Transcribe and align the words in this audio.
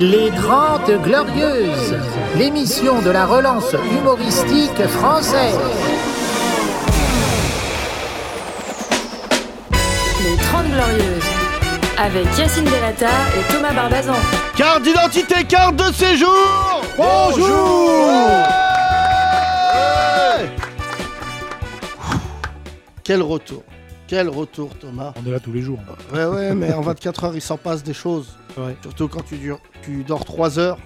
Les 0.00 0.30
Grandes 0.30 1.02
Glorieuses, 1.02 1.96
l'émission 2.36 3.02
de 3.02 3.10
la 3.10 3.26
relance 3.26 3.72
humoristique 3.72 4.86
française. 4.86 5.58
Les 10.22 10.36
30 10.36 10.66
Glorieuses, 10.66 11.24
avec 11.98 12.26
Yacine 12.38 12.64
Delata 12.64 13.08
et 13.36 13.52
Thomas 13.52 13.72
Barbazan. 13.72 14.14
Carte 14.56 14.82
d'identité, 14.82 15.42
carte 15.44 15.74
de 15.76 15.92
séjour 15.92 16.82
Bonjour 16.96 17.98
Ouais 20.38 20.48
Quel 23.02 23.22
retour 23.22 23.64
Quel 24.06 24.28
retour 24.28 24.70
Thomas 24.80 25.12
On 25.20 25.28
est 25.28 25.32
là 25.32 25.40
tous 25.40 25.52
les 25.52 25.62
jours. 25.62 25.80
Ouais 26.14 26.24
ouais 26.24 26.54
mais 26.54 26.72
en 26.72 26.82
24 26.82 27.24
heures 27.24 27.34
il 27.34 27.40
s'en 27.42 27.56
passe 27.56 27.82
des 27.82 27.94
choses. 27.94 28.37
Ouais. 28.56 28.76
Surtout 28.82 29.08
quand 29.08 29.22
tu, 29.22 29.36
dures- 29.36 29.60
tu 29.82 30.02
dors 30.04 30.24
3 30.24 30.58
heures. 30.58 30.78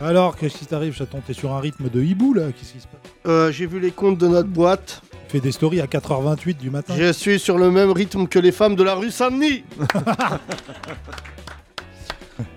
Alors, 0.00 0.36
qu'est-ce 0.36 0.56
qui 0.56 0.66
t'arrive, 0.66 0.94
chaton? 0.94 1.20
T'es 1.26 1.34
sur 1.34 1.52
un 1.52 1.60
rythme 1.60 1.88
de 1.90 2.02
hibou, 2.02 2.32
là? 2.32 2.44
Qu'est-ce 2.52 2.72
qui 2.72 2.80
se 2.80 2.86
passe? 2.86 3.00
Euh, 3.26 3.52
J'ai 3.52 3.66
vu 3.66 3.78
les 3.80 3.90
comptes 3.90 4.16
de 4.18 4.26
notre 4.28 4.48
boîte. 4.48 5.02
Tu 5.28 5.32
fais 5.36 5.40
des 5.40 5.52
stories 5.52 5.80
à 5.80 5.86
4h28 5.86 6.56
du 6.56 6.70
matin 6.70 6.94
Je 6.96 7.12
suis 7.12 7.38
sur 7.38 7.58
le 7.58 7.70
même 7.70 7.90
rythme 7.92 8.26
que 8.26 8.38
les 8.38 8.50
femmes 8.50 8.74
de 8.76 8.82
la 8.82 8.94
rue 8.94 9.10
Saint-Denis. 9.10 9.64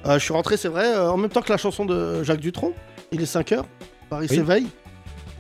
Euh, 0.06 0.14
je 0.18 0.24
suis 0.24 0.34
rentré, 0.34 0.56
c'est 0.58 0.70
vrai, 0.70 0.86
euh, 0.96 1.12
en 1.12 1.18
même 1.18 1.30
temps 1.30 1.42
que 1.42 1.52
la 1.52 1.58
chanson 1.58 1.84
de 1.86 2.24
Jacques 2.24 2.40
Dutronc. 2.40 2.74
Il 3.12 3.22
est 3.22 3.26
5 3.26 3.52
heures, 3.52 3.66
Paris 4.10 4.28
Oui. 4.30 4.36
s'éveille. 4.38 4.68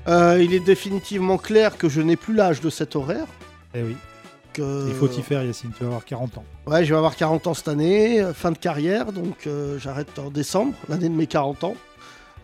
Euh, 0.08 0.42
il 0.44 0.54
est 0.54 0.60
définitivement 0.60 1.38
clair 1.38 1.78
que 1.78 1.88
je 1.88 2.02
n'ai 2.02 2.18
plus 2.18 2.34
l'âge 2.34 2.60
de 2.60 2.70
cet 2.70 2.96
horaire. 2.98 3.26
Eh 3.74 3.82
oui, 3.84 3.96
Que... 4.54 4.86
il 4.88 4.94
faut 4.94 5.08
y 5.10 5.22
faire, 5.22 5.44
Yacine, 5.44 5.72
tu 5.76 5.82
vas 5.84 5.88
avoir 5.88 6.06
40 6.06 6.38
ans. 6.38 6.44
Ouais, 6.68 6.86
je 6.86 6.92
vais 6.94 6.98
avoir 6.98 7.16
40 7.16 7.48
ans 7.48 7.54
cette 7.54 7.68
année, 7.68 8.22
euh, 8.22 8.34
fin 8.34 8.52
de 8.52 8.58
carrière, 8.58 9.12
donc 9.12 9.48
euh, 9.48 9.78
j'arrête 9.80 10.18
en 10.20 10.30
décembre, 10.30 10.74
l'année 10.90 11.10
de 11.10 11.14
mes 11.16 11.28
40 11.28 11.64
ans. 11.64 11.76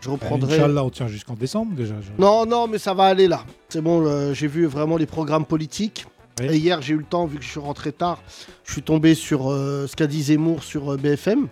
Je 0.00 0.08
reprendrai. 0.10 0.56
Inch'Allah, 0.56 0.82
on 0.84 0.90
tient 0.90 1.08
jusqu'en 1.08 1.34
décembre, 1.34 1.72
déjà. 1.74 1.94
je- 2.00 2.20
Non, 2.22 2.46
non, 2.46 2.66
mais 2.66 2.78
ça 2.78 2.94
va 2.94 3.04
aller 3.04 3.28
là. 3.28 3.44
C'est 3.68 3.82
bon, 3.82 4.04
euh, 4.06 4.32
j'ai 4.34 4.46
vu 4.48 4.66
vraiment 4.66 4.96
les 4.96 5.06
programmes 5.06 5.44
politiques. 5.44 6.06
Oui. 6.40 6.46
Et 6.46 6.56
hier, 6.56 6.80
j'ai 6.80 6.94
eu 6.94 6.98
le 6.98 7.04
temps, 7.04 7.26
vu 7.26 7.36
que 7.38 7.44
je 7.44 7.50
suis 7.50 7.60
rentré 7.60 7.92
tard, 7.92 8.22
je 8.64 8.72
suis 8.72 8.82
tombé 8.82 9.14
sur 9.14 9.50
euh, 9.52 9.86
ce 9.86 9.94
qu'a 9.96 10.06
dit 10.06 10.22
Zemmour 10.22 10.64
sur 10.64 10.92
euh, 10.92 10.96
BFM. 10.96 11.48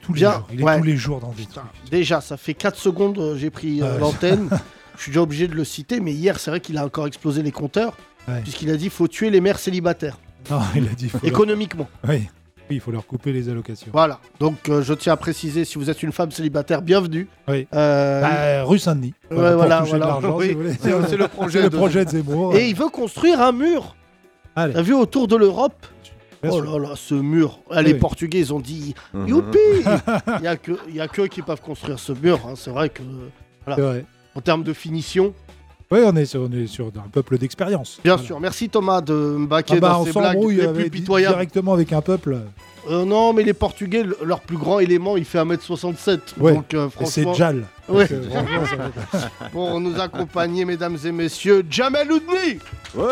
Tous 0.00 0.14
les 0.14 0.20
Bien, 0.20 0.32
jours. 0.32 0.46
Il 0.52 0.60
est 0.60 0.64
ouais. 0.64 0.78
tous 0.78 0.84
les 0.84 0.96
jours 0.96 1.20
dans 1.20 1.28
des 1.32 1.42
Putain, 1.42 1.62
trucs. 1.82 1.90
déjà, 1.90 2.20
ça 2.22 2.36
fait 2.38 2.54
4 2.54 2.76
secondes, 2.78 3.18
euh, 3.18 3.36
j'ai 3.36 3.50
pris 3.50 3.82
euh, 3.82 3.98
l'antenne. 3.98 4.48
Je 4.96 5.02
suis 5.02 5.10
déjà 5.10 5.22
obligé 5.22 5.48
de 5.48 5.54
le 5.56 5.64
citer, 5.64 5.98
mais 5.98 6.12
hier, 6.12 6.38
c'est 6.38 6.50
vrai 6.52 6.60
qu'il 6.60 6.78
a 6.78 6.84
encore 6.86 7.06
explosé 7.08 7.42
les 7.42 7.50
compteurs, 7.50 7.96
Ouais. 8.28 8.40
puisqu'il 8.42 8.70
a 8.70 8.76
dit 8.76 8.88
faut 8.90 9.08
tuer 9.08 9.30
les 9.30 9.40
mères 9.40 9.58
célibataires, 9.58 10.18
Non, 10.50 10.60
il 10.76 10.86
a 10.88 10.92
dit 10.94 11.08
faut 11.08 11.18
leur... 11.22 11.26
économiquement. 11.30 11.88
Oui. 12.08 12.26
oui, 12.70 12.76
il 12.76 12.80
faut 12.80 12.90
leur 12.90 13.06
couper 13.06 13.32
les 13.32 13.48
allocations. 13.50 13.88
Voilà. 13.92 14.18
Donc, 14.40 14.68
euh, 14.68 14.82
je 14.82 14.94
tiens 14.94 15.12
à 15.12 15.16
préciser, 15.16 15.64
si 15.66 15.76
vous 15.78 15.90
êtes 15.90 16.02
une 16.02 16.12
femme 16.12 16.30
célibataire, 16.30 16.80
bienvenue. 16.80 17.28
Oui. 17.48 17.66
Euh, 17.74 18.20
Bah, 18.22 18.64
rue 18.64 18.78
Saint-Denis. 18.78 19.12
Ouais, 19.30 19.36
Voilà, 19.36 19.80
voilà, 19.82 20.06
de 20.06 20.20
voilà. 20.20 20.30
Oui, 20.36 20.46
si 20.48 20.52
vous 20.54 20.60
voulez. 20.62 20.74
c'est- 21.08 21.16
le 21.18 21.28
projet 21.28 21.58
C'est 21.58 21.64
le 21.64 21.70
de- 21.70 21.76
projet 21.76 22.04
de 22.06 22.10
Zemmour. 22.10 22.56
Et 22.56 22.68
il 22.68 22.74
veut 22.74 22.88
construire 22.88 23.40
un 23.42 23.52
mur. 23.52 23.94
Allez, 24.56 24.72
T'as 24.74 24.82
vu 24.82 24.94
autour 24.94 25.28
de 25.28 25.36
l'Europe 25.36 25.86
Oh 26.46 26.60
là 26.60 26.78
là, 26.78 26.90
ce 26.94 27.14
mur. 27.14 27.60
Ah, 27.70 27.80
les 27.80 27.94
Oui. 27.94 27.98
Portugais, 27.98 28.38
ils 28.38 28.52
ont 28.52 28.60
dit 28.60 28.94
Mhm. 29.14 29.28
Youpi 29.28 29.58
Il 30.36 30.40
n'y 30.42 30.46
a, 30.46 30.56
que- 30.56 30.90
y 30.90 31.00
a 31.00 31.08
que 31.08 31.22
qui 31.22 31.40
peuvent 31.42 31.60
construire 31.62 31.98
ce 31.98 32.12
mur. 32.12 32.40
hein. 32.46 32.52
C'est 32.54 32.70
vrai 32.70 32.90
que, 32.90 33.02
vrai. 33.66 34.04
en 34.34 34.40
termes 34.42 34.62
de 34.62 34.72
finition, 34.74 35.32
Oui, 35.94 36.00
on 36.04 36.16
est 36.16 36.26
sur, 36.26 36.40
on 36.42 36.50
est 36.52 36.66
sur 36.66 36.86
un 36.88 37.08
peuple 37.10 37.38
d'expérience. 37.38 38.00
bien 38.02 38.14
Voilà. 38.14 38.26
sûr. 38.26 38.40
Merci 38.40 38.68
Thomas 38.68 39.00
de 39.00 39.12
me 39.12 39.46
baquer 39.46 39.74
Ah 39.76 39.80
bah, 39.80 39.88
dans 39.90 40.00
on 40.02 40.04
ces 40.06 40.12
blagues 40.12 40.32
s'embrouille 40.32 40.56
les 40.56 40.68
plus 40.72 40.90
pitoyables. 40.90 41.34
directement 41.34 41.72
avec 41.72 41.92
un 41.92 42.00
peuple. 42.00 42.38
Euh, 42.90 43.04
non, 43.04 43.32
mais 43.32 43.44
les 43.44 43.54
Portugais, 43.54 44.02
le- 44.02 44.18
leur 44.24 44.40
plus 44.40 44.56
grand 44.58 44.78
élément, 44.80 45.16
il 45.16 45.24
fait 45.24 45.38
1m67. 45.38 46.18
Ouais. 46.38 46.52
Donc, 46.54 46.74
euh, 46.74 46.88
Et 47.00 47.04
c'est 47.06 47.22
franchement, 47.22 47.34
Jal. 47.34 47.64
Ouais. 47.88 48.08
Donc, 48.08 48.12
euh, 48.12 48.28
franchement, 48.28 48.66
ça 49.12 49.18
va. 49.18 49.48
pour 49.52 49.80
nous 49.80 49.98
accompagner, 50.00 50.64
mesdames 50.64 50.98
et 51.04 51.12
messieurs, 51.12 51.64
Jamel 51.70 52.10
Oudni 52.12 52.58
Ouais 52.94 53.06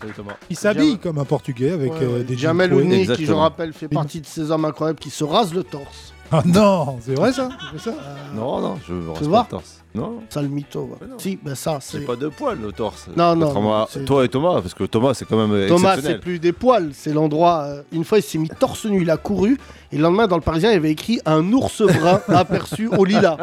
Salut 0.00 0.12
Thomas. 0.14 0.36
Il 0.50 0.56
s'habille 0.56 0.98
comme 0.98 1.18
un 1.18 1.24
Portugais 1.24 1.70
avec 1.70 1.92
Ouais, 1.92 1.98
euh, 2.02 2.22
des 2.22 2.36
Jamel. 2.36 2.72
Oudni, 2.74 3.06
qui, 3.06 3.24
je 3.26 3.32
rappelle, 3.32 3.72
fait 3.72 3.88
partie 3.88 4.20
de 4.20 4.26
ces 4.26 4.50
hommes 4.50 4.64
incroyables 4.64 4.98
qui 4.98 5.10
se 5.10 5.24
rasent 5.24 5.54
le 5.54 5.62
torse. 5.64 6.12
Ah 6.32 6.42
non, 6.44 6.98
c'est 7.00 7.14
vrai 7.14 7.32
ça, 7.32 7.48
c'est 7.72 7.90
ça 7.90 7.94
Non, 8.34 8.60
non, 8.60 8.76
je 8.86 8.92
rase 8.94 9.28
vois 9.28 9.40
pas 9.40 9.42
le 9.44 9.50
torse. 9.50 9.80
Non, 9.94 10.18
Ça, 10.28 10.42
le 10.42 10.48
mytho. 10.48 10.90
non. 11.08 11.18
Si, 11.18 11.38
ben 11.40 11.54
ça, 11.54 11.78
c'est. 11.80 12.00
pas 12.00 12.16
de 12.16 12.26
poils 12.28 12.64
au 12.64 12.72
torse. 12.72 13.06
Non, 13.16 13.36
non, 13.36 13.46
Contrairement 13.46 13.82
à 13.84 13.86
c'est- 13.88 14.04
toi 14.04 14.24
et 14.24 14.28
Thomas, 14.28 14.60
parce 14.60 14.74
que 14.74 14.82
Thomas, 14.84 15.14
c'est 15.14 15.24
quand 15.24 15.36
même 15.36 15.52
euh, 15.52 15.68
Thomas, 15.68 15.90
c'est 15.90 15.98
exceptionnel. 15.98 16.20
plus 16.20 16.38
des 16.40 16.52
poils, 16.52 16.90
c'est 16.92 17.12
l'endroit. 17.12 17.62
euh, 17.66 17.82
une 17.92 18.02
fois, 18.04 18.18
il 18.18 18.22
s'est 18.22 18.38
mis 18.38 18.48
torse 18.48 18.86
nu, 18.86 19.02
il 19.02 19.10
a 19.10 19.16
couru, 19.16 19.56
et 19.92 19.96
le 19.96 20.02
lendemain, 20.02 20.26
dans 20.26 20.34
le 20.34 20.42
Parisien, 20.42 20.70
il 20.70 20.74
y 20.74 20.76
avait 20.76 20.90
écrit 20.90 21.20
un 21.26 21.52
ours 21.52 21.82
brun 21.82 22.20
aperçu 22.28 22.88
au 22.88 23.04
lilas. 23.04 23.36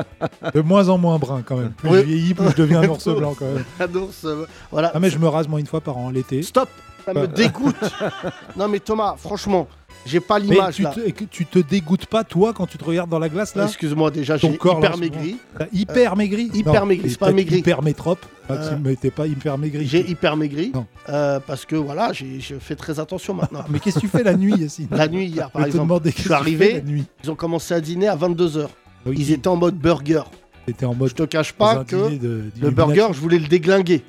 De 0.53 0.59
moins 0.59 0.89
en 0.89 0.97
moins 0.97 1.17
brun 1.19 1.41
quand 1.45 1.55
même. 1.55 1.71
Plus 1.71 1.89
Oui. 1.89 1.97
je 1.99 2.03
vieillis, 2.03 2.33
plus 2.33 2.49
je 2.49 2.55
deviens 2.55 2.81
un 2.81 2.89
ours 2.89 3.07
blanc 3.17 3.33
quand 3.39 3.45
même. 3.45 3.63
Un 3.79 3.95
ours, 3.97 4.25
euh, 4.25 4.45
voilà. 4.71 4.91
Ah 4.93 4.99
mais 4.99 5.09
je 5.09 5.19
me 5.19 5.27
rase 5.29 5.47
moi 5.47 5.59
une 5.61 5.67
fois 5.67 5.79
par 5.79 5.95
an 5.97 6.09
l'été. 6.09 6.41
Stop, 6.43 6.67
ça 7.05 7.13
me 7.13 7.21
Ouais. 7.21 7.27
dégoûte. 7.29 7.75
non, 8.57 8.67
mais 8.67 8.81
Thomas, 8.81 9.15
franchement, 9.17 9.69
j'ai 10.05 10.19
pas 10.19 10.39
l'image 10.39 10.75
tu 10.75 10.81
là. 10.83 10.91
te, 10.91 11.23
tu 11.25 11.45
te 11.45 11.59
dégoûtes 11.59 12.05
pas 12.07 12.23
toi 12.23 12.53
quand 12.53 12.65
tu 12.67 12.77
te 12.77 12.83
regardes 12.83 13.09
dans 13.09 13.19
la 13.19 13.29
glace 13.29 13.55
là 13.55 13.65
Excuse-moi, 13.65 14.09
déjà, 14.11 14.37
j'ai 14.37 14.47
hyper 14.49 14.95
ce 14.95 14.99
maigri. 14.99 15.37
Hyper 15.71 16.15
maigri 16.15 16.49
hyper 16.53 16.85
maigri, 16.85 17.09
c'est 17.09 17.19
pas 17.19 17.31
maigri. 17.31 17.57
Hyper 17.59 17.81
métrope, 17.81 18.25
Euh, 18.49 18.77
mais 18.83 18.95
t'es 18.95 19.11
pas 19.11 19.27
hyper 19.27 19.57
maigri. 19.57 19.85
J'ai 19.87 20.09
hyper 20.09 20.35
maigri. 20.35 20.73
Euh, 21.09 21.39
parce 21.45 21.65
que 21.65 21.75
voilà, 21.75 22.11
j'ai- 22.13 22.39
je 22.41 22.55
fais 22.59 22.75
très 22.75 22.99
attention 22.99 23.33
maintenant. 23.41 23.61
Ah, 23.63 23.67
mais 23.69 23.79
qu'est-ce 23.79 23.95
que 23.95 23.99
tu 24.01 24.07
fais 24.07 24.23
la 24.23 24.35
nuit 24.35 24.53
Yacine 24.57 24.87
La 24.91 25.07
nuit, 25.07 25.25
hier, 25.27 25.49
par 25.51 25.61
Je 25.61 25.67
exemple, 25.67 25.99
je 26.05 26.09
suis 26.11 26.23
tu 26.23 26.33
arrivé. 26.33 26.73
la 26.73 26.81
nuit. 26.81 27.05
ils 27.23 27.31
ont 27.31 27.35
commencé 27.35 27.73
à 27.73 27.79
dîner 27.79 28.07
à 28.07 28.15
22h. 28.15 28.67
Oui, 29.05 29.15
Ils 29.17 29.31
étaient 29.31 29.47
en 29.47 29.55
mode 29.55 29.75
burger. 29.75 30.23
T'étais 30.65 30.85
en 30.85 30.93
mode 30.93 31.09
Je 31.09 31.15
te 31.15 31.23
cache 31.23 31.53
pas 31.53 31.83
que. 31.85 32.17
de- 32.17 32.43
Le 32.61 32.69
burger, 32.71 33.07
je 33.13 33.19
voulais 33.19 33.39
le 33.39 33.47
déglinguer. 33.47 34.03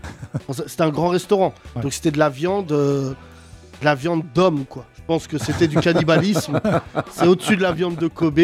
c'était 0.66 0.82
un 0.82 0.90
grand 0.90 1.08
restaurant. 1.08 1.54
Ouais. 1.76 1.82
Donc 1.82 1.92
c'était 1.92 2.10
de 2.10 2.18
la 2.18 2.28
viande, 2.28 2.72
euh, 2.72 3.10
de 3.80 3.84
la 3.84 3.94
viande 3.94 4.22
d'homme, 4.34 4.64
quoi. 4.68 4.84
Pense 5.12 5.26
que 5.26 5.36
c'était 5.36 5.68
du 5.68 5.76
cannibalisme. 5.78 6.58
C'est 7.10 7.26
au-dessus 7.26 7.58
de 7.58 7.60
la 7.62 7.72
viande 7.72 7.96
de 7.96 8.06
Kobe. 8.08 8.40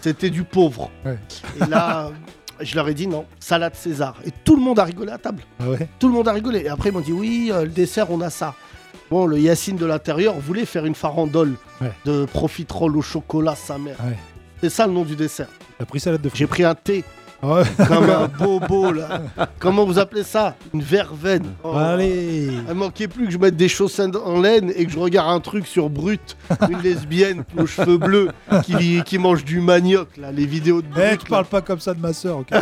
C'était 0.00 0.30
du 0.30 0.44
pauvre. 0.44 0.90
Ouais. 1.04 1.18
Et 1.60 1.68
là, 1.68 2.10
je 2.58 2.74
leur 2.74 2.88
ai 2.88 2.94
dit 2.94 3.06
non, 3.06 3.26
salade 3.38 3.74
César. 3.74 4.14
Et 4.24 4.30
tout 4.30 4.56
le 4.56 4.62
monde 4.62 4.78
a 4.78 4.84
rigolé 4.84 5.12
à 5.12 5.18
table. 5.18 5.42
Ah 5.60 5.68
ouais 5.68 5.86
Tout 5.98 6.08
le 6.08 6.14
monde 6.14 6.26
a 6.26 6.32
rigolé. 6.32 6.60
Et 6.60 6.68
après, 6.70 6.88
ils 6.88 6.92
m'ont 6.92 7.00
dit 7.02 7.12
oui, 7.12 7.50
euh, 7.52 7.64
le 7.64 7.68
dessert, 7.68 8.10
on 8.10 8.22
a 8.22 8.30
ça. 8.30 8.54
Bon, 9.10 9.26
le 9.26 9.38
Yacine 9.38 9.76
de 9.76 9.84
l'intérieur 9.84 10.32
voulait 10.40 10.64
faire 10.64 10.86
une 10.86 10.94
farandole 10.94 11.52
Ouais. 11.82 11.92
de 12.06 12.24
profiterole 12.24 12.96
au 12.96 13.02
chocolat, 13.02 13.54
sa 13.54 13.76
mère. 13.76 13.96
Ouais. 14.02 14.16
C'est 14.62 14.70
ça 14.70 14.86
le 14.86 14.94
nom 14.94 15.04
du 15.04 15.16
dessert. 15.16 15.48
T'as 15.78 15.84
pris 15.84 16.00
salade 16.00 16.22
de 16.22 16.30
fruits. 16.30 16.38
J'ai 16.38 16.46
pris 16.46 16.64
un 16.64 16.74
thé 16.74 17.04
Ah 17.06 17.25
ouais. 17.42 17.62
comme 17.88 18.10
un 18.10 18.28
bobo 18.28 18.92
là. 18.92 19.22
Comment 19.58 19.84
vous 19.84 19.98
appelez 19.98 20.22
ça? 20.22 20.54
Une 20.74 20.82
verveine. 20.82 21.46
Oh. 21.64 21.72
Allez 21.76 22.50
Il 22.68 22.74
manquait 22.74 23.08
plus 23.08 23.26
que 23.26 23.30
je 23.32 23.38
mette 23.38 23.56
des 23.56 23.68
chaussettes 23.68 24.16
en 24.16 24.40
laine 24.40 24.72
et 24.74 24.84
que 24.86 24.92
je 24.92 24.98
regarde 24.98 25.30
un 25.30 25.40
truc 25.40 25.66
sur 25.66 25.88
Brut, 25.90 26.36
une 26.70 26.80
lesbienne 26.82 27.44
aux 27.58 27.66
cheveux 27.66 27.98
bleus 27.98 28.28
qui, 28.64 29.02
qui 29.04 29.18
mange 29.18 29.44
du 29.44 29.60
manioc 29.60 30.16
là, 30.16 30.32
les 30.32 30.46
vidéos 30.46 30.82
de 30.82 30.86
Brut. 30.88 31.02
Eh, 31.04 31.10
là. 31.10 31.16
tu 31.16 31.26
parles 31.26 31.44
pas 31.46 31.60
comme 31.60 31.80
ça 31.80 31.94
de 31.94 32.00
ma 32.00 32.12
soeur, 32.12 32.38
ok 32.38 32.50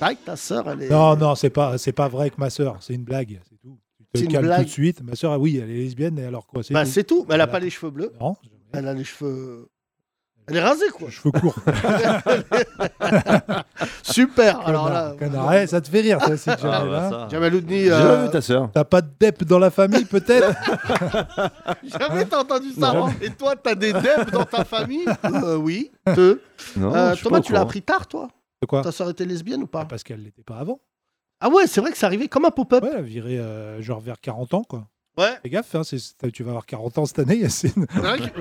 vrai 0.00 0.14
que 0.16 0.24
ta 0.24 0.36
sœur, 0.36 0.68
elle 0.70 0.82
est. 0.84 0.88
Non, 0.90 1.16
non, 1.16 1.34
c'est 1.34 1.50
pas, 1.50 1.76
c'est 1.78 1.92
pas 1.92 2.08
vrai 2.08 2.30
que 2.30 2.36
ma 2.38 2.50
soeur, 2.50 2.76
c'est 2.80 2.94
une 2.94 3.04
blague, 3.04 3.40
c'est 3.48 3.56
tout. 3.60 3.76
C'est 4.14 4.24
une 4.24 4.38
blague. 4.40 4.60
tout 4.60 4.64
de 4.64 4.70
suite. 4.70 5.02
Ma 5.02 5.14
soeur, 5.14 5.32
ah 5.32 5.38
oui, 5.38 5.60
elle 5.62 5.70
est 5.70 5.74
lesbienne, 5.74 6.18
et 6.18 6.24
alors 6.24 6.46
quoi 6.46 6.62
C'est 6.62 6.74
Bah 6.74 6.84
tout. 6.84 6.90
c'est 6.90 7.04
tout, 7.04 7.26
mais 7.28 7.34
elle 7.34 7.40
a 7.42 7.44
Voilà. 7.44 7.58
pas 7.58 7.60
les 7.60 7.70
cheveux 7.70 7.90
bleus, 7.92 8.12
Non, 8.20 8.34
elle 8.72 8.88
a 8.88 8.94
les 8.94 9.04
cheveux. 9.04 9.68
Elle 10.48 10.56
est 10.56 10.60
rasée 10.62 10.88
quoi. 10.92 11.10
cheveux 11.10 11.30
courts. 11.30 11.54
Super. 14.02 14.60
Alors 14.66 14.88
là. 14.88 15.14
Eh, 15.62 15.66
ça 15.66 15.80
te 15.80 15.88
fait 15.88 16.00
rire, 16.00 16.20
ça, 16.20 16.36
c'est 16.36 16.50
Ah, 16.50 16.56
Jamel, 16.56 16.90
bah, 16.90 17.06
hein 17.06 17.10
ça. 17.10 17.28
Jamal 17.30 17.54
Oudni, 17.54 17.84
J'ai 17.84 17.92
euh, 17.92 18.02
jamais 18.02 18.24
vu 18.26 18.30
ta 18.30 18.40
sœur. 18.40 18.70
T'as 18.72 18.84
pas 18.84 19.00
de 19.02 19.10
dep 19.18 19.44
dans 19.44 19.58
la 19.58 19.70
famille, 19.70 20.04
peut-être 20.04 20.48
jamais 21.84 22.24
t'as 22.24 22.40
entendu 22.40 22.72
ça. 22.72 22.92
Non. 22.92 23.06
hein 23.08 23.14
Et 23.22 23.30
toi, 23.30 23.54
t'as 23.56 23.74
des 23.74 23.92
debs 23.92 24.30
dans 24.32 24.44
ta 24.44 24.64
famille? 24.64 25.04
Euh, 25.24 25.56
Oui. 25.56 25.90
Te. 26.04 26.40
Non, 26.76 26.94
Euh, 26.94 27.10
je 27.10 27.14
suis 27.16 27.24
Thomas, 27.24 27.36
pas 27.36 27.40
au 27.40 27.44
tu 27.44 27.52
l'as 27.52 27.58
courant. 27.58 27.68
appris 27.68 27.82
tard, 27.82 28.06
toi? 28.08 28.28
De 28.60 28.66
quoi? 28.66 28.82
Ta 28.82 28.92
sœur 28.92 29.08
était 29.10 29.24
lesbienne 29.24 29.62
ou 29.62 29.66
pas? 29.66 29.84
Parce 29.84 30.02
qu'elle 30.02 30.22
l'était 30.22 30.42
pas 30.42 30.58
avant. 30.58 30.80
Ah 31.40 31.48
ouais, 31.48 31.66
c'est 31.66 31.80
vrai 31.80 31.92
que 31.92 31.98
c'est 31.98 32.06
arrivé 32.06 32.28
comme 32.28 32.44
un 32.44 32.50
pop-up. 32.50 32.82
Ouais, 32.82 32.90
elle 32.92 32.98
a 32.98 33.02
viré 33.02 33.38
euh, 33.38 33.80
genre 33.80 34.00
vers 34.00 34.20
40 34.20 34.54
ans, 34.54 34.64
quoi. 34.64 34.86
Ouais. 35.20 35.38
Fais 35.42 35.50
gaffe, 35.50 35.74
hein, 35.74 35.82
c'est- 35.84 36.30
tu 36.32 36.42
vas 36.42 36.50
avoir 36.50 36.66
40 36.66 36.98
ans 36.98 37.06
cette 37.06 37.18
année, 37.20 37.36
Yacine. 37.36 37.86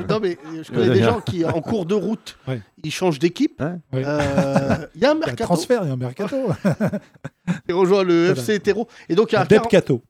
Non 0.09 0.19
mais 0.21 0.37
je 0.63 0.71
connais 0.71 0.89
des 0.93 1.03
gens 1.03 1.19
qui 1.21 1.43
en 1.45 1.61
cours 1.61 1.85
de 1.85 1.95
route, 1.95 2.37
Ouais. 2.47 2.61
ils 2.83 2.91
changent 2.91 3.19
d'équipe. 3.19 3.61
Ouais. 3.61 3.75
Euh, 3.93 3.95
Il 3.95 4.01
y 4.01 4.05
a 4.05 4.11
un 4.11 4.87
Il 4.95 5.01
y 5.01 5.05
a 5.05 5.11
un 5.11 5.15
mercato 5.15 5.43
transfert, 5.43 5.81
il 5.83 5.87
y 5.87 5.89
a 5.89 5.93
un 5.93 5.97
mercato. 5.97 6.37
qui 7.67 7.73
rejoint 7.73 8.03
le 8.03 8.27
Voilà. 8.27 8.41
FC 8.41 8.53
hétéro. 8.53 8.87
Et 9.09 9.15
donc 9.15 9.31
il 9.31 9.35
y 9.35 9.37
a 9.37 9.41
Un 9.41 9.43
un 9.43 9.47
40 9.47 9.63
depcato. 9.71 10.01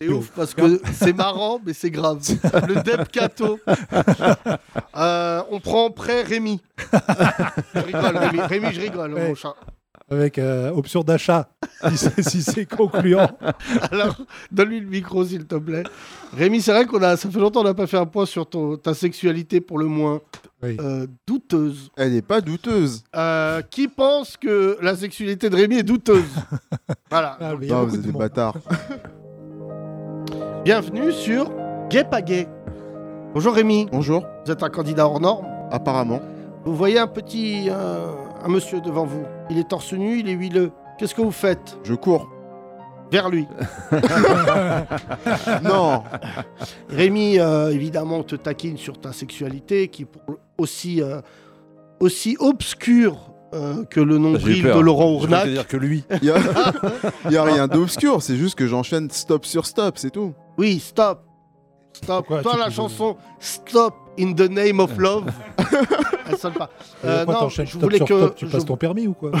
C'est 0.00 0.08
ouf 0.08 0.30
parce 0.34 0.54
que 0.54 0.80
c'est 0.92 1.12
marrant 1.14 1.60
mais 1.64 1.72
c'est 1.72 1.90
grave. 1.90 2.18
Le 2.68 2.82
Depcato. 2.82 3.58
Euh, 4.94 5.42
on 5.50 5.58
prend 5.58 5.90
prêt 5.90 6.22
Rémi. 6.22 6.60
je 7.74 7.78
rigole 7.80 8.16
Rémi. 8.18 8.40
Rémi, 8.42 8.66
je 8.72 8.80
rigole 8.82 9.14
Ouais. 9.14 9.28
mon 9.28 9.34
chat. 9.34 9.54
Avec 10.12 10.38
euh, 10.38 10.70
option 10.70 11.02
d'achat 11.02 11.48
si 11.90 11.96
c'est 11.96 12.22
si 12.22 12.42
c'est 12.42 12.66
concluant. 12.66 13.28
Alors, 13.90 14.16
donne-lui 14.50 14.80
le 14.80 14.86
micro, 14.86 15.24
s'il 15.24 15.46
te 15.46 15.54
plaît. 15.56 15.82
Rémi, 16.36 16.60
c'est 16.60 16.72
vrai 16.72 16.84
qu'on 16.86 17.02
a, 17.02 17.16
ça 17.16 17.30
fait 17.30 17.38
longtemps 17.38 17.60
qu'on 17.62 17.68
n'a 17.68 17.74
pas 17.74 17.86
fait 17.86 17.96
un 17.98 18.06
point 18.06 18.26
sur 18.26 18.46
ton- 18.48 18.76
ta 18.76 18.94
sexualité 18.94 19.60
pour 19.60 19.78
le 19.78 19.86
moins 19.86 20.20
Oui. 20.62 20.76
euh, 20.80 21.06
douteuse. 21.26 21.90
Elle 21.96 22.12
n'est 22.12 22.22
pas 22.22 22.40
douteuse. 22.40 23.02
Euh, 23.16 23.62
qui 23.62 23.88
pense 23.88 24.36
que 24.36 24.78
la 24.82 24.94
sexualité 24.96 25.48
de 25.50 25.56
Rémi 25.56 25.76
est 25.78 25.82
douteuse? 25.82 26.24
Voilà. 27.10 27.36
Ah, 27.40 27.52
mais 27.58 27.66
il 27.66 27.68
y 27.68 27.72
a 27.72 27.76
Non, 27.76 27.84
vous 27.84 27.94
êtes 27.94 28.00
de 28.02 28.06
des 28.10 28.18
bâtards. 28.18 28.56
Bienvenue 30.64 31.12
sur 31.12 31.50
Gay 31.90 32.04
pas 32.04 32.22
Gay. 32.22 32.46
Bonjour 33.34 33.54
Rémi, 33.54 33.86
Bonjour. 33.92 34.24
vous 34.44 34.52
êtes 34.52 34.62
un 34.62 34.68
candidat 34.70 35.06
hors 35.06 35.20
norme? 35.20 35.46
Apparemment. 35.70 36.20
Vous 36.64 36.76
voyez 36.76 36.98
un 36.98 37.06
petit, 37.06 37.66
euh, 37.70 38.06
un 38.44 38.48
monsieur 38.48 38.80
devant 38.80 39.04
vous. 39.04 39.24
Il 39.50 39.58
est 39.58 39.68
torse 39.68 39.92
nu, 39.92 40.18
il 40.20 40.28
est 40.28 40.32
huileux. 40.32 40.72
Qu'est-ce 40.98 41.14
que 41.14 41.22
vous 41.22 41.30
faites? 41.32 41.78
Je 41.84 41.94
cours. 41.94 42.28
Vers 43.10 43.28
lui. 43.28 43.46
non. 45.62 46.02
Rémi, 46.88 47.38
euh, 47.38 47.70
évidemment, 47.70 48.22
te 48.22 48.36
taquine 48.36 48.76
sur 48.76 49.00
ta 49.00 49.12
sexualité, 49.12 49.88
qui 49.88 50.02
est 50.02 50.06
pour- 50.06 50.36
aussi, 50.58 51.02
euh, 51.02 51.20
aussi 52.00 52.36
obscure 52.40 53.18
euh, 53.54 53.84
que 53.84 54.00
le 54.00 54.16
nombril 54.18 54.62
de 54.62 54.78
Laurent 54.78 55.12
Ournac. 55.12 55.44
te 55.44 55.48
dire 55.50 55.66
que 55.66 55.76
lui. 55.76 56.04
Il 56.22 56.28
n'y 56.28 56.30
a... 56.30 56.38
y 57.30 57.36
a 57.36 57.42
rien 57.44 57.68
d'obscur. 57.68 58.22
C'est 58.22 58.36
juste 58.36 58.54
que 58.54 58.66
j'enchaîne 58.66 59.10
stop 59.10 59.44
sur 59.44 59.66
stop, 59.66 59.98
c'est 59.98 60.10
tout. 60.10 60.32
Oui, 60.58 60.78
stop. 60.78 61.20
Stop. 61.92 62.26
Pourquoi 62.26 62.42
Toi, 62.42 62.52
tu 62.54 62.58
la 62.60 62.64
peux- 62.66 62.70
chanson 62.70 63.16
Stop 63.38 63.94
in 64.18 64.32
the 64.34 64.48
name 64.50 64.80
of 64.80 64.96
love, 64.98 65.30
elle 66.28 66.36
sonne 66.36 66.52
pas. 66.54 66.70
Euh, 67.04 67.24
non, 67.24 67.48
je 67.48 67.78
voulais 67.78 67.96
sur 67.98 68.06
que. 68.06 68.28
Tu 68.34 68.46
je- 68.46 68.52
passes 68.52 68.64
ton 68.64 68.76
permis 68.76 69.06
ou 69.06 69.14
quoi 69.14 69.32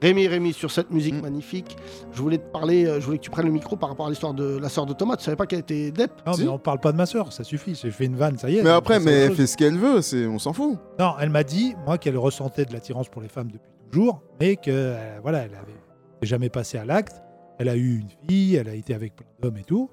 Rémi, 0.00 0.26
Rémi, 0.28 0.52
sur 0.52 0.70
cette 0.70 0.90
musique 0.90 1.14
Mm. 1.14 1.20
magnifique, 1.20 1.76
je 2.12 2.20
voulais 2.22 2.38
te 2.38 2.50
parler, 2.50 2.86
euh, 2.86 3.00
je 3.00 3.06
voulais 3.06 3.18
que 3.18 3.22
tu 3.22 3.30
prennes 3.30 3.46
le 3.46 3.52
micro 3.52 3.76
par 3.76 3.90
rapport 3.90 4.06
à 4.06 4.08
l'histoire 4.10 4.32
de 4.34 4.56
la 4.58 4.68
sœur 4.68 4.86
de 4.86 4.92
Thomas. 4.94 5.16
Tu 5.16 5.24
savais 5.24 5.36
pas 5.36 5.46
qu'elle 5.46 5.60
était 5.60 5.90
dep? 5.90 6.10
Non, 6.26 6.32
Si. 6.32 6.42
mais 6.42 6.48
on 6.48 6.58
parle 6.58 6.80
pas 6.80 6.92
de 6.92 6.96
ma 6.96 7.06
soeur, 7.06 7.32
ça 7.32 7.44
suffit. 7.44 7.74
J'ai 7.74 7.90
fait 7.90 8.06
une 8.06 8.16
vanne, 8.16 8.38
ça 8.38 8.48
y 8.50 8.56
est. 8.58 8.62
Mais 8.62 8.70
après, 8.70 8.98
mais 9.00 9.12
elle 9.12 9.34
fait 9.34 9.46
ce 9.46 9.56
qu'elle 9.56 9.76
veut. 9.78 10.00
C'est... 10.02 10.26
On 10.26 10.38
s'en 10.38 10.52
fout. 10.52 10.78
Non, 10.98 11.14
elle 11.20 11.30
m'a 11.30 11.44
dit, 11.44 11.74
moi, 11.86 11.98
qu'elle 11.98 12.16
ressentait 12.18 12.64
de 12.64 12.72
l'attirance 12.72 13.08
pour 13.08 13.20
les 13.22 13.28
femmes 13.28 13.48
depuis 13.48 13.70
toujours, 13.90 14.22
mais 14.40 14.56
que 14.56 14.62
euh, 14.70 15.18
voilà, 15.22 15.40
elle 15.40 15.54
avait 15.54 15.80
jamais 16.22 16.48
passé 16.48 16.78
à 16.78 16.84
l'acte. 16.84 17.22
Elle 17.58 17.68
a 17.68 17.76
eu 17.76 17.98
une 18.00 18.08
fille, 18.28 18.56
elle 18.56 18.68
a 18.68 18.74
été 18.74 18.94
avec 18.94 19.14
plein 19.14 19.26
d'hommes 19.42 19.58
et 19.58 19.64
tout. 19.64 19.88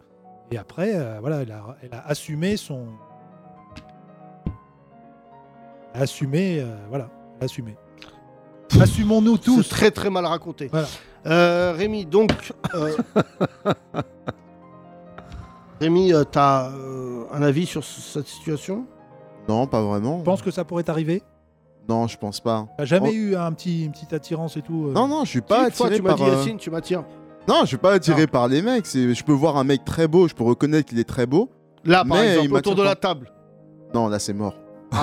Et 0.52 0.58
après, 0.58 0.92
euh, 0.96 1.18
voilà, 1.22 1.42
elle 1.44 1.52
a, 1.52 1.78
elle 1.82 1.94
a 1.94 2.06
assumé 2.08 2.58
son. 2.58 2.88
Elle 5.94 6.02
a 6.02 6.04
assumé, 6.04 6.60
euh, 6.62 6.76
voilà, 6.90 7.10
elle 7.38 7.44
a 7.44 7.46
assumé. 7.46 7.78
Assumons-nous 8.80 9.36
C'est 9.38 9.44
tous. 9.44 9.70
très 9.70 9.92
très 9.92 10.10
mal 10.10 10.26
raconté. 10.26 10.68
Voilà. 10.72 10.88
Euh, 11.26 11.74
Rémi, 11.78 12.06
donc. 12.06 12.32
euh, 12.74 12.96
Rémi, 15.82 16.12
tu 16.32 16.40
as 16.40 16.72
un 17.32 17.42
avis 17.42 17.66
sur 17.66 17.84
cette 17.84 18.28
situation? 18.28 18.86
Non, 19.50 19.68
pas 19.68 19.82
vraiment. 19.82 20.20
Je 20.20 20.24
pense 20.24 20.42
que 20.42 20.52
ça 20.52 20.64
pourrait 20.64 20.84
t'arriver? 20.84 21.24
Non, 21.90 22.08
je 22.08 22.18
pense 22.18 22.40
pas. 22.40 22.68
T'as 22.78 22.86
jamais 22.86 23.10
Oh. 23.10 23.14
eu 23.16 23.36
un 23.36 23.52
petit, 23.54 23.86
une 23.86 23.92
petite 23.92 24.14
attirance 24.14 24.56
et 24.56 24.62
tout 24.62 24.88
euh? 24.90 24.94
Non, 24.94 25.08
non, 25.08 25.26
je 25.26 25.30
suis 25.32 25.40
Si, 25.40 25.44
pas 25.46 25.66
Une 25.66 25.72
fois, 25.72 25.88
attiré 25.88 25.96
tu 26.00 26.02
m'as 26.08 26.14
dit, 26.14 26.24
euh, 26.24 26.36
Yacine, 26.36 26.58
tu 26.58 26.70
m'attires. 26.70 27.04
Non, 27.48 27.62
je 27.62 27.68
suis 27.68 27.78
pas 27.78 27.94
attiré 27.94 28.22
Non. 28.22 28.28
par 28.28 28.48
les 28.48 28.62
mecs. 28.62 28.86
Je 28.86 29.24
peux 29.24 29.32
voir 29.34 29.58
un 29.58 29.64
mec 29.64 29.84
très 29.86 30.08
beau, 30.08 30.28
je 30.28 30.34
peux 30.36 30.44
reconnaître 30.44 30.90
qu'il 30.90 31.00
est 31.00 31.08
très 31.08 31.26
beau. 31.26 31.50
Là, 31.84 32.06
par 32.06 32.18
Mais 32.18 32.36
il 32.36 32.40
exemple, 32.44 32.56
autour 32.58 32.76
de 32.76 32.84
la 32.84 32.96
table. 32.96 33.32
Non, 33.94 34.08
là, 34.08 34.20
c'est 34.20 34.34
mort. 34.34 34.56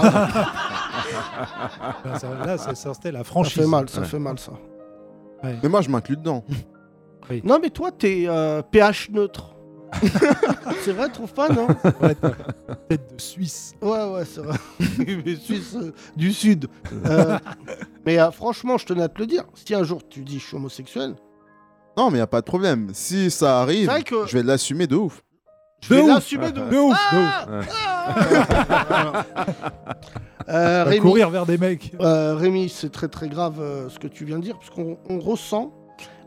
Là, 2.05 2.19
ça, 2.19 2.35
là, 2.44 2.58
ça, 2.58 2.75
ça, 2.75 2.94
c'était 2.94 3.12
la 3.12 3.20
Ça 3.20 3.25
franchise. 3.25 3.55
fait 3.62 3.67
mal, 3.67 3.88
ça 3.88 4.00
Ouais. 4.00 4.06
fait 4.06 4.19
mal, 4.19 4.38
ça. 4.38 4.52
Mais 5.62 5.69
moi, 5.69 5.81
je 5.82 5.88
m'inclus 5.90 6.17
dedans. 6.17 6.44
Non, 7.44 7.58
mais 7.62 7.69
toi, 7.69 7.90
t'es 7.93 8.25
euh, 8.26 8.62
pH 8.62 9.11
neutre. 9.11 9.55
c'est 10.82 10.93
vrai, 10.93 11.11
trouve 11.11 11.31
pas, 11.34 11.50
non? 11.50 11.67
Ouais, 12.00 12.14
tête 12.88 13.14
de 13.14 13.20
Suisse. 13.20 13.75
Ouais, 13.82 14.02
ouais, 14.12 14.25
c'est 14.25 14.41
vrai. 14.41 14.56
mais 15.26 15.37
Suisse 15.37 15.76
euh, 15.76 15.93
du 16.17 16.32
Sud. 16.32 16.69
Euh, 17.05 17.38
mais 18.06 18.19
euh, 18.19 18.31
franchement, 18.31 18.79
je 18.79 18.87
tenais 18.87 19.02
à 19.02 19.08
te 19.11 19.19
le 19.19 19.26
dire. 19.26 19.44
Si 19.55 19.75
un 19.75 19.84
jour 19.84 20.00
tu 20.08 20.20
dis 20.25 20.38
je 20.38 20.46
suis 20.46 20.56
homosexuel, 20.56 21.17
Non, 21.99 22.11
mais 22.11 22.19
y 22.19 22.21
a 22.23 22.27
pas 22.29 22.41
de 22.41 22.47
problème. 22.47 22.91
Si 22.95 23.29
ça 23.31 23.61
arrive, 23.61 23.87
C'est 23.87 23.91
vrai 23.93 24.03
que- 24.03 24.27
je 24.27 24.37
vais 24.39 24.45
l'assumer 24.45 24.87
de 24.87 24.95
ouf. 24.97 25.21
je 25.83 25.93
vais 25.95 26.03
l'assumer 26.06 26.53
de 26.53 26.61
De 26.61 26.77
ouf, 26.79 26.97
de 27.12 27.19
ouf. 27.19 27.69
Ah 28.11 29.25
Euh, 30.50 30.85
Va 30.85 30.91
Rémi, 30.91 31.00
courir 31.03 31.29
vers 31.29 31.45
des 31.45 31.59
mecs. 31.59 31.93
euh, 32.00 32.35
Rémi, 32.35 32.71
c'est 32.71 32.91
très 32.91 33.09
très 33.09 33.29
grave 33.29 33.56
euh, 33.61 33.91
ce 33.91 33.99
que 33.99 34.06
tu 34.06 34.25
viens 34.25 34.39
de 34.39 34.45
dire, 34.45 34.56
puisqu'on 34.59 34.97
on 35.11 35.19
ressent 35.19 35.73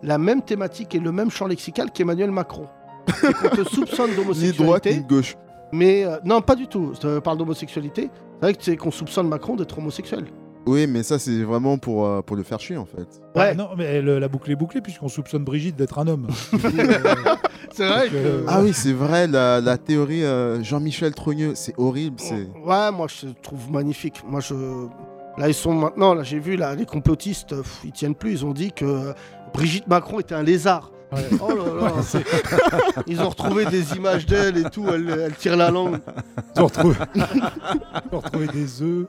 la 0.04 0.20
même 0.20 0.44
thématique 0.44 0.94
et 0.94 1.00
le 1.00 1.12
même 1.12 1.32
champ 1.32 1.48
lexical 1.48 1.90
qu'Emmanuel 1.90 2.30
Macron. 2.30 2.68
Qu'on 3.08 3.50
te 3.64 3.64
soupçonne 3.68 4.12
Ni 4.12 4.16
droite 4.16 4.38
ni 4.38 4.52
d'homosexualité, 4.52 5.06
gauche. 5.10 5.36
mais 5.72 6.06
euh, 6.06 6.18
non, 6.24 6.42
pas 6.42 6.54
du 6.56 6.68
tout. 6.68 6.94
Je 7.02 7.18
parle 7.18 7.40
d'homosexualité. 7.40 8.12
C'est 8.40 8.46
vrai 8.46 8.54
que 8.54 8.64
c'est 8.64 8.78
qu'on 8.78 8.92
soupçonne 8.92 9.28
Macron 9.28 9.56
d'être 9.56 9.76
homosexuel. 9.80 10.26
Oui, 10.68 10.86
mais 10.88 11.02
ça, 11.04 11.18
c'est 11.18 11.42
vraiment 11.44 11.78
pour, 11.78 12.06
euh, 12.06 12.22
pour 12.22 12.36
le 12.36 12.44
faire 12.44 12.60
chier, 12.60 12.78
en 12.78 12.86
fait. 12.86 13.08
Ouais. 13.36 13.50
Ah, 13.52 13.54
non, 13.56 13.70
mais 13.78 14.02
le- 14.02 14.20
la 14.20 14.28
boucle 14.28 14.52
est 14.52 14.56
bouclée 14.56 14.80
puisqu'on 14.82 15.08
soupçonne 15.08 15.44
Brigitte 15.44 15.76
d'être 15.76 15.98
un 16.00 16.08
homme. 16.08 16.28
Euh, 16.64 17.36
C'est 17.74 17.88
vrai 17.88 18.10
que. 18.10 18.16
euh, 18.16 18.44
Ah 18.48 18.62
oui, 18.62 18.74
c'est 18.74 18.92
vrai, 18.92 19.28
la, 19.28 19.62
la 19.62 19.78
théorie 19.78 20.24
euh, 20.26 20.62
Jean-Michel 20.62 21.14
Trogneux, 21.14 21.54
c'est 21.56 21.74
horrible. 21.78 22.18
C'est... 22.20 22.50
Ouais, 22.66 22.92
moi 22.92 23.08
je 23.08 23.28
trouve 23.42 23.72
magnifique. 23.72 24.22
Moi 24.28 24.42
je. 24.42 24.54
Là, 25.38 25.48
ils 25.48 25.54
sont 25.54 25.74
maintenant, 25.74 26.14
là 26.14 26.24
j'ai 26.24 26.38
vu, 26.40 26.58
là, 26.58 26.76
les 26.76 26.86
complotistes, 26.86 27.56
pff, 27.56 27.80
ils 27.86 27.94
tiennent 27.94 28.14
plus. 28.16 28.32
Ils 28.32 28.46
ont 28.46 28.52
dit 28.52 28.74
que 28.74 28.84
euh, 28.84 29.14
Brigitte 29.54 29.88
Macron 29.88 30.20
était 30.20 30.36
un 30.36 30.44
lézard. 30.44 30.92
ouais. 31.14 31.20
Oh 31.42 31.48
là 31.56 31.86
là, 31.88 31.92
c'est- 32.04 32.26
Ils 33.08 33.22
ont 33.22 33.30
retrouvé 33.30 33.66
des 33.66 33.96
images 33.96 34.26
d'elle 34.26 34.58
et 34.58 34.64
tout, 34.70 34.86
elle, 34.94 35.10
elle 35.28 35.36
tire 35.36 35.56
la 35.56 35.72
langue. 35.72 36.00
Ils 36.58 36.62
ont 36.62 36.66
retrouvé... 36.66 36.96
Ils 37.16 37.22
ont 38.16 38.20
retrouvé 38.20 38.48
des 38.48 38.82
œufs. 38.82 39.08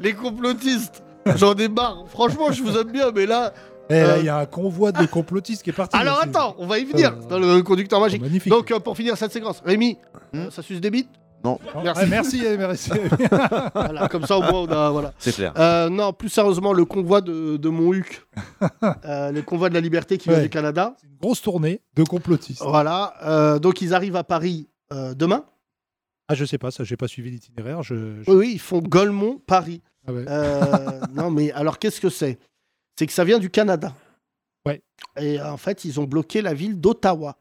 Les 0.00 0.12
complotistes, 0.14 1.02
j'en 1.36 1.54
ai 1.54 1.68
marre. 1.68 2.04
Franchement, 2.08 2.52
je 2.52 2.62
vous 2.62 2.76
aime 2.76 2.90
bien, 2.90 3.10
mais 3.14 3.26
là. 3.26 3.52
Là, 3.88 3.96
Euh. 3.96 4.16
il 4.20 4.24
y 4.24 4.28
a 4.28 4.36
un 4.38 4.46
convoi 4.46 4.92
de 4.92 5.04
complotistes 5.06 5.64
qui 5.64 5.70
est 5.70 5.72
parti. 5.72 5.96
Alors 5.96 6.20
attends, 6.22 6.54
on 6.58 6.66
va 6.68 6.78
y 6.78 6.84
venir 6.84 7.12
Euh, 7.12 7.26
dans 7.28 7.38
le 7.40 7.60
conducteur 7.62 7.98
magique. 8.00 8.22
magnifique. 8.22 8.48
Donc, 8.52 8.70
euh, 8.70 8.78
pour 8.78 8.96
finir 8.96 9.16
cette 9.16 9.32
séquence, 9.32 9.60
Rémi, 9.66 9.98
Hmm. 10.32 10.48
ça 10.50 10.62
suce 10.62 10.80
des 10.80 10.90
bites? 10.90 11.08
Oh, 11.42 11.58
merci. 11.82 12.00
ouais, 12.02 12.06
merci. 12.08 12.42
eh, 12.46 12.56
merci. 12.56 12.90
Voilà, 13.74 14.06
Comme 14.08 14.26
ça, 14.26 14.38
au 14.38 14.42
moins, 14.42 14.60
on 14.60 14.68
a. 14.70 14.90
Voilà. 14.90 15.12
C'est 15.18 15.34
clair. 15.34 15.52
Euh, 15.58 15.88
non, 15.88 16.12
plus 16.12 16.28
sérieusement, 16.28 16.72
le 16.72 16.84
convoi 16.84 17.20
de, 17.20 17.56
de 17.56 17.68
mon 17.68 17.92
Huc, 17.92 18.22
euh, 19.04 19.32
le 19.32 19.42
convoi 19.42 19.70
de 19.70 19.74
la 19.74 19.80
liberté 19.80 20.18
qui 20.18 20.28
vient 20.28 20.38
Ouais. 20.38 20.44
du 20.44 20.50
Canada. 20.50 20.94
C'est 21.00 21.08
une 21.08 21.16
grosse 21.20 21.42
tournée 21.42 21.80
de 21.96 22.04
complotistes. 22.04 22.62
Voilà, 22.64 23.14
euh, 23.24 23.58
donc 23.58 23.80
ils 23.82 23.92
arrivent 23.92 24.14
à 24.16 24.22
Paris 24.22 24.68
euh, 24.92 25.14
demain. 25.14 25.42
Ah, 26.30 26.34
je 26.36 26.44
sais 26.44 26.58
pas, 26.58 26.70
ça, 26.70 26.84
j'ai 26.84 26.96
pas 26.96 27.08
suivi 27.08 27.30
l'itinéraire. 27.30 27.82
Je... 27.82 28.22
je- 28.22 28.30
Oui, 28.30 28.36
oui, 28.36 28.50
ils 28.54 28.60
font 28.60 28.78
Golemont-Paris. 28.80 29.82
Ah 30.06 30.12
ouais. 30.12 30.24
Euh, 30.28 31.00
non, 31.12 31.28
mais 31.30 31.50
alors 31.52 31.78
qu'est-ce 31.80 32.00
que 32.00 32.08
c'est? 32.08 32.38
C'est 32.96 33.06
que 33.06 33.12
ça 33.12 33.24
vient 33.24 33.38
du 33.40 33.50
Canada. 33.50 33.92
Ouais. 34.64 34.80
Et 35.18 35.40
euh, 35.40 35.50
en 35.52 35.56
fait, 35.56 35.84
ils 35.84 35.98
ont 35.98 36.04
bloqué 36.04 36.40
la 36.40 36.54
ville 36.54 36.80
d'Ottawa. 36.80 37.36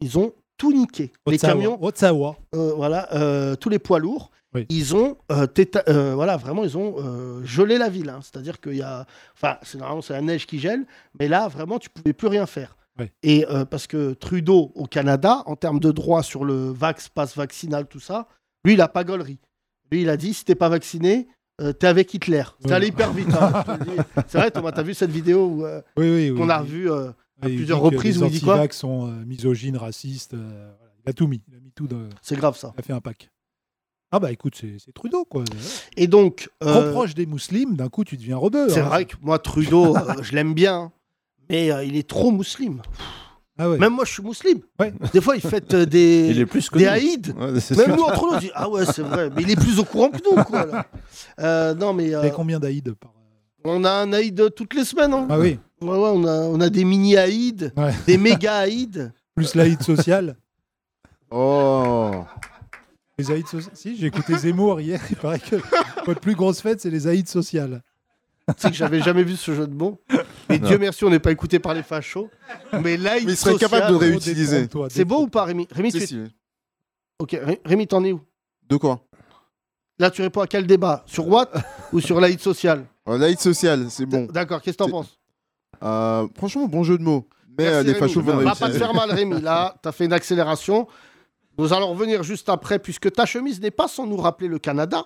Ils 0.00 0.18
ont 0.18 0.34
tout 0.58 0.72
niqué. 0.72 1.10
Les 1.26 1.38
camions, 1.38 1.82
Otsawa. 1.82 2.36
euh, 2.54 2.72
voilà, 2.74 3.08
euh, 3.14 3.56
tous 3.56 3.68
les 3.70 3.78
poids 3.78 3.98
lourds. 3.98 4.30
Oui. 4.54 4.66
Ils 4.70 4.94
ont, 4.96 5.16
téta- 5.54 5.84
voilà, 6.14 6.36
vraiment, 6.36 6.64
ils 6.64 6.76
ont 6.78 7.42
gelé 7.44 7.76
la 7.78 7.88
ville. 7.90 8.08
hein. 8.08 8.20
C'est-à-dire 8.22 8.60
qu'il 8.60 8.76
y 8.76 8.82
a, 8.82 9.06
enfin, 9.34 9.58
c'est 9.62 9.76
normalement 9.78 10.00
c'est 10.02 10.14
la 10.14 10.22
neige 10.22 10.46
qui 10.46 10.58
gèle, 10.58 10.86
mais 11.18 11.28
là, 11.28 11.48
vraiment, 11.48 11.78
tu 11.78 11.90
pouvais 11.90 12.12
plus 12.14 12.28
rien 12.28 12.46
faire. 12.46 12.76
Oui. 12.98 13.06
Et 13.22 13.46
euh, 13.48 13.64
parce 13.64 13.86
que 13.86 14.12
Trudeau 14.14 14.72
au 14.74 14.86
Canada, 14.86 15.42
en 15.46 15.56
termes 15.56 15.80
de 15.80 15.90
droit 15.92 16.22
sur 16.22 16.44
le 16.44 16.70
vax, 16.70 17.08
passe 17.08 17.36
vaccinal, 17.36 17.86
tout 17.86 18.00
ça, 18.00 18.26
lui, 18.64 18.74
il 18.74 18.80
a 18.80 18.88
pas 18.88 19.04
gaulerie. 19.04 19.38
Lui, 19.90 20.02
il 20.02 20.08
a 20.08 20.16
dit, 20.16 20.34
si 20.34 20.44
t'es 20.44 20.54
pas 20.54 20.68
vacciné, 20.68 21.28
euh, 21.60 21.72
t'es 21.72 21.86
avec 21.86 22.12
Hitler. 22.12 22.42
C'est 22.60 22.68
Oui. 22.68 22.72
allé 22.74 22.86
hyper 22.88 23.12
vite. 23.12 23.28
hein, 23.34 23.64
c'est 24.26 24.38
vrai, 24.38 24.50
Thomas, 24.50 24.72
t'as 24.72 24.82
vu 24.82 24.94
cette 24.94 25.10
vidéo 25.10 25.46
où, 25.46 25.64
euh, 25.64 25.80
Oui, 25.96 26.32
qu'on 26.36 26.48
a 26.48 26.58
revue 26.58 26.90
euh, 26.90 27.10
à 27.40 27.46
plusieurs 27.46 27.80
reprises 27.80 28.16
Les 28.18 28.22
où 28.22 28.26
il 28.26 28.32
dit 28.32 28.40
quoi 28.40 28.54
antivax 28.54 28.76
sont 28.76 29.08
euh, 29.08 29.24
misogynes, 29.24 29.76
racistes. 29.76 30.34
Il 30.34 31.10
a 31.10 31.12
tout 31.12 31.26
mis. 31.26 31.40
Il 31.48 31.56
a 31.56 31.60
mis 31.60 31.70
tout. 31.72 31.86
Dans... 31.86 32.08
C'est 32.20 32.36
grave 32.36 32.56
ça. 32.56 32.72
Il 32.76 32.80
a 32.80 32.82
fait 32.82 32.92
un 32.92 33.00
pack. 33.00 33.30
Ah 34.10 34.18
bah 34.20 34.32
écoute, 34.32 34.54
c'est 34.58 34.92
Trudeau 34.94 35.24
quoi. 35.26 35.44
Et 35.98 36.06
donc, 36.06 36.48
euh, 36.62 36.72
Reproche 36.86 37.14
des 37.14 37.26
musulmans, 37.26 37.74
d'un 37.74 37.90
coup 37.90 38.04
tu 38.04 38.16
deviens 38.16 38.38
rebeu. 38.38 38.68
c'est 38.70 38.80
hein. 38.80 38.84
vrai 38.84 39.04
que 39.04 39.14
moi, 39.20 39.38
Trudeau, 39.38 39.94
je 40.22 40.32
l'aime 40.34 40.54
bien, 40.54 40.92
mais 41.48 41.70
euh, 41.72 41.84
il 41.84 41.96
est 41.96 42.08
trop 42.08 42.30
musulman. 42.30 42.82
Ah 43.60 43.68
ouais. 43.68 43.78
Même 43.78 43.92
moi, 43.94 44.04
je 44.04 44.12
suis 44.12 44.22
musulman. 44.22 44.60
Ouais. 44.78 44.92
Des 45.12 45.20
fois, 45.20 45.34
il 45.36 45.42
fait 45.42 45.74
euh, 45.74 45.84
des, 45.84 46.28
Il 46.30 46.38
est 46.40 46.46
plus 46.46 46.70
que 46.70 46.78
des 46.78 46.84
nous. 46.84 46.90
haïds. 46.90 47.22
Ouais, 47.36 47.58
c'est 47.60 47.76
Même 47.76 47.86
sûr. 47.86 47.96
nous, 47.96 48.02
entre 48.04 48.26
nous, 48.26 48.32
on 48.34 48.38
dit 48.38 48.50
Ah 48.54 48.68
ouais, 48.68 48.86
c'est 48.86 49.02
vrai, 49.02 49.30
mais 49.34 49.42
il 49.42 49.50
est 49.50 49.56
plus 49.60 49.78
au 49.80 49.84
courant 49.84 50.10
que 50.10 50.18
nous, 50.24 50.42
quoi. 50.44 50.64
là. 50.66 50.86
Euh, 51.40 51.74
non, 51.74 51.92
mais 51.92 52.14
euh, 52.14 52.20
T'avais 52.20 52.30
combien 52.32 52.60
d'Aïd 52.60 52.94
par... 52.94 53.12
on 53.64 53.84
a 53.84 53.90
un 53.90 54.12
haïd 54.12 54.54
toutes 54.54 54.74
les 54.74 54.84
semaines. 54.84 55.12
Hein. 55.12 55.26
Ah 55.28 55.38
oui, 55.38 55.58
Ouais, 55.80 55.88
ouais, 55.90 56.10
on, 56.12 56.24
a, 56.24 56.40
on 56.42 56.60
a 56.60 56.70
des 56.70 56.84
mini 56.84 57.16
haïds, 57.16 57.70
Ouais. 57.76 57.92
des 58.06 58.16
méga 58.18 58.58
haïds. 58.58 59.10
plus 59.34 59.54
l'Aïd 59.54 59.82
social. 59.82 60.36
Oh 61.30 62.24
Les 63.18 63.30
Aïds 63.30 63.46
sociales. 63.46 63.74
Si, 63.76 63.96
j'ai 63.96 64.06
écouté 64.06 64.36
Zemmour 64.38 64.80
hier, 64.80 65.00
il 65.10 65.16
paraît 65.16 65.38
que 65.40 65.56
votre 66.06 66.20
plus 66.20 66.34
grosse 66.34 66.60
fête, 66.60 66.80
c'est 66.80 66.90
les 66.90 67.06
Aïds 67.06 67.26
sociales. 67.28 67.82
Tu 68.48 68.62
sais 68.62 68.70
que 68.70 68.76
j'avais 68.76 69.00
jamais 69.02 69.22
vu 69.22 69.36
ce 69.36 69.52
jeu 69.54 69.66
de 69.66 69.74
mots. 69.74 70.00
Et 70.48 70.58
Non. 70.58 70.68
Dieu 70.68 70.78
merci, 70.78 71.04
on 71.04 71.10
n'est 71.10 71.18
pas 71.18 71.30
écouté 71.32 71.58
par 71.58 71.74
les 71.74 71.82
fachos. 71.82 72.30
Mais 72.82 72.96
là, 72.96 73.14
Mais 73.16 73.32
il 73.32 73.36
serait 73.36 73.56
capable 73.56 73.90
de 73.92 73.96
réutiliser. 73.96 74.68
C'est 74.90 75.04
beau 75.04 75.22
ou 75.22 75.28
pas, 75.28 75.44
Rémi? 75.44 75.68
Rémi, 75.70 75.92
Si, 75.92 75.98
tu 75.98 76.04
es- 76.04 76.06
si. 76.06 76.18
Ok, 77.18 77.30
Ré- 77.32 77.60
Rémi, 77.64 77.86
t'en 77.86 78.02
es 78.04 78.12
où? 78.12 78.20
De 78.68 78.76
quoi? 78.76 79.00
Là, 79.98 80.10
tu 80.10 80.22
réponds 80.22 80.40
à 80.42 80.46
quel 80.46 80.66
débat? 80.66 81.02
Sur 81.06 81.26
Watt 81.28 81.52
ou 81.92 82.00
sur 82.00 82.20
l'aide 82.20 82.40
sociale 82.40 82.84
Euh, 83.08 83.18
L'aide 83.18 83.38
sociale, 83.40 83.86
c'est 83.90 84.06
bon. 84.06 84.26
D'accord, 84.32 84.62
qu'est-ce 84.62 84.76
que 84.78 84.84
t'en 84.84 84.90
penses? 84.90 85.18
Euh, 85.82 86.26
franchement, 86.36 86.66
bon 86.66 86.84
jeu 86.84 86.96
de 86.98 87.02
mots. 87.02 87.28
Mais 87.58 87.64
Merci, 87.64 87.74
euh, 87.78 87.82
les 87.82 87.92
Rémi. 87.92 87.98
fachos 88.08 88.20
vont 88.22 88.36
Va 88.36 88.54
pas 88.54 88.68
te 88.70 88.78
faire 88.78 88.94
mal, 88.94 89.10
Rémi. 89.10 89.40
Là, 89.40 89.74
t'as 89.82 89.92
fait 89.92 90.04
une 90.04 90.12
accélération. 90.12 90.86
Nous 91.58 91.72
allons 91.72 91.88
revenir 91.90 92.22
juste 92.22 92.48
après, 92.48 92.78
puisque 92.78 93.10
ta 93.12 93.26
chemise 93.26 93.60
n'est 93.60 93.72
pas 93.72 93.88
sans 93.88 94.06
nous 94.06 94.16
rappeler 94.16 94.46
le 94.48 94.58
Canada. 94.60 95.04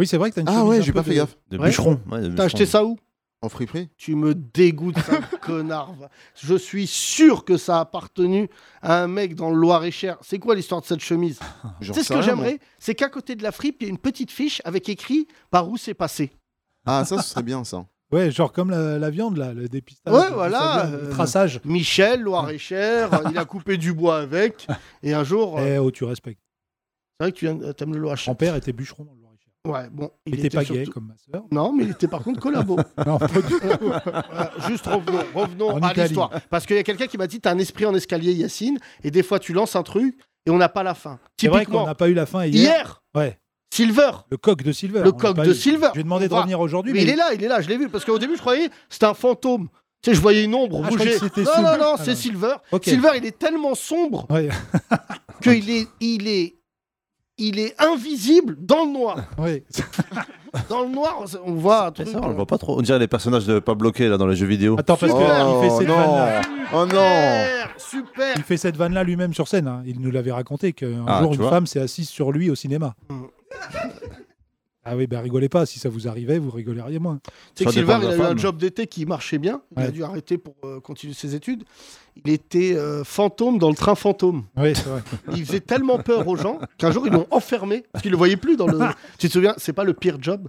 Oui, 0.00 0.06
c'est 0.06 0.16
vrai 0.16 0.30
que 0.30 0.34
t'as 0.36 0.40
une 0.42 0.48
Ah 0.48 0.52
chemise 0.52 0.68
ouais, 0.68 0.78
un 0.78 0.80
j'ai 0.82 0.92
peu 0.92 0.98
pas 0.98 1.02
fait 1.04 1.10
de- 1.10 1.16
gaffe. 1.16 1.36
De 1.50 1.58
Ouais. 1.58 1.66
bûcheron. 1.68 2.00
ouais, 2.10 2.20
de 2.20 2.34
T'as 2.34 2.44
acheté 2.44 2.66
ça 2.66 2.84
où? 2.84 2.98
En 3.42 3.48
friperie 3.50 3.90
Tu 3.98 4.14
me 4.16 4.34
dégoûtes, 4.34 4.98
ça, 5.00 5.20
connard. 5.42 5.94
Je 6.40 6.54
suis 6.54 6.86
sûr 6.86 7.44
que 7.44 7.56
ça 7.58 7.76
a 7.76 7.80
appartenu 7.80 8.48
à 8.80 9.02
un 9.02 9.06
mec 9.06 9.34
dans 9.34 9.50
le 9.50 9.56
Loir-et-Cher. 9.56 10.16
C'est 10.22 10.38
quoi 10.38 10.54
l'histoire 10.54 10.80
de 10.80 10.86
cette 10.86 11.00
chemise? 11.00 11.38
Tu 11.80 11.86
J'en 11.86 11.94
sais 11.94 12.00
ce 12.00 12.06
sais 12.06 12.14
que 12.14 12.20
rien, 12.20 12.34
moi. 12.34 12.44
j'aimerais 12.46 12.60
C'est 12.78 12.94
qu'à 12.94 13.08
côté 13.10 13.36
de 13.36 13.42
la 13.42 13.52
fripe, 13.52 13.76
il 13.80 13.84
y 13.84 13.86
a 13.86 13.90
une 13.90 13.98
petite 13.98 14.30
fiche 14.30 14.62
avec 14.64 14.88
écrit 14.88 15.28
par 15.50 15.68
où 15.68 15.76
c'est 15.76 15.94
passé. 15.94 16.32
Ah, 16.86 17.04
ça, 17.04 17.20
ce 17.22 17.30
serait 17.30 17.42
bien, 17.42 17.64
ça. 17.64 17.84
Ouais, 18.12 18.30
genre 18.30 18.52
comme 18.52 18.70
la, 18.70 18.96
la 18.98 19.10
viande, 19.10 19.38
là, 19.38 19.52
le 19.52 19.68
dépistage. 19.68 20.14
Ouais, 20.14 20.28
le 20.28 20.34
voilà, 20.34 20.58
dépistage, 20.84 20.92
le 21.02 21.06
euh, 21.08 21.10
traçage. 21.10 21.60
Michel, 21.64 22.20
Loir-et-Cher, 22.20 23.12
euh, 23.12 23.30
il 23.30 23.36
a 23.38 23.44
coupé 23.44 23.76
du 23.76 23.92
bois 23.92 24.18
avec. 24.18 24.68
Et 25.02 25.12
un 25.14 25.24
jour, 25.24 25.58
euh, 25.58 25.66
Eh 25.66 25.78
oh, 25.78 25.90
tu 25.90 26.04
respectes. 26.04 26.38
c'est 27.18 27.24
vrai 27.24 27.32
que 27.32 27.36
tu 27.38 27.48
aimes, 27.48 27.74
t'aimes 27.74 27.92
le 27.94 27.98
Loir-et-Cher. 27.98 28.30
Mon 28.32 28.36
père 28.36 28.54
était 28.54 28.72
bûcheron 28.72 29.02
dans 29.04 29.12
le 29.14 29.18
Loir-et-Cher. 29.18 29.23
Ouais, 29.66 29.88
bon, 29.90 30.10
Il 30.26 30.34
il 30.34 30.40
était 30.44 30.54
pas 30.54 30.62
gay 30.64 30.84
comme 30.84 31.06
ma 31.06 31.14
sœur. 31.16 31.44
Non, 31.50 31.72
mais 31.72 31.84
il 31.84 31.90
était 31.92 32.06
par 32.08 32.22
contre 32.22 32.38
collabo. 32.40 32.76
Non, 33.06 33.18
pas 33.18 33.26
du 33.28 33.40
tout. 33.42 33.58
Voilà, 33.80 34.52
juste 34.68 34.86
revenons, 34.86 35.24
revenons 35.34 35.70
En 35.70 35.78
à 35.80 35.92
l'histoire. 35.94 36.30
Parce 36.50 36.66
qu'il 36.66 36.76
y 36.76 36.78
a 36.78 36.82
quelqu'un 36.82 37.06
qui 37.06 37.16
m'a 37.16 37.26
dit 37.26 37.40
T'as 37.40 37.52
un 37.52 37.58
esprit 37.58 37.86
en 37.86 37.94
escalier, 37.94 38.32
Yacine, 38.34 38.78
et 39.02 39.10
des 39.10 39.22
fois 39.22 39.38
tu 39.38 39.52
lances 39.54 39.74
un 39.74 39.82
truc 39.82 40.18
et 40.46 40.50
on 40.50 40.58
n'a 40.58 40.68
pas 40.68 40.82
la 40.82 40.94
fin. 40.94 41.18
C'est 41.40 41.48
vrai 41.48 41.64
qu'on 41.64 41.86
n'a 41.86 41.94
pas 41.94 42.08
eu 42.10 42.14
la 42.14 42.26
fin 42.26 42.44
hier. 42.44 42.54
hier, 42.62 43.02
Ouais, 43.14 43.38
Silver, 43.72 44.10
le 44.30 44.36
coq 44.36 44.62
de 44.62 44.70
Silver. 44.72 45.00
le 45.02 45.12
coq 45.12 45.36
de 45.36 45.50
eu. 45.50 45.54
Silver. 45.54 45.88
Je 45.88 45.94
lui 45.94 46.00
ai 46.00 46.04
demandé 46.04 46.28
de 46.28 46.34
revenir 46.34 46.60
aujourd'hui, 46.60 46.92
Mais 46.92 46.98
mais 46.98 47.04
il 47.04 47.10
est 47.10 47.16
là, 47.16 47.32
il 47.34 47.42
est 47.42 47.48
là, 47.48 47.60
je 47.62 47.68
l'ai 47.68 47.78
vu. 47.78 47.88
Parce 47.88 48.04
qu'au 48.04 48.18
début, 48.18 48.34
je 48.36 48.40
croyais 48.40 48.68
c'était 48.90 49.06
un 49.06 49.14
fantôme. 49.14 49.68
Tu 50.02 50.10
sais, 50.10 50.14
je 50.16 50.20
voyais 50.20 50.44
une 50.44 50.54
ombre 50.54 50.82
Ah, 50.84 50.90
bouger. 50.90 51.16
Non, 51.18 51.20
non, 51.22 51.30
Silver. 51.34 51.78
non, 51.80 51.94
Ah, 51.94 52.02
c'est. 52.04 52.14
Silver. 52.14 52.54
Silver, 52.82 53.08
il 53.16 53.24
est 53.24 53.38
tellement 53.38 53.74
sombre 53.74 54.26
Ouais, 54.30 54.50
qu'il 55.42 55.70
est, 55.70 55.88
il 56.00 56.28
est, 56.28 56.56
il 57.38 57.58
est 57.58 57.74
invisible 57.82 58.56
dans 58.60 58.84
le 58.84 58.92
noir. 58.92 59.18
ouais. 59.38 59.64
Dans 60.68 60.84
le 60.84 60.88
noir, 60.88 61.24
on 61.44 61.54
voit 61.54 61.86
un 61.88 61.92
C'est 61.96 62.04
truc. 62.04 62.14
ça, 62.14 62.20
on 62.22 62.28
le 62.28 62.34
voit 62.34 62.46
pas 62.46 62.58
trop. 62.58 62.78
On 62.78 62.80
dirait 62.82 63.00
les 63.00 63.08
personnages 63.08 63.44
de 63.44 63.58
pas 63.58 63.74
bloqués 63.74 64.08
là 64.08 64.16
dans 64.16 64.28
les 64.28 64.36
jeux 64.36 64.46
vidéo. 64.46 64.76
Attends, 64.78 64.96
parce 64.96 65.10
Super. 65.10 65.46
qu'il 65.60 65.68
fait 65.68 65.76
cette 65.78 65.88
non. 65.88 65.96
vanne-là. 65.96 66.42
Oh 66.72 66.86
non 66.86 67.74
Super. 67.76 68.34
Il 68.36 68.42
fait 68.44 68.56
cette 68.56 68.76
vanne-là 68.76 69.02
lui-même 69.02 69.34
sur 69.34 69.48
scène. 69.48 69.66
hein. 69.66 69.82
Il 69.84 70.00
nous 70.00 70.12
l'avait 70.12 70.30
raconté 70.30 70.72
qu'un 70.72 71.04
Ah, 71.08 71.22
jour 71.22 71.30
tu 71.32 71.36
une 71.38 71.42
vois. 71.42 71.50
femme 71.50 71.66
s'est 71.66 71.80
assise 71.80 72.08
sur 72.08 72.30
lui 72.30 72.50
au 72.50 72.54
cinéma. 72.54 72.94
Mm. 73.10 73.22
Ah 74.84 74.96
oui, 74.96 75.06
bah 75.06 75.20
rigolez 75.20 75.48
pas. 75.48 75.64
Si 75.66 75.78
ça 75.78 75.88
vous 75.88 76.06
arrivait, 76.06 76.38
vous 76.38 76.50
rigoleriez 76.50 76.98
moins. 77.00 77.18
Que 77.56 77.64
Ça 77.64 77.70
dépend 77.72 77.94
Silver, 77.94 77.94
de 77.94 77.98
il 77.98 78.04
la 78.04 78.12
a 78.12 78.16
eu 78.16 78.20
un 78.20 78.24
femme. 78.28 78.38
job 78.38 78.56
d'été 78.58 78.86
qui 78.86 79.06
marchait 79.06 79.38
bien. 79.38 79.62
Il 79.76 79.82
a 79.82 79.86
Ouais. 79.86 79.92
dû 79.92 80.04
arrêter 80.04 80.36
pour 80.38 80.54
euh, 80.64 80.78
continuer 80.80 81.14
ses 81.14 81.34
études. 81.34 81.64
Il 82.16 82.30
était 82.30 82.74
euh, 82.76 83.02
fantôme 83.04 83.58
dans 83.58 83.68
le 83.70 83.74
train 83.74 83.94
fantôme. 83.94 84.44
Oui, 84.56 84.74
c'est 84.74 84.86
vrai. 84.88 85.02
Il 85.34 85.44
faisait 85.44 85.60
tellement 85.60 85.98
peur 85.98 86.26
aux 86.28 86.36
gens 86.36 86.58
qu'un 86.78 86.90
jour 86.92 87.06
ils 87.06 87.12
l'ont 87.12 87.26
enfermé 87.30 87.84
parce 87.92 88.02
qu'ils 88.02 88.12
le 88.12 88.16
voyaient 88.16 88.36
plus 88.36 88.56
dans 88.56 88.66
le. 88.66 88.78
tu 89.18 89.28
te 89.28 89.32
souviens, 89.32 89.54
c'est 89.58 89.72
pas 89.72 89.84
le 89.84 89.94
pire 89.94 90.18
job? 90.20 90.48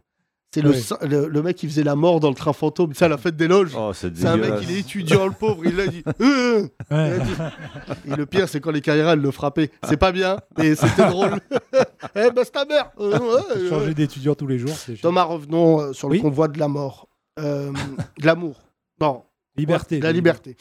C'est 0.53 0.61
le, 0.61 0.71
le, 1.05 1.27
le 1.27 1.41
mec 1.41 1.57
qui 1.57 1.67
faisait 1.67 1.83
la 1.83 1.95
mort 1.97 2.21
dans 2.21 2.29
le 2.29 2.35
train 2.35 2.53
fantôme. 2.53 2.93
C'est 2.93 3.03
à 3.03 3.09
la 3.09 3.17
fête 3.17 3.35
des 3.35 3.49
loges. 3.49 3.73
Oh, 3.77 3.91
c'est 3.93 4.23
un 4.25 4.37
mec, 4.37 4.53
il 4.61 4.71
est 4.71 4.79
étudiant, 4.79 5.25
le 5.25 5.33
pauvre. 5.33 5.63
Il 5.65 5.75
l'a 5.75 5.87
dit. 5.87 6.01
Euh, 6.21 6.67
euh. 6.93 7.17
Ouais. 7.17 7.19
Dit- 7.25 8.11
Et 8.13 8.15
le 8.15 8.25
pire, 8.25 8.47
c'est 8.47 8.61
quand 8.61 8.71
les 8.71 8.79
carrières, 8.79 9.09
elles 9.09 9.19
le 9.19 9.31
frappaient. 9.31 9.69
C'est 9.89 9.97
pas 9.97 10.13
bien, 10.13 10.37
mais 10.57 10.75
c'était 10.75 11.07
drôle. 11.09 11.31
Eh, 12.15 12.31
basse 12.31 12.51
ta 12.53 12.63
mère 12.63 12.91
Euh. 12.99 13.69
Changer 13.69 13.93
d'étudiant 13.93 14.35
tous 14.35 14.47
les 14.47 14.57
jours, 14.57 14.69
c'est 14.77 14.93
Thomas, 15.01 15.23
revenons 15.23 15.81
euh, 15.81 15.91
sur 15.93 16.07
le 16.07 16.13
Oui. 16.13 16.21
convoi 16.21 16.47
de 16.47 16.57
la 16.59 16.69
mort. 16.69 17.09
Euh, 17.39 17.71
de 18.19 18.25
l'amour. 18.25 18.61
Non, 19.01 19.23
liberté. 19.57 19.99
la 19.99 20.13
liberté. 20.13 20.55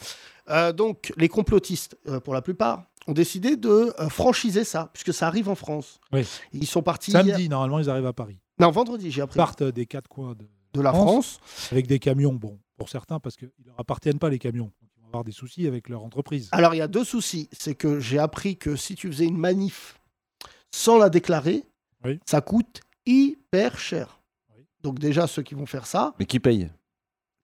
Euh, 0.50 0.72
donc, 0.72 1.12
les 1.16 1.28
complotistes, 1.28 1.96
euh, 2.08 2.20
pour 2.20 2.34
la 2.34 2.42
plupart, 2.42 2.84
ont 3.06 3.12
décidé 3.12 3.56
de 3.56 3.92
euh, 3.98 4.08
franchiser 4.08 4.64
ça, 4.64 4.90
puisque 4.92 5.12
ça 5.14 5.26
arrive 5.26 5.48
en 5.48 5.54
France. 5.54 6.00
Oui. 6.12 6.26
Ils 6.52 6.66
sont 6.66 6.82
partis. 6.82 7.10
hier- 7.12 7.24
Samedi, 7.24 7.48
normalement, 7.48 7.78
ils 7.78 7.88
arrivent 7.90 8.06
à 8.06 8.12
Paris. 8.12 8.38
Non, 8.58 8.70
vendredi, 8.70 9.10
j'ai 9.10 9.20
Ils 9.20 9.22
appris. 9.22 9.36
partent 9.36 9.62
des 9.62 9.86
quatre 9.86 10.08
coins 10.08 10.34
de, 10.34 10.46
De 10.74 10.80
la 10.80 10.92
France. 10.92 11.40
avec 11.72 11.86
des 11.86 11.98
camions. 11.98 12.32
Bon, 12.34 12.58
pour 12.76 12.88
certains, 12.88 13.20
parce 13.20 13.36
qu'ils 13.36 13.50
leur 13.64 13.78
appartiennent 13.78 14.18
pas 14.18 14.28
les 14.30 14.38
camions. 14.38 14.64
Donc, 14.80 14.90
ils 14.96 15.00
vont 15.02 15.06
avoir 15.08 15.24
des 15.24 15.32
soucis 15.32 15.66
avec 15.66 15.88
leur 15.88 16.02
entreprise. 16.04 16.48
Alors, 16.52 16.74
il 16.74 16.78
y 16.78 16.82
a 16.82 16.88
deux 16.88 17.04
soucis. 17.04 17.48
C'est 17.52 17.74
que 17.74 17.98
j'ai 18.00 18.18
appris 18.18 18.56
que 18.56 18.76
si 18.76 18.94
tu 18.94 19.08
faisais 19.08 19.26
une 19.26 19.38
manif 19.38 19.98
sans 20.72 20.98
la 20.98 21.08
déclarer, 21.10 21.64
Oui. 22.04 22.18
ça 22.26 22.40
coûte 22.40 22.80
hyper 23.06 23.78
cher. 23.78 24.20
Oui. 24.56 24.64
Donc, 24.82 24.98
déjà, 24.98 25.26
ceux 25.26 25.42
qui 25.42 25.54
vont 25.54 25.66
faire 25.66 25.86
ça, 25.86 26.14
Mais 26.18 26.26
qui 26.26 26.40
paye? 26.40 26.70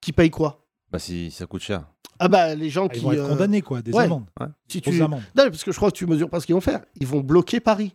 Qui 0.01 0.13
payent 0.13 0.31
quoi? 0.31 0.65
Bah 0.91 0.99
si 0.99 1.31
ça 1.31 1.47
coûte 1.47 1.63
cher. 1.63 1.87
Ah, 2.21 2.29
bah, 2.29 2.55
les 2.55 2.71
gens 2.71 2.87
Ah, 2.87 2.91
ils 2.95 2.99
qui. 2.99 3.05
vont 3.05 3.13
être 3.13 3.21
euh, 3.25 3.29
condamnés, 3.29 3.63
quoi, 3.63 3.83
des 3.83 3.93
ouais. 3.93 4.05
amendes. 4.05 4.27
si 4.69 4.81
tu... 4.81 5.03
amendes. 5.03 5.23
Non, 5.37 5.45
parce 5.45 5.65
que 5.65 5.73
je 5.73 5.77
crois 5.77 5.91
que 5.91 5.97
tu 5.97 6.07
mesures 6.07 6.31
pas 6.31 6.39
ce 6.41 6.47
qu'ils 6.47 6.55
vont 6.55 6.61
faire. 6.61 6.81
Ils 7.01 7.07
vont 7.07 7.21
bloquer 7.21 7.61
Paris. 7.61 7.93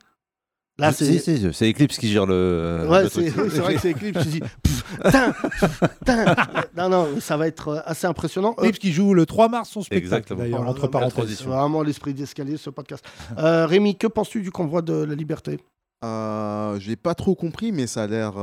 Là, 0.77 0.91
c'est. 0.91 1.20
c'est 1.20 1.70
Eclipse 1.70 1.98
qui 1.98 2.10
gère 2.10 2.25
le. 2.25 2.86
Ouais, 2.89 3.03
le 3.03 3.10
c'est 3.10 3.29
vrai 3.29 3.75
que 3.75 3.79
c'est 3.82 3.91
Eclipse. 3.91 4.25
Tain, 5.03 5.34
tain. 6.05 6.36
Non, 6.77 6.89
non, 6.89 7.08
ça 7.22 7.38
va 7.38 7.48
être 7.48 7.70
euh, 7.70 7.79
assez 7.86 8.05
impressionnant. 8.08 8.55
Euh, 8.60 8.63
Clips 8.63 8.79
qui 8.79 8.91
joue 8.91 9.13
le 9.13 9.25
3 9.25 9.48
mars 9.48 9.70
son 9.70 9.82
spectacle, 9.82 10.05
Exactement. 10.05 10.39
d'ailleurs, 10.41 10.67
entre 10.67 10.88
parenthèses. 10.88 11.44
vraiment 11.44 11.82
l'esprit 11.82 12.13
d'escalier, 12.13 12.58
ce 12.58 12.70
podcast. 12.70 13.05
Euh, 13.38 13.65
Rémi, 13.65 13.96
que 13.98 14.08
penses-tu 14.08 14.41
du 14.41 14.51
convoi 14.51 14.82
de 14.82 14.94
la 14.94 15.15
liberté? 15.15 15.60
Euh, 16.03 16.77
J'ai 16.79 16.96
pas 16.96 17.15
trop 17.15 17.36
compris, 17.36 17.72
mais 17.72 17.88
ça 17.88 18.03
a 18.03 18.08
l'air 18.08 18.34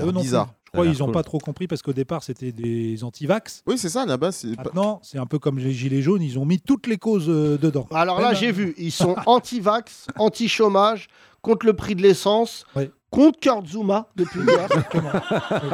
plus. 0.00 0.12
bizarre. 0.12 0.48
Je 0.66 0.70
crois 0.78 0.86
qu'ils 0.86 0.98
n'ont 1.00 1.04
cool. 1.06 1.12
pas 1.14 1.22
trop 1.22 1.38
compris 1.38 1.66
parce 1.66 1.82
qu'au 1.82 1.92
départ, 1.92 2.22
c'était 2.22 2.50
des 2.50 3.04
anti-vax. 3.04 3.62
Oui, 3.66 3.76
c'est 3.76 3.90
ça, 3.90 4.06
là-bas, 4.06 4.32
c'est 4.32 4.56
Maintenant, 4.56 5.00
c'est 5.02 5.18
un 5.18 5.26
peu 5.26 5.38
comme 5.38 5.58
les 5.58 5.72
gilets 5.72 6.00
jaunes, 6.00 6.22
ils 6.22 6.38
ont 6.38 6.46
mis 6.46 6.60
toutes 6.60 6.86
les 6.86 6.96
causes 6.96 7.28
euh, 7.28 7.58
dedans. 7.58 7.86
Alors 7.92 8.20
là, 8.20 8.32
j'ai 8.32 8.52
vu, 8.52 8.74
ils 8.78 8.90
sont 8.92 9.14
anti-vax, 9.26 10.06
anti-chômage, 10.16 11.08
contre 11.42 11.66
le 11.66 11.74
prix 11.74 11.94
de 11.94 12.00
l'essence, 12.00 12.64
contre 13.10 13.38
Kurt 13.40 13.66
Zuma 13.66 14.08
depuis 14.16 14.40
hier. 14.40 14.66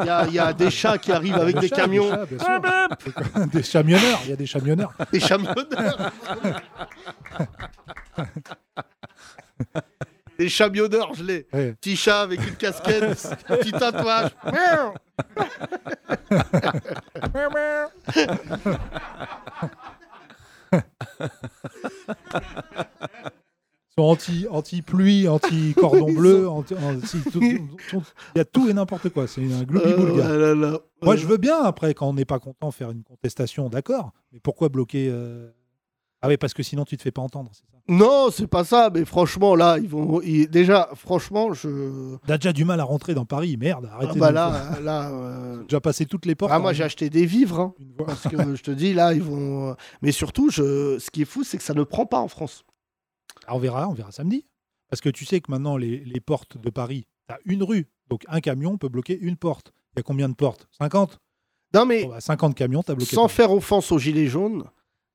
Il 0.01 0.05
y, 0.05 0.09
a- 0.09 0.27
il 0.27 0.35
y 0.35 0.39
a 0.41 0.53
des 0.53 0.71
chats 0.71 0.99
qui 0.99 1.13
arrivent 1.13 1.37
avec 1.37 1.61
des 1.61 1.69
chats, 1.69 1.77
camions, 1.77 2.09
chats, 2.11 2.27
bien 2.27 2.39
sûr. 2.41 3.47
Des 3.53 3.63
chamionneurs, 3.63 4.19
il 4.25 4.31
y 4.31 4.33
a 4.33 4.37
des 4.37 4.47
chamionneurs. 4.47 4.93
des 5.13 5.21
chamionneurs. 5.21 5.55
des 10.39 10.49
chamionneurs, 10.49 11.15
je 11.15 11.25
l'ai. 11.25 11.47
Ouais. 11.53 11.73
Petit 11.75 11.97
chat 11.97 12.21
avec 12.23 12.47
une 12.47 12.55
casquette, 12.55 13.37
petit 13.49 13.73
tatouage. 13.73 14.31
Sont 23.97 24.03
anti, 24.05 24.47
anti-pluie, 24.49 25.27
anti-cordon 25.27 26.13
bleu, 26.17 26.49
anti, 26.49 26.75
anti- 26.75 27.21
tout- 27.33 27.41
tout- 27.41 27.69
tout- 27.91 28.03
il 28.35 28.39
y 28.39 28.41
a 28.41 28.45
tout 28.45 28.69
et 28.69 28.73
n'importe 28.75 29.09
quoi. 29.09 29.27
C'est 29.27 29.41
un 29.43 29.63
Euh, 29.63 29.65
gloubi-boulga. 29.65 30.31
ouais, 30.31 30.39
là, 30.39 30.55
là. 30.55 30.79
Moi, 31.03 31.15
Euh, 31.15 31.17
je 31.17 31.27
veux 31.27 31.37
bien, 31.37 31.61
après, 31.65 31.95
quand 31.95 32.09
on 32.09 32.13
n'est 32.15 32.25
pas 32.25 32.39
content, 32.39 32.71
faire 32.71 32.91
une 32.93 33.03
contestation, 33.03 33.69
d'accord. 33.69 34.13
Mais 34.33 34.39
pourquoi 34.39 34.69
bloquer 34.69 35.09
euh, 35.11 35.51
Ah 36.21 36.29
oui, 36.29 36.37
parce 36.37 36.53
que 36.55 36.63
sinon, 36.65 36.85
tu 36.85 36.97
te 36.97 37.03
fais 37.03 37.13
pas 37.13 37.23
entendre, 37.23 37.51
c'est 37.55 37.61
ça? 37.63 37.79
Non, 37.91 38.29
c'est 38.31 38.49
pas 38.49 38.65
ça, 38.65 38.91
mais 38.93 39.05
franchement, 39.05 39.55
là, 39.55 39.79
ils 39.79 39.89
vont. 39.89 40.21
ils- 40.23 40.49
Déjà, 40.49 40.91
franchement, 40.95 41.53
je. 41.55 42.17
T'as 42.27 42.37
déjà 42.39 42.53
du 42.53 42.65
mal 42.65 42.81
à 42.81 42.85
rentrer 42.85 43.15
dans 43.15 43.25
Paris, 43.25 43.57
merde, 43.57 43.89
arrêtez. 43.93 44.13
Ah 44.17 44.19
bah 44.19 44.33
là, 44.33 44.53
faire- 44.75 44.81
là. 44.83 45.11
euh, 45.11 45.63
déjà 45.69 45.81
passé 45.81 46.05
toutes 46.07 46.27
les 46.27 46.35
portes. 46.35 46.53
Ah, 46.53 46.59
moi, 46.59 46.71
en 46.71 46.75
j'ai 46.75 46.83
acheté 46.85 47.09
des 47.09 47.25
vivres, 47.25 47.61
hein, 47.61 47.75
parce 47.97 48.25
que 48.29 48.57
je 48.57 48.63
te 48.63 48.71
dis, 48.73 48.93
là, 48.95 49.15
ils 49.15 49.23
vont. 49.23 49.75
Mais 50.03 50.13
surtout, 50.13 50.51
je... 50.51 50.99
ce 50.99 51.11
qui 51.11 51.23
est 51.23 51.25
fou, 51.25 51.45
c'est 51.45 51.57
que 51.57 51.63
ça 51.63 51.73
ne 51.75 51.83
prend 51.85 52.05
pas 52.05 52.19
en 52.19 52.29
France. 52.29 52.65
Ah, 53.47 53.55
on 53.55 53.59
verra, 53.59 53.89
on 53.89 53.95
verra 53.95 54.11
samedi. 54.13 54.45
Parce 54.91 55.01
que 55.01 55.09
tu 55.09 55.25
sais 55.25 55.41
que 55.41 55.51
maintenant, 55.51 55.77
les, 55.77 55.99
les 56.05 56.21
portes 56.21 56.59
de 56.59 56.71
Paris, 56.71 57.07
tu 57.29 57.35
as 57.35 57.39
une 57.45 57.63
rue. 57.63 57.87
Donc, 58.11 58.25
un 58.29 58.41
camion 58.41 58.77
peut 58.77 58.89
bloquer 58.89 59.19
une 59.19 59.37
porte. 59.37 59.73
Il 59.95 59.99
y 59.99 60.01
a 60.01 60.03
combien 60.03 60.29
de 60.29 60.35
portes? 60.35 60.67
50 60.79 61.19
Non, 61.75 61.87
mais 61.87 62.05
Bon, 62.05 62.11
bah, 62.11 62.21
50 62.21 62.55
camions, 62.55 62.83
tu 62.83 62.91
as 62.91 62.95
bloqué. 62.95 63.15
sans 63.15 63.23
Paris. 63.25 63.35
faire 63.35 63.53
offense 63.53 63.93
aux 63.93 63.99
Gilets 63.99 64.27
jaunes, 64.29 64.65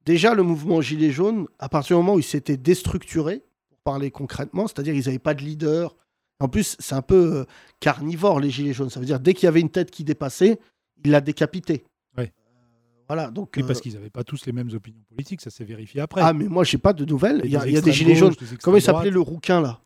déjà, 0.05 0.33
le 0.33 0.43
mouvement 0.43 0.81
Gilets 0.81 1.11
jaunes, 1.11 1.47
à 1.59 1.69
partir 1.69 1.97
du 1.97 2.03
moment 2.03 2.15
où 2.15 2.19
il 2.19 2.23
s'était 2.23 2.57
déstructuré, 2.57 3.43
pour 3.69 3.79
parler 3.83 4.11
concrètement, 4.11 4.67
c'est-à-dire 4.67 4.93
qu'ils 4.93 5.05
n'avaient 5.05 5.19
pas 5.19 5.33
de 5.33 5.41
leader. 5.41 5.95
En 6.39 6.47
plus, 6.49 6.75
c'est 6.79 6.95
un 6.95 7.01
peu 7.01 7.37
euh, 7.37 7.45
carnivore, 7.79 8.39
les 8.39 8.49
Gilets 8.49 8.73
jaunes. 8.73 8.89
Ça 8.89 8.99
veut 8.99 9.05
dire, 9.05 9.19
dès 9.19 9.33
qu'il 9.33 9.45
y 9.45 9.47
avait 9.47 9.61
une 9.61 9.69
tête 9.69 9.91
qui 9.91 10.03
dépassait, 10.03 10.59
il 11.03 11.11
la 11.11 11.21
décapitait. 11.21 11.83
Ouais. 12.17 12.33
Euh, 12.35 13.03
voilà, 13.07 13.31
donc. 13.31 13.53
Oui, 13.55 13.63
euh, 13.63 13.67
parce 13.67 13.79
qu'ils 13.81 13.93
n'avaient 13.93 14.09
pas 14.09 14.23
tous 14.23 14.45
les 14.45 14.51
mêmes 14.51 14.69
opinions 14.73 15.03
politiques, 15.07 15.41
ça 15.41 15.49
s'est 15.49 15.63
vérifié 15.63 16.01
après. 16.01 16.21
Ah, 16.21 16.33
mais 16.33 16.47
moi, 16.47 16.63
j'ai 16.63 16.77
pas 16.77 16.93
de 16.93 17.05
nouvelles. 17.05 17.41
Il 17.45 17.51
y 17.51 17.55
a, 17.55 17.61
des 17.63 17.69
il 17.69 17.73
y 17.73 17.77
a 17.77 17.81
des 17.81 17.89
extrêmes 17.89 18.07
Gilets 18.07 18.19
jaunes. 18.19 18.33
des 18.33 18.57
Comment 18.57 18.77
il 18.77 18.81
s'appelait 18.81 19.09
le 19.11 19.21
rouquin, 19.21 19.61
là? 19.61 19.79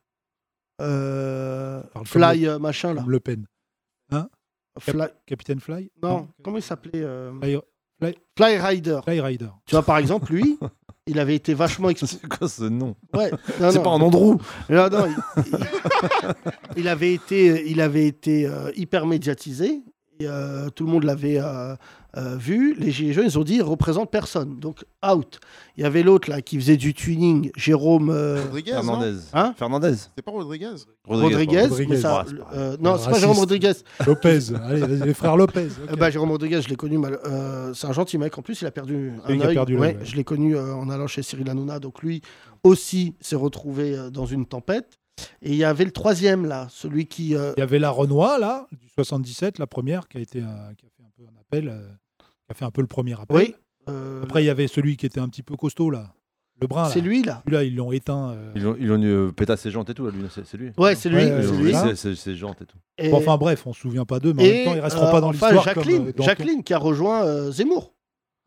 Euh, 0.82 1.84
Fly, 2.06 2.48
euh, 2.48 2.60
machin, 2.60 2.94
là. 2.94 3.04
Le 3.08 3.20
Pen. 3.20 3.46
Fly- 4.80 5.10
Capitaine 5.26 5.60
Fly? 5.60 5.90
Non, 6.04 6.28
comment 6.44 6.58
il 6.58 6.64
s'appelait 6.64 7.02
euh, 7.02 7.60
Fly, 8.00 8.16
Fly 8.36 8.58
Rider. 8.60 9.00
Fly 9.04 9.22
Rider. 9.22 9.50
Tu 9.66 9.76
vois, 9.76 9.84
par 9.84 9.98
exemple, 9.98 10.32
lui, 10.34 10.58
il 11.08 11.20
avait 11.20 11.36
été 11.36 11.54
vachement 11.54 11.90
exposé. 11.90 12.18
C'est 12.22 12.28
quoi 12.28 12.48
ce 12.48 12.64
nom 12.66 12.96
Ouais, 13.16 13.32
C'est 13.72 13.82
pas 13.84 13.90
un 13.90 14.02
Andrew 14.02 14.38
Non, 14.70 14.90
non, 14.90 15.06
il, 15.38 15.44
il- 15.48 15.58
il 16.78 16.88
avait 16.88 17.14
été, 17.14 17.70
il 17.70 17.82
avait 17.82 18.06
été 18.08 18.46
euh, 18.46 18.72
hyper 18.76 19.06
médiatisé. 19.06 19.82
et, 20.20 20.28
euh, 20.28 20.70
tout 20.70 20.86
le 20.86 20.92
monde 20.92 21.04
l'avait 21.04 21.40
euh, 21.40 21.76
euh, 22.18 22.36
vu. 22.36 22.74
Les 22.80 22.92
Gilets 22.92 23.14
jaunes, 23.14 23.26
ils 23.28 23.38
ont 23.40 23.44
dit, 23.44 23.56
il 23.56 23.62
représente 23.62 24.10
personne. 24.12 24.60
Donc, 24.60 24.84
out. 25.08 25.40
Il 25.78 25.84
y 25.84 25.86
avait 25.86 26.02
l'autre, 26.04 26.30
là, 26.30 26.42
qui 26.42 26.58
faisait 26.60 26.76
du 26.76 26.94
tuning, 26.94 27.52
Jérôme 27.56 28.10
euh, 28.10 28.42
Rodriguez, 28.46 28.72
Fernandez. 28.72 29.14
Hein 29.34 29.54
Fernandez. 29.58 29.94
C'est 30.16 30.22
pas 30.24 30.32
Rodriguez 30.32 30.70
Rodriguez. 31.06 31.62
Rodriguez. 31.68 31.86
mais 31.90 31.98
ça- 32.02 32.26
euh, 32.54 32.76
non, 32.82 32.98
c'est 32.98 33.12
pas 33.12 33.20
Jérôme. 33.20 33.38
Rodriguez. 33.38 33.74
Lopez. 34.06 34.40
Allez, 34.64 34.88
les 35.06 35.14
frères 35.14 35.38
Lopez. 35.38 35.68
Euh, 35.92 35.96
bah, 35.96 36.10
Jérôme 36.10 36.32
Rodriguez, 36.32 36.62
je 36.62 36.70
l'ai 36.70 36.76
connu. 36.76 36.98
mal- 36.98 37.20
euh, 37.26 37.74
c'est 37.74 37.88
un 37.88 37.94
gentil 37.94 38.18
mec. 38.18 38.38
En 38.38 38.42
plus, 38.42 38.60
il 38.62 38.66
a 38.68 38.72
perdu 38.72 39.14
un 39.26 39.40
œil. 39.40 39.54
perdu 39.54 39.74
l'œil, 39.78 39.82
Ouais, 39.94 39.98
ouais. 40.00 40.06
Je 40.06 40.16
l'ai 40.16 40.24
connu 40.24 40.56
euh, 40.58 40.74
en 40.76 40.90
allant 40.90 41.08
chez 41.08 41.22
Cyril 41.24 41.50
Hanouna. 41.50 41.80
Donc 41.80 42.02
lui 42.02 42.22
aussi 42.64 43.16
s'est 43.22 43.36
retrouvé 43.36 43.96
euh, 43.98 44.10
dans 44.10 44.26
une 44.26 44.46
tempête. 44.46 44.98
Et 45.42 45.50
il 45.52 45.56
y 45.56 45.64
avait 45.64 45.86
le 45.86 45.92
troisième 45.92 46.46
là, 46.46 46.68
celui 46.70 47.06
qui. 47.08 47.36
euh, 47.36 47.54
Il 47.58 47.60
y 47.60 47.64
avait 47.64 47.80
la 47.80 47.90
Renoir, 47.90 48.38
là, 48.40 48.68
du 48.72 48.88
77, 48.90 49.58
la 49.60 49.66
première, 49.68 50.08
qui 50.08 50.18
a, 50.18 50.22
été, 50.22 50.42
un- 50.42 50.74
qui 50.78 50.86
a 50.86 50.90
fait 50.90 51.04
un 51.04 51.10
peu 51.16 51.24
un 51.24 51.40
appel, 51.42 51.70
euh, 51.70 51.88
qui 52.48 52.52
a 52.52 52.54
fait 52.56 52.66
un 52.66 52.72
peu 52.72 52.82
le 52.82 52.88
premier 52.88 53.14
appel. 53.20 53.36
Oui. 53.36 53.56
euh, 53.90 54.24
Après, 54.24 54.44
il 54.44 54.46
y 54.48 54.50
avait 54.50 54.68
celui 54.68 54.98
qui 54.98 55.06
était 55.06 55.20
un 55.20 55.30
petit 55.30 55.44
peu 55.44 55.56
costaud, 55.56 55.90
là. 55.90 56.14
Le 56.60 56.66
brun, 56.66 56.84
là. 56.84 56.90
c'est 56.90 57.02
lui 57.02 57.22
là. 57.22 57.42
Celui-là, 57.46 57.64
ils 57.66 57.76
l'ont 57.76 57.92
éteint. 57.92 58.32
euh. 58.32 58.52
Ils 58.56 58.66
ont, 58.66 58.76
ils 58.80 58.92
ont 58.92 59.00
eu 59.00 59.32
pétasse 59.32 59.62
ses 59.62 59.70
jantes 59.70 59.92
et 59.92 59.94
tout, 59.94 60.08
lui, 60.10 60.24
c'est 60.32 60.58
lui. 60.58 60.72
Ouais, 60.78 60.96
c'est 60.96 61.10
lui. 61.10 61.18
Ouais, 61.18 61.96
c'est 61.96 62.16
ses 62.16 62.36
jantes 62.36 62.60
et 62.64 62.66
tout. 62.66 62.78
Et, 62.98 63.10
Bon, 63.12 63.18
enfin 63.18 63.38
bref, 63.38 63.68
on 63.68 63.74
se 63.74 63.82
souvient 63.82 64.06
pas 64.06 64.20
d'eux, 64.20 64.34
mais 64.34 64.42
en 64.42 64.46
et, 64.46 64.52
même 64.54 64.66
temps, 64.66 64.74
ils 64.74 64.80
resteront 64.80 65.06
euh, 65.06 65.12
pas 65.12 65.22
dans 65.22 65.30
enfin, 65.30 65.50
l'histoire. 65.52 65.64
Jacqueline, 65.76 66.12
comme, 66.14 66.22
euh. 66.24 66.26
Jacqueline 66.26 66.64
qui 66.64 66.74
a 66.74 66.80
rejoint 66.80 67.24
euh, 67.26 67.52
Zemmour. 67.52 67.94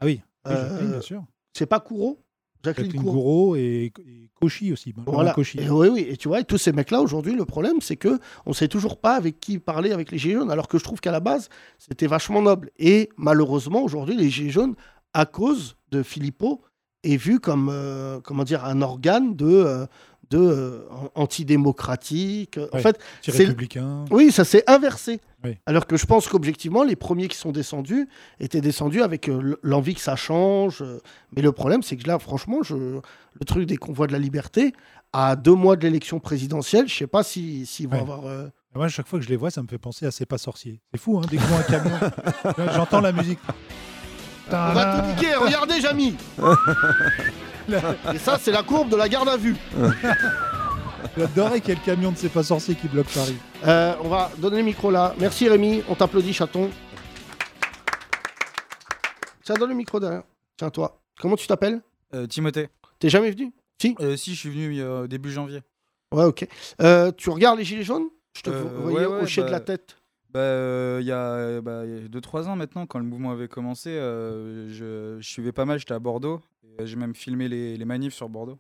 Ah 0.01 0.07
oui, 0.07 0.21
oui, 0.45 0.53
Euh, 0.53 0.69
Jacqueline, 0.71 0.91
bien 0.91 1.01
sûr. 1.01 1.25
C'est 1.57 1.67
pas 1.67 1.79
Courreau 1.79 2.19
Jacqueline, 2.63 2.91
Jacqueline. 2.91 3.11
Gouraud 3.11 3.57
et, 3.57 3.93
et 4.07 4.31
Cauchy 4.41 4.73
aussi. 4.73 4.93
Benjamin 4.93 5.13
Voilà. 5.13 5.33
Cauchy. 5.33 5.59
Et 5.61 5.69
oui, 5.71 5.89
oui. 5.89 6.07
Et 6.09 6.17
tu 6.17 6.29
vois, 6.29 6.41
et 6.41 6.45
tous 6.45 6.59
ces 6.59 6.73
mecs-là, 6.73 7.01
aujourd'hui, 7.01 7.35
le 7.35 7.45
problème, 7.45 7.81
c'est 7.81 7.97
que 7.97 8.19
on 8.47 8.53
sait 8.53 8.69
toujours 8.69 8.99
pas 8.99 9.17
avec 9.17 9.41
qui 9.41 9.59
parler 9.59 9.93
avec 9.93 10.11
les 10.11 10.19
Gilets 10.19 10.35
jaunes, 10.35 10.51
alors 10.51 10.69
que 10.69 10.79
je 10.79 10.85
trouve 10.85 11.01
qu'à 11.01 11.13
la 11.13 11.21
base, 11.21 11.49
c'était 11.79 12.07
vachement 12.07 12.43
noble. 12.43 12.71
Et 12.79 13.09
malheureusement, 13.17 13.83
aujourd'hui, 13.83 14.17
les 14.17 14.31
Gilets 14.31 14.51
jaunes, 14.51 14.75
à 15.15 15.27
cause 15.27 15.77
de 15.91 16.03
Philippot, 16.03 16.63
est 17.03 17.17
vu 17.17 17.41
comme, 17.41 17.69
euh, 17.71 18.21
comment 18.21 18.45
dire, 18.45 18.65
un 18.65 18.83
organe 18.83 19.35
de, 19.35 19.47
euh, 19.47 19.87
de 20.31 20.39
euh, 20.39 20.81
antidémocratique. 21.15 22.59
En 22.73 22.79
fait, 22.79 22.99
c'est- 23.23 23.33
républicain. 23.33 24.05
oui, 24.11 24.33
ça 24.33 24.45
s'est 24.45 24.65
inversé. 24.69 25.21
Oui. 25.45 25.57
Alors 25.67 25.87
que 25.87 25.97
je 25.97 26.07
pense 26.07 26.29
qu'objectivement, 26.29 26.83
les 26.85 26.97
premiers 26.97 27.29
qui 27.29 27.37
sont 27.37 27.51
descendus 27.53 28.09
étaient 28.41 28.61
descendus 28.61 29.03
avec 29.03 29.29
euh, 29.29 29.57
l'envie 29.63 29.95
que 29.95 30.01
ça 30.01 30.15
change. 30.17 30.83
euh, 30.83 31.01
Mais 31.35 31.43
le 31.43 31.51
problème, 31.53 31.83
c'est 31.83 31.97
que 31.97 32.07
là, 32.07 32.19
franchement, 32.19 32.63
je... 32.63 32.75
le 32.75 33.45
truc 33.47 33.67
des 33.67 33.77
convois 33.77 34.07
de 34.07 34.13
la 34.13 34.19
liberté, 34.19 34.73
à 35.13 35.37
deux 35.37 35.55
mois 35.55 35.77
de 35.77 35.83
l'élection 35.83 36.21
présidentielle, 36.21 36.87
je 36.89 36.95
sais 36.95 37.07
pas 37.07 37.23
s'ils 37.23 37.67
si, 37.67 37.75
s'ils 37.75 37.89
vont 37.89 37.95
Ouais. 37.97 38.03
avoir. 38.03 38.27
euh, 38.27 38.49
Moi, 38.75 38.89
chaque 38.89 39.09
fois 39.09 39.19
que 39.19 39.25
je 39.25 39.31
les 39.31 39.37
vois, 39.37 39.51
ça 39.51 39.63
me 39.63 39.67
fait 39.69 39.79
penser 39.79 40.07
à 40.07 40.11
C'est 40.11 40.27
pas 40.27 40.39
sorcier. 40.39 40.81
C'est 40.93 41.01
fou, 41.01 41.19
hein, 41.19 41.23
dès 41.31 41.37
que 41.39 41.43
je 41.43 41.49
vois 41.49 41.59
un 41.59 41.63
camion, 41.63 41.99
j'entends 42.75 43.01
la 43.01 43.13
musique. 43.13 43.39
On 44.53 44.73
va 44.73 45.01
tout 45.01 45.07
niquer, 45.09 45.35
regardez, 45.35 45.81
Jamy 45.81 46.17
Et 48.15 48.19
ça, 48.19 48.39
c'est 48.41 48.51
la 48.53 48.63
courbe 48.63 48.89
de 48.89 48.97
la 48.97 49.09
garde 49.09 49.29
à 49.29 49.37
vue. 49.37 49.57
J'adorais 51.17 51.61
qu'il 51.61 51.71
y 51.71 51.73
ait 51.73 51.81
le 51.81 51.85
camion 51.85 52.13
de 52.13 52.17
C'est 52.17 52.29
pas 52.29 52.43
sorcier 52.43 52.75
qui 52.75 52.89
bloque 52.89 53.07
Paris. 53.13 53.37
Euh, 53.67 53.95
on 54.03 54.09
va 54.09 54.31
donner 54.39 54.59
le 54.59 54.63
micro 54.65 54.91
là. 54.91 55.15
Merci 55.19 55.49
Rémi, 55.49 55.83
on 55.89 55.95
t'applaudit, 55.95 56.33
chaton. 56.33 56.71
Tiens, 59.45 59.55
donne 59.55 59.71
le 59.71 59.75
micro 59.77 59.99
derrière. 60.01 60.23
Tiens, 60.57 60.71
toi. 60.71 61.01
Comment 61.21 61.37
tu 61.37 61.47
t'appelles 61.47 61.81
Euh, 62.15 62.27
Timothée. 62.27 62.69
T'es 62.99 63.09
jamais 63.09 63.31
venu? 63.31 63.53
Si 63.81 63.97
Euh, 64.01 64.17
si, 64.17 64.35
je 64.35 64.41
suis 64.41 64.51
venu 64.51 64.81
euh, 64.83 65.07
début 65.07 65.31
janvier. 65.33 65.63
Ouais, 66.13 66.25
ok. 66.25 66.47
Euh, 66.83 67.13
tu 67.17 67.31
regardes 67.31 67.59
les 67.59 67.65
Gilets 67.65 67.85
jaunes? 67.85 68.09
Je 68.37 68.43
te 68.43 68.51
Euh, 68.51 68.63
voyais 68.83 69.07
ouais, 69.07 69.15
ouais, 69.17 69.23
hocher 69.23 69.41
de 69.43 69.47
bah, 69.47 69.53
la 69.53 69.61
tête. 69.61 69.97
Bah, 70.33 70.41
euh, 70.41 70.99
il 71.01 71.07
y 71.07 71.13
a 71.13 71.61
2-3 72.09 72.47
ans 72.49 72.57
maintenant, 72.57 72.87
quand 72.87 72.99
le 72.99 73.05
mouvement 73.05 73.31
avait 73.33 73.49
commencé, 73.49 73.91
euh, 73.91 74.69
je, 74.69 75.21
je 75.21 75.29
suivais 75.29 75.53
pas 75.53 75.65
mal, 75.65 75.79
j'étais 75.79 75.95
à 75.95 75.99
Bordeaux. 75.99 76.41
euh, 76.81 76.87
J'ai 76.87 76.97
même 76.97 77.15
filmé 77.15 77.49
les, 77.49 77.77
les 77.77 77.85
manifs 77.85 78.15
sur 78.15 78.29
Bordeaux. 78.29 78.59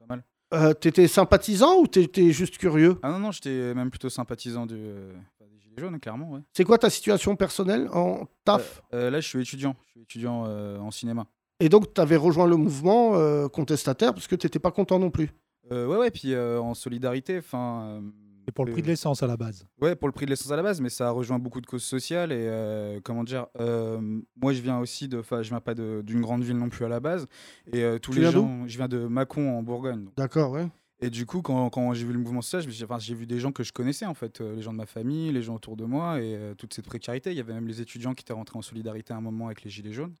Pas 0.00 0.06
mal. 0.06 0.24
Euh, 0.54 0.72
T'étais 0.74 1.08
sympathisant 1.08 1.78
ou 1.80 1.86
t'étais 1.86 2.30
juste 2.32 2.58
curieux? 2.58 2.98
Ah 3.02 3.10
non, 3.10 3.18
non, 3.18 3.32
j'étais 3.32 3.74
même 3.74 3.90
plutôt 3.90 4.08
sympathisant 4.10 4.64
du, 4.66 4.76
euh, 4.76 5.12
des 5.40 5.60
Gilets 5.60 5.80
jaunes, 5.80 5.98
clairement. 6.00 6.30
Ouais. 6.32 6.40
C'est 6.54 6.64
quoi 6.64 6.78
ta 6.78 6.88
situation 6.90 7.36
personnelle 7.36 7.88
en 7.92 8.26
taf? 8.44 8.82
Euh, 8.94 9.10
là, 9.10 9.20
je 9.20 9.28
suis 9.28 9.40
étudiant. 9.40 9.76
Je 9.86 9.90
suis 9.92 10.00
étudiant 10.02 10.44
euh, 10.46 10.78
en 10.78 10.90
cinéma. 10.90 11.26
Et 11.60 11.68
donc, 11.68 11.92
tu 11.92 12.00
avais 12.00 12.16
rejoint 12.16 12.46
le 12.46 12.56
mouvement 12.56 13.14
euh, 13.16 13.48
contestataire 13.48 14.14
parce 14.14 14.26
que 14.26 14.36
t'étais 14.36 14.58
pas 14.58 14.70
content 14.70 14.98
non 14.98 15.10
plus? 15.10 15.30
Euh, 15.72 15.86
ouais, 15.86 15.96
ouais, 15.98 16.10
puis 16.10 16.32
euh, 16.32 16.60
en 16.60 16.72
solidarité, 16.74 17.36
enfin. 17.38 18.02
C'est 18.48 18.52
pour 18.52 18.64
le 18.64 18.72
prix 18.72 18.80
de 18.80 18.86
l'essence 18.86 19.22
à 19.22 19.26
la 19.26 19.36
base. 19.36 19.66
Ouais, 19.78 19.94
pour 19.94 20.08
le 20.08 20.12
prix 20.12 20.24
de 20.24 20.30
l'essence 20.30 20.50
à 20.50 20.56
la 20.56 20.62
base, 20.62 20.80
mais 20.80 20.88
ça 20.88 21.08
a 21.08 21.10
rejoint 21.10 21.38
beaucoup 21.38 21.60
de 21.60 21.66
causes 21.66 21.84
sociales 21.84 22.32
et 22.32 22.46
euh, 22.48 22.98
comment 23.04 23.22
dire. 23.22 23.46
euh, 23.60 24.00
moi, 24.40 24.54
je 24.54 24.62
viens 24.62 24.78
aussi 24.78 25.06
de, 25.06 25.18
enfin, 25.18 25.42
je 25.42 25.50
viens 25.50 25.60
pas 25.60 25.74
d'une 25.74 26.22
grande 26.22 26.42
ville 26.42 26.56
non 26.56 26.70
plus 26.70 26.86
à 26.86 26.88
la 26.88 26.98
base, 26.98 27.26
et 27.74 27.82
euh, 27.82 27.98
tous 27.98 28.12
Tu 28.12 28.20
les 28.20 28.30
gens, 28.30 28.66
je 28.66 28.74
viens 28.78 28.88
de 28.88 29.06
Mâcon 29.06 29.50
en 29.50 29.62
Bourgogne. 29.62 30.08
D'accord, 30.16 30.52
ouais. 30.52 30.66
Et 31.02 31.10
du 31.10 31.26
coup, 31.26 31.42
quand, 31.42 31.68
quand 31.68 31.92
j'ai 31.92 32.06
vu 32.06 32.14
le 32.14 32.20
mouvement 32.20 32.40
social, 32.40 32.64
enfin, 32.84 32.98
j'ai 32.98 33.14
vu 33.14 33.26
des 33.26 33.38
gens 33.38 33.52
que 33.52 33.62
je 33.62 33.72
connaissais 33.74 34.06
en 34.06 34.14
fait, 34.14 34.40
euh, 34.40 34.56
les 34.56 34.62
gens 34.62 34.72
de 34.72 34.78
ma 34.78 34.86
famille, 34.86 35.30
les 35.30 35.42
gens 35.42 35.56
autour 35.56 35.76
de 35.76 35.84
moi, 35.84 36.18
et 36.18 36.34
euh, 36.34 36.54
toute 36.54 36.72
cette 36.72 36.86
précarité. 36.86 37.30
Il 37.30 37.36
y 37.36 37.40
avait 37.40 37.52
même 37.52 37.68
les 37.68 37.82
étudiants 37.82 38.14
qui 38.14 38.22
étaient 38.22 38.32
rentrés 38.32 38.58
en 38.58 38.62
solidarité 38.62 39.12
à 39.12 39.18
un 39.18 39.20
moment 39.20 39.48
avec 39.48 39.62
les 39.62 39.68
gilets 39.68 39.92
jaunes. 39.92 40.14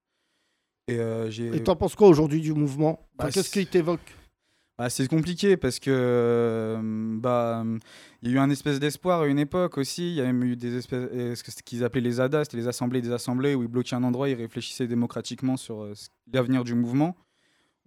Et 0.86 0.98
euh. 0.98 1.30
Et 1.30 1.62
t'en 1.62 1.76
penses 1.76 1.94
quoi 1.94 2.08
aujourd'hui 2.08 2.42
du 2.42 2.52
mouvement? 2.52 3.08
Bah, 3.16 3.30
Qu'est-ce 3.30 3.50
qui 3.50 3.66
t'évoque? 3.66 4.14
Bah, 4.78 4.88
c'est 4.90 5.08
compliqué 5.08 5.56
parce 5.56 5.80
que 5.80 5.90
euh, 5.92 6.78
bah 7.18 7.64
il 8.22 8.30
y 8.30 8.32
a 8.32 8.36
eu 8.36 8.38
un 8.38 8.48
espèce 8.48 8.78
d'espoir 8.78 9.22
à 9.22 9.26
une 9.26 9.40
époque 9.40 9.76
aussi. 9.76 10.10
Il 10.10 10.14
y 10.14 10.20
a 10.20 10.24
même 10.24 10.44
eu 10.44 10.54
des 10.54 10.78
euh, 10.92 11.34
ce 11.34 11.62
qu'ils 11.64 11.82
appelaient 11.82 12.00
les 12.00 12.20
ADA, 12.20 12.44
c'était 12.44 12.58
les 12.58 12.68
assemblées 12.68 13.02
des 13.02 13.10
assemblées 13.10 13.56
où 13.56 13.62
ils 13.62 13.68
bloquaient 13.68 13.96
un 13.96 14.04
endroit, 14.04 14.28
ils 14.28 14.36
réfléchissaient 14.36 14.86
démocratiquement 14.86 15.56
sur 15.56 15.82
euh, 15.82 15.94
l'avenir 16.32 16.62
du 16.62 16.76
mouvement. 16.76 17.16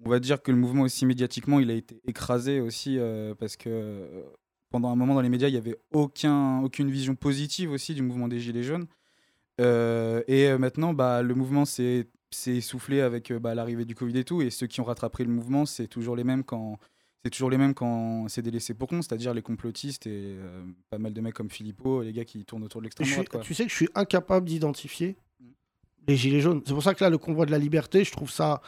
On 0.03 0.09
va 0.09 0.19
dire 0.19 0.41
que 0.41 0.51
le 0.51 0.57
mouvement 0.57 0.83
aussi 0.83 1.05
médiatiquement, 1.05 1.61
il 1.61 1.71
a 1.71 1.75
été 1.75 2.01
écrasé 2.05 2.59
aussi 2.59 2.97
parce 3.39 3.55
que 3.55 4.25
pendant 4.71 4.89
un 4.89 4.95
moment 4.95 5.13
dans 5.13 5.21
les 5.21 5.29
médias, 5.29 5.47
il 5.47 5.53
y 5.53 5.57
avait 5.57 5.77
aucun 5.91 6.61
aucune 6.61 6.89
vision 6.89 7.13
positive 7.15 7.71
aussi 7.71 7.93
du 7.93 8.01
mouvement 8.01 8.27
des 8.27 8.39
gilets 8.39 8.63
jaunes. 8.63 8.87
Et 9.59 10.57
maintenant, 10.57 10.95
bah, 10.95 11.21
le 11.21 11.35
mouvement 11.35 11.65
s'est 11.65 12.07
s'est 12.31 12.55
essoufflé 12.55 13.01
avec 13.01 13.31
euh, 13.31 13.39
bah, 13.39 13.55
l'arrivée 13.55 13.85
du 13.85 13.95
Covid 13.95 14.17
et 14.17 14.23
tout. 14.23 14.41
Et 14.41 14.49
ceux 14.49 14.67
qui 14.67 14.81
ont 14.81 14.85
rattrapé 14.85 15.23
le 15.23 15.31
mouvement, 15.31 15.65
c'est 15.65 15.87
toujours 15.87 16.15
les 16.15 16.23
mêmes 16.23 16.43
quand 16.43 16.79
c'est 17.23 17.29
toujours 17.29 17.51
les 17.51 17.57
mêmes 17.57 17.75
quand 17.75 18.27
c'est 18.29 18.41
des 18.41 18.49
laissés 18.49 18.73
pour 18.73 18.87
compte, 18.87 19.03
c'est-à-dire 19.03 19.33
les 19.33 19.43
complotistes 19.43 20.07
et 20.07 20.37
euh, 20.39 20.63
pas 20.89 20.97
mal 20.97 21.13
de 21.13 21.21
mecs 21.21 21.35
comme 21.35 21.51
Philippot, 21.51 22.01
les 22.01 22.13
gars 22.13 22.25
qui 22.25 22.43
tournent 22.45 22.63
autour 22.63 22.81
de 22.81 22.85
l'extrême 22.85 23.07
droite. 23.09 23.29
Quoi. 23.29 23.41
Tu 23.41 23.53
sais 23.53 23.63
que 23.63 23.69
je 23.69 23.75
suis 23.75 23.89
incapable 23.93 24.47
d'identifier 24.47 25.15
les 26.07 26.15
gilets 26.15 26.41
jaunes. 26.41 26.63
C'est 26.65 26.73
pour 26.73 26.81
ça 26.81 26.95
que 26.95 27.03
là, 27.03 27.11
le 27.11 27.19
convoi 27.19 27.45
de 27.45 27.51
la 27.51 27.59
liberté, 27.59 28.03
je 28.03 28.11
trouve 28.11 28.31
ça, 28.31 28.63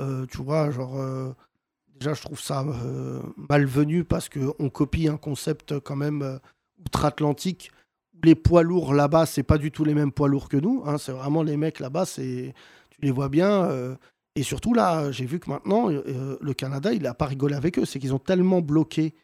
euh, 0.00 0.24
tu 0.26 0.38
vois, 0.38 0.70
genre, 0.70 1.00
euh, 1.00 1.32
déjà, 1.98 2.14
je 2.14 2.22
trouve 2.22 2.38
ça 2.38 2.64
malvenu 3.50 4.04
parce 4.04 4.28
qu'on 4.28 4.70
copie 4.70 5.08
un 5.08 5.16
concept 5.16 5.80
quand 5.80 5.96
même 5.96 6.38
outre-Atlantique. 6.84 7.72
Les 8.22 8.36
poids 8.36 8.62
lourds 8.62 8.94
là-bas, 8.94 9.26
c'est 9.26 9.42
pas 9.42 9.58
du 9.58 9.72
tout 9.72 9.84
les 9.84 9.94
mêmes 9.94 10.12
poids 10.12 10.28
lourds 10.28 10.48
que 10.48 10.56
nous. 10.56 10.84
hein. 10.86 10.96
c'est 10.96 11.10
vraiment 11.10 11.42
les 11.42 11.56
mecs 11.56 11.80
là-bas, 11.80 12.04
c'est, 12.06 12.54
tu 12.98 13.06
les 13.06 13.10
vois 13.10 13.28
bien. 13.28 13.64
euh, 13.64 13.96
et 14.34 14.42
surtout 14.42 14.74
là, 14.74 15.10
j'ai 15.12 15.24
vu 15.24 15.40
que 15.40 15.48
maintenant, 15.48 15.90
euh, 15.90 16.36
le 16.40 16.54
Canada, 16.54 16.92
il 16.92 17.06
a 17.06 17.14
pas 17.14 17.26
rigolé 17.26 17.54
avec 17.54 17.78
eux. 17.78 17.86
C'est 17.86 17.98
qu'ils 17.98 18.14
ont 18.14 18.18
tellement 18.18 18.60
bloqué 18.60 19.14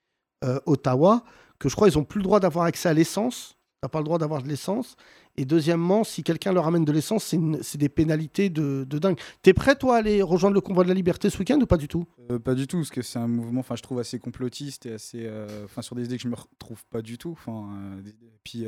euh, 0.42 0.58
Ottawa 0.64 1.22
que 1.58 1.68
je 1.68 1.74
crois 1.74 1.88
qu'ils 1.88 1.98
ont 1.98 2.04
plus 2.04 2.18
le 2.18 2.24
droit 2.24 2.40
d'avoir 2.40 2.64
accès 2.64 2.88
à 2.88 2.94
l'essence. 2.94 3.58
T'as 3.82 3.88
pas 3.88 3.98
le 3.98 4.04
droit 4.04 4.18
d'avoir 4.18 4.42
de 4.42 4.48
l'essence. 4.48 4.96
Et 5.36 5.44
deuxièmement, 5.44 6.04
si 6.04 6.22
quelqu'un 6.22 6.52
leur 6.52 6.66
amène 6.66 6.84
de 6.84 6.92
l'essence, 6.92 7.34
c'est 7.62 7.78
des 7.78 7.88
pénalités 7.88 8.48
de, 8.48 8.84
de 8.88 8.98
dingue. 8.98 9.18
T'es 9.42 9.52
prêt, 9.52 9.74
toi, 9.74 9.96
à 9.96 9.98
aller 9.98 10.22
rejoindre 10.22 10.54
le 10.54 10.60
convoi 10.60 10.84
de 10.84 10.88
la 10.88 10.94
liberté 10.94 11.30
ce 11.30 11.38
week-end 11.38 11.58
ou 11.60 11.66
pas 11.66 11.78
du 11.78 11.88
tout? 11.88 12.04
Pas 12.44 12.54
du 12.54 12.66
tout, 12.66 12.76
parce 12.76 12.90
que 12.90 13.02
c'est 13.02 13.18
un 13.18 13.26
mouvement, 13.26 13.64
je 13.74 13.82
trouve 13.82 13.98
assez 13.98 14.18
complotiste 14.18 14.86
et 14.86 14.92
assez, 14.92 15.28
enfin, 15.64 15.82
sur 15.82 15.96
des 15.96 16.04
idées 16.04 16.16
que 16.16 16.22
je 16.22 16.28
me 16.28 16.36
retrouve 16.36 16.84
pas 16.90 17.02
du 17.02 17.18
tout. 17.18 17.32
Enfin, 17.32 17.70
euh, 17.76 18.02
puis, 18.44 18.66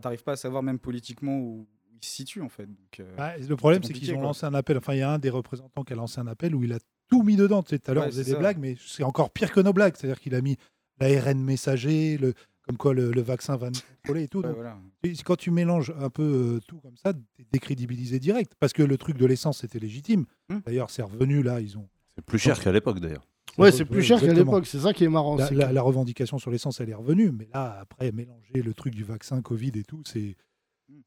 t'arrives 0.00 0.24
pas 0.24 0.32
à 0.32 0.36
savoir 0.36 0.62
même 0.62 0.78
politiquement 0.78 1.38
où 1.38 1.68
il 2.00 2.04
se 2.06 2.10
situe 2.14 2.42
en 2.42 2.48
fait. 2.48 2.66
Donc, 2.66 3.00
euh, 3.00 3.14
Bah, 3.16 3.36
le 3.36 3.56
problème, 3.56 3.82
c'est 3.82 3.92
qu'ils 3.92 4.10
ont 4.12 4.16
quoi. 4.16 4.24
lancé 4.24 4.46
un 4.46 4.54
appel. 4.54 4.76
Enfin, 4.78 4.94
il 4.94 4.98
y 4.98 5.02
a 5.02 5.10
un 5.10 5.18
des 5.18 5.30
représentants 5.30 5.82
qui 5.84 5.92
a 5.92 5.96
lancé 5.96 6.20
un 6.20 6.26
appel 6.26 6.54
où 6.54 6.62
il 6.64 6.72
a 6.72 6.78
tout 7.08 7.22
mis 7.22 7.36
dedans. 7.36 7.62
Tu 7.62 7.70
sais, 7.70 7.78
tout 7.78 7.90
à 7.90 7.94
l'heure, 7.94 8.02
Ouais, 8.04 8.08
on 8.08 8.12
faisait 8.12 8.24
des 8.24 8.32
ça. 8.32 8.38
blagues, 8.38 8.58
mais 8.58 8.76
c'est 8.84 9.02
encore 9.04 9.30
pire 9.30 9.52
que 9.52 9.60
nos 9.60 9.72
blagues. 9.72 9.94
C'est-à-dire 9.96 10.20
qu'il 10.20 10.34
a 10.34 10.40
mis 10.40 10.56
l'ARN 11.00 11.38
messager, 11.42 12.16
le, 12.18 12.34
comme 12.66 12.76
quoi 12.76 12.94
le, 12.94 13.12
le 13.12 13.20
vaccin 13.22 13.56
va 13.56 13.70
nous 13.70 13.78
contrôler 14.02 14.24
et 14.24 14.28
tout. 14.28 14.38
ouais, 14.40 14.48
Donc, 14.48 14.56
voilà. 14.56 14.76
et 15.04 15.12
quand 15.24 15.36
tu 15.36 15.50
mélanges 15.50 15.92
un 16.00 16.10
peu 16.10 16.56
euh, 16.56 16.60
tout 16.66 16.78
comme 16.80 16.96
ça, 16.96 17.12
t'es 17.12 17.46
décrédibilisé 17.52 18.18
direct. 18.18 18.52
Parce 18.58 18.72
que 18.72 18.82
le 18.82 18.96
truc 18.98 19.16
de 19.18 19.26
l'essence, 19.26 19.58
c'était 19.60 19.78
légitime. 19.78 20.24
Hmm. 20.48 20.58
D'ailleurs, 20.66 20.90
c'est 20.90 21.02
revenu 21.02 21.42
là. 21.42 21.60
Ils 21.60 21.76
ont. 21.78 21.88
C'est 22.14 22.24
plus 22.24 22.38
cher 22.38 22.58
qu'à 22.60 22.72
l'époque 22.72 22.98
d'ailleurs. 23.00 23.26
Ouais, 23.58 23.72
c'est 23.72 23.84
plus 23.84 24.02
cher 24.02 24.20
qu'à 24.20 24.32
l'époque. 24.34 24.66
C'est 24.66 24.80
ça 24.80 24.92
qui 24.92 25.04
est 25.04 25.08
marrant. 25.08 25.36
La, 25.36 25.46
c'est 25.46 25.54
la- 25.54 25.68
que- 25.68 25.74
la 25.74 25.82
revendication 25.82 26.38
sur 26.38 26.50
l'essence, 26.50 26.80
elle 26.80 26.90
est 26.90 26.94
revenue. 26.94 27.30
Mais 27.30 27.48
là, 27.54 27.78
après, 27.80 28.10
mélanger 28.12 28.62
le 28.62 28.74
truc 28.74 28.94
du 28.94 29.04
vaccin, 29.04 29.40
Covid 29.42 29.72
et 29.76 29.84
tout, 29.84 30.02
c'est. 30.04 30.34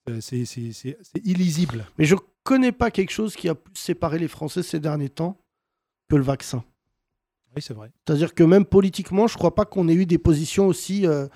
Euh, 0.09 0.19
C'est 0.21 0.37
illisible. 1.23 1.85
Mais 1.97 2.05
je 2.05 2.15
connais 2.43 2.71
pas 2.71 2.91
quelque 2.91 3.11
chose 3.11 3.35
qui 3.35 3.47
a 3.49 3.55
plus 3.55 3.73
séparé 3.75 4.19
les 4.19 4.27
Français 4.27 4.63
ces 4.63 4.79
derniers 4.79 5.09
temps 5.09 5.37
que 6.09 6.15
le 6.15 6.23
vaccin. 6.23 6.63
Oui, 7.55 7.61
c'est 7.61 7.73
vrai. 7.73 7.91
C'est-à-dire 8.05 8.33
que 8.33 8.43
même 8.43 8.65
politiquement, 8.65 9.27
je 9.27 9.35
crois 9.37 9.55
pas 9.55 9.65
qu'on 9.65 9.87
ait 9.87 9.93
eu 9.93 10.05
des 10.05 10.17
positions 10.17 10.67
aussi. 10.67 11.05
euh, 11.07 11.27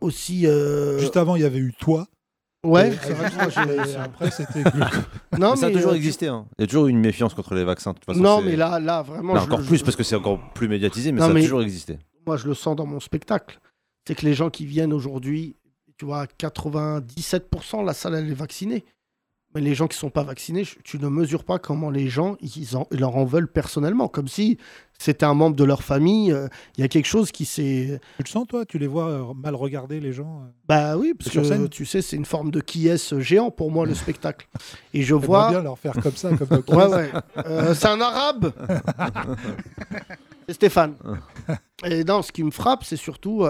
aussi 0.00 0.46
euh, 0.46 0.98
Juste 0.98 1.16
avant, 1.16 1.36
il 1.36 1.42
y 1.42 1.44
avait 1.44 1.58
eu 1.58 1.72
toi. 1.78 2.06
Ouais, 2.64 2.88
Et- 2.88 2.90
vrai 2.90 3.30
que 3.30 3.34
moi, 3.34 3.48
j'ai- 3.48 3.92
et 3.92 3.96
après, 3.96 4.30
c'était. 4.30 4.62
Non, 5.38 5.50
Mais 5.52 5.56
ça 5.56 5.66
a 5.66 5.70
toujours 5.70 5.92
euh, 5.92 5.94
existé. 5.94 6.28
hein. 6.28 6.46
Il 6.58 6.62
y 6.62 6.64
a 6.64 6.66
toujours 6.66 6.86
eu 6.86 6.90
une 6.90 6.98
méfiance 7.00 7.34
contre 7.34 7.54
les 7.54 7.64
vaccins. 7.64 7.92
de 7.92 7.96
toute 7.98 8.06
façon, 8.06 8.20
Non, 8.20 8.38
c'est- 8.40 8.46
mais 8.46 8.56
là, 8.56 8.80
là 8.80 9.02
vraiment. 9.02 9.34
Là, 9.34 9.42
encore 9.42 9.62
plus 9.62 9.82
parce 9.82 9.96
que 9.96 10.02
c'est 10.02 10.16
encore 10.16 10.52
plus 10.54 10.68
médiatisé, 10.68 11.12
mais 11.12 11.20
Non, 11.20 11.26
ça 11.26 11.30
a 11.30 11.34
mais- 11.34 11.42
toujours 11.42 11.62
existé. 11.62 11.98
moi 12.26 12.36
je 12.38 12.46
le 12.48 12.54
sens 12.54 12.74
dans 12.76 12.86
mon 12.86 13.00
spectacle, 13.00 13.60
c'est 14.06 14.14
que 14.14 14.24
les 14.24 14.32
gens 14.34 14.48
qui 14.50 14.64
viennent 14.66 14.92
aujourd'hui, 14.94 15.56
tu 15.98 16.04
vois, 16.04 16.26
97% 16.38 17.84
la 17.84 17.92
salle 17.94 18.14
elle 18.14 18.30
est 18.30 18.34
vaccinée. 18.34 18.84
Mais 19.56 19.60
les 19.60 19.76
gens 19.76 19.86
qui 19.86 19.96
sont 19.96 20.10
pas 20.10 20.24
vaccinés, 20.24 20.64
tu 20.82 20.98
ne 20.98 21.06
mesures 21.06 21.44
pas 21.44 21.60
comment 21.60 21.88
les 21.88 22.08
gens 22.08 22.34
ils, 22.40 22.76
en- 22.76 22.88
ils 22.90 22.98
leur 22.98 23.14
en 23.16 23.24
veulent 23.24 23.46
personnellement, 23.46 24.08
comme 24.08 24.26
si 24.26 24.58
c'était 24.98 25.24
un 25.24 25.34
membre 25.34 25.54
de 25.54 25.62
leur 25.62 25.84
famille. 25.84 26.32
euh, 26.32 26.48
Il 26.76 26.80
y 26.80 26.84
a 26.84 26.88
quelque 26.88 27.06
chose 27.06 27.30
qui 27.30 27.44
s'est. 27.44 28.00
Tu 28.16 28.22
le 28.24 28.28
sens, 28.28 28.48
toi? 28.48 28.64
Tu 28.66 28.80
les 28.80 28.88
vois 28.88 29.06
euh, 29.10 29.32
mal 29.32 29.54
regarder, 29.54 30.00
les 30.00 30.12
gens 30.12 30.42
euh 30.42 30.50
Bah 30.66 30.96
oui, 30.96 31.14
parce 31.16 31.30
que 31.30 31.44
scène? 31.44 31.68
tu 31.68 31.86
sais, 31.86 32.02
c'est 32.02 32.16
une 32.16 32.24
forme 32.24 32.50
de 32.50 32.60
qui 32.60 32.88
est 32.88 33.16
géant 33.20 33.52
pour 33.52 33.70
moi 33.70 33.86
le 33.86 33.94
spectacle. 33.94 34.48
Et 34.92 35.02
je 35.02 35.14
vois. 35.14 35.50
bien 35.50 35.62
leur 35.62 35.78
faire 35.78 35.94
comme 36.02 36.16
ça, 36.16 36.30
comme. 36.36 36.48
Ouais, 36.76 36.86
ouais. 36.92 37.10
Euh, 37.46 37.74
c'est 37.76 37.86
un 37.86 38.00
arabe 38.00 38.52
C'est 40.48 40.54
Stéphane. 40.54 40.94
Et 41.84 42.02
non, 42.04 42.22
ce 42.22 42.32
qui 42.32 42.42
me 42.42 42.50
frappe, 42.50 42.82
c'est 42.84 42.96
surtout 42.96 43.44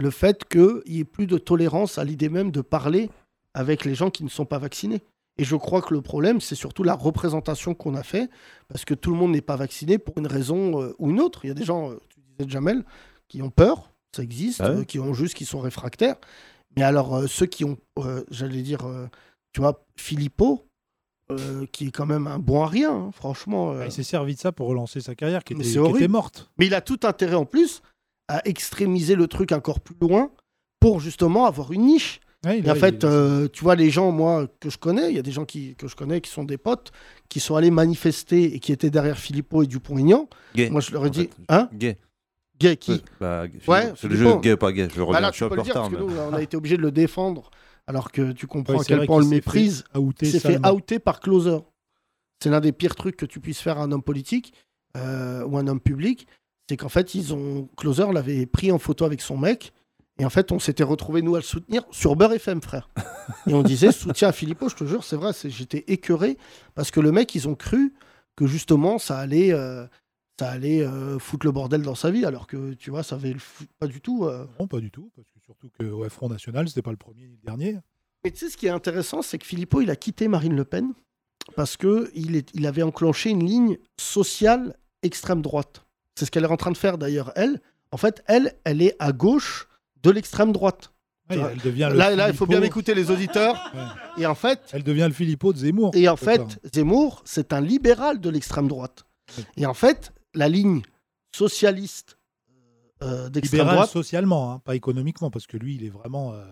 le 0.00 0.10
fait 0.10 0.44
qu'il 0.48 0.82
n'y 0.88 0.98
ait 1.00 1.04
plus 1.04 1.26
de 1.26 1.38
tolérance 1.38 1.98
à 1.98 2.04
l'idée 2.04 2.28
même 2.28 2.50
de 2.50 2.60
parler 2.60 3.10
avec 3.54 3.84
les 3.84 3.94
gens 3.94 4.10
qui 4.10 4.24
ne 4.24 4.28
sont 4.28 4.44
pas 4.46 4.58
vaccinés. 4.58 5.02
Et 5.38 5.44
je 5.44 5.56
crois 5.56 5.82
que 5.82 5.92
le 5.94 6.00
problème, 6.00 6.40
c'est 6.40 6.54
surtout 6.54 6.82
la 6.84 6.94
représentation 6.94 7.74
qu'on 7.74 7.94
a 7.94 8.02
fait, 8.04 8.30
parce 8.68 8.84
que 8.84 8.94
tout 8.94 9.10
le 9.10 9.16
monde 9.16 9.32
n'est 9.32 9.40
pas 9.40 9.56
vacciné 9.56 9.98
pour 9.98 10.16
une 10.18 10.26
raison 10.28 10.80
euh, 10.82 10.94
ou 10.98 11.10
une 11.10 11.20
autre. 11.20 11.44
Il 11.44 11.48
y 11.48 11.50
a 11.50 11.54
des 11.54 11.64
gens, 11.64 11.90
euh, 11.90 12.00
tu 12.08 12.20
disais 12.38 12.48
Jamel, 12.50 12.84
qui 13.28 13.42
ont 13.42 13.50
peur, 13.50 13.90
ça 14.14 14.22
existe, 14.22 14.60
Ah 14.60 14.70
ouais 14.70 14.76
euh, 14.78 14.84
qui 14.84 15.00
ont 15.00 15.12
juste, 15.14 15.34
qui 15.34 15.44
sont 15.44 15.58
réfractaires. 15.60 16.16
Mais 16.76 16.82
alors, 16.82 17.16
euh, 17.16 17.26
ceux 17.26 17.46
qui 17.46 17.64
ont, 17.64 17.76
euh, 17.98 18.22
j'allais 18.30 18.62
dire, 18.62 18.86
euh, 18.86 19.08
tu 19.52 19.60
vois, 19.60 19.84
Philippot, 19.96 20.66
euh, 21.32 21.66
qui 21.72 21.86
est 21.86 21.90
quand 21.90 22.06
même 22.06 22.26
un 22.28 22.38
bon 22.38 22.62
à 22.62 22.68
rien, 22.68 22.92
hein, 22.92 23.10
franchement. 23.12 23.72
euh, 23.72 23.80
Ah, 23.82 23.86
Il 23.86 23.92
s'est 23.92 24.02
servi 24.04 24.34
de 24.36 24.40
ça 24.40 24.52
pour 24.52 24.68
relancer 24.68 25.00
sa 25.00 25.14
carrière 25.16 25.42
qui 25.42 25.54
était, 25.54 25.62
qui 25.64 25.78
était 25.78 26.08
morte. 26.08 26.50
mais 26.58 26.66
il 26.66 26.74
a 26.74 26.80
tout 26.80 27.00
intérêt 27.04 27.34
en 27.36 27.46
plus 27.46 27.82
à 28.28 28.46
extrémiser 28.48 29.14
le 29.16 29.26
truc 29.26 29.52
encore 29.52 29.80
plus 29.80 29.96
loin 30.00 30.30
pour 30.80 31.00
justement 31.00 31.46
avoir 31.46 31.72
une 31.72 31.82
niche. 31.82 32.20
Ouais, 32.44 32.58
Et 32.60 32.68
en 32.68 32.72
a- 32.72 32.74
fait, 32.74 33.04
euh, 33.04 33.48
tu 33.50 33.64
vois, 33.64 33.74
les 33.74 33.88
gens, 33.90 34.10
moi, 34.12 34.46
que 34.60 34.68
je 34.68 34.76
connais, 34.76 35.08
il 35.10 35.16
y 35.16 35.18
a 35.18 35.22
des 35.22 35.32
gens 35.32 35.46
qui, 35.46 35.74
que 35.76 35.88
je 35.88 35.96
connais 35.96 36.20
qui 36.20 36.30
sont 36.30 36.44
des 36.44 36.58
potes, 36.58 36.92
qui 37.30 37.40
sont 37.40 37.56
allés 37.56 37.70
manifester 37.70 38.54
et 38.54 38.60
qui 38.60 38.70
étaient 38.72 38.90
derrière 38.90 39.18
Philippot 39.18 39.62
et 39.62 39.66
Dupont-Aignan. 39.66 40.28
Moi, 40.70 40.80
je 40.82 40.92
leur 40.92 41.06
ai 41.06 41.10
dit, 41.10 41.22
fait. 41.22 41.30
hein 41.48 41.68
Gay. 41.72 41.96
Gay 42.58 42.76
qui 42.76 42.92
Ouais, 42.92 43.00
bah, 43.20 43.44
Ouais, 43.66 43.92
c'est 43.96 44.08
le 44.08 44.14
jeu 44.16 44.36
gay 44.40 44.52
ou 44.52 44.56
pas 44.58 44.72
gay. 44.72 44.88
Je 44.92 44.98
Bah 45.00 45.04
reviens, 45.06 45.20
là, 45.20 45.30
je 45.32 45.38
tu 45.42 45.48
peux 45.48 45.54
le 45.54 45.60
en 45.60 45.64
dire, 45.64 45.74
retard. 45.74 45.90
parce 45.90 46.02
que 46.02 46.08
nous, 46.08 46.18
on 46.18 46.34
a 46.34 46.42
été 46.42 46.56
obligé 46.56 46.76
de 46.76 46.82
le 46.82 46.92
défendre, 46.92 47.50
alors 47.86 48.12
que 48.12 48.32
tu 48.32 48.46
comprends 48.46 48.74
Ouais, 48.74 48.80
à 48.80 48.84
quel 48.84 49.06
point 49.06 49.16
on 49.16 49.20
le 49.20 49.26
méprise. 49.26 49.84
outer 49.96 50.26
Il 50.26 50.32
s'est 50.32 50.40
fait 50.40 50.66
outer 50.68 50.98
par 50.98 51.20
Closer. 51.20 51.58
C'est 52.42 52.50
l'un 52.50 52.60
des 52.60 52.72
pires 52.72 52.94
trucs 52.94 53.16
que 53.16 53.26
tu 53.26 53.40
puisses 53.40 53.60
faire 53.60 53.78
à 53.78 53.82
un 53.84 53.90
homme 53.92 54.02
politique 54.02 54.52
euh, 54.98 55.44
ou 55.46 55.56
un 55.56 55.66
homme 55.66 55.80
public. 55.80 56.26
C'est 56.68 56.76
qu'en 56.76 56.88
fait, 56.88 57.14
ils 57.14 57.34
ont 57.34 57.68
Closer 57.76 58.12
l'avait 58.12 58.46
pris 58.46 58.72
en 58.72 58.78
photo 58.78 59.04
avec 59.04 59.20
son 59.20 59.36
mec. 59.36 59.72
Et 60.18 60.24
en 60.24 60.30
fait, 60.30 60.52
on 60.52 60.58
s'était 60.58 60.84
retrouvés, 60.84 61.22
nous, 61.22 61.34
à 61.34 61.38
le 61.38 61.44
soutenir 61.44 61.84
sur 61.90 62.14
Beurre 62.14 62.34
FM, 62.34 62.62
frère. 62.62 62.88
Et 63.48 63.54
on 63.54 63.62
disait 63.62 63.90
soutien 63.90 64.28
à 64.28 64.32
Philippot, 64.32 64.68
je 64.68 64.76
te 64.76 64.84
jure, 64.84 65.02
c'est 65.02 65.16
vrai, 65.16 65.32
j'étais 65.44 65.84
écœuré. 65.88 66.38
Parce 66.74 66.90
que 66.90 67.00
le 67.00 67.10
mec, 67.10 67.34
ils 67.34 67.48
ont 67.48 67.56
cru 67.56 67.92
que 68.36 68.46
justement, 68.46 68.98
ça 68.98 69.18
allait, 69.18 69.52
euh, 69.52 69.86
ça 70.38 70.50
allait 70.50 70.82
euh, 70.82 71.18
foutre 71.18 71.46
le 71.46 71.52
bordel 71.52 71.82
dans 71.82 71.96
sa 71.96 72.10
vie. 72.12 72.24
Alors 72.24 72.46
que, 72.46 72.74
tu 72.74 72.90
vois, 72.90 73.02
ça 73.02 73.16
avait 73.16 73.32
le 73.32 73.40
pas 73.80 73.88
du 73.88 74.00
tout. 74.00 74.24
euh. 74.24 74.46
Non, 74.60 74.68
pas 74.68 74.80
du 74.80 74.90
tout. 74.92 75.10
Parce 75.16 75.28
que 75.28 75.40
surtout 75.44 75.68
que 75.78 75.84
ouais, 75.84 76.08
Front 76.08 76.28
National, 76.28 76.68
c'était 76.68 76.82
pas 76.82 76.92
le 76.92 76.96
premier 76.96 77.22
ni 77.26 77.36
le 77.36 77.44
dernier. 77.44 77.78
Mais 78.24 78.30
tu 78.30 78.38
sais, 78.38 78.50
ce 78.50 78.56
qui 78.56 78.66
est 78.66 78.70
intéressant, 78.70 79.20
c'est 79.20 79.38
que 79.38 79.44
Philippot, 79.46 79.80
il 79.80 79.90
a 79.90 79.96
quitté 79.96 80.28
Marine 80.28 80.54
Le 80.54 80.64
Pen 80.64 80.92
parce 81.56 81.76
que 81.76 82.10
il, 82.14 82.36
est, 82.36 82.48
il 82.54 82.66
avait 82.66 82.82
enclenché 82.82 83.30
une 83.30 83.44
ligne 83.44 83.78
sociale 83.98 84.76
extrême 85.02 85.42
droite. 85.42 85.83
C'est 86.14 86.24
ce 86.26 86.30
qu'elle 86.30 86.44
est 86.44 86.50
en 86.50 86.56
train 86.56 86.70
de 86.70 86.76
faire 86.76 86.98
d'ailleurs, 86.98 87.32
elle. 87.36 87.60
En 87.90 87.96
fait, 87.96 88.22
elle, 88.26 88.54
elle 88.64 88.82
est 88.82 88.96
à 88.98 89.12
gauche 89.12 89.68
de 90.02 90.10
l'extrême 90.10 90.52
droite. 90.52 90.92
Ouais, 91.30 91.36
Tu 91.36 91.40
vois. 91.40 91.52
elle 91.52 91.60
devient 91.60 91.88
le 91.90 91.96
Là, 91.98 92.14
là, 92.14 92.28
il 92.28 92.34
faut 92.36 92.46
bien 92.46 92.60
m'écouter 92.60 92.94
les 92.94 93.10
auditeurs. 93.10 93.54
Ouais. 93.74 94.22
Et 94.22 94.26
en 94.26 94.34
fait, 94.34 94.60
Elle 94.72 94.82
devient 94.82 95.06
le 95.08 95.14
Philippot 95.14 95.52
de 95.52 95.58
Zemmour. 95.58 95.90
et 95.94 96.08
en 96.08 96.16
fait 96.16 96.60
Zemmour, 96.74 97.22
c'est 97.24 97.52
un 97.52 97.60
libéral 97.60 98.20
de 98.20 98.28
l'extrême 98.30 98.68
droite. 98.68 99.06
Ouais. 99.38 99.44
Et 99.56 99.66
en 99.66 99.74
fait, 99.74 100.12
la 100.34 100.48
ligne 100.48 100.82
socialiste 101.34 102.18
euh, 103.02 103.28
d'extrême 103.28 103.60
libéral 103.60 103.74
droite, 103.76 103.90
socialement, 103.90 104.52
hein, 104.52 104.58
pas 104.64 104.74
économiquement, 104.76 105.30
parce 105.30 105.46
que 105.46 105.56
lui, 105.56 105.74
il 105.76 105.84
est 105.84 105.90
vraiment, 105.90 106.32
euh, 106.32 106.44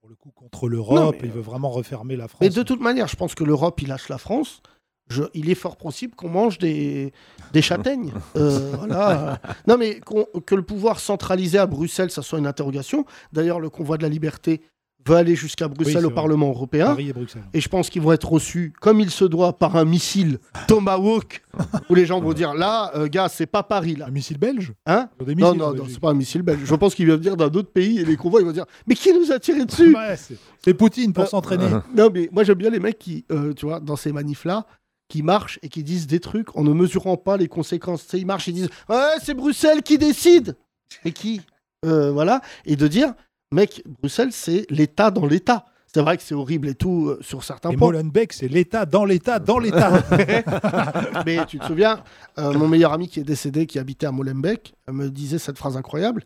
pour 0.00 0.08
le 0.08 0.16
coup, 0.16 0.30
contre 0.30 0.68
l'Europe. 0.68 1.16
Il 1.22 1.30
veut 1.30 1.40
vraiment 1.40 1.70
refermer 1.70 2.16
la 2.16 2.28
France. 2.28 2.40
Mais 2.40 2.50
de 2.50 2.62
toute 2.62 2.80
manière, 2.80 3.08
je 3.08 3.16
pense 3.16 3.34
que 3.34 3.44
l'Europe, 3.44 3.80
il 3.82 3.88
lâche 3.88 4.08
la 4.08 4.18
France. 4.18 4.62
Je- 5.10 5.22
il 5.34 5.48
est 5.50 5.54
fort 5.54 5.76
possible 5.76 6.14
qu'on 6.14 6.28
mange 6.28 6.58
des, 6.58 7.12
des 7.52 7.62
châtaignes. 7.62 8.12
Euh, 8.36 8.72
voilà. 8.78 9.40
Non, 9.66 9.76
mais 9.78 10.00
que 10.46 10.54
le 10.54 10.62
pouvoir 10.62 11.00
centralisé 11.00 11.58
à 11.58 11.66
Bruxelles, 11.66 12.10
ça 12.10 12.22
soit 12.22 12.38
une 12.38 12.46
interrogation. 12.46 13.04
D'ailleurs, 13.32 13.58
le 13.60 13.70
convoi 13.70 13.96
de 13.96 14.02
la 14.02 14.08
liberté 14.08 14.60
veut 15.06 15.16
aller 15.16 15.34
jusqu'à 15.36 15.68
Bruxelles 15.68 16.04
au 16.04 16.08
vrai. 16.10 16.14
Parlement 16.16 16.48
européen. 16.50 16.86
Paris 16.86 17.08
et 17.08 17.12
Bruxelles. 17.14 17.44
Et 17.54 17.60
je 17.60 17.68
pense 17.68 17.88
qu'ils 17.88 18.02
vont 18.02 18.12
être 18.12 18.30
reçus 18.30 18.74
comme 18.80 19.00
il 19.00 19.10
se 19.10 19.24
doit 19.24 19.56
par 19.56 19.76
un 19.76 19.84
missile 19.86 20.38
Tomahawk, 20.66 21.42
où 21.88 21.94
les 21.94 22.04
gens 22.04 22.20
vont 22.20 22.34
dire 22.34 22.52
là, 22.52 22.90
euh, 22.94 23.06
gars, 23.08 23.28
c'est 23.28 23.46
pas 23.46 23.62
Paris 23.62 23.96
là. 23.96 24.06
Un 24.08 24.10
missile 24.10 24.36
belge 24.38 24.72
Hein 24.86 25.08
non, 25.38 25.54
non, 25.54 25.72
non, 25.74 25.84
c'est 25.88 26.00
pas 26.00 26.10
un 26.10 26.14
missile 26.14 26.42
belge. 26.42 26.60
Je 26.64 26.74
pense 26.74 26.94
qu'ils 26.94 27.08
vont 27.10 27.16
venir 27.16 27.36
d'un 27.36 27.46
autre 27.46 27.70
pays 27.70 28.00
et 28.00 28.04
les 28.04 28.16
convois, 28.16 28.40
ils 28.40 28.46
vont 28.46 28.52
dire 28.52 28.66
Mais 28.86 28.94
qui 28.94 29.12
nous 29.14 29.32
a 29.32 29.38
tiré 29.38 29.64
dessus? 29.64 29.94
Ouais, 29.96 30.16
c'est- 30.16 30.74
Poutine 30.74 31.14
pour 31.14 31.24
Euh, 31.24 31.26
s'entraîner. 31.28 31.64
Non, 31.96 32.10
mais 32.12 32.28
moi 32.30 32.44
j'aime 32.44 32.58
bien 32.58 32.68
les 32.70 32.80
mecs 32.80 32.98
qui, 32.98 33.24
euh, 33.32 33.54
tu 33.54 33.64
vois, 33.64 33.80
dans 33.80 33.96
ces 33.96 34.12
manifs-là, 34.12 34.66
qui 35.08 35.22
marchent 35.22 35.58
et 35.62 35.68
qui 35.68 35.82
disent 35.82 36.06
des 36.06 36.20
trucs 36.20 36.56
en 36.56 36.62
ne 36.64 36.72
mesurant 36.72 37.16
pas 37.16 37.36
les 37.36 37.48
conséquences. 37.48 38.04
Tu 38.04 38.10
sais, 38.10 38.20
ils 38.20 38.26
marchent 38.26 38.48
et 38.48 38.52
disent 38.52 38.70
Ouais, 38.88 39.14
c'est 39.22 39.34
Bruxelles 39.34 39.82
qui 39.82 39.98
décide 39.98 40.56
Et 41.04 41.12
qui 41.12 41.40
Euh, 41.84 42.12
Voilà. 42.12 42.40
Et 42.64 42.76
de 42.76 42.86
dire 42.88 43.14
Mec, 43.52 43.82
Bruxelles, 44.00 44.32
c'est 44.32 44.66
l'État 44.70 45.10
dans 45.10 45.26
l'État. 45.26 45.64
C'est 45.86 46.02
vrai 46.02 46.18
que 46.18 46.22
c'est 46.22 46.34
horrible 46.34 46.68
et 46.68 46.74
tout 46.74 47.08
euh, 47.08 47.18
sur 47.22 47.42
certains 47.42 47.70
Et 47.70 47.76
points. 47.76 47.92
Molenbeek, 47.92 48.34
c'est 48.34 48.48
l'État 48.48 48.84
dans 48.84 49.06
l'État 49.06 49.38
dans 49.38 49.58
l'État. 49.58 50.04
Mais 51.24 51.46
tu 51.46 51.58
te 51.58 51.64
souviens, 51.64 52.04
euh, 52.38 52.52
mon 52.52 52.68
meilleur 52.68 52.92
ami 52.92 53.08
qui 53.08 53.20
est 53.20 53.24
décédé, 53.24 53.66
qui 53.66 53.78
habitait 53.78 54.06
à 54.06 54.12
Molenbeek, 54.12 54.74
me 54.90 55.08
disait 55.08 55.38
cette 55.38 55.56
phrase 55.56 55.78
incroyable. 55.78 56.24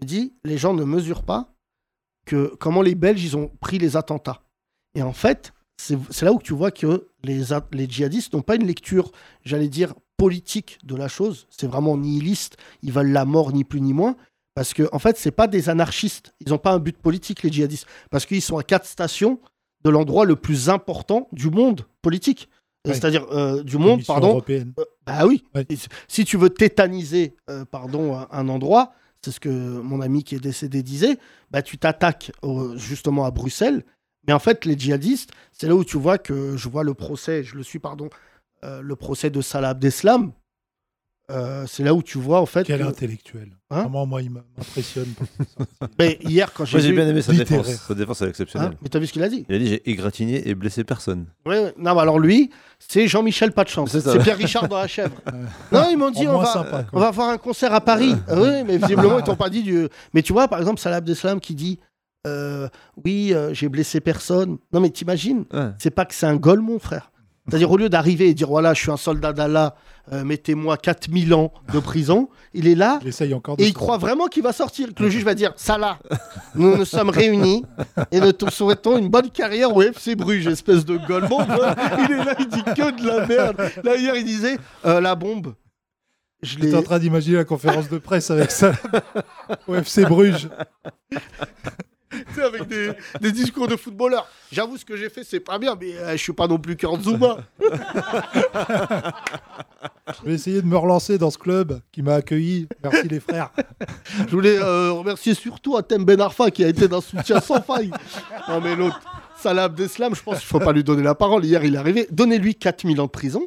Me 0.00 0.06
dit 0.06 0.32
Les 0.44 0.56
gens 0.56 0.72
ne 0.72 0.84
mesurent 0.84 1.24
pas 1.24 1.52
que 2.24 2.54
comment 2.58 2.80
les 2.80 2.94
Belges 2.94 3.22
ils 3.22 3.36
ont 3.36 3.50
pris 3.60 3.78
les 3.78 3.98
attentats. 3.98 4.40
Et 4.94 5.02
en 5.02 5.12
fait, 5.12 5.52
c'est 6.10 6.22
là 6.22 6.32
où 6.32 6.38
tu 6.40 6.52
vois 6.54 6.70
que 6.70 7.08
les, 7.24 7.42
djihadistes 7.88 8.32
n'ont 8.34 8.42
pas 8.42 8.56
une 8.56 8.66
lecture, 8.66 9.10
j'allais 9.44 9.68
dire, 9.68 9.94
politique 10.16 10.78
de 10.84 10.94
la 10.94 11.08
chose. 11.08 11.46
C'est 11.50 11.66
vraiment 11.66 11.96
nihiliste. 11.96 12.56
Ils 12.82 12.92
veulent 12.92 13.10
la 13.12 13.24
mort, 13.24 13.52
ni 13.52 13.64
plus 13.64 13.80
ni 13.80 13.92
moins. 13.92 14.16
Parce 14.54 14.74
que, 14.74 14.88
en 14.92 14.98
fait, 14.98 15.16
c'est 15.16 15.30
pas 15.30 15.48
des 15.48 15.68
anarchistes. 15.68 16.34
Ils 16.40 16.50
n'ont 16.50 16.58
pas 16.58 16.72
un 16.72 16.78
but 16.78 16.96
politique, 16.96 17.42
les 17.42 17.50
djihadistes. 17.50 17.86
Parce 18.10 18.26
qu'ils 18.26 18.42
sont 18.42 18.58
à 18.58 18.62
quatre 18.62 18.86
stations 18.86 19.40
de 19.84 19.90
l'endroit 19.90 20.24
le 20.24 20.36
plus 20.36 20.68
important 20.68 21.28
du 21.32 21.50
monde 21.50 21.86
politique. 22.02 22.48
Euh, 22.50 22.90
Ouais. 22.90 22.94
C'est-à-dire 22.96 23.26
euh, 23.30 23.62
du 23.62 23.78
monde, 23.78 24.04
pardon, 24.04 24.30
européenne. 24.30 24.72
euh, 24.78 24.84
bah 25.06 25.24
oui. 25.24 25.44
Ouais. 25.54 25.64
Si- 26.08 26.24
tu 26.24 26.36
veux 26.36 26.50
tétaniser, 26.50 27.36
euh, 27.48 27.64
pardon, 27.64 28.16
un, 28.18 28.26
un 28.32 28.48
endroit, 28.48 28.92
c'est 29.24 29.30
ce 29.30 29.38
que 29.38 29.48
mon 29.48 30.00
ami 30.00 30.24
qui 30.24 30.34
est 30.34 30.40
décédé 30.40 30.82
disait, 30.82 31.16
bah 31.52 31.62
tu 31.62 31.78
t'attaques 31.78 32.32
justement 32.74 33.24
à 33.24 33.30
Bruxelles. 33.30 33.84
Mais 34.26 34.32
en 34.32 34.38
fait, 34.38 34.64
les 34.64 34.78
djihadistes, 34.78 35.30
c'est 35.52 35.66
là 35.66 35.74
où 35.74 35.84
tu 35.84 35.98
vois 35.98 36.18
que 36.18 36.56
je 36.56 36.68
vois 36.68 36.84
le 36.84 36.94
procès, 36.94 37.42
je 37.44 37.56
le 37.56 37.62
suis, 37.62 37.78
pardon, 37.78 38.08
euh, 38.64 38.80
le 38.80 38.96
procès 38.96 39.30
de 39.30 39.40
Salah 39.40 39.70
Abdeslam. 39.70 40.32
Euh, 41.30 41.64
c'est 41.68 41.84
là 41.84 41.94
où 41.94 42.02
tu 42.02 42.18
vois 42.18 42.40
en 42.40 42.46
fait. 42.46 42.64
Quel 42.64 42.80
que- 42.80 42.84
intellectuel. 42.84 43.56
Hein 43.70 43.82
Vraiment, 43.82 44.04
moi, 44.06 44.20
il 44.22 44.30
m'impressionne. 44.30 45.06
Mais 45.98 46.18
hier, 46.22 46.52
quand 46.52 46.64
j'ai 46.64 46.76
Moi, 46.76 46.82
j'ai 46.82 46.88
vu- 46.90 46.96
bien 46.96 47.08
aimé 47.08 47.22
sa 47.22 47.32
littéraire. 47.32 47.62
défense. 47.64 47.86
Sa 47.86 47.94
défense, 47.94 48.20
elle 48.20 48.26
est 48.26 48.28
Hein 48.28 48.30
exceptionnelle. 48.30 48.72
mais 48.82 48.88
t'as 48.88 48.98
vu 48.98 49.06
ce 49.06 49.12
qu'il 49.12 49.22
a 49.22 49.28
dit 49.28 49.46
Il 49.48 49.54
a 49.54 49.58
dit 49.58 49.66
J'ai 49.68 49.90
égratigné 49.90 50.46
et 50.48 50.54
blessé 50.54 50.82
personne. 50.84 51.26
Ouais, 51.46 51.58
ouais. 51.62 51.74
Non, 51.78 51.94
mais 51.94 52.00
alors 52.00 52.18
lui, 52.18 52.50
c'est 52.80 53.06
Jean-Michel 53.06 53.52
pas 53.52 53.64
de 53.64 53.68
chance. 53.70 53.96
C'est 53.96 54.18
Pierre 54.22 54.36
Richard 54.36 54.68
dans 54.68 54.76
la 54.78 54.88
chèvre. 54.88 55.14
non, 55.72 55.86
ils 55.90 55.96
m'ont 55.96 56.10
dit 56.10 56.26
on 56.28 56.38
va, 56.38 56.44
sympa, 56.46 56.86
on 56.92 56.98
va 57.00 57.12
faire 57.12 57.24
un 57.24 57.38
concert 57.38 57.72
à 57.72 57.80
Paris. 57.80 58.14
Ah 58.28 58.34
oui, 58.38 58.64
mais 58.66 58.76
visiblement 58.76 59.18
ils 59.18 59.24
t'ont 59.24 59.36
pas 59.36 59.48
dit 59.48 59.62
du. 59.62 59.88
Mais 60.12 60.22
tu 60.22 60.32
vois, 60.32 60.48
par 60.48 60.58
exemple, 60.58 60.80
Salah 60.80 60.96
Abdeslam 60.96 61.40
qui 61.40 61.54
dit 61.54 61.78
euh, 62.26 62.68
oui, 63.04 63.32
euh, 63.34 63.52
j'ai 63.52 63.68
blessé 63.68 64.00
personne. 64.00 64.58
Non, 64.72 64.80
mais 64.80 64.90
t'imagines 64.90 65.44
Ouais. 65.52 65.70
C'est 65.78 65.90
pas 65.90 66.04
que 66.04 66.14
c'est 66.14 66.26
un 66.26 66.36
goal, 66.36 66.60
mon 66.60 66.78
frère. 66.78 67.10
C'est-à-dire, 67.48 67.72
au 67.72 67.76
lieu 67.76 67.88
d'arriver 67.88 68.28
et 68.28 68.34
dire 68.34 68.46
voilà, 68.46 68.72
je 68.72 68.80
suis 68.82 68.90
un 68.92 68.96
soldat 68.96 69.32
d'Allah, 69.32 69.74
euh, 70.12 70.22
mettez-moi 70.22 70.76
4000 70.76 71.34
ans 71.34 71.52
de 71.72 71.80
prison, 71.80 72.28
il 72.54 72.68
est 72.68 72.76
là 72.76 73.00
Il 73.02 73.08
essaye 73.08 73.34
encore 73.34 73.56
de 73.56 73.62
et 73.62 73.66
il 73.66 73.74
croit 73.74 73.98
vraiment 73.98 74.28
qu'il 74.28 74.44
va 74.44 74.52
sortir. 74.52 74.94
Que 74.94 75.02
le 75.02 75.10
juge 75.10 75.24
va 75.24 75.34
dire 75.34 75.52
Salah, 75.56 75.98
nous 76.54 76.76
nous 76.76 76.84
sommes 76.84 77.10
réunis 77.10 77.64
et 78.12 78.20
nous 78.20 78.32
te 78.32 78.48
souhaitons 78.48 78.96
une 78.96 79.08
bonne 79.08 79.30
carrière 79.30 79.74
au 79.74 79.82
FC 79.82 80.14
Bruges, 80.14 80.46
espèce 80.46 80.84
de 80.84 80.96
golemon. 80.98 81.40
Il 81.40 82.12
est 82.12 82.24
là, 82.24 82.36
il 82.38 82.46
dit 82.46 82.62
que 82.62 83.00
de 83.02 83.06
la 83.06 83.26
merde. 83.26 83.60
Là, 83.82 83.96
hier, 83.96 84.14
il 84.14 84.24
disait 84.24 84.56
euh, 84.86 85.00
la 85.00 85.16
bombe. 85.16 85.54
Je 86.42 86.58
l'ai. 86.58 86.66
J'étais 86.66 86.76
en 86.76 86.82
train 86.82 87.00
d'imaginer 87.00 87.38
la 87.38 87.44
conférence 87.44 87.88
de 87.88 87.98
presse 87.98 88.30
avec 88.30 88.52
ça 88.52 88.72
au 89.66 89.74
FC 89.74 90.04
Bruges. 90.04 90.48
Avec 92.40 92.66
des, 92.66 92.92
des 93.20 93.32
discours 93.32 93.68
de 93.68 93.76
footballeurs. 93.76 94.26
J'avoue, 94.50 94.76
ce 94.76 94.84
que 94.84 94.96
j'ai 94.96 95.08
fait, 95.10 95.24
c'est 95.24 95.40
pas 95.40 95.58
bien, 95.58 95.76
mais 95.80 95.96
euh, 95.96 96.12
je 96.12 96.16
suis 96.16 96.32
pas 96.32 96.46
non 96.46 96.58
plus 96.58 96.76
Kurt 96.76 97.02
Zuma. 97.02 97.38
Je 100.20 100.26
vais 100.26 100.34
essayer 100.34 100.60
de 100.62 100.66
me 100.66 100.76
relancer 100.76 101.18
dans 101.18 101.30
ce 101.30 101.38
club 101.38 101.80
qui 101.90 102.02
m'a 102.02 102.14
accueilli. 102.16 102.68
Merci 102.82 103.08
les 103.08 103.20
frères. 103.20 103.50
Je 104.26 104.30
voulais 104.30 104.58
euh, 104.58 104.92
remercier 104.92 105.34
surtout 105.34 105.76
Atem 105.76 106.04
Ben 106.04 106.20
Arfa 106.20 106.50
qui 106.50 106.64
a 106.64 106.68
été 106.68 106.88
d'un 106.88 107.00
soutien 107.00 107.40
sans 107.40 107.62
faille. 107.62 107.90
Non, 108.48 108.60
mais 108.60 108.76
l'autre, 108.76 109.00
Salah 109.42 109.64
Abdeslam, 109.64 110.14
je 110.14 110.22
pense 110.22 110.38
qu'il 110.38 110.46
faut 110.46 110.60
pas 110.60 110.72
lui 110.72 110.84
donner 110.84 111.02
la 111.02 111.14
parole. 111.14 111.44
Hier, 111.44 111.64
il 111.64 111.74
est 111.74 111.78
arrivé. 111.78 112.06
Donnez-lui 112.10 112.54
4000 112.54 113.00
ans 113.00 113.06
de 113.06 113.10
prison 113.10 113.42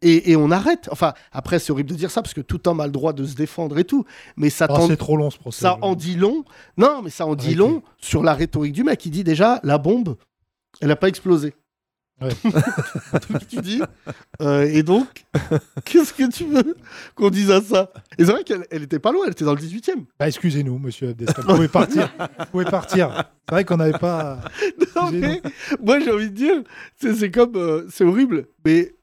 et, 0.00 0.30
et 0.30 0.36
on 0.36 0.50
arrête. 0.50 0.88
Enfin, 0.92 1.12
après, 1.32 1.58
c'est 1.58 1.72
horrible 1.72 1.90
de 1.90 1.94
dire 1.96 2.10
ça 2.10 2.22
parce 2.22 2.34
que 2.34 2.40
tout 2.40 2.68
homme 2.68 2.80
a 2.80 2.86
le 2.86 2.92
droit 2.92 3.12
de 3.12 3.24
se 3.24 3.34
défendre 3.34 3.78
et 3.78 3.84
tout. 3.84 4.04
Mais 4.36 4.50
ça 4.50 4.66
Ah, 4.70 4.74
tend- 4.74 4.86
c'est 4.86 4.96
trop 4.96 5.16
long 5.16 5.30
ce 5.30 5.38
procès. 5.38 5.62
ça 5.62 5.78
en 5.82 5.94
dit 5.94 6.14
long. 6.14 6.44
Non, 6.76 7.02
mais 7.02 7.10
ça 7.10 7.26
en 7.26 7.34
dit 7.34 7.46
Arrêtez. 7.46 7.58
long 7.58 7.82
sur 7.98 8.22
la 8.22 8.34
rhétorique 8.34 8.72
du 8.72 8.84
mec. 8.84 9.04
Il 9.04 9.10
dit 9.10 9.24
déjà, 9.24 9.60
la 9.64 9.78
bombe, 9.78 10.16
elle 10.80 10.88
n'a 10.88 10.96
pas 10.96 11.08
explosé. 11.08 11.54
Ouais. 12.20 12.30
Donc 13.30 13.48
tu 13.48 13.60
dis, 13.60 13.82
euh, 14.40 14.62
et 14.62 14.82
donc, 14.82 15.24
qu'est-ce 15.84 16.12
que 16.12 16.30
tu 16.30 16.44
veux 16.44 16.76
qu'on 17.14 17.30
dise 17.30 17.50
à 17.50 17.60
ça? 17.60 17.92
Et 18.18 18.24
c'est 18.24 18.30
vrai 18.30 18.44
qu'elle 18.44 18.66
elle 18.70 18.82
était 18.82 18.98
pas 18.98 19.12
loin, 19.12 19.24
elle 19.26 19.32
était 19.32 19.44
dans 19.44 19.54
le 19.54 19.60
18e. 19.60 20.04
Bah, 20.18 20.28
excusez-nous, 20.28 20.78
monsieur 20.78 21.10
Abdeslam. 21.10 21.46
Vous 21.46 21.54
pouvez 21.54 21.68
partir. 21.68 22.12
Vous 22.38 22.46
pouvez 22.52 22.64
partir. 22.64 23.30
C'est 23.48 23.54
vrai 23.54 23.64
qu'on 23.64 23.78
n'avait 23.78 23.98
pas. 23.98 24.40
Non, 24.94 25.10
mais 25.10 25.40
moi 25.82 26.00
j'ai 26.00 26.10
envie 26.10 26.28
de 26.28 26.34
dire, 26.34 26.62
c'est 27.00 27.14
c'est 27.14 27.30
comme, 27.30 27.56
euh, 27.56 27.86
c'est 27.90 28.04
horrible, 28.04 28.46
mais 28.64 28.94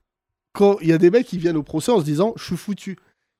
quand 0.53 0.77
il 0.81 0.89
y 0.89 0.93
a 0.93 0.99
des 0.99 1.09
mecs 1.09 1.25
qui 1.25 1.39
viennent 1.39 1.57
au 1.57 1.63
procès 1.63 1.91
en 1.91 1.99
se 1.99 2.05
disant, 2.05 2.33
je 2.37 2.43
suis 2.43 2.57
foutu. 2.57 2.97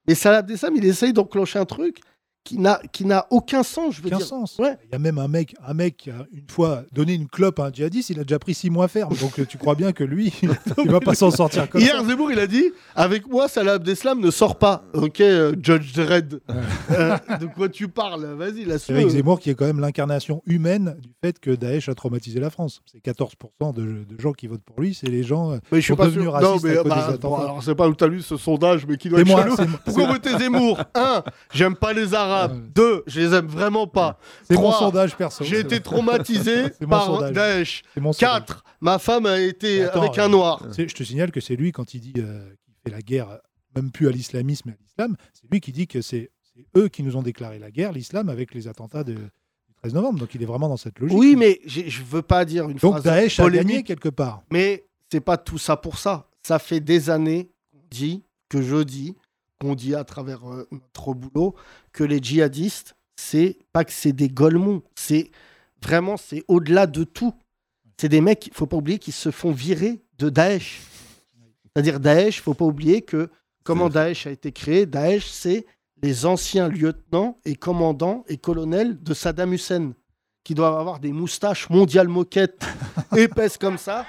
Mais 0.08 0.16
Salah 0.16 0.40
Abdeslam, 0.40 0.76
il 0.76 0.86
essaye 0.86 1.14
d'enclencher 1.14 1.60
un 1.60 1.66
truc 1.66 2.00
qui 2.46 2.58
n'a 2.58 2.80
qui 2.92 3.06
n'a 3.06 3.28
aucun 3.30 3.62
sens, 3.64 3.96
je 3.96 4.02
veux 4.02 4.08
Aucun 4.08 4.18
dire. 4.18 4.26
sens. 4.26 4.58
Ouais. 4.58 4.76
Il 4.86 4.94
y 4.94 4.96
a 4.96 5.00
même 5.00 5.18
un 5.20 5.28
mec, 5.28 5.54
un 5.64 5.74
mec 5.74 5.98
qui 5.98 6.10
a 6.10 6.26
une 6.32 6.50
fois 6.50 6.84
donné 6.94 7.14
une 7.14 7.28
clope 7.28 7.60
à 7.60 7.66
un 7.66 7.72
djihadiste, 7.72 8.10
il 8.10 8.20
a 8.20 8.24
déjà 8.24 8.40
pris 8.40 8.54
six 8.56 8.70
mois 8.70 8.88
ferme. 8.88 9.14
Donc 9.18 9.38
euh, 9.40 9.46
tu 9.46 9.58
crois 9.58 9.76
bien 9.76 9.92
que 9.92 10.04
lui, 10.04 10.34
il 10.84 10.90
va 10.90 11.00
pas 11.00 11.14
s'en 11.14 11.30
sortir 11.32 11.70
comme 11.70 11.82
Hier, 11.82 11.96
ça. 12.00 12.04
Zemmour, 12.08 12.32
il 12.32 12.40
a 12.40 12.48
dit 12.48 12.72
Avec 12.96 13.28
moi, 13.30 13.48
Salah 13.50 13.74
Abdeslam 13.74 14.20
ne 14.20 14.32
sort 14.32 14.58
pas. 14.58 14.84
Ok, 14.94 15.22
euh, 15.22 15.54
Judge 15.62 15.94
Dredd. 15.94 16.40
Euh, 16.92 17.18
de 17.40 17.46
quoi 17.46 17.70
tu 17.70 17.88
parles? 17.88 18.26
Vas-y, 18.26 18.66
laisse-le. 18.66 18.96
avec 18.96 19.10
Zemmour 19.10 19.40
qui 19.40 19.50
est 19.52 19.56
quand 19.56 19.66
même 19.66 19.80
l'incarnation 19.82 20.42
humaine 20.48 20.96
du 21.02 21.10
fait 21.24 21.40
que 21.40 21.52
Daesh 21.52 21.90
a 21.90 21.94
traumatisé 21.94 22.40
la 22.40 22.50
France. 22.50 22.82
C'est 22.92 23.04
14% 23.04 23.74
de, 23.76 23.82
de 23.84 24.20
gens 24.20 24.32
qui 24.32 24.48
votent 24.48 24.64
pour 24.64 24.80
lui, 24.82 24.94
c'est 24.96 25.08
les 25.08 25.24
gens. 25.24 25.52
euh, 25.52 25.58
Mais 25.72 25.80
je 25.82 25.84
suis 25.86 25.92
sont 25.94 25.98
pas 25.98 26.06
devenus 26.06 26.24
sûr. 26.24 26.34
racistes 26.34 26.52
Non, 26.52 26.60
mais 26.64 26.78
à 26.78 26.84
bah, 26.84 27.18
des 27.20 27.26
alors, 27.28 27.62
c'est 27.64 27.76
pas 27.76 27.88
où 27.88 27.94
t'as 27.94 28.08
lu 28.08 28.22
ce 28.22 28.38
sondage, 28.38 28.88
mais 28.88 28.98
qui 28.98 29.10
doit 29.10 29.20
être 29.20 29.68
Pourquoi 29.86 30.08
voter 30.08 30.38
Zemmour? 30.38 30.80
Un, 30.96 31.22
j'aime 31.54 31.76
pas 31.76 31.94
les 31.94 32.14
Arabes. 32.14 32.29
Ouais. 32.30 32.56
Deux, 32.76 33.04
je 33.08 33.22
les 33.22 33.34
aime 33.34 33.48
vraiment 33.48 33.88
pas. 33.88 34.20
C'est 34.44 34.56
mon 34.56 34.72
sondage 34.72 35.16
perso. 35.16 35.44
J'ai 35.44 35.60
été 35.60 35.80
traumatisé 35.82 36.70
par. 36.90 37.32
Daesh. 37.32 37.84
4, 38.18 38.64
ma 38.82 39.00
femme 39.00 39.26
a 39.26 39.40
été 39.40 39.84
attends, 39.84 40.02
avec 40.02 40.18
un 40.18 40.26
euh, 40.26 40.30
noir. 40.30 40.66
Je 40.78 40.84
te 40.94 41.04
signale 41.04 41.32
que 41.32 41.42
c'est 41.42 41.56
lui, 41.56 41.72
quand 41.72 41.94
il 41.94 42.02
dit 42.02 42.14
euh, 42.18 42.50
qu'il 42.64 42.74
fait 42.84 42.92
la 42.92 43.02
guerre, 43.02 43.30
euh, 43.30 43.38
même 43.76 43.92
plus 43.92 44.08
à 44.08 44.12
l'islamisme, 44.12 44.70
mais 44.70 44.74
à 44.74 44.78
l'islam, 44.82 45.16
c'est 45.34 45.52
lui 45.52 45.60
qui 45.60 45.72
dit 45.72 45.88
que 45.88 46.02
c'est 46.02 46.32
eux 46.78 46.88
qui 46.88 47.04
nous 47.04 47.16
ont 47.16 47.22
déclaré 47.22 47.60
la 47.60 47.72
guerre, 47.72 47.92
l'islam, 47.92 48.30
avec 48.30 48.54
les 48.54 48.68
attentats 48.68 49.04
de, 49.04 49.14
du 49.14 49.74
13 49.82 49.94
novembre. 49.94 50.20
Donc 50.20 50.36
il 50.36 50.42
est 50.42 50.46
vraiment 50.46 50.70
dans 50.70 50.78
cette 50.78 51.00
logique. 51.00 51.18
Oui, 51.18 51.36
mais 51.36 51.60
je 51.66 52.02
veux 52.04 52.22
pas 52.22 52.46
dire 52.46 52.66
une 52.70 52.78
Donc 52.78 53.00
phrase 53.00 53.04
Daesh 53.04 53.40
a 53.40 53.44
polémique. 53.44 53.68
gagné 53.68 53.84
quelque 53.84 54.10
part. 54.10 54.44
Mais 54.52 54.86
c'est 55.12 55.22
pas 55.22 55.38
tout 55.38 55.58
ça 55.58 55.78
pour 55.78 55.98
ça. 55.98 56.28
Ça 56.44 56.60
fait 56.60 56.80
des 56.80 57.10
années 57.10 57.52
qu'on 57.72 57.80
dit, 57.92 58.24
que 58.50 58.62
je 58.62 58.84
dis, 58.84 59.16
qu'on 59.60 59.76
dit 59.76 59.96
à 59.96 60.04
travers 60.04 60.50
euh, 60.50 60.68
notre 60.72 61.14
boulot, 61.14 61.56
que 61.92 62.04
les 62.04 62.20
djihadistes, 62.20 62.96
c'est 63.16 63.58
pas 63.74 63.84
que 63.84 63.92
c'est 63.92 64.14
des 64.14 64.30
golemons, 64.30 64.82
c'est 64.96 65.32
vraiment, 65.84 66.18
c'est 66.18 66.44
au-delà 66.48 66.88
de 66.88 67.04
tout. 67.04 67.34
C'est 67.98 68.10
des 68.10 68.22
mecs, 68.22 68.48
il 68.48 68.54
faut 68.54 68.68
pas 68.68 68.78
oublier, 68.78 69.00
qui 69.00 69.12
se 69.12 69.32
font 69.32 69.52
virer 69.52 70.02
de 70.18 70.30
Daesh. 70.30 70.82
C'est-à-dire 71.66 72.00
Daesh, 72.00 72.42
faut 72.42 72.54
pas 72.54 72.66
oublier 72.66 73.02
que 73.02 73.30
comment 73.64 73.90
Daesh 73.90 74.26
a 74.28 74.32
été 74.32 74.52
créé. 74.52 74.86
Daesh, 74.86 75.28
c'est 75.28 75.66
les 76.02 76.26
anciens 76.26 76.70
lieutenants 76.70 77.38
et 77.44 77.56
commandants 77.56 78.24
et 78.28 78.38
colonels 78.38 79.02
de 79.04 79.14
Saddam 79.14 79.54
Hussein, 79.54 79.94
qui 80.46 80.56
doivent 80.56 80.80
avoir 80.80 81.00
des 81.00 81.12
moustaches 81.12 81.70
mondiales 81.70 82.08
moquettes 82.08 82.66
épaisses 83.18 83.58
comme 83.58 83.78
ça, 83.78 84.06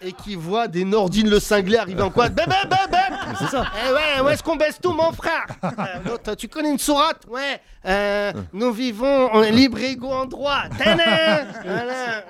et 0.00 0.12
qui 0.12 0.34
voient 0.34 0.68
des 0.68 0.84
Nordines 0.84 1.28
le 1.28 1.40
cinglé 1.40 1.76
arriver 1.76 2.02
en 2.02 2.10
quad. 2.10 2.34
Bam, 2.34 2.46
bam, 2.46 2.68
bam, 2.68 2.90
bam 2.90 3.18
C'est 3.38 3.48
ça. 3.48 3.64
Eh 3.88 3.92
ouais, 3.92 4.24
où 4.24 4.28
est-ce 4.28 4.42
qu'on 4.42 4.56
baisse 4.56 4.78
tout, 4.80 4.92
mon 4.92 5.12
frère 5.12 5.46
Euh, 5.64 5.68
l'autre, 6.06 6.34
Tu 6.34 6.48
connais 6.48 6.70
une 6.70 6.78
sourate? 6.78 7.22
Ouais. 7.28 7.60
Euh, 7.86 8.32
nous 8.52 8.72
vivons 8.72 9.30
en 9.32 9.40
libre 9.42 9.78
égaux 9.78 10.12
en 10.12 10.26
droit. 10.26 10.62
Tadam 10.78 11.46
Voilà. 11.64 12.22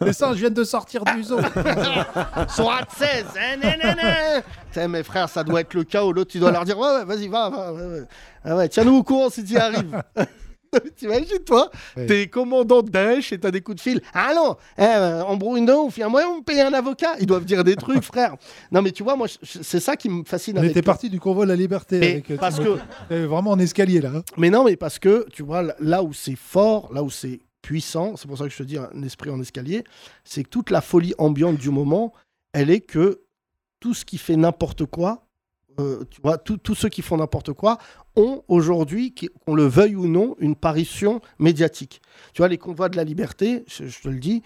Les 0.00 0.12
singes 0.14 0.36
viennent 0.36 0.54
de 0.54 0.64
sortir 0.64 1.04
du 1.04 1.22
zoo. 1.24 1.38
Sourate 2.48 2.88
16. 2.96 3.24
hein, 3.38 3.56
nanana. 3.62 4.40
Putain, 4.70 4.88
mes 4.88 5.02
frères, 5.02 5.28
ça 5.28 5.44
doit 5.44 5.60
être 5.60 5.74
le 5.74 5.84
chaos. 5.84 6.12
L'autre, 6.12 6.30
tu 6.30 6.38
dois 6.38 6.50
leur 6.50 6.64
dire 6.64 6.78
Ouais, 6.78 6.88
ouais, 6.88 7.04
vas-y, 7.04 7.28
va, 7.28 7.50
va. 7.50 7.72
ouais, 7.72 7.82
ouais. 7.82 8.02
Ah 8.44 8.56
ouais, 8.56 8.68
Tiens-nous 8.68 8.96
au 8.96 9.02
courant 9.02 9.28
si 9.30 9.44
tu 9.44 9.54
y 9.54 9.56
arrives. 9.58 10.02
T'imagines, 10.96 11.38
toi. 11.44 11.70
T'es 11.94 12.26
commandant 12.28 12.82
de 12.82 12.90
Daesh 12.90 13.32
et 13.32 13.38
t'as 13.38 13.50
des 13.50 13.60
coups 13.60 13.76
de 13.76 13.80
fil. 13.80 14.00
Allons, 14.12 14.56
eh, 14.78 14.82
euh, 14.82 15.22
embrouille 15.22 15.60
a 15.68 16.08
moyen 16.08 16.30
de 16.32 16.36
me 16.38 16.42
payer 16.42 16.62
un 16.62 16.72
avocat. 16.72 17.14
Ils 17.20 17.26
doivent 17.26 17.44
dire 17.44 17.64
des 17.64 17.76
trucs, 17.76 18.02
frère. 18.02 18.36
Non, 18.70 18.82
mais 18.82 18.92
tu 18.92 19.02
vois, 19.02 19.16
moi, 19.16 19.26
c'est 19.42 19.80
ça 19.80 19.96
qui 19.96 20.08
me 20.08 20.24
fascine 20.24 20.56
On 20.56 20.60
avec 20.60 20.72
était 20.72 20.82
parti 20.82 21.10
du 21.10 21.20
convoi 21.20 21.44
de 21.44 21.50
la 21.50 21.56
liberté. 21.56 21.98
Mais 21.98 22.10
avec, 22.12 22.30
euh, 22.30 22.36
parce 22.36 22.58
que 22.58 22.78
Euh, 23.10 23.26
Vraiment 23.26 23.52
en 23.52 23.58
escalier 23.58 24.00
là. 24.00 24.10
hein. 24.16 24.22
Mais 24.36 24.50
non, 24.50 24.64
mais 24.64 24.76
parce 24.76 24.98
que, 24.98 25.26
tu 25.32 25.42
vois, 25.42 25.62
là 25.80 26.02
où 26.02 26.12
c'est 26.12 26.36
fort, 26.36 26.92
là 26.92 27.02
où 27.02 27.10
c'est 27.10 27.40
puissant, 27.62 28.16
c'est 28.16 28.28
pour 28.28 28.36
ça 28.38 28.44
que 28.44 28.50
je 28.50 28.58
te 28.58 28.62
dis 28.62 28.76
un 28.76 29.02
esprit 29.02 29.30
en 29.30 29.40
escalier, 29.40 29.84
c'est 30.24 30.44
que 30.44 30.48
toute 30.50 30.70
la 30.70 30.80
folie 30.80 31.14
ambiante 31.18 31.56
du 31.56 31.70
moment, 31.70 32.12
elle 32.52 32.70
est 32.70 32.80
que 32.80 33.22
tout 33.80 33.94
ce 33.94 34.04
qui 34.04 34.18
fait 34.18 34.36
n'importe 34.36 34.84
quoi, 34.86 35.23
euh, 35.80 36.04
tu 36.10 36.20
vois, 36.22 36.38
tous 36.38 36.74
ceux 36.74 36.88
qui 36.88 37.02
font 37.02 37.16
n'importe 37.16 37.52
quoi 37.52 37.78
ont 38.16 38.42
aujourd'hui, 38.48 39.14
qu'on 39.14 39.54
le 39.54 39.64
veuille 39.66 39.96
ou 39.96 40.06
non, 40.06 40.36
une 40.38 40.54
parution 40.56 41.20
médiatique. 41.38 42.00
Tu 42.32 42.42
vois, 42.42 42.48
les 42.48 42.58
convois 42.58 42.88
de 42.88 42.96
la 42.96 43.04
liberté, 43.04 43.64
je, 43.66 43.86
je 43.86 44.00
te 44.00 44.08
le 44.08 44.18
dis, 44.18 44.42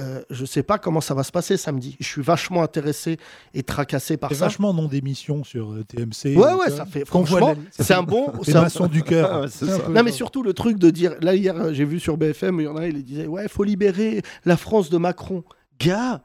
euh, 0.00 0.22
je 0.30 0.46
sais 0.46 0.62
pas 0.62 0.78
comment 0.78 1.02
ça 1.02 1.12
va 1.12 1.22
se 1.22 1.32
passer 1.32 1.58
samedi. 1.58 1.96
Je 2.00 2.06
suis 2.06 2.22
vachement 2.22 2.62
intéressé 2.62 3.18
et 3.52 3.62
tracassé 3.62 4.16
par 4.16 4.32
ça. 4.32 4.46
vachement 4.46 4.72
nom 4.72 4.86
d'émission 4.86 5.44
sur 5.44 5.72
euh, 5.72 5.84
TMC. 5.84 6.36
Ouais, 6.38 6.54
ouais, 6.54 6.70
ça 6.70 6.86
fait 6.86 7.04
franchement, 7.04 7.54
c'est 7.70 7.92
un 7.92 8.02
bon. 8.02 8.32
C'est 8.42 8.56
un- 8.56 8.86
du 8.86 9.02
cœur. 9.02 9.46
Non, 9.90 10.02
mais 10.02 10.12
surtout 10.12 10.42
le 10.42 10.54
truc 10.54 10.78
de 10.78 10.88
dire. 10.88 11.16
Là, 11.20 11.34
hier, 11.34 11.74
j'ai 11.74 11.84
vu 11.84 12.00
sur 12.00 12.16
BFM, 12.16 12.60
il 12.60 12.64
y 12.64 12.68
en 12.68 12.76
a, 12.76 12.86
il 12.86 13.02
disait 13.04 13.26
Ouais, 13.26 13.46
faut 13.48 13.64
libérer 13.64 14.22
la 14.46 14.56
France 14.56 14.88
de 14.88 14.96
Macron. 14.96 15.44
Gars, 15.80 16.20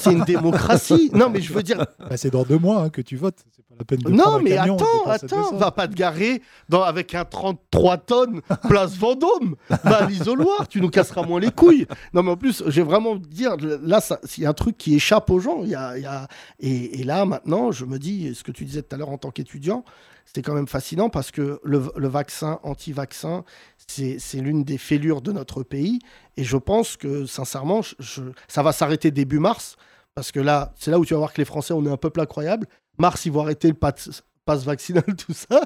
c'est 0.00 0.12
une 0.12 0.24
démocratie. 0.24 1.10
Non, 1.14 1.30
mais 1.30 1.40
je 1.40 1.52
veux 1.52 1.62
dire. 1.62 1.78
Bah, 1.98 2.16
c'est 2.16 2.30
dans 2.30 2.42
deux 2.42 2.58
mois 2.58 2.82
hein, 2.82 2.90
que 2.90 3.00
tu 3.00 3.16
votes. 3.16 3.38
C'est 3.54 3.64
pas 3.66 3.74
la 3.78 3.84
peine 3.84 4.00
de 4.00 4.10
Non, 4.10 4.36
un 4.36 4.42
mais 4.42 4.50
camion 4.56 4.76
attends, 4.76 5.06
attends, 5.10 5.42
200. 5.50 5.56
va 5.58 5.70
pas 5.70 5.86
te 5.88 5.94
garer 5.94 6.42
dans, 6.68 6.82
avec 6.82 7.14
un 7.14 7.24
33 7.24 7.98
tonnes 7.98 8.40
place 8.68 8.96
Vendôme. 8.96 9.54
Va 9.68 10.02
à 10.02 10.06
l'isoloir, 10.06 10.66
tu 10.68 10.80
nous 10.80 10.90
casseras 10.90 11.22
moins 11.22 11.40
les 11.40 11.50
couilles. 11.52 11.86
Non, 12.12 12.22
mais 12.22 12.32
en 12.32 12.36
plus, 12.36 12.62
j'ai 12.66 12.82
vraiment 12.82 13.16
dire, 13.16 13.56
là, 13.82 14.00
s'il 14.24 14.42
y 14.42 14.46
a 14.46 14.50
un 14.50 14.54
truc 14.54 14.76
qui 14.76 14.94
échappe 14.96 15.30
aux 15.30 15.38
gens, 15.40 15.60
il 15.62 15.68
y 15.70 15.74
a, 15.74 15.96
il 15.96 16.02
y 16.02 16.06
a- 16.06 16.26
et, 16.60 17.00
et 17.00 17.04
là, 17.04 17.24
maintenant, 17.24 17.70
je 17.70 17.84
me 17.84 17.98
dis, 17.98 18.34
ce 18.34 18.42
que 18.42 18.50
tu 18.52 18.64
disais 18.64 18.82
tout 18.82 18.94
à 18.94 18.98
l'heure 18.98 19.10
en 19.10 19.18
tant 19.18 19.30
qu'étudiant, 19.30 19.84
c'était 20.24 20.42
quand 20.42 20.54
même 20.54 20.66
fascinant 20.66 21.08
parce 21.08 21.30
que 21.30 21.60
le, 21.62 21.82
le 21.96 22.08
vaccin, 22.08 22.58
anti-vaccin, 22.64 23.44
c'est 23.88 24.40
l'une 24.40 24.64
des 24.64 24.78
fêlures 24.78 25.22
de 25.22 25.32
notre 25.32 25.62
pays. 25.62 26.00
Et 26.36 26.44
je 26.44 26.56
pense 26.56 26.96
que, 26.96 27.26
sincèrement, 27.26 27.80
je- 27.98 28.22
ça 28.48 28.62
va 28.62 28.72
s'arrêter 28.72 29.10
début 29.10 29.38
mars. 29.38 29.76
Parce 30.14 30.32
que 30.32 30.40
là, 30.40 30.72
c'est 30.76 30.90
là 30.90 30.98
où 30.98 31.04
tu 31.04 31.14
vas 31.14 31.18
voir 31.18 31.32
que 31.32 31.40
les 31.40 31.44
Français, 31.44 31.74
on 31.74 31.84
est 31.84 31.90
un 31.90 31.96
peuple 31.96 32.20
incroyable. 32.20 32.66
Mars, 32.98 33.26
ils 33.26 33.32
vont 33.32 33.42
arrêter 33.42 33.68
le 33.68 33.74
pass, 33.74 34.22
pass 34.44 34.64
vaccinal, 34.64 35.04
tout 35.18 35.34
ça. 35.34 35.60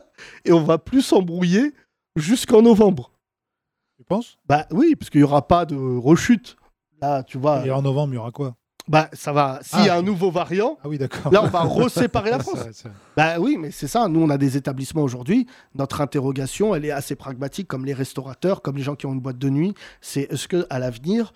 Et 0.44 0.52
on 0.52 0.62
va 0.62 0.78
plus 0.78 1.02
s'embrouiller 1.02 1.72
jusqu'en 2.16 2.62
novembre. 2.62 3.12
Tu 3.96 4.04
penses? 4.04 4.38
Bah 4.46 4.66
oui, 4.70 4.96
parce 4.96 5.10
qu'il 5.10 5.20
n'y 5.20 5.24
aura 5.24 5.46
pas 5.46 5.64
de 5.66 5.76
rechute. 5.76 6.56
Là, 7.00 7.22
tu 7.22 7.38
vois, 7.38 7.64
Et 7.66 7.70
en 7.70 7.82
novembre, 7.82 8.12
il 8.12 8.16
y 8.16 8.18
aura 8.18 8.32
quoi? 8.32 8.56
Bah 8.90 9.08
ça 9.12 9.32
va. 9.32 9.60
S'il 9.62 9.84
y 9.84 9.88
a 9.88 9.94
Ah. 9.94 9.98
un 9.98 10.02
nouveau 10.02 10.30
variant, 10.32 10.76
Ah 10.84 10.88
oui, 10.88 10.98
là, 10.98 11.42
on 11.44 11.46
va 11.46 11.60
reséparer 11.60 12.30
la 12.30 12.38
France. 12.42 12.58
vrai. 12.58 12.92
Bah 13.16 13.34
oui, 13.38 13.56
mais 13.58 13.70
c'est 13.70 13.86
ça. 13.86 14.08
Nous, 14.08 14.20
on 14.20 14.28
a 14.30 14.36
des 14.36 14.56
établissements 14.56 15.02
aujourd'hui. 15.02 15.46
Notre 15.76 16.00
interrogation, 16.00 16.74
elle 16.74 16.84
est 16.84 16.90
assez 16.90 17.14
pragmatique, 17.14 17.68
comme 17.68 17.84
les 17.86 17.94
restaurateurs, 17.94 18.62
comme 18.62 18.76
les 18.76 18.82
gens 18.82 18.96
qui 18.96 19.06
ont 19.06 19.12
une 19.12 19.20
boîte 19.20 19.38
de 19.38 19.48
nuit. 19.48 19.74
C'est 20.00 20.22
est-ce 20.32 20.48
que 20.48 20.66
à 20.70 20.78
l'avenir, 20.80 21.32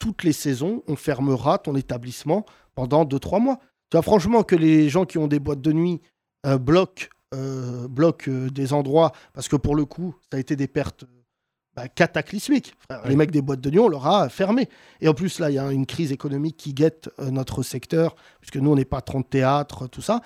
toutes 0.00 0.24
les 0.24 0.32
saisons, 0.32 0.82
on 0.88 0.96
fermera 0.96 1.58
ton 1.58 1.76
établissement 1.76 2.44
pendant 2.74 3.04
2-3 3.04 3.40
mois? 3.40 3.58
Tu 3.90 3.96
vois, 3.96 4.02
franchement, 4.02 4.42
que 4.42 4.56
les 4.56 4.88
gens 4.88 5.04
qui 5.06 5.18
ont 5.18 5.28
des 5.28 5.38
boîtes 5.38 5.60
de 5.62 5.72
nuit 5.72 6.00
euh, 6.46 6.58
bloquent, 6.58 7.06
euh, 7.34 7.86
bloquent 7.88 8.28
euh, 8.30 8.50
des 8.50 8.72
endroits, 8.72 9.12
parce 9.34 9.48
que 9.48 9.56
pour 9.56 9.76
le 9.76 9.84
coup, 9.84 10.14
ça 10.30 10.36
a 10.36 10.40
été 10.40 10.56
des 10.56 10.66
pertes 10.68 11.04
bah, 11.78 11.86
cataclysmiques. 11.86 12.74
Frère, 12.90 13.06
Les 13.06 13.14
mecs 13.14 13.30
des 13.30 13.40
boîtes 13.40 13.60
de 13.60 13.70
nuit, 13.70 13.78
on 13.78 13.88
leur 13.88 14.04
a 14.08 14.28
fermé. 14.28 14.68
Et 15.00 15.06
en 15.06 15.14
plus, 15.14 15.38
là, 15.38 15.48
il 15.48 15.54
y 15.54 15.58
a 15.60 15.70
une 15.70 15.86
crise 15.86 16.10
économique 16.10 16.56
qui 16.56 16.74
guette 16.74 17.08
euh, 17.20 17.30
notre 17.30 17.62
secteur, 17.62 18.16
puisque 18.40 18.56
nous, 18.56 18.72
on 18.72 18.74
n'est 18.74 18.84
pas 18.84 19.00
30 19.00 19.30
théâtres, 19.30 19.86
tout 19.86 20.02
ça. 20.02 20.20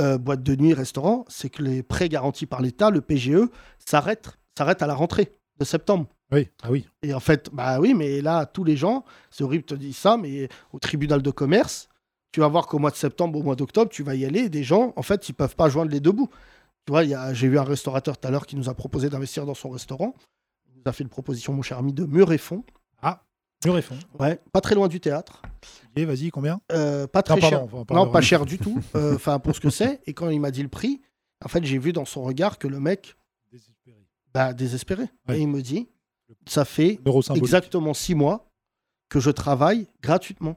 Euh, 0.00 0.18
boîte 0.18 0.42
de 0.42 0.56
nuit, 0.56 0.74
restaurant, 0.74 1.24
c'est 1.28 1.48
que 1.48 1.62
les 1.62 1.84
prêts 1.84 2.08
garantis 2.08 2.46
par 2.46 2.60
l'État, 2.60 2.90
le 2.90 3.00
PGE, 3.00 3.48
s'arrêtent 3.78 4.36
s'arrête 4.58 4.82
à 4.82 4.88
la 4.88 4.94
rentrée 4.94 5.30
de 5.60 5.64
septembre. 5.64 6.06
Oui, 6.32 6.48
ah 6.64 6.72
oui. 6.72 6.88
Et 7.02 7.14
en 7.14 7.20
fait, 7.20 7.50
bah 7.52 7.78
oui, 7.78 7.94
mais 7.94 8.20
là, 8.20 8.46
tous 8.46 8.64
les 8.64 8.76
gens, 8.76 9.04
c'est 9.30 9.44
horrible 9.44 9.62
de 9.64 9.74
te 9.76 9.78
dire 9.78 9.94
ça, 9.94 10.16
mais 10.16 10.48
au 10.72 10.80
tribunal 10.80 11.22
de 11.22 11.30
commerce, 11.30 11.88
tu 12.32 12.40
vas 12.40 12.48
voir 12.48 12.66
qu'au 12.66 12.80
mois 12.80 12.90
de 12.90 12.96
septembre, 12.96 13.38
au 13.38 13.42
mois 13.42 13.54
d'octobre, 13.54 13.90
tu 13.90 14.02
vas 14.02 14.16
y 14.16 14.24
aller, 14.24 14.40
et 14.40 14.48
des 14.48 14.64
gens, 14.64 14.92
en 14.96 15.02
fait, 15.02 15.28
ils 15.28 15.34
peuvent 15.34 15.54
pas 15.54 15.68
joindre 15.68 15.92
les 15.92 16.00
deux 16.00 16.12
bouts. 16.12 16.30
Tu 16.84 16.92
vois, 16.92 17.04
j'ai 17.32 17.48
vu 17.48 17.58
un 17.58 17.64
restaurateur 17.64 18.18
tout 18.18 18.26
à 18.26 18.30
l'heure 18.30 18.46
qui 18.46 18.56
nous 18.56 18.68
a 18.68 18.74
proposé 18.74 19.08
d'investir 19.08 19.46
dans 19.46 19.54
son 19.54 19.70
restaurant. 19.70 20.14
A 20.86 20.92
fait 20.92 21.02
une 21.04 21.10
proposition, 21.10 21.52
mon 21.52 21.62
cher 21.62 21.78
ami, 21.78 21.92
de 21.92 22.04
mur 22.04 22.32
et 22.32 22.38
fond. 22.38 22.64
Mur 23.64 23.78
et 23.78 23.82
fond. 23.82 23.96
Ouais, 24.20 24.38
pas 24.52 24.60
très 24.60 24.74
loin 24.74 24.86
du 24.86 25.00
théâtre. 25.00 25.40
Ok, 25.96 26.02
vas-y, 26.04 26.30
combien? 26.30 26.60
Euh, 26.72 27.06
pas 27.06 27.22
très 27.22 27.36
Non, 27.40 27.48
cher. 27.48 27.66
Non, 27.90 28.10
pas 28.10 28.20
cher 28.20 28.44
du 28.44 28.58
tout. 28.58 28.78
Euh, 28.94 29.14
Enfin, 29.14 29.38
pour 29.38 29.56
ce 29.56 29.60
que 29.60 29.70
c'est. 29.70 30.00
Et 30.06 30.12
quand 30.12 30.28
il 30.28 30.38
m'a 30.40 30.50
dit 30.50 30.62
le 30.62 30.68
prix, 30.68 31.00
en 31.44 31.48
fait, 31.48 31.64
j'ai 31.64 31.78
vu 31.78 31.92
dans 31.94 32.04
son 32.04 32.22
regard 32.22 32.58
que 32.58 32.68
le 32.68 32.78
mec, 32.80 33.16
Désespéré. 33.50 34.06
bah, 34.34 34.52
désespéré. 34.52 35.04
Ouais. 35.28 35.38
Et 35.38 35.42
il 35.42 35.48
me 35.48 35.62
dit, 35.62 35.88
ça 36.46 36.64
fait 36.66 37.00
exactement 37.34 37.94
six 37.94 38.14
mois 38.14 38.50
que 39.08 39.20
je 39.20 39.30
travaille 39.30 39.88
gratuitement. 40.02 40.56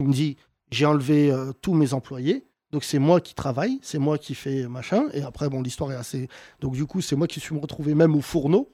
Il 0.00 0.06
me 0.08 0.12
dit, 0.12 0.36
j'ai 0.70 0.86
enlevé 0.86 1.30
euh, 1.30 1.52
tous 1.60 1.74
mes 1.74 1.92
employés, 1.92 2.46
donc 2.72 2.82
c'est 2.82 2.98
moi 2.98 3.20
qui 3.20 3.34
travaille, 3.34 3.78
c'est 3.82 3.98
moi 3.98 4.16
qui 4.18 4.34
fais 4.34 4.66
machin. 4.68 5.04
Et 5.12 5.20
après, 5.22 5.48
bon, 5.50 5.60
l'histoire 5.62 5.92
est 5.92 5.96
assez. 5.96 6.28
Donc 6.60 6.72
du 6.74 6.86
coup, 6.86 7.02
c'est 7.02 7.14
moi 7.14 7.26
qui 7.28 7.40
suis 7.40 7.54
me 7.54 7.60
retrouvé 7.60 7.94
même 7.94 8.16
au 8.16 8.22
fourneau 8.22 8.70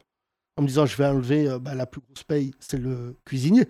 en 0.56 0.62
me 0.62 0.66
disant, 0.66 0.86
je 0.86 0.96
vais 0.96 1.06
enlever 1.06 1.48
euh, 1.48 1.58
bah, 1.58 1.74
la 1.74 1.86
plus 1.86 2.00
grosse 2.00 2.24
paye, 2.24 2.52
c'est 2.60 2.78
le 2.78 3.16
cuisinier. 3.24 3.66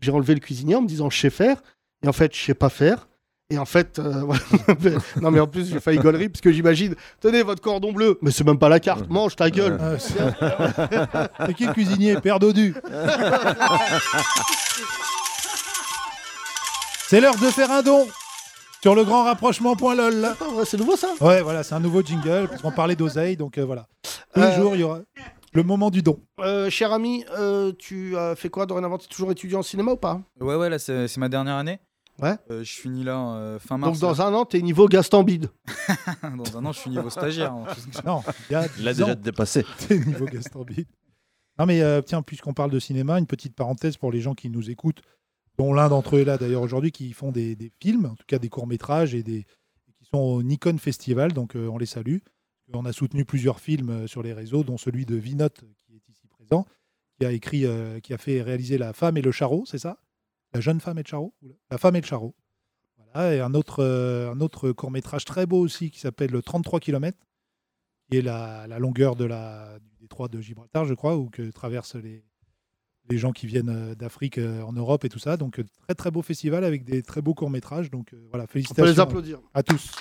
J'ai 0.00 0.10
enlevé 0.10 0.34
le 0.34 0.40
cuisinier 0.40 0.74
en 0.76 0.82
me 0.82 0.88
disant, 0.88 1.10
je 1.10 1.18
sais 1.18 1.30
faire, 1.30 1.60
et 2.02 2.08
en 2.08 2.12
fait, 2.12 2.34
je 2.34 2.40
sais 2.40 2.54
pas 2.54 2.68
faire. 2.68 3.08
Et 3.50 3.56
en 3.58 3.64
fait, 3.64 3.98
euh, 3.98 4.24
voilà. 4.24 4.98
non 5.22 5.30
mais 5.30 5.40
en 5.40 5.46
plus, 5.46 5.70
j'ai 5.70 5.80
failli 5.80 5.98
gaulerie 5.98 6.28
parce 6.28 6.42
que 6.42 6.52
j'imagine, 6.52 6.94
tenez 7.20 7.42
votre 7.42 7.62
cordon 7.62 7.92
bleu, 7.92 8.18
mais 8.20 8.30
c'est 8.30 8.44
même 8.44 8.58
pas 8.58 8.68
la 8.68 8.78
carte, 8.78 9.08
mange 9.08 9.36
ta 9.36 9.50
gueule. 9.50 9.78
Ah, 9.80 9.96
c'est 11.46 11.54
qui 11.54 11.66
le 11.66 11.72
cuisinier? 11.72 12.20
Père 12.20 12.38
Dodu. 12.38 12.74
C'est 17.08 17.22
l'heure 17.22 17.36
de 17.36 17.46
faire 17.46 17.70
un 17.70 17.82
don 17.82 18.06
sur 18.82 18.94
le 18.94 19.02
grand 19.02 19.24
rapprochement.lol. 19.24 20.26
Ah, 20.26 20.44
c'est 20.66 20.76
nouveau 20.76 20.94
ça 20.94 21.08
Ouais, 21.22 21.40
voilà, 21.40 21.62
c'est 21.62 21.74
un 21.74 21.80
nouveau 21.80 22.02
jingle 22.02 22.48
parce 22.50 22.60
qu'on 22.60 22.70
parlait 22.70 22.96
d'oseille, 22.96 23.34
donc 23.36 23.56
euh, 23.56 23.64
voilà. 23.64 23.86
Euh, 24.36 24.56
jours, 24.56 24.74
il 24.74 24.80
y 24.80 24.84
aura 24.84 25.00
le 25.52 25.62
moment 25.62 25.90
du 25.90 26.02
don. 26.02 26.20
Euh, 26.40 26.68
cher 26.70 26.92
ami, 26.92 27.24
euh, 27.36 27.72
tu 27.78 28.16
as 28.16 28.34
fait 28.36 28.48
quoi 28.50 28.66
dorénavant? 28.66 28.98
Tu 28.98 29.06
es 29.06 29.08
toujours 29.08 29.30
étudiant 29.30 29.60
en 29.60 29.62
cinéma 29.62 29.92
ou 29.92 29.96
pas? 29.96 30.20
Ouais, 30.40 30.54
ouais, 30.56 30.68
là, 30.70 30.78
c'est 30.78 31.08
c'est 31.08 31.20
ma 31.20 31.28
dernière 31.28 31.56
année. 31.56 31.78
Ouais. 32.20 32.34
Euh, 32.50 32.64
je 32.64 32.72
finis 32.72 33.04
là 33.04 33.16
euh, 33.36 33.58
fin 33.60 33.78
mars. 33.78 33.92
Donc 34.00 34.00
dans 34.10 34.22
un 34.22 34.34
an, 34.34 34.44
tu 34.44 34.56
es 34.56 34.60
niveau 34.62 34.88
Gaston 34.88 35.22
Bide. 35.22 35.50
dans 36.36 36.58
un 36.58 36.64
an, 36.64 36.72
je 36.72 36.80
suis 36.80 36.90
niveau 36.90 37.10
stagiaire. 37.10 37.52
hein. 37.52 37.66
Non, 38.04 38.22
il 38.50 38.52
y 38.54 38.56
a 38.56 38.66
10 38.68 38.78
ans, 39.02 39.06
déjà 39.06 39.14
dépassé. 39.14 39.64
t'es 39.86 39.98
niveau 39.98 40.24
Gastambide. 40.26 40.86
Non, 41.58 41.66
mais 41.66 41.80
euh, 41.80 42.02
tiens, 42.02 42.22
puisqu'on 42.22 42.54
parle 42.54 42.70
de 42.70 42.78
cinéma, 42.78 43.18
une 43.18 43.26
petite 43.26 43.54
parenthèse 43.54 43.96
pour 43.96 44.10
les 44.12 44.20
gens 44.20 44.34
qui 44.34 44.48
nous 44.50 44.68
écoutent, 44.70 45.02
dont 45.58 45.72
l'un 45.72 45.88
d'entre 45.88 46.16
eux 46.16 46.20
est 46.20 46.24
là 46.24 46.38
d'ailleurs 46.38 46.62
aujourd'hui, 46.62 46.92
qui 46.92 47.12
font 47.12 47.30
des, 47.32 47.56
des 47.56 47.70
films, 47.80 48.06
en 48.06 48.14
tout 48.14 48.24
cas 48.26 48.38
des 48.38 48.48
courts-métrages 48.48 49.14
et 49.14 49.22
des, 49.22 49.44
qui 49.98 50.04
sont 50.12 50.18
au 50.18 50.42
Nikon 50.42 50.78
Festival, 50.78 51.32
donc 51.32 51.54
euh, 51.56 51.68
on 51.68 51.78
les 51.78 51.86
salue. 51.86 52.18
On 52.74 52.84
a 52.84 52.92
soutenu 52.92 53.24
plusieurs 53.24 53.60
films 53.60 53.90
euh, 53.90 54.06
sur 54.06 54.22
les 54.22 54.32
réseaux, 54.32 54.62
dont 54.64 54.76
celui 54.76 55.06
de 55.06 55.16
Vinote, 55.16 55.64
qui 55.86 55.94
est 55.94 56.08
ici 56.08 56.26
présent, 56.28 56.66
qui 57.18 57.24
a 57.26 57.32
écrit, 57.32 57.64
euh, 57.64 58.00
qui 58.00 58.12
a 58.12 58.18
fait 58.18 58.42
réaliser 58.42 58.76
La 58.78 58.92
femme 58.92 59.16
et 59.16 59.22
le 59.22 59.32
charreau, 59.32 59.64
c'est 59.66 59.78
ça? 59.78 59.98
La 60.52 60.60
jeune 60.60 60.80
femme 60.80 60.98
et 60.98 61.02
le 61.02 61.08
charreau? 61.08 61.34
Ou 61.42 61.48
la- 61.70 61.78
femme 61.78 61.96
et 61.96 62.00
le 62.00 62.06
charreau. 62.06 62.34
Voilà, 62.96 63.34
et 63.34 63.40
un 63.40 63.54
autre, 63.54 63.82
euh, 63.82 64.30
un 64.30 64.40
autre 64.40 64.72
court-métrage 64.72 65.24
très 65.24 65.46
beau 65.46 65.58
aussi 65.60 65.90
qui 65.90 65.98
s'appelle 66.00 66.42
33 66.42 66.78
km, 66.80 67.16
qui 68.10 68.18
est 68.18 68.22
la, 68.22 68.66
la 68.66 68.78
longueur 68.78 69.16
de 69.16 69.24
la, 69.24 69.78
du 69.78 69.96
détroit 70.00 70.28
de 70.28 70.40
Gibraltar, 70.40 70.84
je 70.84 70.94
crois, 70.94 71.16
où 71.16 71.30
que 71.30 71.50
traversent 71.50 71.94
les, 71.96 72.22
les 73.08 73.16
gens 73.18 73.32
qui 73.32 73.46
viennent 73.46 73.94
d'Afrique 73.94 74.38
en 74.38 74.72
Europe 74.72 75.04
et 75.06 75.08
tout 75.08 75.18
ça. 75.18 75.38
Donc, 75.38 75.60
très 75.86 75.94
très 75.94 76.10
beau 76.10 76.20
festival 76.20 76.64
avec 76.64 76.84
des 76.84 77.02
très 77.02 77.22
beaux 77.22 77.34
courts-métrages. 77.34 77.90
Donc, 77.90 78.14
voilà, 78.28 78.44
On 78.44 78.46
peut 78.46 78.52
félicitations 78.52 78.84
les 78.92 79.00
applaudir. 79.00 79.40
à 79.54 79.62
tous. 79.62 79.92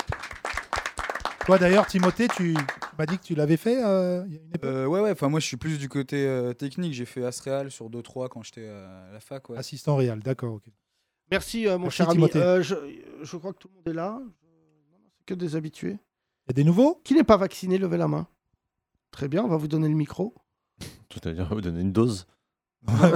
Toi 1.48 1.58
d'ailleurs, 1.58 1.88
Timothée, 1.88 2.28
tu, 2.28 2.56
tu 2.56 2.96
m'as 3.00 3.06
dit 3.06 3.18
que 3.18 3.24
tu 3.24 3.34
l'avais 3.34 3.56
fait 3.56 3.82
euh, 3.82 4.22
il 4.28 4.34
y 4.34 4.38
a 4.38 4.42
une 4.42 4.50
époque 4.50 4.70
Euh, 4.70 4.86
ouais, 4.86 5.00
ouais, 5.00 5.12
enfin, 5.12 5.30
moi, 5.30 5.40
je 5.40 5.46
suis 5.46 5.56
plus 5.56 5.80
du 5.80 5.88
côté 5.88 6.28
euh, 6.28 6.52
technique. 6.52 6.94
J'ai 6.94 7.06
fait 7.06 7.24
Asreal 7.24 7.72
sur 7.72 7.90
2-3 7.90 8.28
quand 8.28 8.44
j'étais 8.44 8.68
à 8.68 9.14
la 9.14 9.22
fac. 9.22 9.48
Ouais. 9.48 9.58
Assistant 9.58 9.96
réel, 9.96 10.20
d'accord. 10.20 10.56
ok. 10.56 10.66
Merci, 11.32 11.66
euh, 11.66 11.78
mon 11.78 11.84
Merci, 11.84 11.96
cher 11.96 12.10
ami. 12.10 12.18
Timothée. 12.18 12.42
Euh, 12.42 12.62
je, 12.62 12.76
je 13.24 13.38
crois 13.38 13.54
que 13.54 13.60
tout 13.60 13.70
le 13.70 13.76
monde 13.76 13.88
est 13.88 13.94
là. 13.94 14.20
C'est 15.20 15.26
que 15.26 15.34
des 15.36 15.56
habitués. 15.56 15.98
Il 16.48 16.50
y 16.50 16.52
a 16.52 16.54
des 16.54 16.66
nouveaux? 16.66 17.00
Qui 17.06 17.14
n'est 17.14 17.24
pas 17.24 17.38
vacciné 17.38 17.78
Levez 17.78 17.96
la 17.98 18.10
main. 18.10 18.28
Très 19.12 19.30
bien, 19.30 19.42
on 19.42 19.48
va 19.48 19.56
vous 19.56 19.70
donner 19.70 19.88
le 19.88 19.96
micro. 19.96 20.36
Tout 21.08 21.22
à 21.24 21.32
dire, 21.32 21.48
vous 21.50 21.62
donner 21.62 21.80
une 21.80 21.94
dose. 21.94 22.28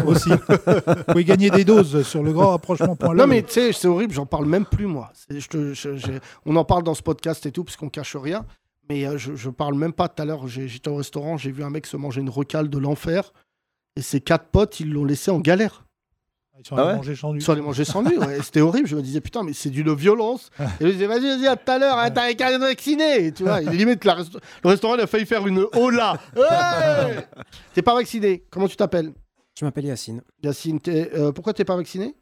Aussi. 0.06 0.30
Vous 0.58 1.04
pouvez 1.08 1.24
gagner 1.24 1.50
des 1.50 1.63
doses 1.65 2.02
sur 2.08 2.24
le 2.24 2.34
grand 2.34 2.50
rapprochement.lol. 2.52 3.15
Non, 3.17 3.28
mais 3.28 3.43
tu 3.43 3.54
sais, 3.54 3.74
c'est 3.74 3.88
horrible, 3.88 4.13
j'en 4.13 4.26
parle 4.26 4.45
même 4.45 4.65
plus, 4.65 4.86
moi. 4.88 5.12
C'est- 5.13 5.39
je 5.39 5.47
te- 5.50 5.74
je- 5.74 5.95
j'ai- 5.95 6.19
on 6.45 6.56
en 6.56 6.65
parle 6.65 6.84
dans 6.84 6.93
ce 6.95 7.02
podcast 7.04 7.45
et 7.45 7.52
tout, 7.52 7.63
parce 7.63 7.78
qu'on 7.78 7.89
cache 7.89 8.15
rien. 8.15 8.45
Mais 8.89 9.06
euh, 9.06 9.17
je, 9.17 9.36
je 9.36 9.50
parle 9.50 9.76
même 9.76 9.93
pas. 9.93 10.10
Tout 10.10 10.21
à 10.21 10.26
l'heure, 10.26 10.47
j'étais 10.47 10.89
au 10.89 10.95
restaurant, 10.97 11.38
j'ai 11.38 11.52
vu 11.52 11.63
un 11.63 11.69
mec 11.69 11.86
se 11.86 11.95
manger 11.97 12.21
une 12.21 12.30
recale 12.30 12.69
de 12.69 12.78
l'enfer. 12.78 13.32
Et 13.95 14.02
ses 14.02 14.19
quatre 14.21 14.45
potes, 14.45 14.80
ils 14.80 14.91
l'ont 14.91 15.06
laissé 15.06 15.32
en 15.32 15.39
galère. 15.39 15.86
Ils 16.60 16.67
sont 16.67 16.76
Ah 16.78 16.86
ouais 16.88 16.95
manger 16.97 17.15
sans 17.15 17.32
lui. 17.32 17.39
Ils 17.39 17.43
sont 17.43 17.54
allés 17.54 17.62
manger 17.62 17.86
sans 17.86 18.02
lui. 18.04 18.17
ouais. 18.17 18.38
Et 18.39 18.41
C'était 18.43 18.62
horrible. 18.62 18.88
Je 18.88 18.95
me 18.95 19.02
disais, 19.02 19.19
putain, 19.21 19.41
mais 19.43 19.54
c'est 19.54 19.69
d'une 19.69 19.93
violence. 19.95 20.50
Et 20.80 20.86
je 20.88 20.91
disais, 20.91 21.08
vas-y, 21.08 21.21
vas-y, 21.21 21.47
à 21.47 21.56
tout 21.56 21.71
à 21.71 21.80
l'heure, 21.80 21.97
hein, 21.97 22.10
t'as 22.12 22.32
qu'à 22.34 22.52
être 22.52 22.60
vacciné. 22.60 23.26
Et 23.28 23.32
Tu 23.32 23.43
vois, 23.43 23.62
et 23.62 23.65
limite, 23.65 24.04
la 24.06 24.15
resta- 24.15 24.39
le 24.63 24.69
restaurant, 24.69 24.95
il 24.95 25.02
a 25.02 25.08
failli 25.08 25.26
faire 25.26 25.47
une 25.47 25.65
hola. 25.76 26.17
Ouais 26.36 27.26
T'es 27.74 27.82
pas 27.82 27.95
vacciné. 27.95 28.43
Comment 28.50 28.67
tu 28.67 28.76
t'appelles? 28.76 29.12
Je 29.60 29.66
m'appelle 29.66 29.86
Yacine. 29.86 30.22
Yacine, 30.44 30.80
euh, 30.88 31.32
pourquoi 31.32 31.54
t'es 31.54 31.66
pas 31.66 31.76
vacciné? 31.76 32.16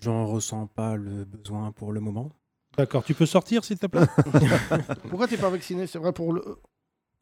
J'en 0.00 0.26
ressens 0.26 0.66
pas 0.68 0.96
le 0.96 1.24
besoin 1.24 1.72
pour 1.72 1.92
le 1.92 2.00
moment. 2.00 2.30
D'accord, 2.76 3.02
tu 3.04 3.14
peux 3.14 3.26
sortir 3.26 3.64
s'il 3.64 3.78
te 3.78 3.86
plaît? 3.86 4.06
Pourquoi 5.10 5.26
t'es 5.26 5.36
pas 5.36 5.50
vacciné? 5.50 5.86
C'est 5.88 5.98
vrai 5.98 6.12
pour 6.12 6.32
le. 6.32 6.58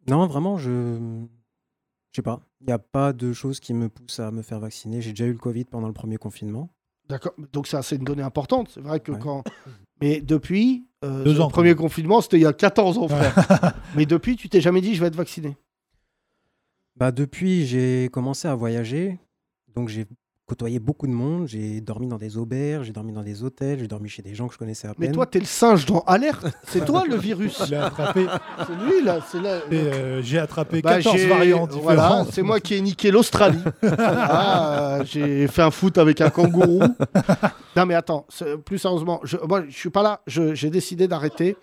Non, 0.06 0.26
vraiment, 0.26 0.58
je. 0.58 0.98
Je 2.12 2.16
sais 2.16 2.22
pas. 2.22 2.40
Il 2.60 2.66
n'y 2.66 2.72
a 2.72 2.78
pas 2.78 3.12
de 3.14 3.32
choses 3.32 3.58
qui 3.58 3.72
me 3.72 3.88
poussent 3.88 4.20
à 4.20 4.30
me 4.30 4.42
faire 4.42 4.60
vacciner. 4.60 5.00
J'ai 5.00 5.10
déjà 5.10 5.24
eu 5.24 5.32
le 5.32 5.38
Covid 5.38 5.64
pendant 5.64 5.86
le 5.88 5.94
premier 5.94 6.18
confinement. 6.18 6.70
D'accord. 7.08 7.32
Donc 7.52 7.66
ça, 7.66 7.82
c'est 7.82 7.96
une 7.96 8.04
donnée 8.04 8.22
importante. 8.22 8.68
C'est 8.74 8.80
vrai 8.80 9.00
que 9.00 9.12
Ouais. 9.12 9.18
quand. 9.18 9.42
Mais 10.02 10.20
depuis. 10.20 10.86
euh, 11.04 11.24
Deux 11.24 11.34
le 11.34 11.40
ans, 11.40 11.48
premier 11.48 11.74
quand 11.74 11.82
confinement, 11.84 12.20
c'était 12.20 12.36
il 12.38 12.42
y 12.42 12.46
a 12.46 12.52
14 12.52 12.98
ans, 12.98 13.08
frère. 13.08 13.34
Mais 13.96 14.04
depuis, 14.04 14.36
tu 14.36 14.48
t'es 14.50 14.60
jamais 14.60 14.82
dit, 14.82 14.94
je 14.94 15.00
vais 15.00 15.06
être 15.06 15.16
vacciné. 15.16 15.56
Bah, 16.98 17.12
depuis, 17.12 17.66
j'ai 17.66 18.08
commencé 18.12 18.48
à 18.48 18.54
voyager. 18.54 19.18
Donc, 19.74 19.88
j'ai 19.88 20.06
côtoyé 20.46 20.78
beaucoup 20.78 21.06
de 21.06 21.12
monde. 21.12 21.46
J'ai 21.46 21.80
dormi 21.82 22.08
dans 22.08 22.16
des 22.16 22.38
auberges, 22.38 22.86
j'ai 22.86 22.92
dormi 22.92 23.12
dans 23.12 23.22
des 23.22 23.42
hôtels, 23.44 23.78
j'ai 23.80 23.86
dormi 23.86 24.08
chez 24.08 24.22
des 24.22 24.34
gens 24.34 24.48
que 24.48 24.54
je 24.54 24.58
connaissais 24.58 24.88
à 24.88 24.94
Mais 24.98 25.06
peine. 25.06 25.14
toi, 25.14 25.26
t'es 25.26 25.38
le 25.38 25.44
singe 25.44 25.84
dans 25.86 26.00
Alerte. 26.00 26.46
C'est 26.64 26.84
toi 26.86 27.04
le 27.06 27.16
virus. 27.16 27.62
Il 27.68 27.74
a 27.74 27.86
attrapé. 27.86 28.26
C'est 28.66 28.74
lui, 28.84 29.04
là. 29.04 29.20
C'est 29.30 29.40
là. 29.42 29.60
euh, 29.70 30.22
j'ai 30.22 30.38
attrapé 30.38 30.80
Bah, 30.80 30.94
14 30.96 31.16
j'ai- 31.18 31.28
variantes 31.28 31.72
Voilà, 31.72 32.02
différentes. 32.02 32.28
c'est 32.32 32.42
moi 32.42 32.60
qui 32.60 32.74
ai 32.74 32.80
niqué 32.80 33.10
l'Australie. 33.10 33.62
Ah, 33.82 35.00
j'ai 35.04 35.46
fait 35.48 35.62
un 35.62 35.70
foot 35.70 35.98
avec 35.98 36.20
un 36.22 36.30
kangourou. 36.30 36.80
non 37.76 37.86
mais 37.86 37.94
attends, 37.94 38.26
plus 38.64 38.78
sérieusement, 38.78 39.20
je, 39.22 39.36
moi 39.46 39.62
je 39.68 39.76
suis 39.76 39.90
pas 39.90 40.02
là. 40.02 40.22
J'ai 40.26 40.70
décidé 40.70 41.06
d'arrêter. 41.08 41.56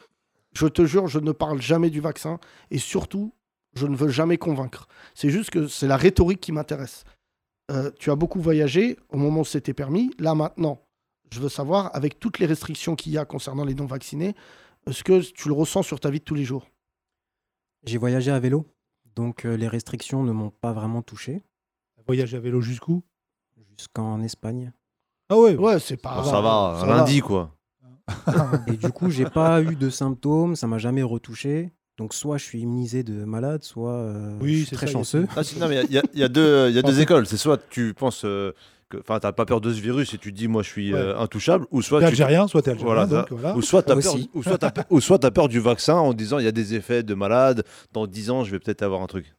Je 0.54 0.68
te 0.68 0.86
jure, 0.86 1.08
je 1.08 1.20
ne 1.20 1.32
parle 1.34 1.62
jamais 1.62 1.90
du 1.90 2.00
vaccin 2.00 2.40
et 2.72 2.78
surtout, 2.78 3.34
je 3.76 3.88
ne 3.88 3.96
veux 3.96 4.10
jamais 4.10 4.38
convaincre. 4.38 4.88
C'est 5.14 5.30
juste 5.30 5.50
que 5.50 5.68
c'est 5.68 5.88
la 5.88 5.98
rhétorique 5.98 6.42
qui 6.42 6.52
m'intéresse. 6.52 7.04
Euh, 7.72 7.92
tu 8.00 8.12
as 8.12 8.16
beaucoup 8.16 8.40
voyagé 8.40 8.98
au 9.10 9.18
moment 9.18 9.42
où 9.42 9.46
c'était 9.46 9.74
permis. 9.74 10.12
Là 10.20 10.36
maintenant, 10.36 10.82
je 11.34 11.40
veux 11.40 11.50
savoir, 11.50 11.94
avec 11.96 12.20
toutes 12.20 12.40
les 12.40 12.46
restrictions 12.46 12.96
qu'il 12.96 13.12
y 13.12 13.18
a 13.18 13.26
concernant 13.26 13.66
les 13.66 13.74
non-vaccinés, 13.76 14.36
est-ce 14.88 15.04
que 15.04 15.22
tu 15.22 15.48
le 15.48 15.54
ressens 15.54 15.84
sur 15.84 16.00
ta 16.00 16.10
vie 16.10 16.20
de 16.20 16.24
tous 16.24 16.36
les 16.36 16.46
jours? 16.46 16.68
J'ai 17.86 17.98
voyagé 17.98 18.32
à 18.32 18.40
vélo. 18.40 18.66
Donc, 19.16 19.46
euh, 19.46 19.56
les 19.56 19.68
restrictions 19.68 20.24
ne 20.24 20.32
m'ont 20.32 20.52
pas 20.52 20.74
vraiment 20.74 21.02
touché. 21.02 21.44
Voyage 22.06 22.36
à 22.36 22.40
vélo 22.40 22.62
jusqu'où? 22.62 23.04
Jusqu'en 23.78 24.22
Espagne. 24.22 24.72
Ah 25.30 25.38
ouais, 25.38 25.56
Ouais, 25.56 25.80
c'est 25.80 25.98
pas. 25.98 26.24
Ça 26.24 26.40
va, 26.40 26.80
un 26.82 26.86
lundi 26.86 27.20
quoi. 27.22 27.56
Et 28.68 28.78
du 28.78 28.92
coup, 28.92 29.10
j'ai 29.10 29.26
pas 29.26 29.62
eu 29.64 29.76
de 29.76 29.90
symptômes, 29.90 30.56
ça 30.56 30.68
m'a 30.68 30.78
jamais 30.78 31.02
retouché. 31.02 31.72
Donc 31.98 32.14
soit 32.14 32.38
je 32.38 32.44
suis 32.44 32.60
immunisé 32.62 33.04
de 33.04 33.24
malade, 33.24 33.64
soit 33.64 33.94
euh, 33.94 34.38
Oui, 34.42 34.52
je 34.54 34.58
suis 34.58 34.66
c'est 34.68 34.76
très 34.76 34.88
ça, 34.88 34.94
chanceux. 34.94 35.28
Ah, 35.36 35.42
non, 35.60 35.70
mais 35.70 35.84
il 35.86 35.94
y, 35.94 35.98
a- 35.98 36.04
il 36.14 36.20
y 36.20 36.24
a 36.24 36.28
deux, 36.28 36.70
y 36.72 36.78
a 36.78 36.82
deux 36.82 37.00
écoles. 37.00 37.26
C'est 37.26 37.38
soit 37.38 37.60
tu 37.70 37.94
penses 37.94 38.24
euh, 38.26 38.52
que- 38.90 38.98
Enfin, 38.98 39.20
t'as 39.20 39.32
pas 39.32 39.46
peur 39.46 39.62
de 39.62 39.72
ce 39.74 39.80
virus 39.80 40.14
et 40.14 40.18
tu 40.18 40.32
te 40.34 40.38
dis, 40.38 40.48
moi, 40.50 40.62
je 40.62 40.70
suis 40.70 40.94
Ouais. 40.94 41.00
euh, 41.00 41.18
intouchable. 41.18 41.66
Ou 41.72 41.82
soit 41.82 42.00
T'es 42.02 42.06
tu- 42.08 42.12
algérien, 42.12 42.48
soit 42.50 42.62
t'es 42.64 42.72
algérien. 42.72 42.94
Voilà, 42.94 43.08
donc, 43.08 43.30
ça. 43.30 43.36
voilà. 43.36 43.56
Ou 43.56 43.62
soit 43.62 43.82
t'as 43.84 43.96
peur, 43.96 44.14
Aussi. 44.16 44.30
ou 44.34 44.44
soit 44.44 44.58
t'as 44.58 44.72
peur- 44.72 44.86
ou 44.90 45.00
soit 45.00 45.20
t'as 45.20 45.32
peur 45.32 45.48
du 45.48 45.60
vaccin 45.62 45.96
en 45.96 46.14
disant, 46.14 46.38
il 46.40 46.44
y 46.46 46.50
a 46.50 46.52
des 46.52 46.74
effets 46.76 47.02
de 47.02 47.14
malade. 47.14 47.64
Dans 47.94 48.08
10 48.08 48.30
ans, 48.30 48.44
je 48.44 48.52
vais 48.52 48.60
peut-être 48.60 48.82
avoir 48.84 49.02
un 49.02 49.08
truc. 49.08 49.34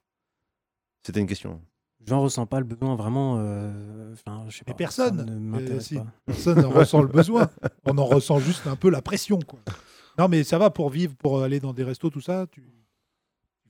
C'était 1.04 1.20
une 1.20 1.26
question. 1.26 1.60
J'en 2.06 2.22
ressens 2.22 2.46
pas 2.46 2.60
le 2.60 2.64
besoin 2.66 2.94
vraiment. 2.96 3.36
euh, 3.38 4.12
Enfin, 4.14 4.44
je 4.48 4.56
sais 4.58 4.64
Mais 4.66 4.74
personne, 4.74 5.26
ne 5.26 5.30
euh, 5.32 5.38
m'intéresse 5.38 5.86
si. 5.88 5.96
pas. 5.96 6.06
Personne 6.26 6.60
n'en 6.62 6.70
ressent 6.70 7.02
le 7.02 7.08
besoin. 7.08 7.50
On 7.84 7.98
en 7.98 8.04
ressent 8.06 8.38
juste 8.38 8.66
un 8.66 8.76
peu 8.76 8.88
la 8.90 9.02
pression. 9.02 9.38
Quoi. 9.40 9.58
Non, 10.18 10.28
mais 10.28 10.44
ça 10.44 10.58
va 10.58 10.70
pour 10.70 10.88
vivre, 10.90 11.14
pour 11.16 11.42
aller 11.42 11.60
dans 11.60 11.72
des 11.72 11.84
restos, 11.84 12.10
tout 12.10 12.20
ça. 12.20 12.46
Tu 12.50 12.62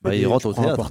Bah, 0.03 0.15
il 0.15 0.27
rentre 0.27 0.47
au 0.47 0.53
théâtre. 0.53 0.91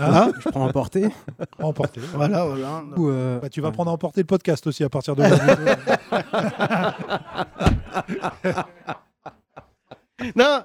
Hein 0.00 0.32
Je 0.40 0.48
prends 0.50 0.66
à 0.66 0.72
porter. 0.72 1.08
à 1.58 1.64
emporter. 1.64 2.00
Voilà, 2.14 2.44
voilà. 2.44 2.84
ou, 2.96 3.08
euh, 3.08 3.38
Bah, 3.40 3.48
tu 3.48 3.60
vas 3.60 3.68
ouais. 3.68 3.72
prendre 3.74 3.90
à 3.90 3.94
emporter 3.94 4.20
le 4.20 4.26
podcast 4.26 4.66
aussi 4.66 4.84
à 4.84 4.88
partir 4.90 5.16
de. 5.16 5.22
Non, 10.36 10.60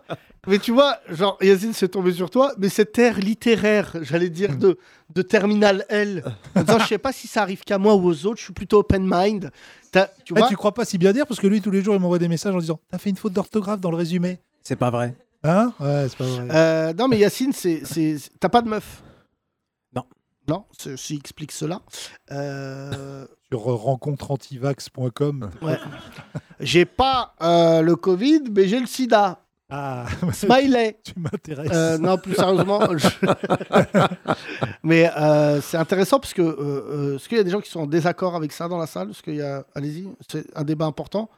mais 0.48 0.60
tu 0.60 0.72
vois, 0.72 0.98
genre, 1.10 1.38
Yacine, 1.42 1.72
c'est 1.72 1.88
tombé 1.88 2.12
sur 2.12 2.30
toi, 2.30 2.52
mais 2.58 2.68
cet 2.68 3.00
air 3.00 3.18
littéraire, 3.20 3.96
j'allais 4.02 4.30
dire, 4.30 4.58
de, 4.58 4.78
de 5.14 5.22
Terminal 5.22 5.86
L, 5.88 6.24
en 6.56 6.62
disant, 6.64 6.80
je 6.80 6.88
sais 6.88 6.98
pas 6.98 7.14
si 7.14 7.28
ça 7.28 7.42
arrive 7.42 7.64
qu'à 7.64 7.78
moi 7.78 7.96
ou 7.96 8.06
aux 8.06 8.26
autres, 8.26 8.40
je 8.40 8.44
suis 8.44 8.54
plutôt 8.54 8.80
open 8.80 9.08
mind. 9.10 9.52
T'as- 9.96 10.10
Tu 10.26 10.34
Eh, 10.36 10.40
vois 10.40 10.50
tu 10.50 10.56
crois 10.58 10.74
pas 10.74 10.84
si 10.84 10.98
bien 10.98 11.14
dire 11.14 11.26
parce 11.26 11.40
que 11.40 11.48
lui, 11.48 11.62
tous 11.62 11.72
les 11.72 11.82
jours, 11.82 11.96
il 11.96 12.02
m'envoie 12.02 12.20
des 12.20 12.28
messages 12.28 12.54
en 12.54 12.60
disant 12.60 12.80
T'as 12.92 12.98
fait 12.98 13.10
une 13.10 13.16
faute 13.16 13.32
d'orthographe 13.34 13.80
dans 13.80 13.92
le 13.92 13.96
résumé. 13.98 14.40
C'est 14.62 14.76
pas 14.76 14.90
vrai. 14.90 15.16
Hein? 15.44 15.72
Ouais, 15.80 16.08
c'est 16.10 16.18
pas 16.18 16.26
vrai. 16.26 16.48
Euh, 16.54 16.94
Non, 16.94 17.08
mais 17.08 17.18
Yacine, 17.20 17.54
c'est, 17.54 17.82
c'est... 17.86 18.18
c'est- 18.18 18.32
t'as 18.40 18.50
pas 18.50 18.62
de 18.62 18.68
meuf? 18.68 19.02
Non. 19.96 20.04
Non, 20.50 20.66
ceci 20.78 21.16
explique 21.16 21.52
cela. 21.54 21.82
Euh, 22.32 23.26
Sur 23.52 23.70
euh, 23.72 23.76
rencontreantivax.com. 23.76 25.50
ouais. 25.62 25.80
J'ai 26.60 26.86
pas 26.86 27.36
euh, 27.42 27.82
le 27.82 27.96
Covid, 27.96 28.42
mais 28.54 28.68
j'ai 28.68 28.80
le 28.80 28.88
sida. 28.88 29.45
Ah, 29.70 30.06
Smiley. 30.34 30.98
tu 31.04 31.14
m'intéresses. 31.18 31.72
Euh, 31.74 31.98
non, 31.98 32.18
plus 32.18 32.36
sérieusement. 32.36 32.80
je- 32.98 33.08
Mais 34.84 35.10
euh, 35.18 35.62
c'est 35.62 35.78
intéressant 35.78 36.20
parce 36.20 36.34
que 36.34 36.42
euh, 36.42 36.56
euh, 36.60 37.16
est-ce 37.16 37.28
qu'il 37.28 37.38
y 37.38 37.42
a 37.42 37.44
des 37.44 37.50
gens 37.50 37.62
qui 37.62 37.70
sont 37.72 37.82
en 37.82 37.88
désaccord 37.88 38.36
avec 38.36 38.52
ça 38.52 38.68
dans 38.68 38.78
la 38.78 38.88
salle? 38.88 39.08
Parce 39.08 39.22
qu'il 39.22 39.36
y 39.36 39.42
a, 39.42 39.66
allez-y, 39.74 40.08
c'est 40.30 40.46
un 40.56 40.64
débat 40.64 40.86
important. 40.86 41.30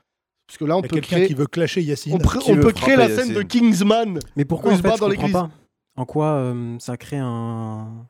Parce 0.45 0.57
que 0.57 0.65
là, 0.65 0.77
on 0.77 0.79
Il 0.79 0.83
y 0.83 0.85
a 0.85 0.89
peut 0.89 0.95
quelqu'un 0.95 1.15
créer, 1.17 1.27
qui 1.27 1.33
veut 1.33 1.47
clasher 1.47 1.81
Yacine. 1.81 2.13
on, 2.15 2.17
pr- 2.17 2.39
Qui 2.39 2.51
on 2.51 2.55
veut 2.55 2.61
peut 2.61 2.71
créer 2.71 2.95
la 2.95 3.09
scène 3.09 3.33
de 3.33 3.41
Kingsman. 3.41 4.19
Mais 4.35 4.45
pourquoi 4.45 4.71
il 4.71 4.77
se 4.77 4.81
fait, 4.81 4.87
bat 4.89 4.95
je 4.95 4.99
dans 5.01 5.07
comprends 5.07 5.21
l'église. 5.27 5.33
pas 5.33 5.49
En 5.97 6.05
quoi 6.05 6.25
euh, 6.35 6.75
ça 6.79 6.95
crée 6.97 7.17
un. 7.17 8.05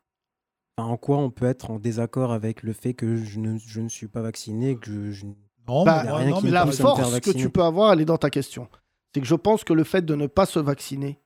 Enfin, 0.79 0.89
en 0.89 0.97
quoi 0.97 1.17
on 1.17 1.31
peut 1.31 1.45
être 1.47 1.71
en 1.71 1.79
désaccord 1.79 2.31
avec 2.31 2.61
le 2.61 2.73
fait 2.73 2.93
que 2.93 3.15
je 3.17 3.39
ne, 3.39 3.57
je 3.57 3.81
ne 3.81 3.89
suis 3.89 4.07
pas 4.07 4.21
vacciné, 4.21 4.75
que 4.75 4.85
je, 4.91 5.11
je- 5.11 5.25
Non, 5.67 5.83
Bah, 5.83 6.03
non, 6.03 6.37
qui 6.39 6.45
mais 6.45 6.51
la 6.51 6.67
force 6.67 7.19
que 7.19 7.31
tu 7.31 7.49
peux 7.49 7.63
avoir, 7.63 7.93
elle 7.93 8.01
est 8.01 8.05
dans 8.05 8.17
ta 8.19 8.29
question. 8.29 8.67
C'est 9.13 9.21
que 9.21 9.27
je 9.27 9.35
pense 9.35 9.63
que 9.63 9.73
le 9.73 9.83
fait 9.83 10.05
de 10.05 10.15
ne 10.15 10.27
pas 10.27 10.45
se 10.45 10.59
vacciner 10.59 11.19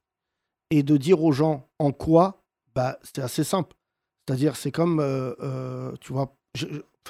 et 0.70 0.84
de 0.84 0.98
dire 0.98 1.22
aux 1.24 1.32
gens 1.32 1.68
en 1.80 1.92
quoi, 1.92 2.44
bah, 2.76 2.98
c'est 3.04 3.20
assez 3.20 3.44
simple. 3.44 3.76
C'est-à-dire, 4.28 4.56
c'est 4.56 4.72
comme, 4.72 5.00
euh, 5.00 5.34
euh, 5.42 5.92
tu 6.00 6.14
vois, 6.14 6.36
je, 6.56 6.68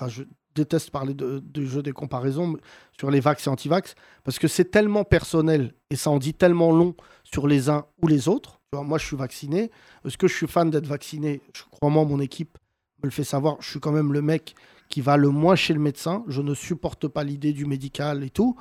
je- 0.08 0.24
déteste 0.54 0.90
parler 0.92 1.14
de, 1.14 1.42
jeu 1.64 1.82
des 1.82 1.94
comparaisons 1.94 2.58
sur 3.00 3.10
les 3.10 3.22
vax 3.22 3.48
et 3.48 3.50
anti-vax, 3.50 3.96
parce 4.26 4.38
que 4.38 4.50
c'est 4.50 4.66
tellement 4.66 5.06
personnel 5.06 5.74
et 5.90 5.96
ça 5.96 6.10
en 6.10 6.18
dit 6.18 6.34
tellement 6.34 6.74
long 6.74 6.94
sur 7.24 7.48
les 7.48 7.70
uns 7.70 7.86
ou 8.02 8.08
les 8.08 8.28
autres. 8.28 8.60
Tu 8.70 8.76
vois, 8.78 8.84
moi, 8.86 8.98
je 8.98 9.06
suis 9.06 9.16
vacciné. 9.16 9.72
Est-ce 10.06 10.18
que 10.18 10.28
je 10.28 10.36
suis 10.36 10.48
fan 10.48 10.70
d'être 10.70 10.88
vacciné? 10.88 11.42
Je 11.56 11.64
crois 11.72 11.90
moi, 11.90 12.04
mon 12.04 12.20
équipe 12.20 12.58
me 13.02 13.08
le 13.08 13.12
fait 13.12 13.24
savoir. 13.24 13.62
Je 13.62 13.70
suis 13.70 13.80
quand 13.80 13.94
même 13.94 14.12
le 14.12 14.22
mec 14.22 14.56
qui 14.90 15.00
va 15.00 15.16
le 15.16 15.30
moins 15.30 15.56
chez 15.56 15.74
le 15.74 15.80
médecin. 15.80 16.26
Je 16.28 16.42
ne 16.42 16.54
supporte 16.54 17.08
pas 17.08 17.24
l'idée 17.24 17.54
du 17.54 17.66
médical 17.66 18.22
et 18.24 18.30
tout. 18.30 18.58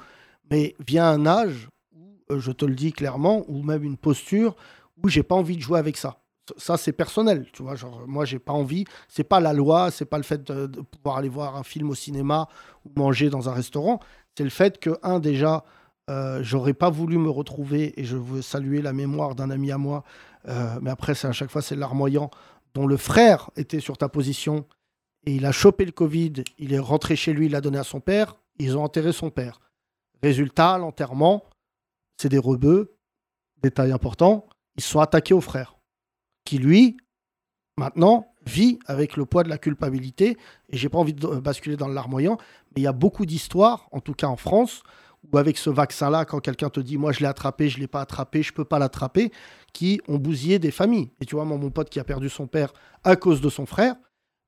Mais 0.49 0.77
vient 0.87 1.09
un 1.11 1.27
âge 1.27 1.69
je 2.39 2.53
te 2.53 2.65
le 2.65 2.75
dis 2.75 2.93
clairement, 2.93 3.45
ou 3.49 3.63
même 3.63 3.85
une 3.85 3.97
posture 3.97 4.57
où 5.03 5.09
j'ai 5.09 5.23
pas 5.23 5.35
envie 5.35 5.57
de 5.57 5.63
jouer 5.63 5.79
avec 5.79 5.97
ça. 5.97 6.19
Ça, 6.57 6.77
c'est 6.77 6.93
personnel, 6.93 7.47
tu 7.53 7.63
vois. 7.63 7.77
Genre, 7.77 8.03
moi, 8.07 8.25
j'ai 8.25 8.39
pas 8.39 8.53
envie. 8.53 8.85
C'est 9.09 9.25
pas 9.25 9.41
la 9.41 9.53
loi, 9.53 9.91
c'est 9.91 10.05
pas 10.05 10.17
le 10.17 10.25
fait 10.25 10.43
de, 10.43 10.67
de 10.67 10.81
pouvoir 10.81 11.19
aller 11.19 11.29
voir 11.29 11.57
un 11.57 11.63
film 11.63 11.91
au 11.91 11.95
cinéma 11.95 12.49
ou 12.85 12.91
manger 12.97 13.31
dans 13.31 13.49
un 13.49 13.53
restaurant. 13.53 14.01
C'est 14.37 14.45
le 14.45 14.51
fait 14.51 14.79
que, 14.79 14.99
un, 15.03 15.21
déjà, 15.21 15.65
euh, 16.11 16.41
j'aurais 16.43 16.75
pas 16.75 16.91
voulu 16.91 17.19
me 17.19 17.31
retrouver, 17.31 17.99
et 18.01 18.05
je 18.05 18.17
veux 18.17 18.43
saluer 18.43 18.83
la 18.83 18.93
mémoire 18.93 19.35
d'un 19.35 19.51
ami 19.51 19.71
à 19.71 19.79
moi, 19.79 20.03
euh, 20.49 20.79
mais 20.83 20.91
après, 20.91 21.15
c'est 21.15 21.29
à 21.29 21.33
chaque 21.33 21.51
fois, 21.51 21.63
c'est 21.63 21.77
larmoyant, 21.77 22.31
dont 22.75 22.87
le 22.87 22.97
frère 22.97 23.51
était 23.57 23.81
sur 23.81 23.97
ta 23.97 24.09
position, 24.09 24.67
et 25.25 25.35
il 25.35 25.47
a 25.47 25.53
chopé 25.53 25.85
le 25.85 25.93
Covid, 25.93 26.33
il 26.59 26.73
est 26.73 26.79
rentré 26.81 27.15
chez 27.15 27.33
lui, 27.33 27.47
il 27.47 27.53
l'a 27.53 27.61
donné 27.61 27.79
à 27.79 27.85
son 27.85 28.01
père, 28.01 28.37
ils 28.59 28.77
ont 28.77 28.83
enterré 28.83 29.13
son 29.13 29.31
père. 29.31 29.61
Résultat, 30.23 30.79
l'enterrement, 30.79 31.45
c'est 32.21 32.29
des 32.29 32.39
rebeux, 32.39 32.97
détail 33.63 33.93
important, 33.93 34.47
ils 34.77 34.83
sont 34.83 35.01
attaqués 35.01 35.33
au 35.33 35.41
frère, 35.41 35.79
qui 36.45 36.59
lui, 36.59 36.99
maintenant, 37.79 38.35
vit 38.45 38.79
avec 38.87 39.17
le 39.17 39.25
poids 39.25 39.43
de 39.43 39.49
la 39.49 39.57
culpabilité, 39.57 40.37
et 40.69 40.77
j'ai 40.77 40.91
pas 40.91 40.99
envie 40.99 41.15
de 41.15 41.27
basculer 41.39 41.77
dans 41.77 41.89
le 41.89 41.95
larmoyant, 41.95 42.37
mais 42.71 42.83
il 42.83 42.85
y 42.85 42.87
a 42.87 42.93
beaucoup 42.93 43.25
d'histoires, 43.25 43.89
en 43.91 44.01
tout 44.01 44.13
cas 44.13 44.27
en 44.27 44.37
France, 44.37 44.83
où 45.33 45.39
avec 45.39 45.57
ce 45.57 45.71
vaccin-là, 45.71 46.27
quand 46.27 46.41
quelqu'un 46.41 46.69
te 46.69 46.81
dit, 46.81 46.99
moi 46.99 47.13
je 47.13 47.21
l'ai 47.21 47.27
attrapé, 47.27 47.71
je 47.71 47.79
l'ai 47.79 47.87
pas 47.87 48.03
attrapé, 48.03 48.43
je 48.43 48.53
peux 48.53 48.65
pas 48.65 48.79
l'attraper, 48.79 49.33
qui 49.73 50.01
ont 50.09 50.19
bousillé 50.19 50.59
des 50.59 50.71
familles. 50.71 51.11
Et 51.21 51.25
tu 51.25 51.37
vois, 51.37 51.45
moi, 51.45 51.57
mon 51.57 51.71
pote 51.71 51.89
qui 51.89 52.01
a 52.01 52.05
perdu 52.05 52.29
son 52.29 52.47
père 52.47 52.73
à 53.03 53.17
cause 53.17 53.41
de 53.41 53.49
son 53.49 53.65
frère, 53.65 53.97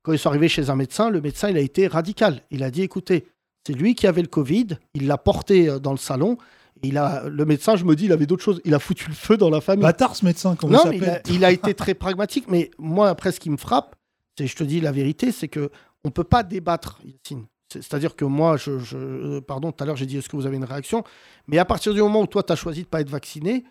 quand 0.03 0.11
ils 0.11 0.19
sont 0.19 0.29
arrivés 0.29 0.49
chez 0.49 0.69
un 0.69 0.75
médecin, 0.75 1.09
le 1.09 1.21
médecin, 1.21 1.49
il 1.49 1.57
a 1.57 1.61
été 1.61 1.87
radical. 1.87 2.41
Il 2.51 2.63
a 2.63 2.71
dit, 2.71 2.81
écoutez, 2.81 3.27
c'est 3.65 3.73
lui 3.73 3.95
qui 3.95 4.05
avait 4.05 4.21
le 4.21 4.27
Covid, 4.27 4.67
il 4.93 5.07
l'a 5.07 5.17
porté 5.17 5.69
euh, 5.69 5.79
dans 5.79 5.91
le 5.91 5.97
salon, 5.97 6.37
il 6.83 6.97
a, 6.97 7.23
le 7.27 7.45
médecin, 7.45 7.75
je 7.75 7.85
me 7.85 7.95
dis, 7.95 8.05
il 8.05 8.11
avait 8.11 8.25
d'autres 8.25 8.43
choses, 8.43 8.61
il 8.65 8.73
a 8.73 8.79
foutu 8.79 9.07
le 9.09 9.15
feu 9.15 9.37
dans 9.37 9.49
la 9.49 9.61
famille. 9.61 9.83
Bâtard 9.83 10.15
ce 10.15 10.25
médecin, 10.25 10.55
comment 10.55 10.73
Non, 10.73 10.83
il 10.85 10.89
mais 10.91 10.97
il 10.97 11.03
a, 11.03 11.13
s'appelle 11.13 11.35
il 11.35 11.45
a 11.45 11.51
été 11.51 11.73
très 11.73 11.93
pragmatique. 11.93 12.45
Mais 12.49 12.71
moi, 12.77 13.09
après, 13.09 13.31
ce 13.31 13.39
qui 13.39 13.49
me 13.49 13.57
frappe, 13.57 13.95
c'est, 14.37 14.47
je 14.47 14.55
te 14.55 14.63
dis 14.63 14.81
la 14.81 14.91
vérité, 14.91 15.31
c'est 15.31 15.47
que 15.47 15.69
on 16.03 16.09
peut 16.11 16.23
pas 16.23 16.43
débattre, 16.43 16.99
Yacine. 17.05 17.45
C'est- 17.71 17.81
C'est-à-dire 17.81 18.15
que 18.15 18.25
moi, 18.25 18.57
je, 18.57 18.77
je- 18.79 19.39
pardon, 19.39 19.71
tout 19.71 19.83
à 19.83 19.87
l'heure, 19.87 19.95
j'ai 19.95 20.05
dit 20.05 20.17
est-ce 20.17 20.27
que 20.29 20.35
vous 20.35 20.45
avez 20.45 20.57
une 20.57 20.65
réaction? 20.65 21.03
Mais 21.47 21.57
à 21.57 21.65
partir 21.65 21.93
du 21.93 22.01
moment 22.01 22.21
où 22.21 22.27
toi, 22.27 22.43
tu 22.43 22.51
as 22.51 22.55
choisi 22.55 22.83
de 22.83 22.87
pas 22.87 23.01
être 23.01 23.09
vacciné, 23.09 23.63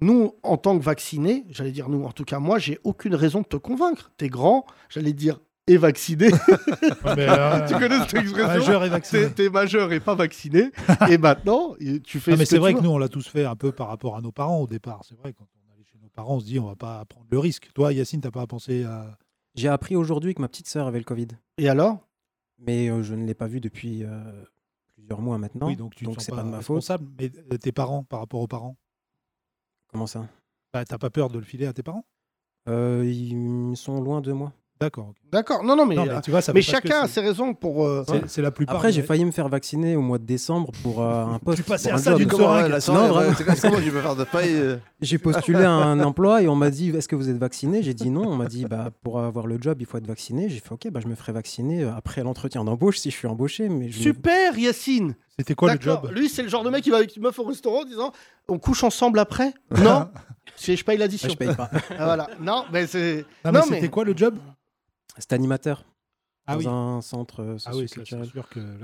nous, 0.00 0.34
en 0.42 0.56
tant 0.56 0.78
que 0.78 0.82
vaccinés, 0.82 1.44
j'allais 1.50 1.70
dire 1.72 1.88
nous, 1.88 2.04
en 2.04 2.12
tout 2.12 2.24
cas 2.24 2.38
moi, 2.38 2.58
j'ai 2.58 2.78
aucune 2.84 3.14
raison 3.14 3.40
de 3.40 3.46
te 3.46 3.56
convaincre. 3.56 4.10
Tu 4.18 4.24
es 4.26 4.28
grand, 4.28 4.64
j'allais 4.88 5.12
dire 5.12 5.40
et 5.66 5.76
vacciné. 5.76 6.28
Mais, 7.16 7.26
euh, 7.28 7.66
tu 7.66 7.74
connais 7.74 7.98
cette 8.00 8.14
expression 8.14 8.46
Majeur 8.46 8.84
et 8.84 8.88
vacciné. 8.88 9.30
T'es, 9.32 9.48
majeur 9.48 9.92
et 9.92 10.00
pas 10.00 10.14
vacciné. 10.14 10.70
et 11.10 11.18
maintenant, 11.18 11.74
tu 12.04 12.20
fais 12.20 12.32
Non, 12.32 12.36
mais 12.38 12.44
ce 12.44 12.50
c'est 12.52 12.58
vrai 12.58 12.72
tu 12.72 12.78
que 12.78 12.82
nous, 12.84 12.90
on 12.90 12.98
l'a 12.98 13.08
tous 13.08 13.26
fait 13.28 13.44
un 13.44 13.56
peu 13.56 13.72
par 13.72 13.88
rapport 13.88 14.16
à 14.16 14.20
nos 14.20 14.32
parents 14.32 14.60
au 14.60 14.66
départ. 14.66 15.02
C'est 15.08 15.16
vrai, 15.16 15.32
quand 15.32 15.46
on 15.54 15.72
allait 15.74 15.84
chez 15.84 15.98
nos 16.02 16.08
parents, 16.08 16.36
on 16.36 16.40
se 16.40 16.44
dit, 16.46 16.58
on 16.58 16.66
va 16.66 16.76
pas 16.76 17.04
prendre 17.04 17.26
le 17.30 17.38
risque. 17.38 17.70
Toi, 17.74 17.92
Yacine, 17.92 18.20
t'as 18.20 18.30
pas 18.30 18.46
pensé 18.46 18.84
à. 18.84 19.16
J'ai 19.54 19.68
appris 19.68 19.96
aujourd'hui 19.96 20.34
que 20.34 20.40
ma 20.40 20.48
petite 20.48 20.68
sœur 20.68 20.86
avait 20.86 20.98
le 20.98 21.04
Covid. 21.04 21.28
Et 21.58 21.68
alors? 21.68 22.08
Mais 22.58 22.88
euh, 22.88 23.02
je 23.02 23.14
ne 23.14 23.24
l'ai 23.26 23.34
pas 23.34 23.46
vue 23.48 23.60
depuis 23.60 24.02
euh, 24.04 24.20
plusieurs 24.94 25.20
mois 25.20 25.36
maintenant. 25.38 25.66
oui, 25.66 25.76
donc 25.76 25.94
tu 25.94 26.04
donc 26.04 26.20
c'est 26.20 26.30
pas, 26.30 26.38
pas 26.38 26.42
de 26.44 26.48
ma 26.48 26.60
faute. 26.62 26.76
responsable. 26.76 27.06
Mais 27.18 27.58
tes 27.58 27.72
parents, 27.72 28.02
par 28.04 28.20
rapport 28.20 28.40
aux 28.40 28.46
parents, 28.48 28.76
Comment 29.88 30.06
ça? 30.06 30.26
Bah, 30.72 30.84
t'as 30.86 30.96
pas 30.96 31.10
peur 31.10 31.28
de 31.28 31.38
le 31.38 31.44
filer 31.44 31.66
à 31.66 31.72
tes 31.74 31.82
parents? 31.82 32.06
Euh, 32.68 33.04
Ils 33.04 33.76
sont 33.76 34.00
loin 34.00 34.20
de 34.22 34.32
moi. 34.32 34.52
D'accord. 34.82 35.12
D'accord, 35.30 35.62
non, 35.64 35.76
non, 35.76 35.86
mais, 35.86 35.94
Non, 35.94 36.06
euh, 36.06 36.14
mais 36.16 36.20
tu 36.20 36.30
vois, 36.30 36.42
ça 36.42 36.52
mais 36.52 36.60
chacun 36.60 37.02
a 37.02 37.08
ses 37.08 37.20
raisons 37.20 37.54
pour. 37.54 37.86
euh, 37.86 38.04
c'est- 38.26 38.42
la 38.42 38.50
plupart. 38.50 38.76
Après, 38.76 38.90
j'ai 38.92 39.02
failli 39.02 39.24
me 39.24 39.30
faire 39.30 39.48
vacciner 39.48 39.96
au 39.96 40.00
mois 40.02 40.18
de 40.18 40.24
décembre 40.26 40.70
pour 40.82 41.00
euh, 41.02 41.24
un 41.24 41.38
poste. 41.44 41.58
Tu 41.58 41.62
passais 41.62 41.90
à 41.90 41.94
un 41.94 41.98
ça 41.98 42.10
job. 42.10 42.18
d'une 42.28 42.32
ouais, 42.34 42.62
la 42.68 42.68
Non, 42.68 42.80
seringue, 42.80 43.08
vraiment. 43.10 43.28
ouais, 43.30 43.34
c'est 43.38 43.44
comme- 43.44 43.54
comment 43.60 43.76
je 43.80 43.90
vais 43.90 44.00
faire 44.02 44.16
de 44.16 44.24
paille 44.24 44.54
euh, 44.54 44.76
J'ai 45.00 45.18
postulé 45.18 45.62
à 45.64 45.70
un 45.70 46.00
emploi 46.00 46.42
et 46.42 46.48
on 46.48 46.56
m'a 46.56 46.70
dit 46.70 46.90
est-ce 46.90 47.08
que 47.08 47.16
vous 47.16 47.30
êtes 47.30 47.38
vacciné? 47.38 47.82
J'ai 47.82 47.94
dit 47.94 48.10
non. 48.10 48.26
On 48.28 48.36
m'a 48.36 48.46
dit 48.46 48.64
bah, 48.66 48.90
pour 49.02 49.20
avoir 49.20 49.46
le 49.46 49.58
job, 49.60 49.78
il 49.80 49.86
faut 49.86 49.98
être 49.98 50.06
vacciné. 50.06 50.48
J'ai 50.48 50.58
fait 50.60 50.72
ok, 50.72 50.88
bah, 50.90 51.00
je 51.02 51.08
me 51.08 51.14
ferai 51.14 51.32
vacciner 51.32 51.84
après 51.84 52.22
l'entretien 52.22 52.64
d'embauche 52.64 52.98
si 52.98 53.10
je 53.10 53.16
suis 53.16 53.28
embauché. 53.28 53.68
Mais 53.68 53.88
je... 53.90 54.00
Super, 54.02 54.58
Yacine 54.58 55.14
C'était 55.38 55.54
quoi 55.54 55.72
le 55.74 55.80
job? 55.80 56.10
Lui, 56.12 56.28
c'est 56.28 56.42
le 56.42 56.48
genre 56.48 56.64
de 56.64 56.70
mec 56.70 56.82
qui 56.82 56.90
va 56.90 56.96
avec 56.98 57.16
une 57.16 57.22
meuf 57.22 57.38
au 57.38 57.44
restaurant 57.44 57.82
en 57.82 57.84
disant 57.84 58.12
On 58.48 58.58
couche 58.58 58.82
ensemble 58.84 59.18
après? 59.20 59.54
Non 59.78 60.08
Si 60.56 60.76
je 60.76 60.84
paye 60.84 60.96
Bah, 60.98 61.04
l'addition. 61.04 61.28
je 61.30 61.36
paye 61.36 61.54
pas. 61.54 61.70
Ah, 61.98 62.04
voilà. 62.04 62.26
Non, 62.40 62.64
mais 62.72 62.86
c'est. 62.86 63.24
Non, 63.44 63.52
mais 63.52 63.58
Non, 63.60 63.62
c'était 63.64 63.80
mais- 63.82 63.88
quoi 63.88 64.04
le 64.04 64.14
job? 64.16 64.34
C'est 65.18 65.32
animateur 65.32 65.84
Ah 66.46 66.54
dans 66.54 66.58
oui. 66.60 66.66
un 66.66 67.00
centre 67.00 67.40
euh, 67.40 67.56
Ah 67.66 67.72
oui, 67.74 67.86
que. 67.86 68.00
là- 68.00 68.06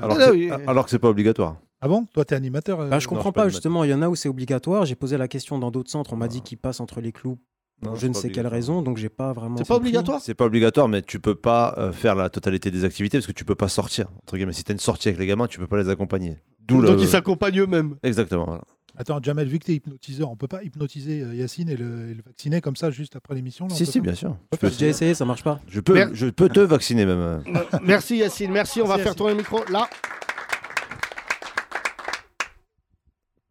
alors, 0.03 0.17
Ah, 0.21 0.27
que 0.27 0.31
oui. 0.33 0.49
c'est- 0.51 0.69
alors 0.69 0.85
que 0.85 0.91
c'est 0.91 0.99
pas 0.99 1.09
obligatoire. 1.09 1.57
Ah 1.81 1.89
bon? 1.89 2.07
Toi, 2.13 2.25
t'es 2.25 2.35
animateur 2.35 2.81
euh, 2.81 2.89
Bah, 2.89 2.99
je 2.99 3.07
Non, 3.07 3.11
comprends 3.15 3.31
je 3.31 3.35
pas 3.35 3.49
justement. 3.49 3.85
Il 3.85 3.91
y 3.91 3.95
en 3.95 4.03
a 4.03 4.09
où 4.09 4.15
c'est 4.17 4.29
obligatoire. 4.29 4.85
J'ai 4.85 4.95
posé 4.97 5.17
la 5.17 5.29
question 5.29 5.59
dans 5.59 5.71
d'autres 5.71 5.91
centres. 5.91 6.13
On 6.13 6.17
m'a 6.17 6.29
dit 6.29 6.43
qu'ils 6.43 6.59
passent 6.59 6.81
entre 6.81 7.01
les 7.01 7.13
clous. 7.13 7.39
Non, 7.81 7.91
pour 7.91 7.95
je 7.97 8.01
c'est 8.01 8.09
ne 8.09 8.13
pas 8.15 8.19
sais 8.19 8.29
quelle 8.31 8.47
obligatoire. 8.47 8.53
raison, 8.53 8.83
donc 8.83 8.97
j'ai 8.97 9.09
pas 9.09 9.33
vraiment. 9.33 9.57
C'est 9.57 9.67
pas 9.69 9.77
obligatoire? 9.77 10.21
C'est 10.21 10.35
pas 10.35 10.47
obligatoire, 10.47 10.89
mais 10.89 11.01
tu 11.03 11.21
peux 11.21 11.37
pas 11.37 11.75
euh, 11.79 11.93
faire 11.93 12.17
la 12.17 12.29
totalité 12.29 12.73
des 12.73 12.85
activités 12.85 13.19
parce 13.19 13.29
que 13.29 13.33
tu 13.33 13.45
peux 13.45 13.55
pas 13.55 13.69
sortir. 13.69 14.09
Entre 14.25 14.37
guillemets, 14.37 14.53
si 14.53 14.65
t'as 14.65 14.73
une 14.73 14.81
sortie 14.81 15.07
avec 15.09 15.21
les 15.21 15.27
gamins, 15.27 15.47
tu 15.47 15.61
peux 15.61 15.69
pas 15.69 15.79
les 15.81 15.89
accompagner. 15.89 16.39
D'où 16.59 16.83
Donc 16.83 16.97
le. 16.97 17.03
ils 17.03 17.09
s'accompagnent 17.09 17.61
eux-mêmes. 17.61 17.95
Exactement. 18.03 18.45
voilà. 18.47 18.65
Attends, 19.01 19.21
Jamel, 19.23 19.47
vu 19.47 19.61
que 19.61 19.65
tu 19.67 19.71
es 19.71 19.75
hypnotiseur, 19.77 20.29
on 20.29 20.35
peut 20.37 20.49
pas 20.49 20.65
hypnotiser 20.65 21.23
euh, 21.23 21.33
Yacine 21.33 21.69
et 21.69 21.77
le, 21.77 22.11
et 22.11 22.15
le 22.15 22.23
vacciner 22.27 22.61
comme 22.61 22.75
ça 22.75 22.91
juste 22.91 23.15
après 23.15 23.37
l'émission 23.37 23.67
là, 23.69 23.73
on 23.73 23.77
Si, 23.77 23.85
peut 23.85 23.91
si, 23.93 23.99
pas 24.01 24.05
bien 24.07 24.15
sûr. 24.17 24.31
Je 24.31 24.57
J'ai 24.57 24.59
peux, 24.59 24.71
déjà 24.71 24.87
essayé, 24.87 25.15
ça 25.15 25.25
marche 25.25 25.45
pas. 25.45 25.61
je 25.69 25.79
peux, 25.81 25.95
Mer- 25.95 26.11
je 26.13 26.27
peux 26.27 26.49
te 26.49 26.59
vacciner 26.61 27.07
même. 27.07 27.19
Euh, 27.21 27.39
Merci 27.83 28.17
Yacine, 28.17 28.51
merci. 28.51 28.81
On 28.83 28.87
va 28.87 28.97
Merci, 28.97 29.03
faire 29.05 29.13
Yacine. 29.13 29.17
tourner 29.19 29.33
le 29.35 29.39
micro 29.39 29.61
là. 29.71 29.89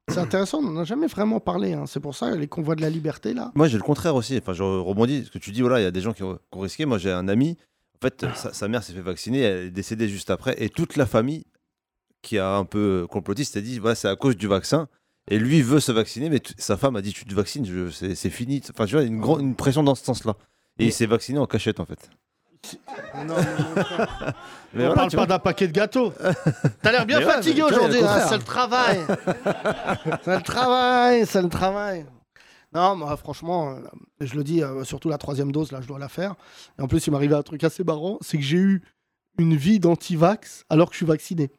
C'est 0.10 0.20
intéressant, 0.20 0.60
on 0.60 0.64
n'en 0.72 0.82
a 0.82 0.84
jamais 0.84 1.08
vraiment 1.08 1.40
parlé. 1.40 1.74
hein. 1.74 1.86
C'est 1.86 2.00
pour 2.00 2.16
ça 2.16 2.36
les 2.36 2.48
convois 2.48 2.76
de 2.76 2.82
la 2.82 2.90
liberté 2.90 3.34
là. 3.34 3.52
Moi, 3.56 3.68
j'ai 3.68 3.78
le 3.78 3.84
contraire 3.84 4.16
aussi. 4.16 4.38
Enfin, 4.38 4.54
je 4.54 4.64
rebondis. 4.64 5.26
Ce 5.26 5.32
que 5.32 5.38
tu 5.38 5.52
dis, 5.52 5.62
voilà, 5.62 5.80
il 5.80 5.84
y 5.84 5.86
a 5.88 5.92
des 5.92 6.02
gens 6.02 6.14
qui 6.14 6.24
ont, 6.24 6.36
qui 6.52 6.58
ont 6.58 6.62
risqué. 6.62 6.86
Moi, 6.86 6.98
j'ai 6.98 7.12
un 7.12 7.28
ami. 7.28 7.58
En 8.02 8.06
fait, 8.08 8.26
sa, 8.36 8.54
sa 8.54 8.68
mère 8.68 8.84
s'est 8.84 8.94
fait 8.94 9.02
vacciner. 9.02 9.42
Elle 9.42 9.66
est 9.68 9.72
décédée 9.72 10.08
juste 10.08 10.30
après. 10.30 10.56
Et 10.64 10.70
toute 10.70 10.96
la 10.96 11.06
famille 11.06 11.46
qui 12.22 12.38
a 12.40 12.56
un 12.56 12.66
peu 12.66 13.06
complotiste 13.10 13.58
a 13.58 13.62
dit, 13.62 13.80
voilà, 13.80 13.96
c'est 13.96 14.08
à 14.08 14.16
cause 14.16 14.38
du 14.38 14.48
vaccin. 14.48 14.88
Et 15.30 15.40
lui 15.40 15.62
veut 15.62 15.80
se 15.82 15.92
vacciner, 15.92 16.30
mais 16.30 16.42
sa 16.58 16.78
femme 16.78 16.96
a 16.96 17.02
dit, 17.02 17.12
tu 17.14 17.26
te 17.26 17.34
vaccines, 17.34 17.66
je- 17.66 17.90
c'est 17.90 18.16
c'est 18.16 18.30
fini. 18.30 18.62
Enfin, 18.72 18.86
tu 18.86 18.96
vois, 18.96 19.04
une, 19.04 19.20
grande 19.20 19.42
une 19.42 19.56
pression 19.56 19.84
dans 19.84 19.96
ce 19.96 20.04
sens-là. 20.06 20.36
Et 20.80 20.86
il 20.86 20.94
s'est 20.94 21.06
vacciné 21.06 21.38
en 21.40 21.48
cachette, 21.48 21.80
en 21.80 21.86
fait. 21.86 22.10
Non, 23.26 23.36
Mais 24.74 24.84
on 24.84 24.88
voilà, 24.88 24.94
parle 24.96 25.10
tu 25.10 25.16
pas 25.16 25.22
vois. 25.22 25.26
d'un 25.28 25.40
paquet 25.40 25.68
de 25.68 25.72
gâteaux. 25.74 26.14
T'as 26.82 26.92
l'air 26.92 27.06
bien 27.06 27.20
Mais 27.20 27.26
fatigué 27.26 27.62
aujourd'hui. 27.64 28.00
a 28.00 28.02
le 28.02 28.08
hein, 28.08 28.26
c'est 28.28 28.38
le 28.38 28.44
travail. 28.44 29.00
c'est 30.24 30.36
le 30.38 30.42
travail, 30.44 31.26
c'est 31.26 31.42
le 31.42 31.50
travail. 31.50 32.06
Non, 32.74 32.96
moi, 32.96 33.16
franchement, 33.18 33.72
euh, 33.72 33.80
je 34.22 34.36
le 34.36 34.44
dis, 34.44 34.62
euh, 34.64 34.84
surtout 34.84 35.10
la 35.10 35.18
troisième 35.18 35.52
dose, 35.52 35.72
là, 35.72 35.80
je 35.82 35.88
dois 35.88 36.00
la 36.00 36.10
faire. 36.10 36.36
Et 36.78 36.82
en 36.82 36.88
plus, 36.88 37.06
il 37.08 37.12
m'est 37.12 37.18
arrivé 37.18 37.34
un 37.36 37.44
truc 37.44 37.64
assez 37.64 37.84
marrant, 37.84 38.18
c'est 38.22 38.38
que 38.38 38.44
j'ai 38.44 38.58
eu 38.58 38.82
une 39.38 39.56
vie 39.56 39.80
d'anti-vax 39.80 40.66
alors 40.70 40.90
que 40.90 40.94
je 40.94 40.98
suis 40.98 41.06
vacciné. 41.06 41.50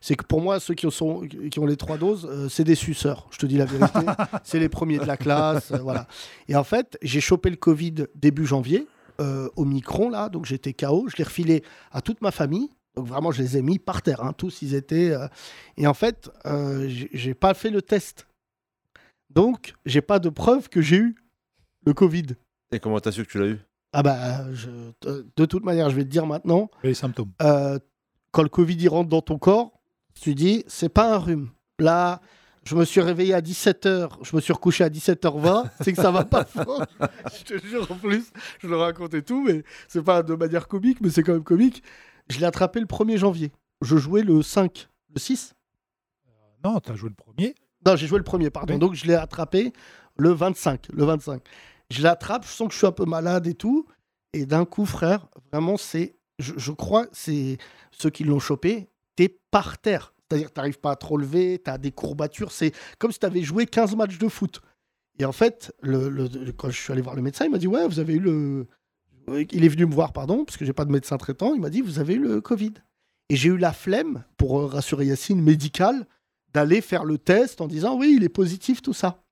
C'est 0.00 0.16
que 0.16 0.24
pour 0.24 0.40
moi, 0.42 0.60
ceux 0.60 0.74
qui, 0.74 0.90
sont, 0.90 1.20
qui 1.50 1.58
ont 1.58 1.66
les 1.66 1.76
trois 1.76 1.96
doses, 1.96 2.26
euh, 2.30 2.48
c'est 2.48 2.64
des 2.64 2.74
suceurs. 2.74 3.26
Je 3.30 3.38
te 3.38 3.46
dis 3.46 3.56
la 3.56 3.64
vérité. 3.64 4.00
c'est 4.44 4.58
les 4.58 4.68
premiers 4.68 4.98
de 4.98 5.04
la 5.04 5.16
classe. 5.16 5.70
euh, 5.72 5.78
voilà. 5.78 6.06
Et 6.48 6.56
en 6.56 6.64
fait, 6.64 6.98
j'ai 7.02 7.20
chopé 7.20 7.48
le 7.50 7.56
Covid 7.56 7.94
début 8.14 8.44
janvier, 8.46 8.86
euh, 9.20 9.48
au 9.56 9.64
micron, 9.64 10.10
là. 10.10 10.28
Donc 10.28 10.44
j'étais 10.44 10.72
KO. 10.74 11.06
Je 11.08 11.16
l'ai 11.16 11.24
refilé 11.24 11.62
à 11.90 12.00
toute 12.02 12.20
ma 12.20 12.30
famille. 12.32 12.68
Donc 12.96 13.06
vraiment, 13.06 13.30
je 13.30 13.40
les 13.42 13.56
ai 13.56 13.62
mis 13.62 13.78
par 13.78 14.02
terre. 14.02 14.22
hein. 14.22 14.34
Tous, 14.36 14.60
ils 14.60 14.74
étaient. 14.74 15.10
euh, 15.12 15.26
Et 15.78 15.86
en 15.86 15.94
fait, 15.94 16.30
euh, 16.44 16.86
j'ai- 17.12 17.32
pas 17.34 17.54
fait 17.54 17.70
le 17.70 17.80
test. 17.80 18.26
Donc, 19.34 19.74
j'ai 19.86 20.02
pas 20.02 20.18
de 20.18 20.28
preuve 20.28 20.68
que 20.68 20.82
j'ai 20.82 20.96
eu 20.96 21.16
le 21.86 21.94
Covid. 21.94 22.26
Et 22.72 22.80
comment 22.80 23.00
t'as 23.00 23.12
su 23.12 23.24
que 23.24 23.30
tu 23.30 23.38
l'as 23.38 23.46
eu? 23.46 23.60
Ah 23.94 24.02
bah, 24.02 24.52
je- 24.52 24.68
de- 25.02 25.26
de 25.36 25.44
toute 25.46 25.64
manière, 25.64 25.88
je 25.90 25.96
vais 25.96 26.04
te 26.04 26.08
dire 26.10 26.26
maintenant, 26.26 26.70
Les 26.82 26.94
symptômes. 26.94 27.30
euh, 27.42 27.78
quand 28.32 28.42
le 28.42 28.48
Covid 28.48 28.74
il 28.74 28.88
rentre 28.88 29.08
dans 29.08 29.22
ton 29.22 29.38
corps, 29.38 29.80
tu 30.20 30.34
dis, 30.34 30.64
c'est 30.66 30.88
pas 30.88 31.14
un 31.14 31.18
rhume. 31.18 31.50
Là, 31.78 32.20
je 32.64 32.74
me 32.74 32.84
suis 32.84 33.00
réveillé 33.00 33.34
à 33.34 33.40
17h, 33.40 34.10
je 34.22 34.36
me 34.36 34.40
suis 34.40 34.52
recouché 34.52 34.84
à 34.84 34.88
17h20, 34.88 35.70
c'est 35.80 35.92
que 35.92 36.02
ça 36.02 36.10
va 36.10 36.24
pas 36.24 36.44
fort. 36.44 36.84
je 37.38 37.44
te 37.44 37.66
jure, 37.66 37.90
en 37.90 37.96
plus, 37.96 38.32
je 38.60 38.68
le 38.68 38.76
raconte 38.76 39.14
et 39.14 39.22
tout, 39.22 39.44
mais 39.44 39.62
c'est 39.88 40.02
pas 40.02 40.22
de 40.22 40.34
manière 40.34 40.68
comique, 40.68 41.00
mais 41.00 41.10
c'est 41.10 41.22
quand 41.22 41.32
même 41.32 41.44
comique. 41.44 41.82
Je 42.28 42.38
l'ai 42.38 42.46
attrapé 42.46 42.80
le 42.80 42.86
1er 42.86 43.16
janvier. 43.18 43.52
Je 43.80 43.96
jouais 43.96 44.22
le 44.22 44.42
5, 44.42 44.88
le 45.14 45.20
6 45.20 45.54
Non, 46.64 46.78
tu 46.80 46.92
as 46.92 46.94
joué 46.94 47.08
le 47.08 47.14
premier. 47.14 47.54
Non, 47.84 47.96
j'ai 47.96 48.06
joué 48.06 48.18
le 48.18 48.24
premier, 48.24 48.50
pardon. 48.50 48.74
Oui. 48.74 48.80
Donc 48.80 48.94
je 48.94 49.06
l'ai 49.06 49.14
attrapé 49.14 49.72
le 50.16 50.30
25. 50.30 50.86
Le 50.92 51.04
25. 51.04 51.42
Je 51.90 52.02
l'attrape, 52.02 52.46
je 52.46 52.50
sens 52.50 52.68
que 52.68 52.72
je 52.72 52.78
suis 52.78 52.86
un 52.86 52.92
peu 52.92 53.04
malade 53.04 53.46
et 53.46 53.54
tout. 53.54 53.86
Et 54.32 54.46
d'un 54.46 54.64
coup, 54.64 54.86
frère, 54.86 55.26
vraiment, 55.50 55.76
c'est. 55.76 56.14
Je, 56.38 56.72
crois, 56.72 57.06
c'est 57.12 57.58
ceux 57.90 58.10
qui 58.10 58.24
l'ont 58.24 58.40
chopé, 58.40 58.88
t'es 59.16 59.38
par 59.50 59.78
terre. 59.78 60.14
C'est-à-dire 60.28 60.48
que 60.48 60.54
t'arrives 60.54 60.80
pas 60.80 60.92
à 60.92 60.96
te 60.96 61.06
relever, 61.06 61.60
t'as 61.62 61.78
des 61.78 61.92
courbatures. 61.92 62.52
C'est 62.52 62.72
comme 62.98 63.12
si 63.12 63.18
t'avais 63.18 63.42
joué 63.42 63.66
15 63.66 63.94
matchs 63.96 64.18
de 64.18 64.28
foot. 64.28 64.60
Et 65.18 65.24
en 65.24 65.32
fait, 65.32 65.72
quand 66.56 66.70
je 66.70 66.80
suis 66.80 66.92
allé 66.92 67.02
voir 67.02 67.14
le 67.14 67.22
médecin, 67.22 67.44
il 67.44 67.50
m'a 67.50 67.58
dit 67.58 67.66
Ouais, 67.66 67.86
vous 67.86 68.00
avez 68.00 68.14
eu 68.14 68.20
le. 68.20 68.66
Il 69.52 69.64
est 69.64 69.68
venu 69.68 69.86
me 69.86 69.92
voir, 69.92 70.12
pardon, 70.12 70.44
parce 70.44 70.56
que 70.56 70.64
j'ai 70.64 70.72
pas 70.72 70.84
de 70.84 70.90
médecin 70.90 71.16
traitant. 71.16 71.54
Il 71.54 71.60
m'a 71.60 71.70
dit 71.70 71.80
Vous 71.80 71.98
avez 71.98 72.14
eu 72.14 72.18
le 72.18 72.40
Covid. 72.40 72.72
Et 73.28 73.36
j'ai 73.36 73.50
eu 73.50 73.56
la 73.56 73.72
flemme, 73.72 74.24
pour 74.36 74.70
rassurer 74.70 75.06
Yacine, 75.06 75.40
médicale, 75.40 76.06
d'aller 76.52 76.80
faire 76.80 77.04
le 77.04 77.18
test 77.18 77.60
en 77.60 77.66
disant 77.66 77.96
oui, 77.96 78.14
il 78.16 78.24
est 78.24 78.28
positif, 78.28 78.82
tout 78.82 78.92
ça. 78.92 79.22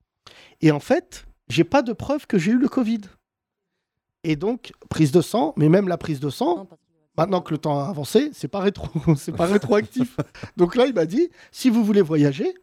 Et 0.61 0.71
en 0.71 0.81
fait, 0.81 1.27
j'ai 1.49 1.65
pas 1.65 1.83
de 1.83 1.93
preuve 1.93 2.27
que 2.27 2.39
j'ai 2.39 2.53
eu 2.53 2.59
le 2.59 2.69
Covid. 2.69 3.01
Et 4.25 4.37
donc, 4.37 4.73
prise 4.89 5.13
de 5.13 5.21
sang, 5.21 5.55
mais 5.57 5.69
même 5.69 5.89
la 5.89 5.99
prise 5.99 6.21
de 6.21 6.31
sang, 6.31 6.69
maintenant 7.17 7.41
que 7.41 7.53
le 7.53 7.59
temps 7.59 7.81
a 7.81 7.89
avancé, 7.89 8.31
c'est 8.33 8.49
pas 8.49 8.61
rétro, 8.61 8.89
c'est 9.17 9.33
pas 9.33 9.47
rétroactif. 9.47 10.17
donc 10.57 10.75
là, 10.75 10.87
il 10.87 10.95
m'a 10.95 11.07
dit 11.07 11.31
si 11.53 11.71
vous 11.71 11.85
voulez 11.85 12.03
voyager, 12.03 12.55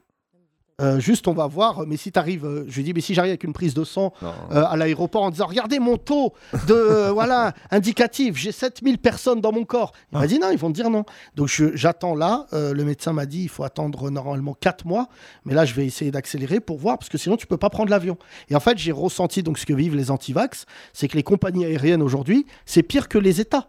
euh, 0.79 0.99
juste 0.99 1.27
on 1.27 1.33
va 1.33 1.47
voir, 1.47 1.87
mais 1.87 1.97
si 1.97 2.11
tu 2.11 2.19
arrives, 2.19 2.65
je 2.67 2.75
lui 2.75 2.83
dis 2.83 2.93
mais 2.93 3.01
si 3.01 3.15
j'arrive 3.15 3.31
avec 3.31 3.43
une 3.43 3.53
prise 3.53 3.73
de 3.73 3.83
sang 3.83 4.13
euh, 4.21 4.63
à 4.63 4.77
l'aéroport 4.77 5.23
en 5.23 5.31
disant 5.31 5.47
regardez 5.47 5.79
mon 5.79 5.97
taux 5.97 6.33
de 6.67 6.73
euh, 6.73 7.11
voilà 7.13 7.53
indicatif, 7.71 8.37
j'ai 8.37 8.51
7000 8.51 8.99
personnes 8.99 9.41
dans 9.41 9.51
mon 9.51 9.65
corps. 9.65 9.91
Il 10.11 10.19
m'a 10.19 10.27
dit 10.27 10.37
non, 10.37 10.51
ils 10.51 10.57
vont 10.59 10.69
te 10.69 10.75
dire 10.75 10.91
non. 10.91 11.03
Donc 11.33 11.49
j'attends 11.73 12.13
là, 12.13 12.45
euh, 12.53 12.75
le 12.75 12.85
médecin 12.85 13.11
m'a 13.11 13.25
dit 13.25 13.41
il 13.41 13.49
faut 13.49 13.63
attendre 13.63 14.11
normalement 14.11 14.53
4 14.53 14.85
mois, 14.85 15.09
mais 15.45 15.55
là 15.55 15.65
je 15.65 15.73
vais 15.73 15.83
essayer 15.83 16.11
d'accélérer 16.11 16.59
pour 16.59 16.77
voir 16.77 16.99
parce 16.99 17.09
que 17.09 17.17
sinon 17.17 17.37
tu 17.37 17.47
peux 17.47 17.57
pas 17.57 17.71
prendre 17.71 17.89
l'avion. 17.89 18.15
Et 18.51 18.55
en 18.55 18.59
fait, 18.59 18.77
j'ai 18.77 18.91
ressenti 18.91 19.41
donc 19.41 19.57
ce 19.57 19.65
que 19.65 19.73
vivent 19.73 19.95
les 19.95 20.11
antivax, 20.11 20.67
c'est 20.93 21.07
que 21.07 21.17
les 21.17 21.23
compagnies 21.23 21.65
aériennes 21.65 22.03
aujourd'hui, 22.03 22.45
c'est 22.67 22.83
pire 22.83 23.09
que 23.09 23.17
les 23.17 23.41
États. 23.41 23.67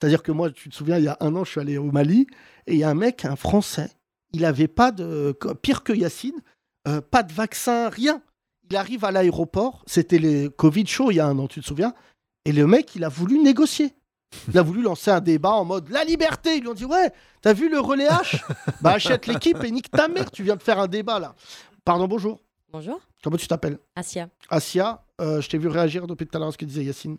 C'est-à-dire 0.00 0.22
que 0.22 0.32
moi, 0.32 0.50
tu 0.50 0.68
te 0.68 0.74
souviens, 0.74 0.98
il 0.98 1.04
y 1.04 1.08
a 1.08 1.16
un 1.20 1.34
an, 1.36 1.44
je 1.44 1.50
suis 1.52 1.60
allé 1.60 1.78
au 1.78 1.90
Mali 1.90 2.26
et 2.66 2.74
il 2.74 2.78
y 2.78 2.84
a 2.84 2.90
un 2.90 2.94
mec, 2.94 3.24
un 3.24 3.36
Français, 3.36 3.90
il 4.32 4.44
avait 4.44 4.68
pas 4.68 4.92
de 4.92 5.36
pire 5.62 5.82
que 5.82 5.92
Yacine, 5.92 6.40
euh, 6.86 7.00
pas 7.00 7.22
de 7.22 7.32
vaccin, 7.32 7.88
rien. 7.88 8.22
Il 8.70 8.76
arrive 8.76 9.04
à 9.04 9.10
l'aéroport, 9.10 9.82
c'était 9.86 10.18
les 10.18 10.50
Covid 10.50 10.86
show 10.86 11.10
il 11.10 11.16
y 11.16 11.20
a 11.20 11.26
un 11.26 11.38
an, 11.38 11.46
tu 11.46 11.60
te 11.60 11.66
souviens 11.66 11.94
Et 12.44 12.52
le 12.52 12.66
mec, 12.66 12.94
il 12.96 13.04
a 13.04 13.08
voulu 13.08 13.38
négocier. 13.38 13.94
Il 14.48 14.58
a 14.58 14.62
voulu 14.62 14.82
lancer 14.82 15.10
un 15.12 15.20
débat 15.20 15.52
en 15.52 15.64
mode 15.64 15.88
la 15.88 16.02
liberté. 16.04 16.56
Ils 16.56 16.60
lui 16.62 16.68
ont 16.68 16.74
dit 16.74 16.84
ouais, 16.84 17.12
t'as 17.40 17.52
vu 17.52 17.70
le 17.70 17.78
relais 17.78 18.08
H? 18.08 18.42
Bah 18.82 18.92
achète 18.94 19.26
l'équipe 19.28 19.62
et 19.62 19.70
nique 19.70 19.90
ta 19.90 20.08
mère. 20.08 20.30
Tu 20.32 20.42
viens 20.42 20.56
de 20.56 20.62
faire 20.62 20.80
un 20.80 20.88
débat 20.88 21.20
là. 21.20 21.34
Pardon, 21.84 22.08
bonjour. 22.08 22.40
Bonjour, 22.72 23.00
Comment 23.22 23.36
tu 23.36 23.46
t'appelles? 23.46 23.78
Asia. 23.94 24.28
Asia. 24.50 25.02
euh, 25.20 25.40
je 25.40 25.48
t'ai 25.48 25.56
vu 25.58 25.68
réagir 25.68 26.06
depuis 26.08 26.26
tout 26.26 26.36
à 26.36 26.40
l'heure 26.40 26.48
à 26.48 26.52
ce 26.52 26.58
que 26.58 26.64
disait 26.64 26.84
Yacine. 26.84 27.16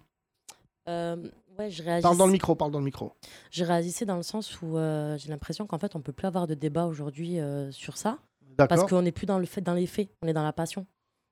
Euh, 0.89 1.15
ouais, 1.59 1.69
je 1.69 1.83
réagis. 1.83 2.03
Parle 2.03 2.17
dans 2.17 2.25
le 2.25 2.31
micro, 2.31 2.55
parle 2.55 2.71
dans 2.71 2.79
le 2.79 2.85
micro. 2.85 3.13
Je 3.51 3.63
réagissais 3.63 4.05
dans 4.05 4.17
le 4.17 4.23
sens 4.23 4.61
où 4.61 4.77
euh, 4.77 5.17
j'ai 5.17 5.29
l'impression 5.29 5.65
qu'en 5.65 5.79
fait, 5.79 5.95
on 5.95 6.01
peut 6.01 6.13
plus 6.13 6.27
avoir 6.27 6.47
de 6.47 6.53
débat 6.53 6.85
aujourd'hui 6.85 7.39
euh, 7.39 7.71
sur 7.71 7.97
ça. 7.97 8.19
Parce 8.57 8.83
qu'on 8.85 9.03
n'est 9.03 9.11
plus 9.11 9.27
dans, 9.27 9.37
le 9.37 9.45
fait, 9.45 9.61
dans 9.61 9.75
les 9.75 9.85
faits, 9.85 10.09
on 10.23 10.27
est 10.27 10.33
dans 10.33 10.43
la 10.43 10.53
passion. 10.53 10.85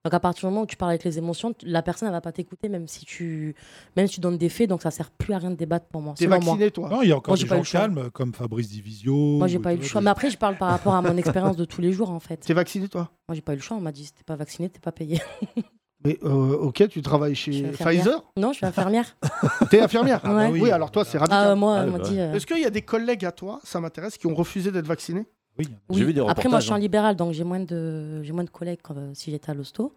Donc 0.03 0.13
à 0.13 0.19
partir 0.19 0.47
du 0.47 0.53
moment 0.53 0.61
où 0.61 0.67
tu 0.67 0.77
parles 0.77 0.91
avec 0.91 1.03
les 1.03 1.17
émotions, 1.17 1.55
la 1.63 1.81
personne 1.81 2.07
ne 2.07 2.13
va 2.13 2.21
pas 2.21 2.31
t'écouter 2.31 2.69
même 2.69 2.87
si 2.87 3.05
tu 3.05 3.55
même 3.97 4.05
si 4.05 4.15
tu 4.15 4.21
donnes 4.21 4.37
des 4.37 4.49
faits, 4.49 4.69
donc 4.69 4.83
ça 4.83 4.91
sert 4.91 5.09
plus 5.09 5.33
à 5.33 5.39
rien 5.39 5.49
de 5.49 5.55
débattre 5.55 5.87
pour 5.87 5.99
moi. 5.99 6.13
T'es 6.15 6.27
moi. 6.27 6.37
vacciné 6.37 6.69
toi 6.69 6.89
Non, 6.89 7.01
il 7.01 7.09
y 7.09 7.11
a 7.11 7.17
encore 7.17 7.31
Moi, 7.35 7.41
des 7.41 7.47
gens 7.47 7.63
calmes 7.63 8.11
comme 8.11 8.31
Fabrice 8.31 8.69
Divisio. 8.69 9.15
Moi 9.15 9.47
j'ai 9.47 9.57
pas 9.57 9.73
eu 9.73 9.77
le 9.77 9.81
choix. 9.81 10.01
Mais 10.01 10.11
après 10.11 10.29
je 10.29 10.37
parle 10.37 10.57
par 10.57 10.69
rapport 10.69 10.93
à 10.93 11.01
mon 11.01 11.17
expérience 11.17 11.57
de 11.57 11.65
tous 11.65 11.81
les 11.81 11.91
jours 11.91 12.11
en 12.11 12.19
fait. 12.19 12.37
T'es 12.37 12.53
vacciné 12.53 12.87
toi 12.87 13.09
Moi 13.27 13.33
j'ai 13.33 13.41
pas 13.41 13.53
eu 13.53 13.55
le 13.55 13.63
choix, 13.63 13.77
on 13.77 13.81
m'a 13.81 13.91
dit 13.91 14.05
si 14.05 14.13
t'es 14.13 14.23
pas 14.23 14.35
vacciné, 14.35 14.69
t'es 14.69 14.79
pas 14.79 14.91
payé. 14.91 15.19
Mais 16.05 16.19
euh, 16.23 16.57
ok, 16.57 16.87
tu 16.89 17.01
travailles 17.01 17.35
chez. 17.35 17.63
Pfizer 17.71 18.23
Non, 18.37 18.51
je 18.51 18.57
suis 18.57 18.65
infirmière. 18.65 19.17
T'es 19.71 19.79
infirmière 19.81 20.21
Ah 20.23 20.33
bah 20.33 20.49
oui. 20.51 20.61
oui. 20.61 20.71
alors 20.71 20.91
toi 20.91 21.03
c'est 21.03 21.17
Ah, 21.17 21.21
radical. 21.21 21.55
moi, 21.57 21.79
Ah, 21.79 21.85
bah 21.87 21.99
dit. 21.99 22.19
euh, 22.19 22.33
Est-ce 22.33 22.45
qu'il 22.45 22.59
y 22.61 22.65
a 22.65 22.69
des 22.69 22.81
collègues 22.83 23.25
à 23.25 23.31
toi, 23.31 23.59
ça 23.63 23.79
m'intéresse, 23.79 24.17
qui 24.17 24.27
ont 24.27 24.35
refusé 24.35 24.71
d'être 24.71 24.85
vaccinés 24.87 25.25
Oui. 25.57 25.67
Oui. 25.89 25.97
J'ai 25.97 26.05
vu 26.05 26.13
des 26.13 26.21
Après, 26.21 26.47
moi, 26.49 26.59
je 26.59 26.65
suis 26.65 26.71
en 26.71 26.75
reportages, 26.75 26.77
hein. 26.77 26.77
libéral, 26.79 27.15
donc 27.15 27.33
j'ai 27.33 27.43
moins 27.43 27.59
de, 27.59 28.21
j'ai 28.23 28.33
moins 28.33 28.43
de 28.43 28.49
collègues 28.49 28.81
que 28.83 28.93
euh, 28.93 29.13
si 29.13 29.31
j'étais 29.31 29.49
à 29.49 29.53
l'hosto. 29.53 29.93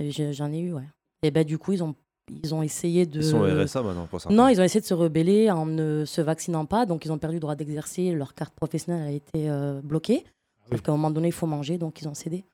J'en 0.00 0.50
ai 0.52 0.58
eu, 0.60 0.72
ouais. 0.72 0.88
Et 1.22 1.30
ben, 1.30 1.44
du 1.44 1.58
coup, 1.58 1.72
ils 1.72 1.82
ont, 1.84 1.94
ils 2.30 2.54
ont 2.54 2.62
essayé 2.62 3.04
de. 3.04 3.18
Ils 3.18 3.24
sont 3.24 3.40
RSA 3.42 3.82
maintenant 3.82 4.06
pour 4.06 4.20
ça. 4.20 4.30
Non, 4.30 4.48
ils 4.48 4.60
ont 4.60 4.64
essayé 4.64 4.80
de 4.80 4.86
se 4.86 4.94
rebeller 4.94 5.50
en 5.50 5.66
ne 5.66 6.04
se 6.06 6.20
vaccinant 6.22 6.64
pas, 6.64 6.86
donc 6.86 7.04
ils 7.04 7.12
ont 7.12 7.18
perdu 7.18 7.36
le 7.36 7.40
droit 7.40 7.54
d'exercer. 7.56 8.12
Leur 8.12 8.34
carte 8.34 8.54
professionnelle 8.54 9.06
a 9.06 9.10
été 9.10 9.50
euh, 9.50 9.80
bloquée. 9.82 10.24
Sauf 10.70 10.74
oui. 10.78 10.80
qu'à 10.82 10.92
un 10.92 10.96
moment 10.96 11.10
donné, 11.10 11.28
il 11.28 11.32
faut 11.32 11.46
manger, 11.46 11.76
donc 11.76 12.00
ils 12.00 12.08
ont 12.08 12.14
cédé. 12.14 12.44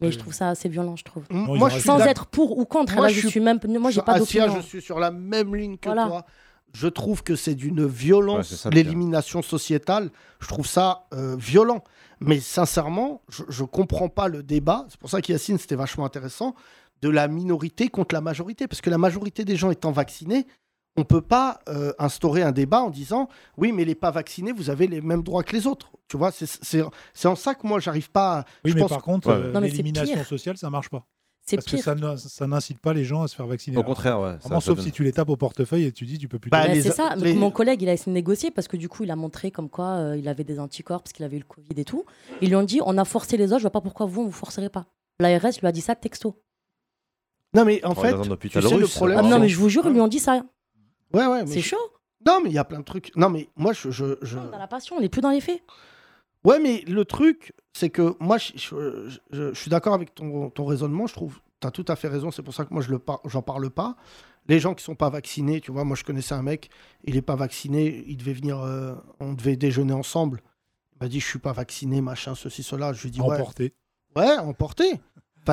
Mais 0.00 0.12
je 0.12 0.18
trouve 0.18 0.32
ça 0.32 0.50
assez 0.50 0.68
violent, 0.68 0.96
je 0.96 1.04
trouve. 1.04 1.24
Non, 1.30 1.56
Moi 1.56 1.68
je 1.70 1.78
Sans 1.80 1.98
être 2.00 2.26
pour 2.26 2.56
ou 2.58 2.64
contre, 2.64 2.94
Moi, 2.94 3.06
là, 3.06 3.08
je 3.12 3.20
je 3.20 3.28
suis- 3.28 3.40
même. 3.40 3.58
Moi, 3.66 3.90
j'ai 3.90 4.02
pas 4.02 4.18
d'opinion. 4.18 4.54
je 4.56 4.60
suis 4.66 4.80
sur 4.82 4.98
la 5.00 5.10
même 5.10 5.54
ligne 5.56 5.76
que 5.76 5.88
Voilà. 5.88 6.06
toi. 6.06 6.24
Je 6.74 6.86
trouve 6.86 7.22
que 7.22 7.34
c'est 7.34 7.54
d'une 7.54 7.86
violence, 7.86 8.66
l'élimination 8.70 9.42
sociétale. 9.42 10.10
Je 10.38 10.48
trouve 10.48 10.66
ça 10.66 11.06
euh, 11.14 11.34
violent. 11.38 11.82
Mais 12.20 12.40
sincèrement, 12.40 13.22
je 13.28 13.62
ne 13.62 13.66
comprends 13.66 14.08
pas 14.08 14.28
le 14.28 14.42
débat. 14.42 14.84
C'est 14.88 14.98
pour 15.00 15.08
ça 15.08 15.20
qu'Yacine, 15.22 15.56
c'était 15.58 15.76
vachement 15.76 16.04
intéressant, 16.04 16.54
de 17.00 17.08
la 17.08 17.26
minorité 17.28 17.88
contre 17.88 18.14
la 18.14 18.20
majorité. 18.20 18.66
Parce 18.68 18.80
que 18.80 18.90
la 18.90 18.98
majorité 18.98 19.44
des 19.44 19.56
gens 19.56 19.70
étant 19.70 19.92
vaccinés, 19.92 20.46
on 20.98 21.00
ne 21.00 21.04
peut 21.04 21.20
pas 21.22 21.60
euh, 21.68 21.92
instaurer 21.98 22.42
un 22.42 22.52
débat 22.52 22.82
en 22.82 22.90
disant 22.90 23.28
oui, 23.56 23.72
mais 23.72 23.84
les 23.84 23.94
pas 23.94 24.10
vaccinés, 24.10 24.52
vous 24.52 24.68
avez 24.70 24.86
les 24.86 25.00
mêmes 25.00 25.22
droits 25.22 25.42
que 25.42 25.54
les 25.56 25.66
autres. 25.66 25.90
Tu 26.08 26.16
vois, 26.16 26.30
c'est- 26.32 26.46
c'est 26.62 26.82
c'est 27.14 27.28
en 27.28 27.36
ça 27.36 27.54
que 27.54 27.66
moi, 27.66 27.80
j'arrive 27.80 28.10
pas. 28.10 28.38
à- 28.40 28.44
Oui, 28.64 28.70
je 28.70 28.74
mais 28.74 28.80
pense- 28.82 28.90
par 28.90 29.02
contre, 29.02 29.28
Ouais. 29.28 29.34
euh, 29.34 29.60
l'élimination 29.60 30.24
sociale, 30.24 30.56
ça 30.56 30.70
marche 30.70 30.88
pas. 30.90 31.04
C'est 31.46 31.56
Parce 31.56 31.66
que 31.66 31.76
pire. 31.76 31.84
ça 31.84 31.94
ne- 31.94 32.16
ça 32.16 32.46
n'incite 32.46 32.78
pas 32.78 32.92
les 32.92 33.04
gens 33.04 33.22
à 33.22 33.28
se 33.28 33.34
faire 33.34 33.46
vacciner. 33.46 33.78
Au 33.78 33.82
contraire, 33.82 34.20
ouais. 34.20 34.36
Vraiment, 34.36 34.60
sauf 34.60 34.76
donne- 34.76 34.84
si 34.84 34.92
tu 34.92 35.02
les 35.02 35.12
tapes 35.12 35.30
au 35.30 35.36
portefeuille 35.36 35.84
et 35.84 35.92
tu 35.92 36.04
dis 36.04 36.18
tu 36.18 36.28
peux 36.28 36.38
plus. 36.38 36.50
Bah, 36.50 36.66
les- 36.68 36.82
c'est 36.82 36.90
ça. 36.90 37.14
les- 37.16 37.32
Mon 37.32 37.50
collègue, 37.50 37.80
il 37.80 37.88
a 37.88 37.94
essayé 37.94 38.10
de 38.12 38.14
négocier 38.14 38.50
parce 38.50 38.68
que 38.68 38.76
du 38.76 38.90
coup, 38.90 39.04
il 39.04 39.10
a 39.10 39.16
montré 39.16 39.50
comme 39.50 39.70
quoi 39.70 39.92
euh, 39.96 40.16
il 40.18 40.28
avait 40.28 40.44
des 40.44 40.60
anticorps 40.60 41.02
parce 41.02 41.14
qu'il 41.14 41.24
avait 41.24 41.36
eu 41.36 41.40
le 41.40 41.46
Covid 41.46 41.72
et 41.80 41.84
tout. 41.84 42.04
Ils 42.42 42.48
lui 42.50 42.56
ont 42.56 42.62
dit 42.64 42.80
on 42.84 42.98
a 42.98 43.04
forcé 43.06 43.38
les 43.38 43.46
autres, 43.46 43.58
je 43.60 43.62
vois 43.62 43.70
pas 43.70 43.80
pourquoi 43.80 44.04
vous, 44.04 44.20
on 44.22 44.26
vous 44.26 44.30
forcerez 44.32 44.68
pas. 44.68 44.84
L'ARS 45.20 45.40
lui 45.60 45.66
a 45.66 45.72
dit 45.72 45.80
ça 45.80 45.94
texto. 45.94 46.34
Non, 47.54 47.64
mais 47.64 47.82
en 47.82 47.94
fait, 47.94 48.12
tu 48.40 48.50
sais, 48.50 48.60
le 48.60 48.86
problème. 48.86 49.18
Ah 49.18 49.22
non, 49.22 49.38
mais 49.38 49.48
je 49.48 49.56
vous 49.58 49.70
jure, 49.70 49.86
ils 49.86 49.92
lui 49.92 50.02
ont 50.02 50.08
dit 50.08 50.18
ça. 50.18 50.42
Ouais, 51.12 51.26
ouais, 51.26 51.44
mais 51.44 51.50
C'est 51.52 51.60
je- 51.60 51.68
chaud. 51.68 51.92
Non, 52.26 52.40
mais 52.42 52.50
il 52.50 52.54
y 52.54 52.58
a 52.58 52.64
plein 52.64 52.80
de 52.80 52.84
trucs. 52.84 53.14
Non, 53.16 53.30
mais 53.30 53.48
moi, 53.56 53.72
je. 53.72 53.90
je, 53.90 54.16
je- 54.22 54.38
Dans 54.38 54.58
la 54.58 54.66
passion, 54.66 54.96
on 54.96 55.00
n'est 55.00 55.08
plus 55.08 55.20
dans 55.20 55.30
les 55.30 55.40
faits. 55.40 55.62
Ouais, 56.44 56.58
mais 56.60 56.82
le 56.86 57.04
truc, 57.04 57.52
c'est 57.72 57.90
que 57.90 58.14
moi, 58.20 58.38
je, 58.38 58.52
je- 58.56 59.08
je- 59.30 59.52
je 59.52 59.54
suis 59.58 59.70
d'accord 59.70 59.94
avec 59.94 60.14
ton, 60.14 60.50
ton 60.50 60.64
raisonnement. 60.64 61.06
Je 61.06 61.14
trouve, 61.14 61.40
tu 61.60 61.66
as 61.66 61.70
tout 61.70 61.84
à 61.88 61.96
fait 61.96 62.08
raison. 62.08 62.30
C'est 62.30 62.42
pour 62.42 62.54
ça 62.54 62.64
que 62.64 62.72
moi, 62.72 62.82
je 62.82 62.90
le 62.90 62.98
par- 62.98 63.20
j'en 63.24 63.42
parle 63.42 63.70
pas. 63.70 63.96
Les 64.46 64.60
gens 64.60 64.74
qui 64.74 64.82
sont 64.82 64.94
pas 64.94 65.10
vaccinés, 65.10 65.60
tu 65.60 65.70
vois, 65.72 65.84
moi, 65.84 65.94
je 65.96 66.04
connaissais 66.04 66.34
un 66.34 66.42
mec, 66.42 66.70
il 67.04 67.16
est 67.16 67.22
pas 67.22 67.36
vacciné, 67.36 68.04
il 68.06 68.16
devait 68.16 68.32
venir, 68.32 68.60
euh, 68.60 68.94
on 69.20 69.34
devait 69.34 69.56
déjeuner 69.56 69.92
ensemble. 69.92 70.40
Il 70.94 71.04
m'a 71.04 71.08
dit, 71.08 71.20
je 71.20 71.26
suis 71.26 71.38
pas 71.38 71.52
vacciné, 71.52 72.00
machin, 72.00 72.34
ceci, 72.34 72.62
cela. 72.62 72.92
Je 72.92 73.02
lui 73.02 73.08
ai 73.08 73.10
dit, 73.12 73.20
ouais. 73.20 73.34
Emporté. 73.36 73.74
Ouais, 74.16 74.36
emporté. 74.38 75.00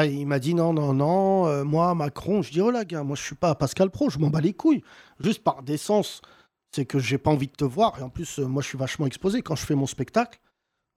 Il 0.04 0.28
m'a 0.28 0.40
dit 0.40 0.54
non, 0.54 0.74
non, 0.74 0.94
non, 0.94 1.48
euh, 1.48 1.64
moi, 1.64 1.96
Macron, 1.96 2.42
je 2.42 2.52
dis, 2.52 2.60
oh 2.60 2.70
là, 2.70 2.84
gars, 2.84 3.04
moi, 3.04 3.16
je 3.16 3.24
suis 3.24 3.36
pas 3.36 3.56
Pascal 3.56 3.90
Pro, 3.90 4.10
je 4.10 4.20
m'en 4.20 4.30
bats 4.30 4.42
les 4.42 4.54
couilles. 4.54 4.84
Juste 5.20 5.44
par 5.44 5.64
décence, 5.64 6.22
c'est 6.72 6.86
que 6.86 7.00
j'ai 7.00 7.18
pas 7.18 7.32
envie 7.32 7.48
de 7.48 7.54
te 7.54 7.64
voir. 7.64 7.98
Et 8.00 8.02
en 8.02 8.10
plus, 8.10 8.40
euh, 8.40 8.46
moi, 8.46 8.62
je 8.62 8.68
suis 8.68 8.78
vachement 8.78 9.06
exposé. 9.06 9.42
Quand 9.42 9.56
je 9.56 9.66
fais 9.66 9.76
mon 9.76 9.88
spectacle, 9.88 10.40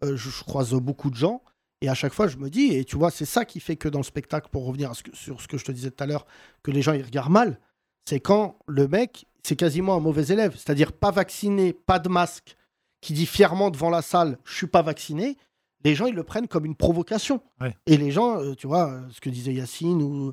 euh, 0.02 0.16
je, 0.16 0.42
croise 0.42 0.72
beaucoup 0.74 1.10
de 1.10 1.14
gens. 1.14 1.42
Et 1.80 1.88
à 1.88 1.94
chaque 1.94 2.12
fois, 2.12 2.26
je 2.26 2.38
me 2.38 2.50
dis, 2.50 2.74
et 2.74 2.84
tu 2.84 2.96
vois, 2.96 3.12
c'est 3.12 3.24
ça 3.24 3.44
qui 3.44 3.60
fait 3.60 3.76
que 3.76 3.88
dans 3.88 4.00
le 4.00 4.04
spectacle, 4.04 4.48
pour 4.50 4.66
revenir 4.66 4.92
sur 5.12 5.40
ce 5.40 5.46
que 5.46 5.58
je 5.58 5.64
te 5.64 5.70
disais 5.70 5.92
tout 5.92 6.02
à 6.02 6.06
l'heure, 6.06 6.26
que 6.64 6.72
les 6.72 6.82
gens, 6.82 6.92
ils 6.92 7.04
regardent 7.04 7.30
mal, 7.30 7.60
c'est 8.04 8.18
quand 8.18 8.58
le 8.66 8.88
mec, 8.88 9.26
c'est 9.44 9.54
quasiment 9.54 9.94
un 9.94 10.00
mauvais 10.00 10.26
élève. 10.32 10.54
C'est-à-dire 10.56 10.92
pas 10.92 11.12
vacciné, 11.12 11.72
pas 11.72 12.00
de 12.00 12.08
masque, 12.08 12.56
qui 13.00 13.12
dit 13.12 13.26
fièrement 13.26 13.70
devant 13.70 13.90
la 13.90 14.02
salle, 14.02 14.38
je 14.44 14.54
suis 14.56 14.66
pas 14.66 14.82
vacciné, 14.82 15.36
les 15.84 15.94
gens, 15.94 16.06
ils 16.06 16.14
le 16.14 16.24
prennent 16.24 16.48
comme 16.48 16.64
une 16.64 16.74
provocation. 16.74 17.40
Ouais. 17.60 17.76
Et 17.86 17.96
les 17.96 18.10
gens, 18.10 18.40
euh, 18.40 18.54
tu 18.54 18.66
vois, 18.66 18.90
euh, 18.90 19.00
ce 19.10 19.20
que 19.20 19.30
disait 19.30 19.54
Yacine 19.54 20.02
ou 20.02 20.32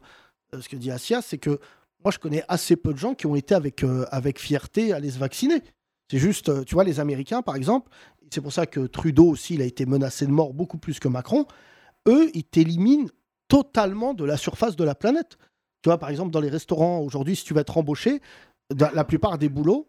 euh, 0.53 0.61
ce 0.61 0.69
que 0.69 0.75
dit 0.75 0.91
Assia, 0.91 1.21
c'est 1.21 1.37
que 1.37 1.59
moi, 2.03 2.11
je 2.11 2.19
connais 2.19 2.43
assez 2.47 2.75
peu 2.75 2.93
de 2.93 2.97
gens 2.97 3.15
qui 3.15 3.25
ont 3.25 3.35
été 3.35 3.55
avec, 3.55 3.83
euh, 3.83 4.05
avec 4.11 4.39
fierté 4.39 4.93
à 4.93 4.97
aller 4.97 5.09
se 5.09 5.17
vacciner. 5.17 5.61
C'est 6.09 6.19
juste, 6.19 6.65
tu 6.65 6.75
vois, 6.75 6.83
les 6.83 6.99
Américains, 6.99 7.41
par 7.41 7.55
exemple, 7.55 7.89
c'est 8.31 8.41
pour 8.41 8.53
ça 8.53 8.67
que 8.67 8.81
Trudeau 8.81 9.27
aussi, 9.27 9.55
il 9.55 9.61
a 9.61 9.65
été 9.65 9.85
menacé 9.85 10.25
de 10.25 10.31
mort 10.31 10.53
beaucoup 10.53 10.77
plus 10.77 10.99
que 10.99 11.07
Macron. 11.07 11.45
Eux, 12.07 12.29
ils 12.35 12.43
t'éliminent 12.43 13.09
totalement 13.47 14.13
de 14.13 14.23
la 14.23 14.37
surface 14.37 14.75
de 14.75 14.83
la 14.83 14.93
planète. 14.93 15.37
Tu 15.81 15.89
vois, 15.89 15.97
par 15.97 16.09
exemple, 16.09 16.31
dans 16.31 16.41
les 16.41 16.49
restaurants, 16.49 16.99
aujourd'hui, 16.99 17.35
si 17.35 17.43
tu 17.43 17.55
vas 17.55 17.61
être 17.61 17.77
embauché, 17.77 18.21
la 18.69 19.03
plupart 19.03 19.37
des 19.39 19.49
boulots, 19.49 19.87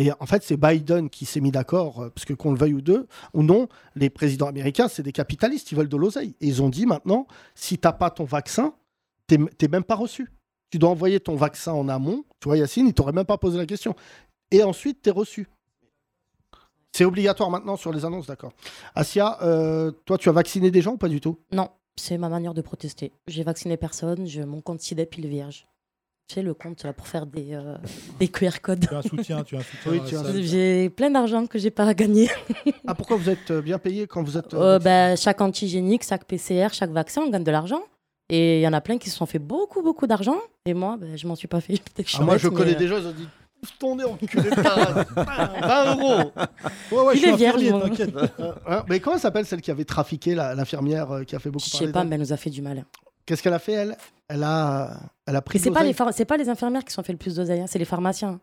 et 0.00 0.12
en 0.20 0.26
fait, 0.26 0.44
c'est 0.44 0.56
Biden 0.56 1.10
qui 1.10 1.26
s'est 1.26 1.40
mis 1.40 1.50
d'accord, 1.50 2.02
euh, 2.02 2.10
parce 2.10 2.24
que 2.24 2.32
qu'on 2.32 2.52
le 2.52 2.58
veuille 2.58 2.74
ou, 2.74 2.80
deux, 2.80 3.08
ou 3.34 3.42
non, 3.42 3.66
les 3.96 4.10
présidents 4.10 4.46
américains, 4.46 4.86
c'est 4.86 5.02
des 5.02 5.10
capitalistes, 5.10 5.72
ils 5.72 5.76
veulent 5.76 5.88
de 5.88 5.96
l'oseille. 5.96 6.36
Et 6.40 6.46
ils 6.46 6.62
ont 6.62 6.68
dit 6.68 6.86
maintenant, 6.86 7.26
si 7.56 7.78
t'as 7.78 7.92
pas 7.92 8.10
ton 8.10 8.24
vaccin, 8.24 8.74
t'es 9.26 9.38
t'es 9.58 9.66
même 9.66 9.82
pas 9.82 9.96
reçu. 9.96 10.30
Tu 10.70 10.78
dois 10.78 10.90
envoyer 10.90 11.18
ton 11.18 11.34
vaccin 11.34 11.72
en 11.72 11.88
amont. 11.88 12.24
Tu 12.38 12.48
vois, 12.48 12.56
Yacine, 12.56 12.86
il 12.86 12.94
t'aurait 12.94 13.12
même 13.12 13.24
pas 13.24 13.38
posé 13.38 13.58
la 13.58 13.66
question. 13.66 13.96
Et 14.52 14.62
ensuite, 14.62 15.02
t'es 15.02 15.10
reçu. 15.10 15.48
C'est 16.92 17.04
obligatoire 17.04 17.50
maintenant 17.50 17.76
sur 17.76 17.92
les 17.92 18.04
annonces, 18.04 18.28
d'accord. 18.28 18.52
Asia, 18.94 19.42
euh, 19.42 19.90
toi, 20.04 20.16
tu 20.16 20.28
as 20.28 20.32
vacciné 20.32 20.70
des 20.70 20.80
gens 20.80 20.92
ou 20.92 20.98
pas 20.98 21.08
du 21.08 21.20
tout? 21.20 21.38
Non, 21.50 21.70
c'est 21.96 22.18
ma 22.18 22.28
manière 22.28 22.54
de 22.54 22.62
protester. 22.62 23.10
J'ai 23.26 23.42
vacciné 23.42 23.76
personne, 23.76 24.26
je, 24.26 24.42
mon 24.42 24.60
compte 24.60 24.80
SIDEP, 24.80 25.18
il 25.18 25.26
est 25.26 25.28
vierge. 25.28 25.66
Tu 26.28 26.34
sais, 26.34 26.42
le 26.42 26.52
compte 26.52 26.84
là, 26.84 26.92
pour 26.92 27.06
faire 27.08 27.24
des, 27.24 27.54
euh, 27.54 27.76
des 28.20 28.28
QR 28.28 28.60
codes. 28.60 28.86
Tu 28.86 28.94
as 28.94 28.98
un 28.98 29.02
soutien, 29.02 29.42
tu 29.44 29.56
as 29.56 29.60
un 29.60 29.62
soutien. 29.62 29.92
Oui, 29.92 30.14
as 30.14 30.18
un. 30.20 30.42
J'ai 30.42 30.90
plein 30.90 31.10
d'argent 31.10 31.46
que 31.46 31.58
j'ai 31.58 31.70
pas 31.70 31.92
gagné. 31.94 32.28
Ah, 32.86 32.94
pourquoi 32.94 33.16
vous 33.18 33.28
êtes 33.28 33.50
euh, 33.50 33.60
bien 33.60 33.78
payé 33.78 34.06
quand 34.06 34.22
vous 34.22 34.36
êtes. 34.38 34.52
euh, 34.54 34.76
Euh, 34.76 34.78
ben, 34.78 35.14
chaque 35.16 35.40
antigénique, 35.42 36.02
chaque 36.06 36.24
PCR, 36.24 36.68
chaque 36.72 36.90
vaccin, 36.90 37.22
on 37.22 37.30
gagne 37.30 37.44
de 37.44 37.50
l'argent. 37.50 37.82
Et 38.30 38.60
il 38.60 38.62
y 38.62 38.68
en 38.68 38.72
a 38.72 38.80
plein 38.80 38.96
qui 38.98 39.08
se 39.10 39.16
sont 39.16 39.26
fait 39.26 39.38
beaucoup, 39.38 39.82
beaucoup 39.82 40.06
d'argent. 40.06 40.36
Et 40.66 40.72
moi, 40.74 40.96
ben, 40.98 41.16
je 41.16 41.26
m'en 41.26 41.34
suis 41.34 41.48
pas 41.48 41.60
fait. 41.60 41.74
Je 42.06 42.16
Ah, 42.18 42.22
moi, 42.22 42.36
je 42.38 42.48
connais 42.48 42.70
mais, 42.72 42.76
euh, 42.76 42.78
des 42.78 42.88
gens, 42.88 42.98
ils 42.98 43.06
ont 43.06 43.12
dit 43.12 43.96
nez, 43.96 44.04
enculé 44.04 44.50
de 44.50 44.54
ta 44.54 44.70
race. 44.70 45.06
20 45.16 45.96
euros 45.96 46.32
Ouais, 46.92 47.00
ouais, 47.02 47.14
Il 47.14 47.20
je 47.20 47.24
suis 47.24 47.28
est 47.30 47.36
vierge, 47.36 47.62
t'inquiète. 47.82 48.14
Euh, 48.16 48.52
hein, 48.66 48.84
Mais 48.88 49.00
comment 49.00 49.18
s'appelle 49.18 49.44
celle 49.46 49.60
qui 49.60 49.70
avait 49.70 49.84
trafiqué 49.84 50.34
l'infirmière 50.34 51.10
euh, 51.10 51.24
qui 51.24 51.36
a 51.36 51.38
fait 51.38 51.50
beaucoup 51.50 51.64
Je 51.70 51.76
sais 51.76 51.92
pas, 51.92 52.04
mais 52.04 52.14
elle 52.16 52.20
nous 52.22 52.32
a 52.32 52.36
fait 52.36 52.50
du 52.50 52.62
mal. 52.62 52.84
Qu'est-ce 53.26 53.42
qu'elle 53.42 53.54
a 53.54 53.58
fait, 53.58 53.72
elle? 53.72 53.96
Elle 54.28 54.42
a, 54.44 54.98
elle 55.28 55.36
a 55.36 55.42
pris 55.42 55.58
c'est 55.58 55.70
pas, 55.70 55.82
les 55.84 55.94
c'est 56.12 56.24
pas 56.24 56.36
les 56.38 56.48
infirmières 56.48 56.82
qui 56.84 56.90
se 56.90 56.94
sont 56.96 57.02
fait 57.02 57.12
le 57.12 57.18
plus 57.18 57.36
d'oseille, 57.36 57.60
hein, 57.60 57.66
c'est 57.68 57.78
les 57.78 57.84
pharmaciens. 57.84 58.40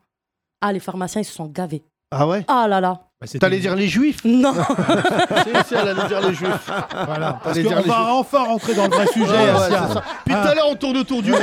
Ah, 0.62 0.72
les 0.72 0.80
pharmaciens, 0.80 1.22
ils 1.22 1.26
se 1.26 1.34
sont 1.34 1.48
gavés. 1.48 1.84
Ah 2.12 2.28
ouais? 2.28 2.46
Ah 2.48 2.68
là 2.68 2.80
là. 2.80 3.02
Bah, 3.20 3.26
c'était- 3.28 3.40
T'allais 3.40 3.60
dire 3.60 3.76
les 3.76 3.88
juifs? 3.88 4.20
Non. 4.26 4.54
si, 4.54 5.68
si, 5.68 5.74
elle 5.74 5.88
allait 5.88 6.08
dire 6.08 6.22
les 6.22 6.34
juifs. 6.34 6.70
Voilà, 7.06 7.40
parce 7.44 7.58
qu'on 7.62 7.70
va 7.70 7.82
juifs. 7.82 7.92
enfin 7.96 8.44
rentrer 8.44 8.76
dans 8.76 8.86
le 8.86 8.92
vrai 8.92 9.08
sujet. 9.08 9.26
Ouais, 9.32 9.52
ouais, 9.54 9.70
ça. 9.70 10.04
Puis 10.26 10.34
tout 10.36 10.40
à 10.40 10.54
l'heure, 10.56 10.68
on 10.70 10.76
tourne 10.76 10.98
autour 10.98 11.24
du 11.24 11.32
pot. 11.32 11.38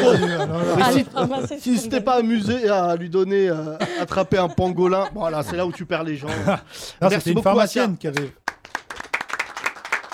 Ah, 0.80 0.93
si, 0.93 0.99
les 0.99 1.05
pharmaciens, 1.05 1.57
ils 1.57 1.61
si 1.62 1.78
c'était 1.78 2.01
pas 2.01 2.14
amusé 2.18 2.68
à 2.68 2.95
lui 2.95 3.11
donner, 3.11 3.49
euh, 3.49 3.76
attraper 4.01 4.38
un 4.38 4.49
pangolin, 4.49 5.07
voilà, 5.14 5.43
c'est 5.43 5.57
là 5.57 5.66
où 5.66 5.72
tu 5.72 5.84
perds 5.84 6.05
les 6.05 6.16
gens. 6.16 6.28
Non, 6.47 6.57
Merci 7.03 7.16
c'était 7.18 7.30
une 7.30 7.34
beaucoup, 7.34 7.45
pharmacienne 7.45 7.97
qui 7.99 8.07
avait 8.07 8.32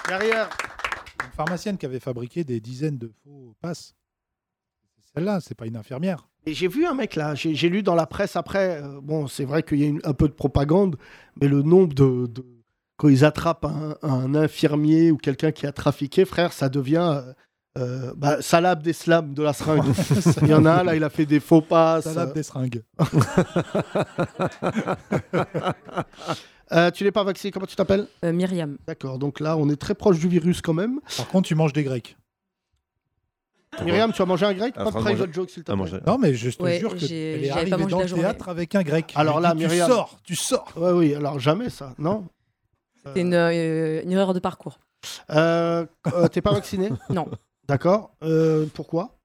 Derrière. 0.08 0.48
une 1.24 1.30
pharmacienne 1.36 1.76
qui 1.76 1.86
avait 1.86 2.00
fabriqué 2.00 2.42
des 2.44 2.60
dizaines 2.60 2.96
de 2.98 3.12
faux 3.22 3.54
passes. 3.60 3.94
Celle-là, 5.14 5.40
c'est 5.40 5.56
pas 5.56 5.66
une 5.66 5.76
infirmière. 5.76 6.28
Et 6.46 6.54
j'ai 6.54 6.68
vu 6.68 6.86
un 6.86 6.94
mec 6.94 7.16
là, 7.16 7.34
j'ai 7.34 7.68
lu 7.68 7.82
dans 7.82 7.94
la 7.94 8.06
presse 8.06 8.36
après, 8.36 8.80
euh, 8.82 9.00
bon, 9.02 9.26
c'est 9.26 9.44
vrai 9.44 9.62
qu'il 9.62 9.78
y 9.80 9.84
a 9.84 9.88
une- 9.88 10.00
un 10.04 10.14
peu 10.14 10.28
de 10.28 10.32
propagande, 10.34 10.96
mais 11.40 11.48
le 11.48 11.62
nombre 11.62 11.94
de. 11.94 12.26
de- 12.26 12.44
quand 12.96 13.08
ils 13.08 13.24
attrapent 13.24 13.64
un, 13.64 13.96
un 14.02 14.34
infirmier 14.34 15.10
ou 15.12 15.18
quelqu'un 15.18 15.52
qui 15.52 15.66
a 15.66 15.72
trafiqué, 15.72 16.24
frère, 16.24 16.52
ça 16.52 16.68
devient. 16.68 17.20
euh, 17.26 17.32
euh, 17.78 18.12
bah, 18.16 18.42
Salah 18.42 18.70
Abdeslam 18.70 19.34
de 19.34 19.42
la 19.42 19.52
seringue. 19.52 19.84
il 20.42 20.48
y 20.48 20.54
en 20.54 20.64
a 20.64 20.82
là, 20.82 20.96
il 20.96 21.04
a 21.04 21.10
fait 21.10 21.26
des 21.26 21.38
faux 21.38 21.60
passes. 21.60 22.04
Salade 22.04 22.32
des 22.34 22.42
seringues. 22.42 22.82
Euh, 26.70 26.90
tu 26.90 27.02
n'es 27.04 27.10
pas 27.12 27.24
vacciné, 27.24 27.50
comment 27.50 27.64
tu 27.64 27.76
t'appelles? 27.76 28.06
Euh, 28.26 28.30
Myriam. 28.30 28.76
D'accord, 28.86 29.18
donc 29.18 29.40
là, 29.40 29.56
on 29.56 29.70
est 29.70 29.76
très 29.80 29.94
proche 29.94 30.18
du 30.18 30.28
virus 30.28 30.60
quand 30.60 30.74
même. 30.74 31.00
Par 31.16 31.26
contre, 31.28 31.48
tu 31.48 31.54
manges 31.54 31.72
des 31.72 31.82
grecs. 31.82 32.14
Myriam, 33.84 34.12
tu 34.12 34.22
as 34.22 34.26
mangé 34.26 34.46
un 34.46 34.54
grec 34.54 34.74
Pas 34.74 34.84
de 34.86 34.90
private 34.90 35.18
manger- 35.18 35.32
joke, 35.32 35.50
s'il 35.50 35.62
te 35.62 35.66
plaît. 35.70 35.76
manger. 35.76 35.98
Non, 36.06 36.18
mais 36.18 36.34
je 36.34 36.50
te 36.50 36.62
Ouais, 36.62 36.78
jure 36.78 36.92
que 36.92 36.98
j'ai- 36.98 37.32
elle 37.34 37.44
est 37.44 37.50
arrivée 37.50 37.70
dans 37.86 37.98
le 38.00 38.06
théâtre 38.14 38.48
avec 38.48 38.74
un 38.74 38.82
grec. 38.82 39.12
Alors 39.14 39.40
là, 39.40 39.54
Myriam- 39.54 39.86
Tu 39.86 39.92
sors, 39.92 40.18
tu 40.24 40.36
sors. 40.36 40.72
Ouais, 40.76 40.90
oui, 40.92 41.14
alors 41.14 41.38
jamais 41.38 41.70
ça, 41.70 41.94
non 41.98 42.26
C'est 43.14 43.20
une, 43.20 43.34
euh, 43.34 44.02
une 44.02 44.12
erreur 44.12 44.34
de 44.34 44.40
parcours. 44.40 44.78
Euh, 45.30 45.86
euh, 46.12 46.28
T'es 46.28 46.42
pas 46.42 46.52
vacciné 46.52 46.88
Non. 47.10 47.28
D'accord. 47.68 48.10
Euh, 48.22 48.66
pourquoi 48.74 49.16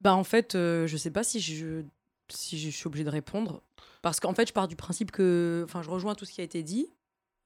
Bah 0.00 0.14
en 0.14 0.24
fait, 0.24 0.54
euh, 0.54 0.86
je 0.86 0.96
sais 0.96 1.10
pas 1.10 1.24
si 1.24 1.40
je, 1.40 1.82
si 2.30 2.58
je 2.58 2.70
suis 2.70 2.86
obligée 2.86 3.04
de 3.04 3.10
répondre. 3.10 3.62
Parce 4.02 4.20
qu'en 4.20 4.32
fait, 4.34 4.46
je 4.48 4.52
pars 4.52 4.68
du 4.68 4.76
principe 4.76 5.10
que. 5.10 5.62
Enfin, 5.64 5.82
je 5.82 5.90
rejoins 5.90 6.14
tout 6.14 6.24
ce 6.24 6.32
qui 6.32 6.40
a 6.40 6.44
été 6.44 6.62
dit. 6.62 6.86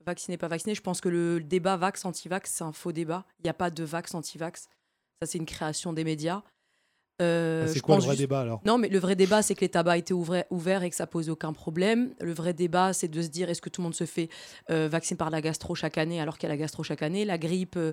Vacciné, 0.04 0.36
pas 0.36 0.48
vacciné. 0.48 0.74
Je 0.74 0.82
pense 0.82 1.00
que 1.00 1.08
le 1.08 1.40
débat 1.40 1.76
vax-anti-vax, 1.76 2.50
c'est 2.52 2.64
un 2.64 2.72
faux 2.72 2.92
débat. 2.92 3.24
Il 3.38 3.44
n'y 3.44 3.50
a 3.50 3.54
pas 3.54 3.70
de 3.70 3.84
vax-anti-vax. 3.84 4.68
Ça, 5.22 5.26
c'est 5.26 5.38
une 5.38 5.46
création 5.46 5.92
des 5.92 6.02
médias. 6.02 6.42
Euh, 7.20 7.68
c'est 7.68 7.78
je 7.78 7.82
quoi 7.82 7.94
le 7.94 8.02
vrai 8.02 8.10
juste- 8.10 8.22
débat 8.22 8.40
alors? 8.40 8.60
Non, 8.64 8.76
mais 8.76 8.88
le 8.88 8.98
vrai 8.98 9.14
débat, 9.14 9.40
c'est 9.42 9.54
que 9.54 9.60
les 9.60 9.68
tabacs 9.68 10.00
étaient 10.00 10.12
ouverts, 10.12 10.82
et 10.82 10.90
que 10.90 10.96
ça 10.96 11.06
posait 11.06 11.30
aucun 11.30 11.52
problème. 11.52 12.12
Le 12.20 12.32
vrai 12.32 12.54
débat, 12.54 12.92
c'est 12.92 13.06
de 13.06 13.22
se 13.22 13.28
dire 13.28 13.48
est-ce 13.48 13.62
que 13.62 13.68
tout 13.68 13.80
le 13.80 13.84
monde 13.84 13.94
se 13.94 14.02
fait 14.04 14.28
euh, 14.70 14.88
vacciner 14.88 15.16
par 15.16 15.30
la 15.30 15.40
gastro 15.40 15.76
chaque 15.76 15.96
année 15.96 16.20
alors 16.20 16.38
qu'il 16.38 16.48
y 16.48 16.50
a 16.50 16.54
la 16.54 16.58
gastro 16.58 16.82
chaque 16.82 17.02
année, 17.02 17.24
la 17.24 17.38
grippe. 17.38 17.76
euh. 17.76 17.92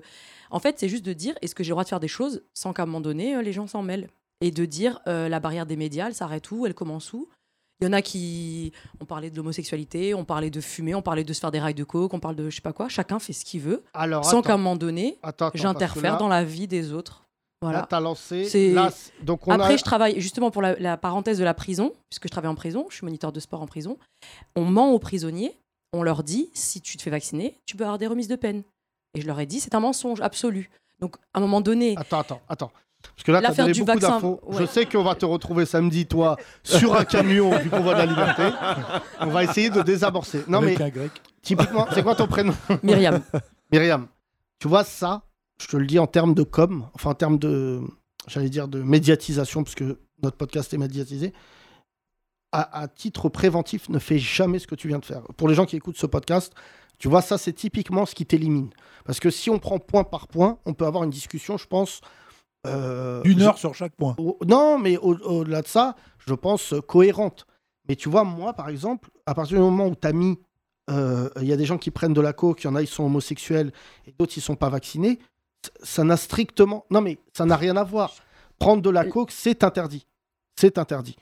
En 0.50 0.58
fait, 0.58 0.80
c'est 0.80 0.88
juste 0.88 1.04
de 1.04 1.12
dire 1.12 1.36
est-ce 1.40 1.54
que 1.54 1.62
j'ai 1.62 1.68
le 1.68 1.74
droit 1.74 1.84
de 1.84 1.88
faire 1.88 2.00
des 2.00 2.08
choses 2.08 2.42
sans 2.52 2.72
qu'à 2.72 2.82
un 2.82 2.86
moment 2.86 3.00
donné, 3.00 3.40
les 3.40 3.52
gens 3.52 3.68
s'en 3.68 3.82
mêlent? 3.82 4.08
Et 4.40 4.50
de 4.50 4.64
dire 4.64 4.98
la 5.06 5.38
barrière 5.38 5.66
des 5.66 5.76
médias, 5.76 6.08
elle 6.08 6.14
s'arrête 6.14 6.50
où? 6.50 6.66
Elle 6.66 6.74
commence 6.74 7.12
où? 7.12 7.28
Il 7.80 7.86
y 7.86 7.86
en 7.88 7.92
a 7.92 8.02
qui. 8.02 8.72
On 9.00 9.04
parlait 9.04 9.30
de 9.30 9.36
l'homosexualité, 9.36 10.14
on 10.14 10.24
parlait 10.24 10.50
de 10.50 10.60
fumer, 10.60 10.94
on 10.94 11.02
parlait 11.02 11.24
de 11.24 11.32
se 11.32 11.40
faire 11.40 11.50
des 11.50 11.60
rails 11.60 11.74
de 11.74 11.84
coke, 11.84 12.12
on 12.14 12.20
parle 12.20 12.36
de 12.36 12.50
je 12.50 12.56
sais 12.56 12.60
pas 12.62 12.72
quoi. 12.72 12.88
Chacun 12.88 13.18
fait 13.18 13.32
ce 13.32 13.44
qu'il 13.44 13.60
veut, 13.60 13.82
Alors, 13.94 14.24
sans 14.24 14.42
qu'à 14.42 14.54
un 14.54 14.56
moment 14.58 14.76
donné, 14.76 15.18
j'interfère 15.54 16.12
là- 16.14 16.18
dans 16.18 16.28
la 16.28 16.44
vie 16.44 16.66
des 16.66 16.92
autres. 16.92 17.24
Voilà. 17.62 17.80
Là, 17.80 17.86
t'as 17.90 18.00
lancé. 18.00 18.72
Là, 18.72 18.90
donc 19.22 19.46
on 19.46 19.50
Après, 19.52 19.74
a... 19.74 19.76
je 19.76 19.82
travaille 19.84 20.18
justement 20.20 20.50
pour 20.50 20.62
la, 20.62 20.78
la 20.78 20.96
parenthèse 20.96 21.38
de 21.38 21.44
la 21.44 21.52
prison, 21.52 21.92
puisque 22.08 22.24
je 22.24 22.30
travaille 22.30 22.50
en 22.50 22.54
prison, 22.54 22.86
je 22.88 22.96
suis 22.96 23.04
moniteur 23.04 23.32
de 23.32 23.40
sport 23.40 23.60
en 23.60 23.66
prison. 23.66 23.98
On 24.56 24.64
ment 24.64 24.92
aux 24.92 24.98
prisonniers, 24.98 25.54
on 25.92 26.02
leur 26.02 26.22
dit 26.22 26.48
si 26.54 26.80
tu 26.80 26.96
te 26.96 27.02
fais 27.02 27.10
vacciner, 27.10 27.58
tu 27.66 27.76
peux 27.76 27.84
avoir 27.84 27.98
des 27.98 28.06
remises 28.06 28.28
de 28.28 28.36
peine. 28.36 28.62
Et 29.14 29.20
je 29.20 29.26
leur 29.26 29.38
ai 29.40 29.44
dit 29.46 29.60
c'est 29.60 29.74
un 29.74 29.80
mensonge 29.80 30.22
absolu. 30.22 30.70
Donc 31.00 31.16
à 31.34 31.38
un 31.38 31.40
moment 31.42 31.60
donné, 31.60 31.94
Attends, 31.98 32.20
attends, 32.20 32.40
attends. 32.48 32.72
Parce 33.02 33.24
que 33.24 33.32
là, 33.32 33.40
tu 33.40 33.44
as 33.44 33.48
L'affaire 33.48 33.64
donné 33.66 33.74
du 33.74 33.84
beaucoup 33.84 33.98
d'infos. 33.98 34.40
Je 34.58 34.66
sais 34.66 34.86
qu'on 34.86 35.02
va 35.02 35.14
te 35.14 35.24
retrouver 35.26 35.66
samedi, 35.66 36.06
toi, 36.06 36.36
sur 36.62 36.94
un 36.94 37.04
camion 37.04 37.50
du 37.62 37.68
convoi 37.70 37.94
de 37.94 37.98
la 37.98 38.06
liberté. 38.06 38.42
On 39.20 39.26
va 39.26 39.44
essayer 39.44 39.70
de 39.70 39.82
désamorcer. 39.82 40.44
Non, 40.48 40.58
Avec 40.58 40.78
mais 40.78 40.84
un 40.86 40.88
grec. 40.88 41.12
typiquement, 41.42 41.86
c'est 41.92 42.02
quoi 42.02 42.14
ton 42.14 42.26
prénom? 42.26 42.54
Myriam, 42.82 43.20
Myriam, 43.72 44.06
tu 44.58 44.68
vois 44.68 44.84
ça, 44.84 45.22
je 45.60 45.66
te 45.66 45.76
le 45.76 45.86
dis 45.86 45.98
en 45.98 46.06
termes 46.06 46.34
de 46.34 46.42
com, 46.42 46.86
enfin 46.94 47.10
en 47.10 47.14
termes 47.14 47.38
de, 47.38 47.80
j'allais 48.26 48.48
dire 48.50 48.68
de 48.68 48.82
médiatisation, 48.82 49.64
parce 49.64 49.74
que 49.74 49.98
notre 50.22 50.36
podcast 50.36 50.72
est 50.74 50.78
médiatisé. 50.78 51.32
À, 52.52 52.80
à 52.82 52.88
titre 52.88 53.28
préventif, 53.28 53.88
ne 53.90 53.98
fais 53.98 54.18
jamais 54.18 54.58
ce 54.58 54.66
que 54.66 54.74
tu 54.74 54.88
viens 54.88 54.98
de 54.98 55.04
faire. 55.04 55.22
Pour 55.36 55.46
les 55.48 55.54
gens 55.54 55.66
qui 55.66 55.76
écoutent 55.76 55.96
ce 55.98 56.06
podcast, 56.06 56.52
tu 56.98 57.08
vois, 57.08 57.22
ça 57.22 57.38
c'est 57.38 57.52
typiquement 57.52 58.06
ce 58.06 58.14
qui 58.14 58.26
t'élimine. 58.26 58.70
Parce 59.04 59.20
que 59.20 59.30
si 59.30 59.50
on 59.50 59.58
prend 59.58 59.78
point 59.78 60.04
par 60.04 60.26
point, 60.26 60.58
on 60.66 60.74
peut 60.74 60.84
avoir 60.84 61.04
une 61.04 61.10
discussion, 61.10 61.56
je 61.58 61.66
pense, 61.66 62.00
euh, 62.66 63.22
D'une 63.22 63.38
je- 63.38 63.44
heure 63.44 63.58
sur 63.58 63.74
chaque 63.74 63.94
point. 63.96 64.16
Non, 64.46 64.78
mais 64.78 64.96
au- 64.98 65.16
au-delà 65.16 65.62
de 65.62 65.68
ça, 65.68 65.96
je 66.26 66.34
pense 66.34 66.72
euh, 66.74 66.80
cohérente. 66.80 67.46
Mais 67.88 67.96
tu 67.96 68.08
vois, 68.08 68.24
moi, 68.24 68.52
par 68.52 68.68
exemple, 68.68 69.10
à 69.26 69.34
partir 69.34 69.56
du 69.58 69.62
moment 69.62 69.86
où 69.86 69.94
tu 69.94 70.06
as 70.06 70.12
mis. 70.12 70.38
euh, 70.90 71.28
Il 71.40 71.46
y 71.46 71.52
a 71.52 71.56
des 71.56 71.64
gens 71.66 71.78
qui 71.78 71.90
prennent 71.90 72.12
de 72.14 72.20
la 72.20 72.32
coke, 72.32 72.62
il 72.62 72.66
y 72.66 72.70
en 72.70 72.74
a, 72.74 72.82
ils 72.82 72.86
sont 72.88 73.04
homosexuels, 73.04 73.72
et 74.06 74.12
d'autres, 74.18 74.32
ils 74.36 74.40
sont 74.42 74.56
pas 74.56 74.68
vaccinés. 74.68 75.18
Ça 75.82 76.04
n'a 76.04 76.16
strictement. 76.16 76.84
Non, 76.90 77.00
mais 77.00 77.18
ça 77.32 77.44
n'a 77.46 77.56
rien 77.56 77.76
à 77.76 77.84
voir. 77.84 78.14
Prendre 78.58 78.82
de 78.82 78.90
la 78.90 79.04
coke, 79.04 79.30
c'est 79.30 79.62
interdit. 79.64 80.06
C'est 80.58 80.78
interdit. 80.78 81.16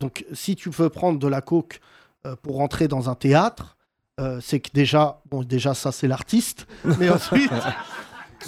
Donc, 0.00 0.24
si 0.32 0.56
tu 0.56 0.70
veux 0.70 0.88
prendre 0.90 1.18
de 1.18 1.28
la 1.28 1.40
coke 1.40 1.80
euh, 2.26 2.34
pour 2.36 2.56
rentrer 2.56 2.88
dans 2.88 3.08
un 3.10 3.14
théâtre, 3.14 3.76
euh, 4.20 4.40
c'est 4.40 4.60
que 4.60 4.70
déjà, 4.72 5.20
bon, 5.30 5.42
déjà, 5.44 5.74
ça, 5.74 5.92
c'est 5.92 6.08
l'artiste. 6.08 6.66
Mais 6.98 7.10
ensuite. 7.10 7.50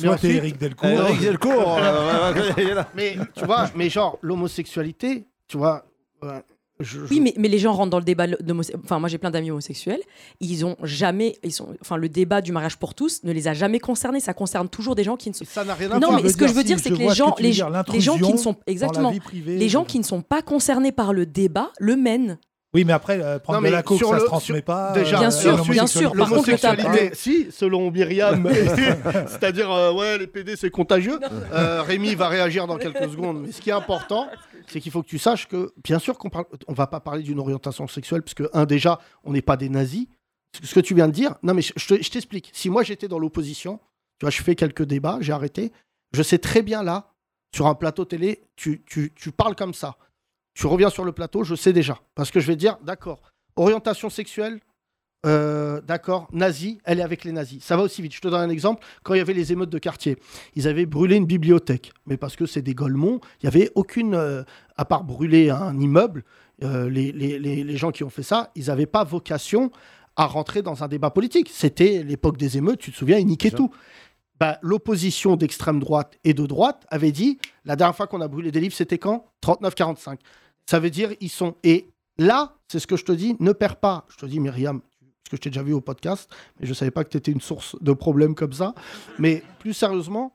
Soit 0.00 0.08
t'es 0.10 0.14
ensuite- 0.28 0.36
Éric 0.36 0.58
Delcourt. 0.58 0.88
Eric 0.88 1.20
Delcourt, 1.20 1.78
euh, 1.80 2.82
mais 2.94 3.16
tu 3.34 3.44
vois, 3.44 3.70
mais 3.74 3.88
genre 3.88 4.18
l'homosexualité, 4.22 5.26
tu 5.48 5.58
vois. 5.58 5.84
ouais, 6.22 6.42
je- 6.80 7.00
je- 7.00 7.06
Oui, 7.10 7.20
mais, 7.20 7.32
mais 7.38 7.48
les 7.48 7.58
gens 7.58 7.72
rentrent 7.72 7.90
dans 7.90 7.98
le 7.98 8.04
débat. 8.04 8.26
Enfin, 8.84 8.98
moi, 8.98 9.08
j'ai 9.08 9.16
plein 9.18 9.30
d'amis 9.30 9.50
homosexuels. 9.50 10.00
Ils 10.40 10.64
ont 10.66 10.76
jamais. 10.82 11.36
Ils 11.42 11.52
sont... 11.52 11.74
Enfin, 11.80 11.96
le 11.96 12.08
débat 12.08 12.40
du 12.42 12.52
mariage 12.52 12.76
pour 12.78 12.94
tous 12.94 13.22
ne 13.24 13.32
les 13.32 13.48
a 13.48 13.54
jamais 13.54 13.78
concernés. 13.80 14.20
Ça 14.20 14.34
concerne 14.34 14.68
toujours 14.68 14.94
des 14.94 15.04
gens 15.04 15.16
qui 15.16 15.30
ne 15.30 15.34
sont. 15.34 15.44
Ça 15.46 15.64
n'a 15.64 15.74
rien 15.74 15.90
à 15.92 15.98
Non, 15.98 16.08
voir. 16.08 16.22
mais 16.22 16.28
ce 16.28 16.36
que 16.36 16.46
je 16.46 16.52
veux 16.52 16.60
si, 16.60 16.66
dire, 16.66 16.78
c'est 16.78 16.90
je 16.90 16.94
que 16.94 16.98
les 17.00 17.14
gens, 17.14 17.34
veux 17.36 17.42
les, 17.42 17.50
dire, 17.52 17.70
les 17.92 18.00
gens 18.00 18.18
qui 18.18 18.32
ne 18.32 18.36
sont 18.38 18.56
exactement, 18.66 19.14
privée, 19.18 19.56
les 19.56 19.68
gens 19.68 19.84
qui 19.84 19.98
ne 19.98 20.04
sont 20.04 20.20
pas 20.22 20.42
concernés 20.42 20.92
par 20.92 21.12
le 21.14 21.24
débat 21.26 21.72
le 21.78 21.96
mènent. 21.96 22.38
Oui, 22.76 22.84
mais 22.84 22.92
après, 22.92 23.18
euh, 23.22 23.38
prendre 23.38 23.58
Non, 23.58 23.62
mais 23.62 23.70
la 23.70 23.82
coke, 23.82 23.96
sur 23.98 24.08
ça 24.10 24.14
le- 24.16 24.20
se 24.20 24.26
transmet 24.26 24.56
sur- 24.58 24.64
pas. 24.64 24.92
déjà, 24.92 25.16
euh, 25.16 25.20
Bien 25.20 25.30
sûr, 25.30 25.64
bien 25.64 25.86
sûr. 25.86 26.12
Par 26.12 26.28
contre, 26.28 26.50
le 26.50 26.56
tabac- 26.56 26.76
L'homosexualité, 26.82 27.14
si, 27.14 27.46
selon 27.50 27.90
Myriam, 27.90 28.46
c'est-à-dire, 29.28 29.70
euh, 29.70 29.92
ouais, 29.92 30.18
les 30.18 30.26
PD, 30.26 30.56
c'est 30.56 30.70
contagieux. 30.70 31.18
Euh, 31.52 31.82
Rémi 31.82 32.14
va 32.14 32.28
réagir 32.28 32.66
dans 32.66 32.76
quelques 32.76 33.08
secondes. 33.10 33.42
Mais 33.46 33.52
ce 33.52 33.60
qui 33.60 33.70
est 33.70 33.74
important, 33.74 34.28
c'est 34.66 34.80
qu'il 34.80 34.92
faut 34.92 35.02
que 35.02 35.08
tu 35.08 35.18
saches 35.18 35.48
que, 35.48 35.72
bien 35.82 35.98
sûr, 35.98 36.18
qu'on 36.18 36.28
parle, 36.30 36.44
on 36.68 36.72
va 36.74 36.86
pas 36.86 37.00
parler 37.00 37.22
d'une 37.22 37.38
orientation 37.38 37.88
sexuelle, 37.88 38.22
parce 38.22 38.34
que, 38.34 38.44
un, 38.52 38.66
déjà, 38.66 38.98
on 39.24 39.32
n'est 39.32 39.42
pas 39.42 39.56
des 39.56 39.68
nazis. 39.68 40.06
Ce 40.62 40.74
que 40.74 40.80
tu 40.80 40.94
viens 40.94 41.06
de 41.08 41.12
dire, 41.12 41.34
non, 41.42 41.54
mais 41.54 41.62
je, 41.62 41.72
je 41.76 41.86
te- 41.94 42.02
je 42.02 42.10
t'explique. 42.10 42.50
Si 42.52 42.70
moi, 42.70 42.82
j'étais 42.82 43.08
dans 43.08 43.18
l'opposition, 43.18 43.78
tu 44.18 44.24
vois, 44.24 44.30
je 44.30 44.42
fais 44.42 44.54
quelques 44.54 44.84
débats, 44.84 45.18
j'ai 45.20 45.32
arrêté. 45.32 45.72
Je 46.12 46.22
sais 46.22 46.38
très 46.38 46.62
bien, 46.62 46.82
là, 46.82 47.08
sur 47.54 47.66
un 47.66 47.74
plateau 47.74 48.04
télé, 48.04 48.42
tu, 48.56 48.82
tu, 48.86 49.12
tu 49.14 49.32
parles 49.32 49.54
comme 49.54 49.74
ça. 49.74 49.96
Tu 50.56 50.66
reviens 50.66 50.88
sur 50.90 51.04
le 51.04 51.12
plateau, 51.12 51.44
je 51.44 51.54
sais 51.54 51.72
déjà. 51.72 51.98
Parce 52.14 52.30
que 52.30 52.40
je 52.40 52.46
vais 52.46 52.56
dire, 52.56 52.78
d'accord, 52.82 53.20
orientation 53.56 54.08
sexuelle, 54.10 54.58
euh, 55.26 55.80
d'accord, 55.82 56.28
nazi, 56.32 56.78
elle 56.84 57.00
est 57.00 57.02
avec 57.02 57.24
les 57.24 57.32
nazis. 57.32 57.62
Ça 57.62 57.76
va 57.76 57.82
aussi 57.82 58.00
vite. 58.00 58.14
Je 58.14 58.20
te 58.20 58.28
donne 58.28 58.40
un 58.40 58.48
exemple. 58.48 58.84
Quand 59.02 59.14
il 59.14 59.18
y 59.18 59.20
avait 59.20 59.32
les 59.34 59.52
émeutes 59.52 59.70
de 59.70 59.78
quartier, 59.78 60.16
ils 60.54 60.66
avaient 60.68 60.86
brûlé 60.86 61.16
une 61.16 61.26
bibliothèque. 61.26 61.92
Mais 62.06 62.16
parce 62.16 62.36
que 62.36 62.46
c'est 62.46 62.62
des 62.62 62.74
golemons, 62.74 63.20
il 63.42 63.46
n'y 63.46 63.48
avait 63.54 63.70
aucune. 63.74 64.14
euh, 64.14 64.44
à 64.78 64.84
part 64.84 65.04
brûler 65.04 65.50
un 65.50 65.78
immeuble, 65.80 66.22
euh, 66.62 66.88
les, 66.90 67.10
les- 67.12 67.38
les- 67.38 67.64
les 67.64 67.76
gens 67.76 67.90
qui 67.92 68.04
ont 68.04 68.10
fait 68.10 68.22
ça, 68.22 68.50
ils 68.54 68.66
n'avaient 68.66 68.86
pas 68.86 69.04
vocation 69.04 69.70
à 70.16 70.26
rentrer 70.26 70.62
dans 70.62 70.84
un 70.84 70.88
débat 70.88 71.10
politique. 71.10 71.50
C'était 71.52 72.02
l'époque 72.02 72.36
des 72.38 72.56
émeutes, 72.56 72.78
tu 72.80 72.92
te 72.92 72.96
souviens, 72.96 73.18
ils 73.18 73.26
niquaient 73.26 73.50
tout. 73.56 73.70
Bah, 74.38 74.58
L'opposition 74.62 75.36
d'extrême 75.36 75.80
droite 75.80 76.18
et 76.24 76.34
de 76.34 76.44
droite 76.46 76.86
avait 76.90 77.10
dit 77.12 77.38
la 77.64 77.74
dernière 77.74 77.96
fois 77.96 78.06
qu'on 78.06 78.20
a 78.20 78.28
brûlé 78.28 78.50
des 78.52 78.60
livres, 78.60 78.74
c'était 78.74 78.98
quand? 78.98 79.24
39-45. 79.42 80.18
Ça 80.68 80.80
veut 80.80 80.90
dire 80.90 81.12
ils 81.20 81.30
sont. 81.30 81.56
Et 81.62 81.90
là, 82.18 82.56
c'est 82.68 82.78
ce 82.78 82.86
que 82.86 82.96
je 82.96 83.04
te 83.04 83.12
dis, 83.12 83.36
ne 83.40 83.52
perds 83.52 83.76
pas. 83.76 84.06
Je 84.08 84.16
te 84.16 84.26
dis, 84.26 84.40
Myriam, 84.40 84.80
parce 84.80 85.30
que 85.30 85.36
je 85.36 85.40
t'ai 85.42 85.50
déjà 85.50 85.62
vu 85.62 85.72
au 85.72 85.80
podcast, 85.80 86.28
mais 86.58 86.66
je 86.66 86.70
ne 86.70 86.74
savais 86.74 86.90
pas 86.90 87.04
que 87.04 87.10
tu 87.10 87.16
étais 87.16 87.32
une 87.32 87.40
source 87.40 87.76
de 87.80 87.92
problèmes 87.92 88.34
comme 88.34 88.52
ça. 88.52 88.74
Mais 89.18 89.42
plus 89.58 89.74
sérieusement, 89.74 90.34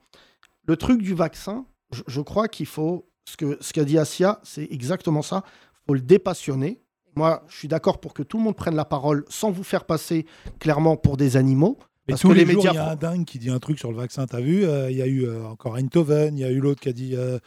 le 0.66 0.78
truc 0.78 1.02
du 1.02 1.14
vaccin, 1.14 1.66
je, 1.94 2.02
je 2.08 2.22
crois 2.22 2.48
qu'il 2.48 2.66
faut. 2.66 3.08
Ce 3.30 3.38
qu'a 3.38 3.56
ce 3.62 3.72
qu'a 3.72 3.86
dit 3.86 3.98
Asia, 3.98 4.40
c'est 4.44 4.68
exactement 4.72 5.22
ça. 5.22 5.44
Il 5.46 5.86
faut 5.88 5.94
le 5.94 6.02
dépassionner. 6.02 6.82
Moi, 7.16 7.44
je 7.50 7.58
suis 7.58 7.68
d'accord 7.68 8.00
pour 8.00 8.14
que 8.14 8.24
tout 8.24 8.38
le 8.38 8.44
monde 8.44 8.56
prenne 8.56 8.76
la 8.76 8.86
parole 8.86 9.26
sans 9.30 9.52
vous 9.52 9.64
faire 9.64 9.86
passer 9.86 10.26
clairement 10.60 10.96
pour 10.96 11.18
des 11.18 11.38
animaux. 11.38 11.78
Mais 12.08 12.14
Parce 12.14 12.22
tous 12.22 12.30
que 12.30 12.34
les, 12.34 12.46
les 12.46 12.54
jours, 12.54 12.64
médias 12.64 12.74
il 12.74 12.76
y 12.76 12.80
a 12.80 12.90
un 12.90 12.96
dingue 12.96 13.26
qui 13.26 13.38
dit 13.38 13.50
un 13.50 13.60
truc 13.60 13.78
sur 13.78 13.92
le 13.92 13.98
vaccin. 13.98 14.26
T'as 14.26 14.40
vu 14.40 14.66
euh, 14.66 14.90
Il 14.90 14.98
y 14.98 15.02
a 15.02 15.08
eu 15.08 15.26
euh, 15.26 15.46
encore 15.46 15.78
Eindhoven, 15.78 16.38
il 16.38 16.42
y 16.42 16.46
a 16.46 16.50
eu 16.50 16.60
l'autre 16.60 16.82
qui 16.82 16.90
a 16.90 16.94
dit 16.94 17.16
euh, 17.16 17.38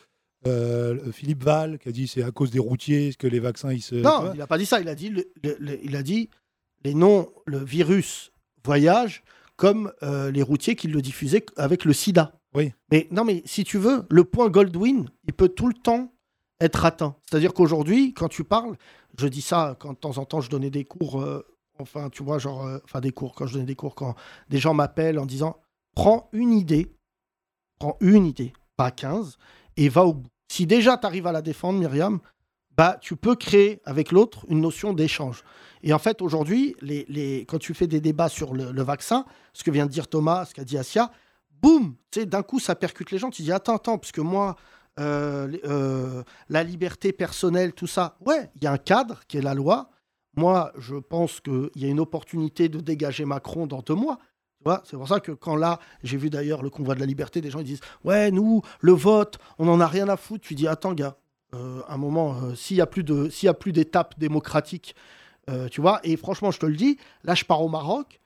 euh, 0.46 1.12
Philippe 1.12 1.42
Val 1.44 1.78
qui 1.78 1.88
a 1.88 1.92
dit 1.92 2.06
c'est 2.08 2.22
à 2.22 2.30
cause 2.30 2.50
des 2.50 2.58
routiers 2.58 3.14
que 3.14 3.26
les 3.26 3.40
vaccins 3.40 3.72
ils 3.72 3.82
se. 3.82 3.94
Non, 3.96 4.32
il 4.32 4.38
n'a 4.38 4.46
pas 4.46 4.58
dit 4.58 4.66
ça. 4.66 4.80
Il 4.80 4.88
a 4.88 4.94
dit, 4.94 5.08
le- 5.10 5.30
le- 5.42 5.56
le- 5.58 5.84
il 5.84 5.96
a 5.96 6.02
dit 6.02 6.28
les 6.84 6.94
noms, 6.94 7.28
le 7.46 7.58
virus 7.58 8.30
voyage 8.64 9.22
comme 9.56 9.92
euh, 10.02 10.30
les 10.30 10.42
routiers 10.42 10.74
qui 10.76 10.88
le 10.88 11.00
diffusaient 11.02 11.44
avec 11.56 11.84
le 11.84 11.92
sida. 11.92 12.32
Oui. 12.54 12.72
Mais 12.90 13.08
non, 13.10 13.24
mais 13.24 13.42
si 13.46 13.64
tu 13.64 13.78
veux, 13.78 14.04
le 14.10 14.24
point 14.24 14.48
Goldwyn, 14.48 15.06
il 15.26 15.32
peut 15.32 15.48
tout 15.48 15.66
le 15.68 15.74
temps 15.74 16.12
être 16.60 16.84
atteint. 16.84 17.16
C'est-à-dire 17.28 17.52
qu'aujourd'hui, 17.52 18.14
quand 18.14 18.28
tu 18.28 18.44
parles, 18.44 18.76
je 19.18 19.26
dis 19.26 19.42
ça 19.42 19.76
quand 19.78 19.92
de 19.92 19.98
temps 19.98 20.18
en 20.18 20.24
temps 20.24 20.40
je 20.40 20.50
donnais 20.50 20.70
des 20.70 20.84
cours, 20.84 21.20
euh, 21.20 21.44
enfin, 21.78 22.10
tu 22.10 22.22
vois, 22.22 22.38
genre, 22.38 22.68
enfin, 22.84 23.00
des 23.00 23.10
cours, 23.12 23.34
quand 23.34 23.46
je 23.46 23.54
donnais 23.54 23.64
des 23.66 23.74
cours, 23.74 23.94
quand 23.94 24.14
des 24.50 24.58
gens 24.58 24.74
m'appellent 24.74 25.18
en 25.18 25.26
disant 25.26 25.56
prends 25.94 26.28
une 26.32 26.52
idée, 26.52 26.92
prends 27.78 27.96
une 28.00 28.26
idée, 28.26 28.52
pas 28.76 28.90
15, 28.90 29.36
et 29.76 29.88
va 29.88 30.04
au 30.04 30.14
bout. 30.14 30.28
Si 30.54 30.66
déjà 30.66 30.96
tu 30.96 31.04
arrives 31.04 31.26
à 31.26 31.32
la 31.32 31.42
défendre, 31.42 31.80
Myriam, 31.80 32.20
bah, 32.76 32.96
tu 33.00 33.16
peux 33.16 33.34
créer 33.34 33.82
avec 33.84 34.12
l'autre 34.12 34.46
une 34.48 34.60
notion 34.60 34.92
d'échange. 34.92 35.42
Et 35.82 35.92
en 35.92 35.98
fait, 35.98 36.22
aujourd'hui, 36.22 36.76
les, 36.80 37.40
quand 37.48 37.58
tu 37.58 37.74
fais 37.74 37.88
des 37.88 38.00
débats 38.00 38.28
sur 38.28 38.54
le, 38.54 38.82
vaccin, 38.84 39.24
ce 39.52 39.64
que 39.64 39.72
vient 39.72 39.86
de 39.86 39.90
dire 39.90 40.06
Thomas, 40.06 40.44
ce 40.44 40.54
qu'a 40.54 40.62
dit 40.62 40.78
Asia, 40.78 41.10
boum, 41.60 41.96
d'un 42.16 42.44
coup, 42.44 42.60
ça 42.60 42.76
percute 42.76 43.10
les 43.10 43.18
gens. 43.18 43.30
Tu 43.30 43.42
dis, 43.42 43.50
attends, 43.50 43.74
attends, 43.74 43.98
parce 43.98 44.12
que 44.12 44.20
moi, 44.20 44.54
euh, 45.00 45.50
euh, 45.64 46.22
la 46.48 46.62
liberté 46.62 47.12
personnelle, 47.12 47.72
tout 47.72 47.88
ça, 47.88 48.16
ouais, 48.24 48.48
il 48.54 48.62
y 48.62 48.68
a 48.68 48.72
un 48.72 48.78
cadre 48.78 49.22
qui 49.26 49.38
est 49.38 49.42
la 49.42 49.54
loi. 49.54 49.90
Moi, 50.36 50.72
je 50.78 50.94
pense 50.94 51.40
qu'il 51.40 51.70
y 51.74 51.84
a 51.84 51.88
une 51.88 51.98
opportunité 51.98 52.68
de 52.68 52.78
dégager 52.78 53.24
Macron 53.24 53.66
dans 53.66 53.80
deux 53.80 53.96
mois. 53.96 54.20
C'est 54.84 54.96
pour 54.96 55.08
ça 55.08 55.20
que 55.20 55.32
quand 55.32 55.56
là, 55.56 55.78
j'ai 56.02 56.16
vu 56.16 56.30
d'ailleurs 56.30 56.62
le 56.62 56.70
convoi 56.70 56.94
de 56.94 57.00
la 57.00 57.06
liberté, 57.06 57.40
des 57.40 57.50
gens 57.50 57.58
ils 57.60 57.64
disent 57.64 57.80
Ouais, 58.04 58.30
nous, 58.30 58.62
le 58.80 58.92
vote, 58.92 59.38
on 59.58 59.66
n'en 59.66 59.80
a 59.80 59.86
rien 59.86 60.08
à 60.08 60.16
foutre. 60.16 60.44
Tu 60.46 60.54
dis 60.54 60.66
Attends, 60.68 60.92
gars, 60.94 61.16
euh, 61.54 61.80
un 61.88 61.96
moment, 61.96 62.34
euh, 62.42 62.54
s'il 62.54 62.76
n'y 62.76 62.80
a 62.80 62.86
plus 62.86 63.04
de- 63.04 63.28
s'il 63.28 63.46
y 63.46 63.50
a 63.50 63.54
plus 63.54 63.72
d'étapes 63.72 64.14
démocratiques, 64.18 64.94
euh, 65.50 65.68
tu 65.68 65.80
vois, 65.80 66.00
et 66.04 66.16
franchement, 66.16 66.50
je 66.50 66.58
te 66.58 66.66
le 66.66 66.74
dis, 66.76 66.96
là, 67.22 67.34
je 67.34 67.44
pars 67.44 67.62
au 67.62 67.68
Maroc, 67.68 68.20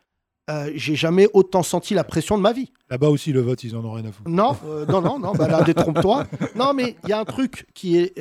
j'ai 0.74 0.96
jamais 0.96 1.28
autant 1.34 1.62
senti 1.62 1.92
la 1.92 2.04
pression 2.04 2.38
de 2.38 2.42
ma 2.42 2.54
vie. 2.54 2.72
Là-bas 2.88 3.08
aussi, 3.10 3.32
le 3.34 3.42
vote, 3.42 3.62
ils 3.64 3.76
en 3.76 3.84
ont 3.84 3.92
rien 3.92 4.06
à 4.06 4.12
foutre. 4.12 4.30
Non, 4.30 4.56
non, 4.88 5.02
non, 5.02 5.18
non, 5.18 5.32
bah 5.32 5.46
là, 5.46 5.62
détrompe-toi. 5.62 6.24
Non, 6.56 6.72
mais 6.72 6.96
il 7.04 7.10
y 7.10 7.12
a 7.12 7.20
un 7.20 7.26
truc 7.26 7.66
qui 7.74 7.98
est 7.98 8.18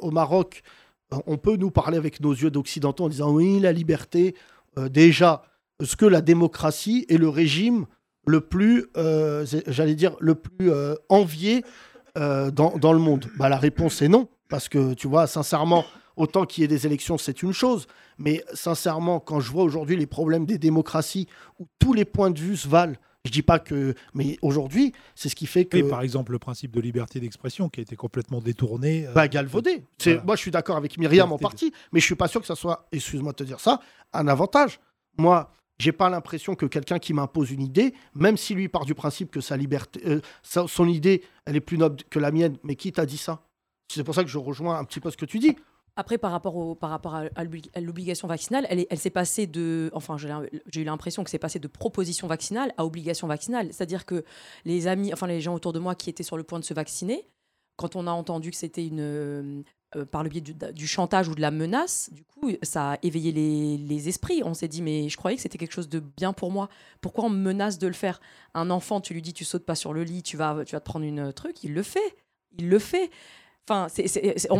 au 0.00 0.10
Maroc. 0.10 0.62
On 1.26 1.36
peut 1.36 1.56
nous 1.56 1.70
parler 1.70 1.98
avec 1.98 2.20
nos 2.20 2.32
yeux 2.32 2.50
d'occidentaux 2.50 3.04
en 3.04 3.08
disant 3.10 3.30
oui, 3.30 3.60
la 3.60 3.72
liberté. 3.72 4.34
Déjà, 4.88 5.42
est-ce 5.80 5.96
que 5.96 6.06
la 6.06 6.20
démocratie 6.20 7.04
est 7.08 7.18
le 7.18 7.28
régime 7.28 7.86
le 8.26 8.40
plus, 8.40 8.86
euh, 8.96 9.44
j'allais 9.66 9.94
dire, 9.94 10.16
le 10.20 10.34
plus 10.34 10.70
euh, 10.70 10.94
envié 11.08 11.62
euh, 12.16 12.50
dans, 12.50 12.76
dans 12.78 12.92
le 12.92 12.98
monde 12.98 13.26
bah, 13.36 13.48
La 13.48 13.58
réponse 13.58 14.00
est 14.02 14.08
non. 14.08 14.28
Parce 14.48 14.68
que, 14.68 14.94
tu 14.94 15.08
vois, 15.08 15.26
sincèrement, 15.26 15.84
autant 16.16 16.44
qu'il 16.46 16.62
y 16.62 16.64
ait 16.64 16.68
des 16.68 16.86
élections, 16.86 17.18
c'est 17.18 17.42
une 17.42 17.52
chose. 17.52 17.86
Mais 18.18 18.44
sincèrement, 18.54 19.20
quand 19.20 19.40
je 19.40 19.50
vois 19.50 19.64
aujourd'hui 19.64 19.96
les 19.96 20.06
problèmes 20.06 20.46
des 20.46 20.58
démocraties, 20.58 21.28
où 21.58 21.66
tous 21.78 21.92
les 21.92 22.04
points 22.04 22.30
de 22.30 22.38
vue 22.38 22.56
se 22.56 22.68
valent, 22.68 22.94
je 23.24 23.30
dis 23.30 23.42
pas 23.42 23.58
que. 23.58 23.94
Mais 24.12 24.36
aujourd'hui, 24.42 24.92
c'est 25.14 25.28
ce 25.30 25.34
qui 25.34 25.46
fait 25.46 25.64
que. 25.64 25.78
Oui, 25.78 25.88
par 25.88 26.02
exemple, 26.02 26.32
le 26.32 26.38
principe 26.38 26.72
de 26.72 26.80
liberté 26.80 27.20
d'expression 27.20 27.68
qui 27.70 27.80
a 27.80 27.82
été 27.82 27.96
complètement 27.96 28.40
détourné. 28.40 29.06
euh, 29.06 29.12
Bah, 29.12 29.28
galvaudé. 29.28 29.82
Voilà. 30.04 30.22
Moi, 30.24 30.36
je 30.36 30.40
suis 30.42 30.50
d'accord 30.50 30.76
avec 30.76 30.98
Myriam 30.98 31.32
en 31.32 31.38
partie, 31.38 31.72
mais 31.92 32.00
je 32.00 32.04
suis 32.04 32.14
pas 32.14 32.28
sûr 32.28 32.40
que 32.42 32.46
ça 32.46 32.54
soit, 32.54 32.86
excuse-moi 32.92 33.32
de 33.32 33.36
te 33.36 33.44
dire 33.44 33.60
ça, 33.60 33.80
un 34.12 34.28
avantage. 34.28 34.78
Moi, 35.16 35.50
j'ai 35.78 35.92
pas 35.92 36.08
l'impression 36.08 36.54
que 36.54 36.66
quelqu'un 36.66 36.98
qui 36.98 37.12
m'impose 37.12 37.50
une 37.50 37.62
idée, 37.62 37.94
même 38.14 38.36
si 38.36 38.54
lui 38.54 38.68
part 38.68 38.84
du 38.84 38.94
principe 38.94 39.30
que 39.30 39.40
sa 39.40 39.56
liberté, 39.56 40.00
euh, 40.06 40.20
son 40.42 40.88
idée, 40.88 41.22
elle 41.46 41.56
est 41.56 41.60
plus 41.60 41.78
noble 41.78 41.96
que 42.10 42.18
la 42.18 42.30
mienne, 42.30 42.58
mais 42.62 42.76
qui 42.76 42.92
t'a 42.92 43.06
dit 43.06 43.18
ça? 43.18 43.42
C'est 43.92 44.04
pour 44.04 44.14
ça 44.14 44.22
que 44.22 44.30
je 44.30 44.38
rejoins 44.38 44.78
un 44.78 44.84
petit 44.84 45.00
peu 45.00 45.10
ce 45.10 45.16
que 45.16 45.26
tu 45.26 45.38
dis. 45.38 45.56
Après, 45.96 46.18
par 46.18 46.32
rapport, 46.32 46.56
au, 46.56 46.74
par 46.74 46.90
rapport 46.90 47.14
à, 47.14 47.24
à 47.36 47.44
l'obli- 47.44 47.70
à 47.74 47.80
l'obligation 47.80 48.26
vaccinale, 48.26 48.66
elle, 48.68 48.84
elle 48.90 48.98
s'est 48.98 49.10
passée 49.10 49.46
de. 49.46 49.90
Enfin, 49.92 50.16
j'ai 50.18 50.80
eu 50.80 50.84
l'impression 50.84 51.22
que 51.22 51.30
c'est 51.30 51.38
passé 51.38 51.60
de 51.60 51.68
proposition 51.68 52.26
vaccinale 52.26 52.72
à 52.76 52.84
obligation 52.84 53.28
vaccinale. 53.28 53.68
C'est-à-dire 53.72 54.04
que 54.04 54.24
les 54.64 54.88
amis, 54.88 55.12
enfin, 55.12 55.28
les 55.28 55.40
gens 55.40 55.54
autour 55.54 55.72
de 55.72 55.78
moi 55.78 55.94
qui 55.94 56.10
étaient 56.10 56.24
sur 56.24 56.36
le 56.36 56.42
point 56.42 56.58
de 56.58 56.64
se 56.64 56.74
vacciner, 56.74 57.28
quand 57.76 57.94
on 57.94 58.08
a 58.08 58.10
entendu 58.10 58.50
que 58.50 58.56
c'était 58.56 58.84
une. 58.84 59.62
Euh, 59.96 60.00
euh, 60.00 60.04
par 60.04 60.22
le 60.22 60.28
biais 60.28 60.40
du, 60.40 60.54
du 60.72 60.86
chantage 60.86 61.28
ou 61.28 61.34
de 61.34 61.40
la 61.40 61.50
menace, 61.50 62.10
du 62.12 62.24
coup, 62.24 62.50
ça 62.62 62.92
a 62.92 62.98
éveillé 63.02 63.32
les, 63.32 63.76
les 63.78 64.08
esprits. 64.08 64.42
On 64.44 64.54
s'est 64.54 64.68
dit, 64.68 64.82
mais 64.82 65.08
je 65.08 65.16
croyais 65.16 65.36
que 65.36 65.42
c'était 65.42 65.58
quelque 65.58 65.72
chose 65.72 65.88
de 65.88 66.00
bien 66.00 66.32
pour 66.32 66.50
moi. 66.50 66.68
Pourquoi 67.00 67.24
on 67.24 67.30
me 67.30 67.38
menace 67.40 67.78
de 67.78 67.86
le 67.86 67.92
faire? 67.92 68.20
Un 68.54 68.70
enfant, 68.70 69.00
tu 69.00 69.14
lui 69.14 69.22
dis, 69.22 69.32
tu 69.32 69.44
sautes 69.44 69.64
pas 69.64 69.74
sur 69.74 69.92
le 69.92 70.02
lit, 70.04 70.22
tu 70.22 70.36
vas, 70.36 70.64
tu 70.64 70.74
vas 70.74 70.80
te 70.80 70.84
prendre 70.84 71.04
une 71.04 71.32
truc, 71.32 71.62
il 71.64 71.72
le 71.74 71.82
fait. 71.82 72.16
Il 72.58 72.68
le 72.68 72.78
fait. 72.78 73.10
Enfin, 73.68 73.86
c'est, 73.88 74.06
c'est- 74.08 74.34
c'est- 74.38 74.50
on, 74.50 74.58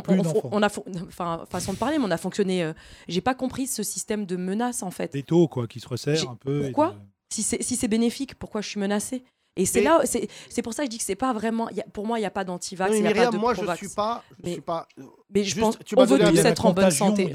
a, 0.63 0.69
enfin, 1.09 1.45
façon 1.51 1.73
de 1.75 1.79
parler, 1.79 1.99
mais 1.99 2.05
on 2.07 2.11
a 2.11 2.17
fonctionné. 2.17 2.63
euh, 2.63 2.73
j'ai 3.09 3.21
pas 3.21 3.35
compris 3.35 3.67
ce 3.67 3.83
système 3.83 4.25
de 4.27 4.37
menace 4.37 4.83
en 4.83 4.91
fait. 4.91 5.13
Des 5.13 5.23
taux, 5.23 5.47
quoi, 5.49 5.67
qui 5.67 5.79
se 5.81 5.89
resserrent 5.89 6.17
J'ai- 6.17 6.27
un 6.29 6.37
peu. 6.37 6.63
Pourquoi 6.63 6.91
de- 6.93 6.99
Si 7.31 7.43
c'est 7.43 7.63
si 7.63 7.77
c'est 7.77 7.89
bénéfique, 7.89 8.35
pourquoi 8.37 8.61
je 8.63 8.69
suis 8.69 8.81
menacée? 8.81 9.25
Et 9.57 9.67
c'est 9.67 9.83
là, 9.83 10.01
c'est 10.05 10.63
pour 10.63 10.75
ça 10.75 10.83
que 10.83 10.87
je 10.87 10.91
dis 10.91 10.99
que 10.99 11.05
c'est 11.05 11.15
pas 11.15 11.33
vraiment. 11.33 11.69
il 11.69 11.77
y 11.77 11.81
a- 11.81 11.85
pour 11.85 12.07
moi, 12.07 12.19
il 12.19 12.23
n'y 12.23 12.27
a 12.27 12.31
pas 12.31 12.43
d'anti-vax. 12.45 12.91
Oui, 12.93 13.03
moi 13.39 13.55
je 13.55 13.77
suis 13.77 13.89
pas, 13.89 14.25
je 14.31 14.35
Mais- 14.45 14.53
suis 14.55 14.61
pas. 14.61 14.89
Mais 15.33 15.45
je 15.45 15.61
pense 15.61 15.79
tu 15.85 15.95
on 15.97 16.01
m'as 16.01 16.07
veut 16.07 16.19
tous 16.19 16.39
être 16.39 16.67
en 16.67 16.73
bonne 16.73 16.91
santé. 16.91 17.33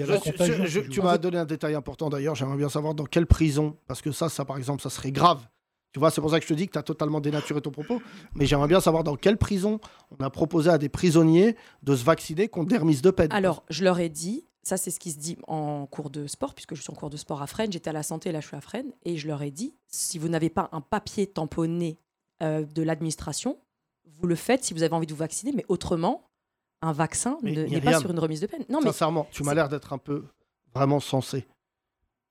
tu 0.92 1.02
m'as 1.02 1.18
donné 1.18 1.38
un 1.38 1.46
détail 1.46 1.76
important 1.76 2.10
d'ailleurs. 2.10 2.36
J'aimerais 2.36 2.58
bien 2.58 2.70
savoir 2.70 2.94
dans 2.94 3.06
quelle 3.06 3.26
prison, 3.26 3.78
parce 3.88 4.02
que 4.02 4.12
ça, 4.12 4.28
ça 4.30 4.44
par 4.46 4.58
exemple, 4.58 4.82
ça 4.82 4.90
serait 4.90 5.12
grave. 5.12 5.48
Tu 5.92 6.00
vois, 6.00 6.12
c'est 6.12 6.22
pour 6.22 6.30
ça 6.30 6.40
que 6.40 6.44
je 6.44 6.50
te 6.50 6.54
dis 6.54 6.68
que 6.68 6.74
tu 6.74 6.78
as 6.78 6.84
totalement 6.84 7.20
dénaturé 7.20 7.62
ton 7.62 7.72
propos. 7.72 8.00
Mais 8.36 8.46
j'aimerais 8.46 8.68
bien 8.68 8.80
savoir 8.80 9.04
dans 9.04 9.16
quelle 9.16 9.38
prison 9.38 9.80
on 10.12 10.24
a 10.24 10.30
proposé 10.30 10.70
à 10.70 10.78
des 10.78 10.88
prisonniers 10.90 11.56
de 11.82 11.96
se 11.96 12.04
vacciner 12.04 12.48
contre 12.48 12.68
des 12.68 12.78
remises 12.78 13.02
de 13.02 13.10
peine. 13.10 13.32
Alors, 13.32 13.64
je 13.70 13.84
leur 13.84 14.00
ai 14.00 14.10
dit, 14.10 14.46
ça 14.62 14.78
c'est 14.78 14.92
ce 14.92 15.00
qui 15.00 15.10
se 15.12 15.18
dit 15.18 15.38
en 15.48 15.88
cours 15.88 16.12
de 16.12 16.28
sport, 16.28 16.54
puisque 16.54 16.76
je 16.76 16.82
suis 16.84 16.92
en 16.92 16.96
cours 16.96 17.10
de 17.10 17.18
sport 17.18 17.42
à 17.42 17.48
Fresnes, 17.48 17.72
j'étais 17.72 17.90
à 17.90 17.94
la 17.94 18.04
santé, 18.04 18.32
là 18.32 18.40
je 18.40 18.46
suis 18.48 18.56
à 18.56 18.62
Fresnes, 18.62 18.92
et 19.04 19.18
je 19.18 19.28
leur 19.28 19.42
ai 19.42 19.50
dit, 19.50 19.74
si 19.88 20.20
vous 20.20 20.28
n'avez 20.30 20.52
pas 20.52 20.70
un 20.74 20.82
papier 20.82 21.26
tamponné 21.26 21.98
euh, 22.44 22.64
de 22.66 22.82
l'administration, 22.84 23.58
vous 24.06 24.28
le 24.28 24.36
faites 24.36 24.64
si 24.64 24.74
vous 24.74 24.84
avez 24.84 24.94
envie 24.94 25.08
de 25.08 25.12
vous 25.14 25.18
vacciner, 25.20 25.52
mais 25.54 25.66
autrement, 25.68 26.24
un 26.82 26.92
vaccin 26.94 27.38
ne- 27.44 27.64
n'est 27.64 27.82
pas 27.82 28.00
sur 28.00 28.12
une 28.12 28.20
remise 28.20 28.42
de 28.42 28.48
peine. 28.48 28.64
Non, 28.70 28.80
mais 28.80 28.88
Sincèrement, 28.88 29.28
tu 29.32 29.44
m'as 29.44 29.54
l'air 29.54 29.70
d'être 29.70 29.92
un 29.94 29.98
peu 29.98 30.24
vraiment 30.74 31.00
sensé. 31.00 31.46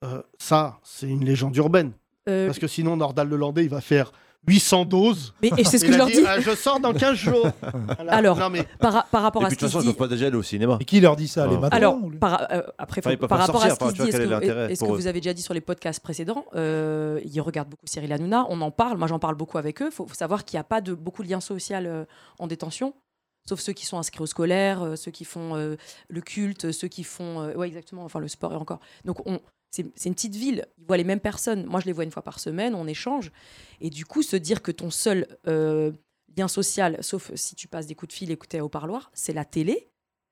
Euh, 0.05 0.23
ça, 0.39 0.79
c'est 0.85 1.09
une 1.09 1.25
légende 1.25 1.55
urbaine. 1.57 1.93
euh, 2.29 2.47
Parce 2.47 2.59
que 2.59 2.67
sinon, 2.69 2.97
Nordal 2.97 3.29
Lelandais, 3.29 3.65
il 3.65 3.71
va 3.71 3.81
faire 3.81 4.13
800 4.47 4.85
doses. 4.87 5.35
mais 5.43 5.51
et 5.59 5.65
c'est 5.65 5.79
ce 5.79 5.85
que 5.85 5.91
je 5.93 5.97
a 5.97 5.99
leur 5.99 6.07
dit, 6.07 6.15
dis. 6.15 6.25
Ah, 6.27 6.41
je 6.41 6.55
sors 6.55 6.81
dans 6.81 6.93
15 6.95 7.15
jours. 7.17 7.51
Voilà. 7.97 8.13
Alors, 8.15 8.39
Non, 8.39 8.49
mais 8.51 8.65
Par, 8.79 9.07
par 9.09 9.23
rapport 9.23 9.43
Et 9.43 9.47
à 9.47 9.49
puis 9.49 9.57
ce 9.57 9.61
de 9.61 9.67
toute 9.67 9.73
façon, 9.73 9.81
ils 9.81 9.89
dit, 9.91 9.95
peuvent 9.95 10.09
pas 10.09 10.15
déjà 10.15 10.27
aller 10.29 10.37
au 10.37 10.43
cinéma. 10.43 10.79
Et 10.81 10.85
qui 10.85 11.01
leur 11.01 11.17
dit 11.17 11.29
ça 11.29 11.47
Les 11.47 11.59
matrons 11.59 11.77
Alors, 11.77 11.99
ou 12.03 12.11
les- 12.11 12.19
par, 12.19 12.47
euh, 12.53 12.63
après, 12.79 13.01
Enfin, 13.05 13.17
par 13.17 13.39
rapport 13.41 13.63
à 13.63 13.71
ce 13.71 13.75
qui 13.77 13.83
enfin, 13.83 13.91
se 13.91 13.93
tu 13.93 13.99
vois, 13.99 14.41
dit, 14.41 14.47
est-ce 14.47 14.85
est 14.85 14.87
que, 14.87 14.93
vous 14.93 15.07
avez 15.07 15.21
déjà 15.21 15.35
dit 15.35 15.43
sur 15.43 15.55
les 15.55 15.61
podcasts 15.61 16.01
précédents 16.01 16.45
euh, 16.55 17.21
Ils 17.25 17.41
regardent 17.41 17.69
beaucoup 17.69 17.87
Cyril 17.87 18.13
Hanouna, 18.13 18.47
on 18.49 18.61
en 18.61 18.71
parle, 18.71 18.97
moi 18.97 19.09
j'en 19.09 19.19
parle 19.19 19.35
beaucoup 19.35 19.59
avec 19.59 19.83
eux. 19.83 19.89
Il 19.91 19.95
faut, 19.95 20.07
faut 20.07 20.15
savoir 20.15 20.45
qu'il 20.45 20.57
n'y 20.57 20.61
a 20.61 20.65
pas 20.65 20.81
de, 20.81 20.95
beaucoup 20.95 21.23
de 21.23 21.29
liens 21.29 21.41
sociaux 21.41 21.77
euh, 21.77 22.05
en 22.39 22.47
détention, 22.47 22.95
sauf 23.49 23.61
ceux 23.61 23.73
qui 23.73 23.85
sont 23.85 23.99
inscrits 23.99 24.21
au 24.23 24.27
scolaire, 24.27 24.83
euh, 24.83 24.97
ceux 24.97 25.11
qui 25.11 25.25
font 25.25 25.57
euh, 25.57 25.77
le 26.09 26.21
culte, 26.21 26.73
ceux 26.73 26.89
qui 26.89 27.03
font... 27.05 27.41
euh, 27.43 27.55
ouais, 27.55 27.67
exactement, 27.67 28.05
enfin 28.05 28.21
le 28.21 28.29
sport 28.29 28.53
et 28.53 28.57
encore. 28.57 28.81
Donc 29.05 29.27
on... 29.27 29.41
C'est 29.71 30.07
une 30.07 30.15
petite 30.15 30.35
ville, 30.35 30.67
ils 30.79 30.87
voient 30.87 30.97
les 30.97 31.05
mêmes 31.05 31.21
personnes. 31.21 31.67
Moi, 31.67 31.81
je 31.81 31.87
les 31.87 31.93
vois 31.93 32.05
une 32.05 32.11
fois 32.11 32.23
par 32.23 32.41
semaine, 32.41 32.75
on 32.75 32.87
échange. 32.87 33.31
Et 33.81 33.91
du 33.91 34.05
coup, 34.07 34.23
se 34.23 34.37
dire 34.37 34.63
que 34.63 34.73
ton 34.73 34.91
seul 34.91 35.27
euh, 35.47 35.93
lien 36.37 36.49
social, 36.49 36.97
sauf 37.01 37.31
si 37.35 37.55
tu 37.55 37.69
passes 37.69 37.87
des 37.87 37.95
coups 37.95 38.09
de 38.09 38.17
fil, 38.17 38.31
écouter 38.31 38.61
au 38.61 38.69
parloir, 38.69 39.11
c'est 39.13 39.35
la 39.35 39.45
télé. 39.45 39.91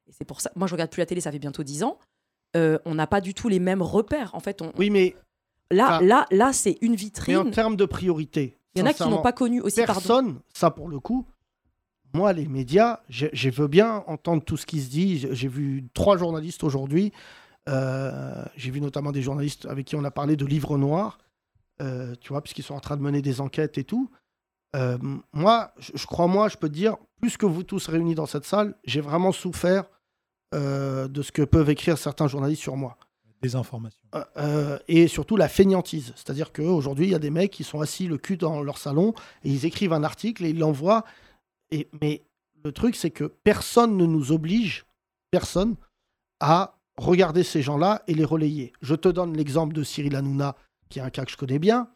Et 0.08 0.12
c'est 0.12 0.24
pour 0.24 0.40
ça. 0.40 0.50
Moi, 0.56 0.66
je 0.66 0.72
regarde 0.72 0.90
plus 0.90 1.00
la 1.00 1.06
télé, 1.06 1.20
ça 1.20 1.30
fait 1.30 1.38
bientôt 1.38 1.62
10 1.62 1.84
ans. 1.84 1.98
Euh, 2.56 2.78
on 2.86 2.94
n'a 2.94 3.06
pas 3.06 3.20
du 3.20 3.34
tout 3.34 3.48
les 3.48 3.58
mêmes 3.58 3.82
repères. 3.82 4.34
En 4.34 4.40
fait, 4.40 4.62
on, 4.62 4.72
oui, 4.78 4.88
mais, 4.88 5.14
là, 5.70 5.96
enfin, 5.96 6.00
là, 6.02 6.26
là, 6.30 6.52
c'est 6.52 6.78
une 6.80 6.92
mais 6.92 6.96
vitrine. 6.96 7.36
en 7.36 7.50
termes 7.50 7.76
de 7.76 7.84
priorité, 7.84 8.56
Il 8.74 8.80
y 8.80 8.82
en 8.82 8.86
a 8.86 8.94
qui 8.94 9.02
n'ont 9.02 9.22
pas 9.22 9.32
connu 9.32 9.60
aussi. 9.60 9.82
Pardon. 9.84 9.92
personne, 9.92 10.40
ça 10.54 10.70
pour 10.70 10.88
le 10.88 10.98
coup, 10.98 11.26
moi, 12.14 12.32
les 12.32 12.46
médias, 12.46 13.00
je, 13.10 13.26
je 13.32 13.50
veux 13.50 13.68
bien 13.68 14.02
entendre 14.06 14.42
tout 14.42 14.56
ce 14.56 14.64
qui 14.64 14.80
se 14.80 14.88
dit. 14.88 15.26
J'ai 15.32 15.48
vu 15.48 15.84
trois 15.92 16.16
journalistes 16.16 16.64
aujourd'hui. 16.64 17.12
Euh, 17.68 18.44
J'ai 18.56 18.70
vu 18.70 18.80
notamment 18.80 19.12
des 19.12 19.22
journalistes 19.22 19.66
avec 19.66 19.86
qui 19.86 19.96
on 19.96 20.04
a 20.04 20.10
parlé 20.10 20.36
de 20.36 20.46
livres 20.46 20.78
noirs, 20.78 21.18
euh, 21.82 22.14
tu 22.20 22.28
vois, 22.28 22.42
puisqu'ils 22.42 22.62
sont 22.64 22.74
en 22.74 22.80
train 22.80 22.96
de 22.96 23.02
mener 23.02 23.22
des 23.22 23.40
enquêtes 23.40 23.78
et 23.78 23.84
tout. 23.84 24.10
Euh, 24.74 24.98
moi, 25.32 25.72
je, 25.78 25.92
je 25.94 26.06
crois, 26.06 26.26
moi, 26.26 26.48
je 26.48 26.56
peux 26.56 26.68
te 26.68 26.74
dire, 26.74 26.96
plus 27.20 27.36
que 27.36 27.46
vous 27.46 27.62
tous 27.62 27.88
réunis 27.88 28.14
dans 28.14 28.26
cette 28.26 28.44
salle, 28.44 28.74
j'ai 28.84 29.00
vraiment 29.00 29.32
souffert 29.32 29.84
de 30.52 31.22
ce 31.22 31.32
que 31.32 31.42
peuvent 31.42 31.68
écrire 31.68 31.98
certains 31.98 32.28
journalistes 32.28 32.62
sur 32.62 32.76
moi. 32.76 32.96
Des 33.42 33.56
informations. 33.56 34.00
Euh, 34.14 34.24
euh, 34.38 34.78
et 34.88 35.08
surtout 35.08 35.36
la 35.36 35.48
fainéantise. 35.48 36.14
C'est-à-dire 36.16 36.50
qu'aujourd'hui, 36.52 37.06
il 37.06 37.10
y 37.10 37.14
a 37.14 37.18
des 37.18 37.30
mecs 37.30 37.50
qui 37.50 37.64
sont 37.64 37.82
assis 37.82 38.06
le 38.06 38.16
cul 38.16 38.38
dans 38.38 38.62
leur 38.62 38.78
salon 38.78 39.12
et 39.44 39.50
ils 39.50 39.66
écrivent 39.66 39.92
un 39.92 40.04
article 40.04 40.46
et 40.46 40.50
ils 40.50 40.58
l'envoient. 40.58 41.04
Et, 41.70 41.90
mais 42.00 42.24
le 42.64 42.72
truc, 42.72 42.96
c'est 42.96 43.10
que 43.10 43.24
personne 43.24 43.98
ne 43.98 44.06
nous 44.06 44.32
oblige, 44.32 44.86
personne, 45.30 45.76
à 46.40 46.75
regarder 46.96 47.42
ces 47.42 47.62
gens-là 47.62 48.02
et 48.06 48.14
les 48.14 48.24
relayer. 48.24 48.72
Je 48.82 48.94
te 48.94 49.08
donne 49.08 49.36
l'exemple 49.36 49.74
de 49.74 49.82
Cyril 49.82 50.16
Hanouna, 50.16 50.56
qui 50.88 50.98
est 50.98 51.02
un 51.02 51.10
cas 51.10 51.24
que 51.24 51.30
je 51.30 51.36
connais 51.36 51.58
bien. 51.58 51.88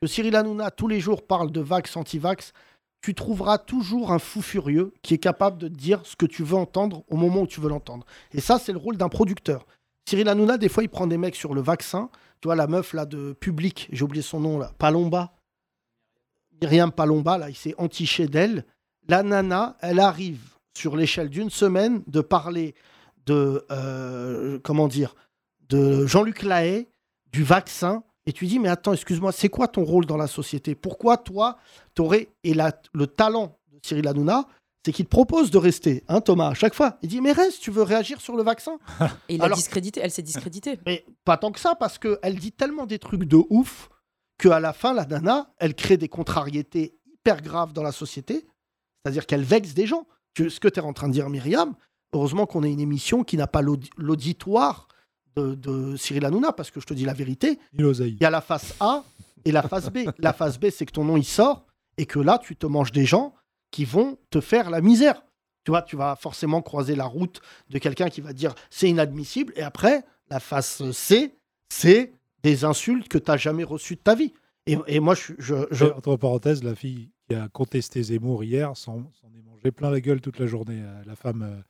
Que 0.00 0.06
Cyril 0.06 0.36
Hanouna, 0.36 0.70
tous 0.70 0.88
les 0.88 1.00
jours, 1.00 1.26
parle 1.26 1.50
de 1.50 1.60
vax, 1.60 1.96
anti-vax. 1.96 2.52
Tu 3.00 3.14
trouveras 3.14 3.58
toujours 3.58 4.12
un 4.12 4.18
fou 4.18 4.42
furieux 4.42 4.92
qui 5.02 5.14
est 5.14 5.18
capable 5.18 5.58
de 5.58 5.68
te 5.68 5.74
dire 5.74 6.00
ce 6.04 6.16
que 6.16 6.26
tu 6.26 6.42
veux 6.42 6.56
entendre 6.56 7.04
au 7.08 7.16
moment 7.16 7.42
où 7.42 7.46
tu 7.46 7.60
veux 7.60 7.68
l'entendre. 7.68 8.06
Et 8.32 8.40
ça, 8.40 8.58
c'est 8.58 8.72
le 8.72 8.78
rôle 8.78 8.96
d'un 8.96 9.08
producteur. 9.08 9.66
Cyril 10.06 10.28
Hanouna, 10.28 10.58
des 10.58 10.68
fois, 10.68 10.82
il 10.82 10.88
prend 10.88 11.06
des 11.06 11.18
mecs 11.18 11.36
sur 11.36 11.54
le 11.54 11.60
vaccin. 11.60 12.10
Tu 12.40 12.48
vois, 12.48 12.56
la 12.56 12.66
meuf 12.66 12.92
là 12.92 13.06
de 13.06 13.32
public, 13.32 13.88
j'ai 13.92 14.04
oublié 14.04 14.22
son 14.22 14.40
nom 14.40 14.60
Palomba. 14.78 15.34
Myriam 16.60 16.92
Palomba, 16.92 17.38
là, 17.38 17.50
il 17.50 17.56
s'est 17.56 17.74
entiché 17.78 18.26
d'elle. 18.26 18.64
La 19.08 19.22
nana, 19.22 19.76
elle 19.80 20.00
arrive 20.00 20.54
sur 20.76 20.96
l'échelle 20.96 21.28
d'une 21.28 21.50
semaine 21.50 22.02
de 22.06 22.20
parler 22.20 22.74
de, 23.26 23.64
euh, 23.70 24.58
comment 24.62 24.88
dire, 24.88 25.14
de 25.68 26.06
Jean-Luc 26.06 26.42
Lahaye, 26.42 26.86
du 27.32 27.42
vaccin. 27.42 28.02
Et 28.26 28.32
tu 28.32 28.46
dis, 28.46 28.58
mais 28.58 28.68
attends, 28.68 28.92
excuse-moi, 28.92 29.32
c'est 29.32 29.48
quoi 29.48 29.68
ton 29.68 29.84
rôle 29.84 30.06
dans 30.06 30.16
la 30.16 30.26
société? 30.26 30.74
Pourquoi 30.74 31.16
toi, 31.18 31.58
t'aurais. 31.94 32.28
Et 32.42 32.54
la- 32.54 32.72
le 32.92 33.06
talent 33.06 33.58
de 33.72 33.78
Cyril 33.82 34.06
Hanouna, 34.08 34.46
c'est 34.84 34.92
qu'il 34.92 35.04
te 35.06 35.10
propose 35.10 35.50
de 35.50 35.58
rester, 35.58 36.04
hein, 36.08 36.20
Thomas, 36.20 36.48
à 36.48 36.54
chaque 36.54 36.74
fois. 36.74 36.98
Il 37.02 37.08
dit, 37.08 37.20
mais 37.20 37.32
reste, 37.32 37.60
tu 37.60 37.70
veux 37.70 37.82
réagir 37.82 38.20
sur 38.20 38.36
le 38.36 38.42
vaccin? 38.42 38.78
Et 39.28 39.34
il 39.36 39.42
a 39.42 39.48
discrédité, 39.50 40.00
elle 40.02 40.10
s'est 40.10 40.22
discréditée. 40.22 40.78
mais 40.86 41.04
pas 41.24 41.36
tant 41.36 41.52
que 41.52 41.60
ça, 41.60 41.74
parce 41.74 41.98
qu'elle 41.98 42.38
dit 42.38 42.52
tellement 42.52 42.86
des 42.86 42.98
trucs 42.98 43.24
de 43.24 43.38
ouf 43.50 43.88
qu'à 44.38 44.60
la 44.60 44.72
fin, 44.72 44.92
la 44.94 45.04
nana, 45.06 45.52
elle 45.58 45.74
crée 45.74 45.96
des 45.96 46.08
contrariétés 46.08 46.94
hyper 47.06 47.40
graves 47.42 47.72
dans 47.72 47.82
la 47.82 47.92
société. 47.92 48.46
C'est-à-dire 49.04 49.26
qu'elle 49.26 49.42
vexe 49.44 49.72
des 49.74 49.86
gens. 49.86 50.06
Tu- 50.34 50.50
ce 50.50 50.60
que 50.60 50.68
tu 50.68 50.80
es 50.80 50.82
en 50.82 50.92
train 50.92 51.08
de 51.08 51.12
dire, 51.12 51.28
Myriam, 51.30 51.74
heureusement 52.14 52.46
qu'on 52.46 52.62
a 52.62 52.68
une 52.68 52.80
émission 52.80 53.24
qui 53.24 53.36
n'a 53.36 53.46
pas 53.46 53.60
l'audi- 53.62 53.90
l'auditoire 53.96 54.88
de, 55.36 55.54
de 55.54 55.96
Cyril 55.96 56.24
Hanouna, 56.24 56.52
parce 56.52 56.70
que 56.70 56.80
je 56.80 56.86
te 56.86 56.94
dis 56.94 57.04
la 57.04 57.12
vérité, 57.12 57.58
il 58.16 58.22
y 58.22 58.24
a 58.24 58.30
la 58.30 58.40
face 58.40 58.74
A 58.80 59.04
et 59.44 59.52
la 59.52 59.62
face 59.62 59.90
B. 59.90 59.98
la 60.18 60.32
face 60.32 60.58
B, 60.58 60.70
c'est 60.70 60.86
que 60.86 60.92
ton 60.92 61.04
nom, 61.04 61.16
il 61.16 61.24
sort, 61.24 61.66
et 61.98 62.06
que 62.06 62.18
là, 62.18 62.38
tu 62.42 62.56
te 62.56 62.66
manges 62.66 62.92
des 62.92 63.04
gens 63.04 63.34
qui 63.70 63.84
vont 63.84 64.16
te 64.30 64.40
faire 64.40 64.70
la 64.70 64.80
misère. 64.80 65.22
Tu 65.64 65.70
vois, 65.70 65.82
tu 65.82 65.96
vas 65.96 66.14
forcément 66.16 66.62
croiser 66.62 66.94
la 66.94 67.04
route 67.06 67.40
de 67.70 67.78
quelqu'un 67.78 68.08
qui 68.10 68.20
va 68.20 68.32
dire 68.32 68.54
c'est 68.70 68.88
inadmissible. 68.88 69.52
Et 69.56 69.62
après, 69.62 70.04
la 70.30 70.38
face 70.40 70.88
C, 70.92 71.34
c'est 71.68 72.12
des 72.42 72.64
insultes 72.64 73.08
que 73.08 73.18
tu 73.18 73.30
n'as 73.30 73.36
jamais 73.38 73.64
reçues 73.64 73.96
de 73.96 74.00
ta 74.00 74.14
vie. 74.14 74.32
Et, 74.66 74.78
et 74.86 75.00
moi, 75.00 75.14
je, 75.14 75.32
je, 75.38 75.54
je- 75.70 75.86
Et 75.86 75.92
Entre 75.92 76.16
parenthèses, 76.16 76.62
la 76.62 76.74
fille 76.74 77.10
qui 77.28 77.34
a 77.34 77.48
contesté 77.48 78.02
Zemmour 78.02 78.44
hier 78.44 78.76
s'en 78.76 78.98
est 79.36 79.42
mangé 79.42 79.70
plein 79.72 79.90
la 79.90 80.00
gueule 80.00 80.20
toute 80.20 80.38
la 80.38 80.46
journée. 80.46 80.80
Euh, 80.82 81.02
La 81.06 81.16
femme 81.16 81.62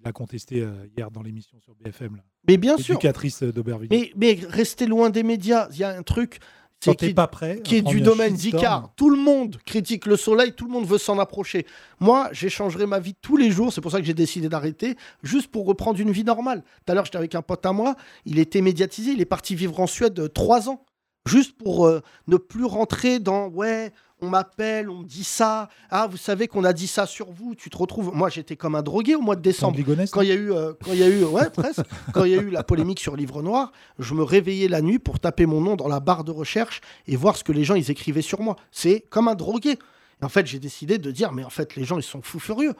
qui 0.00 0.04
l'a 0.06 0.12
contesté 0.12 0.60
euh, 0.62 0.70
hier 0.96 1.10
dans 1.10 1.22
l'émission 1.22 1.58
sur 1.60 1.74
BFM. 1.74 2.16
Là. 2.16 2.22
Mais 2.48 2.56
bien 2.56 2.76
sûr. 2.76 2.94
Éducatrice 2.94 3.42
d'Aubervilliers. 3.42 4.12
Mais, 4.16 4.36
mais 4.38 4.46
restez 4.48 4.86
loin 4.86 5.10
des 5.10 5.22
médias. 5.22 5.68
Il 5.72 5.78
y 5.78 5.84
a 5.84 5.90
un 5.96 6.02
truc. 6.02 6.38
Quand 6.82 6.94
qui- 6.94 7.12
pas 7.12 7.26
prêt, 7.26 7.60
qui 7.62 7.76
est 7.76 7.82
du 7.82 8.00
domaine 8.00 8.32
d'Icare. 8.32 8.90
Tout 8.96 9.10
le 9.10 9.18
monde 9.18 9.58
critique 9.66 10.06
le 10.06 10.16
soleil, 10.16 10.54
tout 10.54 10.64
le 10.64 10.72
monde 10.72 10.86
veut 10.86 10.96
s'en 10.96 11.18
approcher. 11.18 11.66
Moi, 12.00 12.30
j'échangerai 12.32 12.86
ma 12.86 12.98
vie 12.98 13.14
tous 13.20 13.36
les 13.36 13.50
jours, 13.50 13.70
c'est 13.70 13.82
pour 13.82 13.90
ça 13.90 13.98
que 14.00 14.06
j'ai 14.06 14.14
décidé 14.14 14.48
d'arrêter, 14.48 14.96
juste 15.22 15.48
pour 15.50 15.66
reprendre 15.66 16.00
une 16.00 16.10
vie 16.10 16.24
normale. 16.24 16.62
Tout 16.86 16.92
à 16.92 16.94
l'heure, 16.94 17.04
j'étais 17.04 17.18
avec 17.18 17.34
un 17.34 17.42
pote 17.42 17.66
à 17.66 17.74
moi, 17.74 17.96
il 18.24 18.38
était 18.38 18.62
médiatisé, 18.62 19.10
il 19.10 19.20
est 19.20 19.26
parti 19.26 19.54
vivre 19.54 19.78
en 19.78 19.86
Suède 19.86 20.18
euh, 20.20 20.28
trois 20.28 20.70
ans, 20.70 20.82
juste 21.26 21.54
pour 21.58 21.86
euh, 21.86 22.00
ne 22.28 22.38
plus 22.38 22.64
rentrer 22.64 23.18
dans 23.18 23.48
ouais, 23.48 23.92
on 24.22 24.28
m'appelle, 24.28 24.90
on 24.90 24.98
me 24.98 25.04
dit 25.04 25.24
ça, 25.24 25.68
ah, 25.90 26.06
vous 26.06 26.16
savez 26.16 26.48
qu'on 26.48 26.64
a 26.64 26.72
dit 26.72 26.86
ça 26.86 27.06
sur 27.06 27.30
vous, 27.30 27.54
tu 27.54 27.70
te 27.70 27.76
retrouves. 27.76 28.10
Moi, 28.14 28.28
j'étais 28.28 28.56
comme 28.56 28.74
un 28.74 28.82
drogué 28.82 29.14
au 29.14 29.20
mois 29.20 29.36
de 29.36 29.42
décembre. 29.42 29.76
Quand 30.12 30.22
il 30.22 30.28
y 30.28 30.32
a 30.32 30.34
eu, 30.34 30.52
euh, 30.52 30.72
quand 30.84 30.92
il 30.92 30.98
y 30.98 31.02
a 31.02 31.08
eu, 31.08 31.24
ouais, 31.24 31.50
presque, 31.54 31.82
quand 32.12 32.24
il 32.24 32.32
y 32.32 32.38
a 32.38 32.42
eu 32.42 32.50
la 32.50 32.62
polémique 32.62 33.00
sur 33.00 33.16
Livre 33.16 33.42
Noir, 33.42 33.72
je 33.98 34.14
me 34.14 34.22
réveillais 34.22 34.68
la 34.68 34.82
nuit 34.82 34.98
pour 34.98 35.20
taper 35.20 35.46
mon 35.46 35.60
nom 35.60 35.76
dans 35.76 35.88
la 35.88 36.00
barre 36.00 36.24
de 36.24 36.30
recherche 36.30 36.80
et 37.06 37.16
voir 37.16 37.36
ce 37.36 37.44
que 37.44 37.52
les 37.52 37.64
gens 37.64 37.74
ils 37.74 37.90
écrivaient 37.90 38.22
sur 38.22 38.40
moi. 38.40 38.56
C'est 38.70 39.00
comme 39.10 39.28
un 39.28 39.34
drogué. 39.34 39.78
Et 40.20 40.24
en 40.24 40.28
fait, 40.28 40.46
j'ai 40.46 40.58
décidé 40.58 40.98
de 40.98 41.10
dire, 41.10 41.32
mais 41.32 41.44
en 41.44 41.50
fait, 41.50 41.76
les 41.76 41.84
gens 41.84 41.96
ils 41.98 42.02
sont 42.02 42.20
fous 42.22 42.38
furieux. 42.40 42.74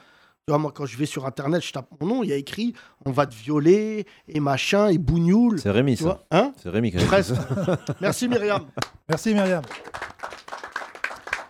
Tu 0.46 0.52
vois, 0.52 0.58
moi, 0.58 0.72
quand 0.74 0.86
je 0.86 0.96
vais 0.96 1.06
sur 1.06 1.26
Internet, 1.26 1.62
je 1.62 1.70
tape 1.72 1.86
mon 2.00 2.06
nom, 2.06 2.22
il 2.22 2.30
y 2.30 2.32
a 2.32 2.36
écrit, 2.36 2.72
on 3.04 3.12
va 3.12 3.26
te 3.26 3.34
violer 3.34 4.06
et 4.26 4.40
machin 4.40 4.88
et 4.88 4.98
bougnoule. 4.98 5.60
C'est 5.60 5.70
Rémi, 5.70 5.96
ça. 5.96 6.24
hein 6.30 6.52
C'est 6.62 6.70
Rémi 6.70 6.90
qui 6.90 6.96
a. 6.96 7.00
Merci 8.00 8.26
Myriam. 8.26 8.66
Merci 9.08 9.34
Myriam. 9.34 9.62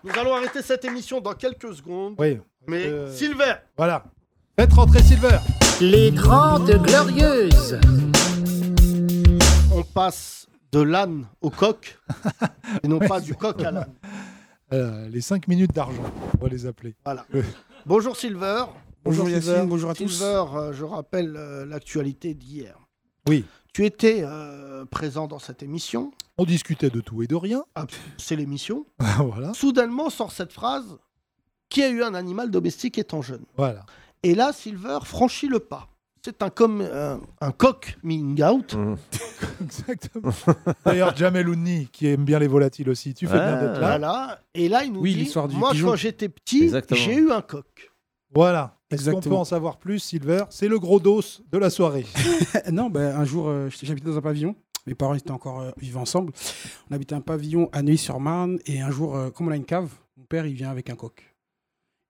Nous 0.02 0.10
allons 0.18 0.34
arrêter 0.34 0.62
cette 0.62 0.84
émission 0.84 1.20
dans 1.20 1.34
quelques 1.34 1.74
secondes. 1.74 2.14
Oui. 2.18 2.38
Mais 2.66 2.86
Euh, 2.86 3.12
Silver, 3.12 3.54
Voilà. 3.76 4.04
Faites 4.58 4.72
rentrer 4.72 5.02
Silver. 5.02 5.38
Les 5.80 6.10
Grandes 6.10 6.70
Glorieuses. 6.70 7.78
on 9.74 9.82
passe 9.82 10.46
de 10.72 10.80
l'âne 10.80 11.26
au 11.40 11.50
coq 11.50 11.98
et 12.82 12.88
non 12.88 12.98
pas 13.08 13.20
du 13.20 13.34
coq 13.34 13.62
à 13.62 13.70
l'âne. 13.70 13.94
Euh, 14.72 15.08
les 15.08 15.20
5 15.20 15.48
minutes 15.48 15.74
d'argent, 15.74 16.02
on 16.38 16.44
va 16.44 16.48
les 16.50 16.66
appeler. 16.66 16.94
Voilà. 17.04 17.26
Bonjour 17.86 18.16
Silver. 18.16 18.64
Bonjour 19.04 19.26
Silver. 19.26 19.46
Yacine, 19.52 19.68
bonjour 19.68 19.90
à 19.90 19.94
tous. 19.94 20.08
Silver, 20.08 20.44
euh, 20.54 20.72
je 20.72 20.84
rappelle 20.84 21.34
euh, 21.36 21.64
l'actualité 21.66 22.34
d'hier. 22.34 22.78
Oui. 23.28 23.44
Tu 23.72 23.84
étais 23.86 24.22
euh, 24.24 24.84
présent 24.84 25.28
dans 25.28 25.38
cette 25.38 25.62
émission. 25.62 26.10
On 26.38 26.44
discutait 26.44 26.90
de 26.90 27.00
tout 27.00 27.22
et 27.22 27.26
de 27.26 27.36
rien. 27.36 27.64
Ah, 27.74 27.86
c'est 28.18 28.34
l'émission. 28.36 28.84
voilà. 28.98 29.54
Soudainement 29.54 30.10
sort 30.10 30.32
cette 30.32 30.52
phrase 30.52 30.98
Qui 31.68 31.82
a 31.82 31.88
eu 31.90 32.02
un 32.02 32.14
animal 32.14 32.50
domestique 32.50 32.98
étant 32.98 33.22
jeune 33.22 33.44
Voilà. 33.56 33.84
Et 34.22 34.34
là, 34.34 34.52
Silver 34.52 34.98
franchit 35.04 35.46
le 35.48 35.60
pas. 35.60 35.88
C'est 36.22 36.42
un, 36.42 36.50
comme, 36.50 36.82
un, 36.82 37.20
un 37.40 37.50
coq 37.52 37.96
coming 38.02 38.42
out. 38.42 38.74
Mmh. 38.74 38.96
Exactement. 39.62 40.32
D'ailleurs, 40.84 41.16
Jamel 41.16 41.48
Oudni, 41.48 41.88
qui 41.90 42.08
aime 42.08 42.24
bien 42.26 42.38
les 42.38 42.46
volatiles 42.48 42.90
aussi, 42.90 43.14
tu 43.14 43.26
fais 43.26 43.32
bien 43.38 43.56
Ah. 43.56 43.60
d'être 43.60 43.80
là. 43.80 43.86
Voilà. 43.98 44.40
Et 44.52 44.68
là, 44.68 44.84
il 44.84 44.92
nous 44.92 45.00
Oui, 45.00 45.14
dit 45.14 45.20
l'histoire 45.20 45.48
du 45.48 45.56
Moi, 45.56 45.70
pigeon. 45.70 45.88
quand 45.90 45.96
j'étais 45.96 46.28
petit, 46.28 46.64
Exactement. 46.64 47.00
j'ai 47.00 47.14
eu 47.14 47.30
un 47.32 47.40
coq. 47.40 47.90
Voilà. 48.34 48.76
Est-ce 48.90 49.10
qu'on 49.10 49.20
peut 49.20 49.30
en 49.32 49.44
savoir 49.44 49.78
plus, 49.78 49.98
Silver? 50.00 50.44
C'est 50.50 50.68
le 50.68 50.78
gros 50.78 50.98
dos 51.00 51.20
de 51.50 51.58
la 51.58 51.70
soirée. 51.70 52.06
non, 52.72 52.90
ben, 52.90 53.14
un 53.16 53.24
jour, 53.24 53.48
euh, 53.48 53.68
j'habitais 53.82 54.06
dans 54.08 54.16
un 54.16 54.22
pavillon. 54.22 54.56
Mes 54.86 54.94
parents 54.94 55.14
étaient 55.14 55.30
encore 55.30 55.60
euh, 55.60 55.70
vivants 55.78 56.00
ensemble. 56.02 56.32
On 56.90 56.94
habitait 56.94 57.14
un 57.14 57.20
pavillon 57.20 57.68
à 57.72 57.82
Neuilly-sur-Marne. 57.82 58.58
Et 58.66 58.80
un 58.80 58.90
jour, 58.90 59.14
euh, 59.14 59.30
comme 59.30 59.48
on 59.48 59.50
a 59.52 59.56
une 59.56 59.64
cave, 59.64 59.90
mon 60.16 60.24
père, 60.24 60.46
il 60.46 60.54
vient 60.54 60.70
avec 60.70 60.90
un 60.90 60.96
coq. 60.96 61.22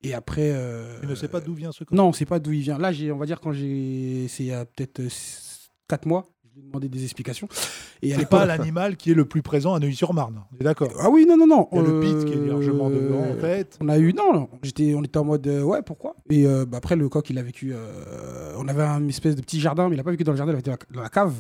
Et 0.03 0.15
après. 0.15 0.51
euh, 0.55 0.99
Tu 1.01 1.07
ne 1.07 1.15
sais 1.15 1.29
pas 1.29 1.41
d'où 1.41 1.53
vient 1.53 1.73
ce 1.73 1.85
coq 1.85 1.95
Non, 1.97 2.05
on 2.05 2.09
ne 2.09 2.15
sait 2.15 2.25
pas 2.27 2.39
d'où 2.39 2.53
il 2.53 2.63
vient. 2.63 2.79
Là, 2.79 2.91
on 3.13 3.17
va 3.19 3.27
dire, 3.27 3.41
quand 3.41 3.53
j'ai. 3.53 4.27
C'est 4.29 4.45
il 4.45 4.47
y 4.47 4.53
a 4.53 4.65
peut-être 4.65 5.03
4 5.89 6.07
mois. 6.07 6.25
Je 6.53 6.61
lui 6.61 6.67
ai 6.67 6.69
demandé 6.69 6.89
des 6.89 7.05
explications. 7.05 7.49
Et 8.03 8.09
l'époque- 8.09 8.29
pas 8.31 8.45
l'animal 8.47 8.97
qui 8.97 9.13
est 9.13 9.15
le 9.15 9.25
plus 9.25 9.41
présent 9.43 9.75
à 9.75 9.79
Neuilly-sur-Marne? 9.79 10.43
On 10.53 10.57
est 10.61 10.65
d'accord 10.65 10.91
Ah 10.99 11.09
oui, 11.09 11.25
non, 11.29 11.37
non, 11.37 11.47
non. 11.47 11.69
Il 11.73 11.77
y 11.77 11.81
a 11.81 11.83
le 11.85 11.91
Euh, 11.95 12.01
pit 12.01 12.25
qui 12.25 12.33
est 12.35 12.47
largement 12.49 12.91
devant, 12.91 13.31
en 13.31 13.37
fait. 13.41 13.79
On 13.81 13.89
a 13.89 13.99
eu, 13.99 14.13
non, 14.13 14.33
non, 14.33 14.49
j'étais, 14.63 14.95
on 14.97 15.03
était 15.05 15.19
en 15.19 15.25
mode, 15.25 15.47
euh, 15.47 15.63
ouais, 15.63 15.83
pourquoi? 15.83 16.17
Et 16.29 16.47
euh, 16.47 16.67
bah, 16.67 16.79
après, 16.79 16.97
le 16.97 17.09
coq, 17.09 17.29
il 17.31 17.39
a 17.39 17.43
vécu. 17.43 17.73
euh, 17.73 18.55
on 18.59 18.67
avait 18.69 18.83
un 18.83 19.07
espèce 19.09 19.37
de 19.37 19.43
petit 19.43 19.61
jardin, 19.61 19.89
mais 19.89 19.95
il 19.95 19.99
n'a 19.99 20.05
pas 20.05 20.11
vécu 20.11 20.25
dans 20.25 20.33
le 20.33 20.39
jardin, 20.39 20.53
il 20.53 20.55
a 20.55 20.59
vécu 20.59 20.71
dans 20.71 20.77
la, 20.77 20.95
dans 20.97 21.03
la 21.03 21.09
cave. 21.09 21.35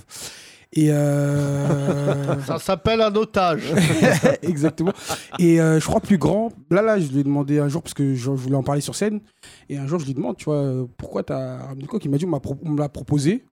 Et. 0.73 0.93
euh, 0.93 2.41
Ça 2.47 2.59
s'appelle 2.61 3.01
un 3.01 3.13
otage. 3.17 3.73
Exactement. 4.43 4.93
Et 5.41 5.61
euh, 5.61 5.81
je 5.81 5.87
crois 5.87 6.01
plus 6.01 6.19
grand. 6.19 6.53
Là, 6.71 6.83
là, 6.83 6.99
je 7.01 7.09
lui 7.11 7.19
ai 7.21 7.25
demandé 7.25 7.59
un 7.59 7.69
jour, 7.69 7.83
parce 7.83 7.95
que 7.95 8.15
je, 8.15 8.21
je 8.21 8.31
voulais 8.31 8.55
en 8.57 8.63
parler 8.63 8.81
sur 8.81 8.95
scène. 8.95 9.21
Et 9.69 9.77
un 9.79 9.87
jour, 9.89 9.99
je 9.99 10.07
lui 10.07 10.15
demande, 10.15 10.37
tu 10.37 10.45
vois, 10.45 10.57
euh, 10.63 10.87
pourquoi 10.97 11.25
tu 11.25 11.33
as 11.33 11.59
ramené 11.67 11.83
le 11.83 11.89
coq? 11.89 12.05
Il 12.05 12.11
m'a 12.11 12.19
dit, 12.19 12.25
on, 12.25 12.29
m'a 12.29 12.41
pro- 12.41 12.59
on 12.65 12.71
me 12.71 12.79
l'a 12.79 12.89
proposé. 12.89 13.45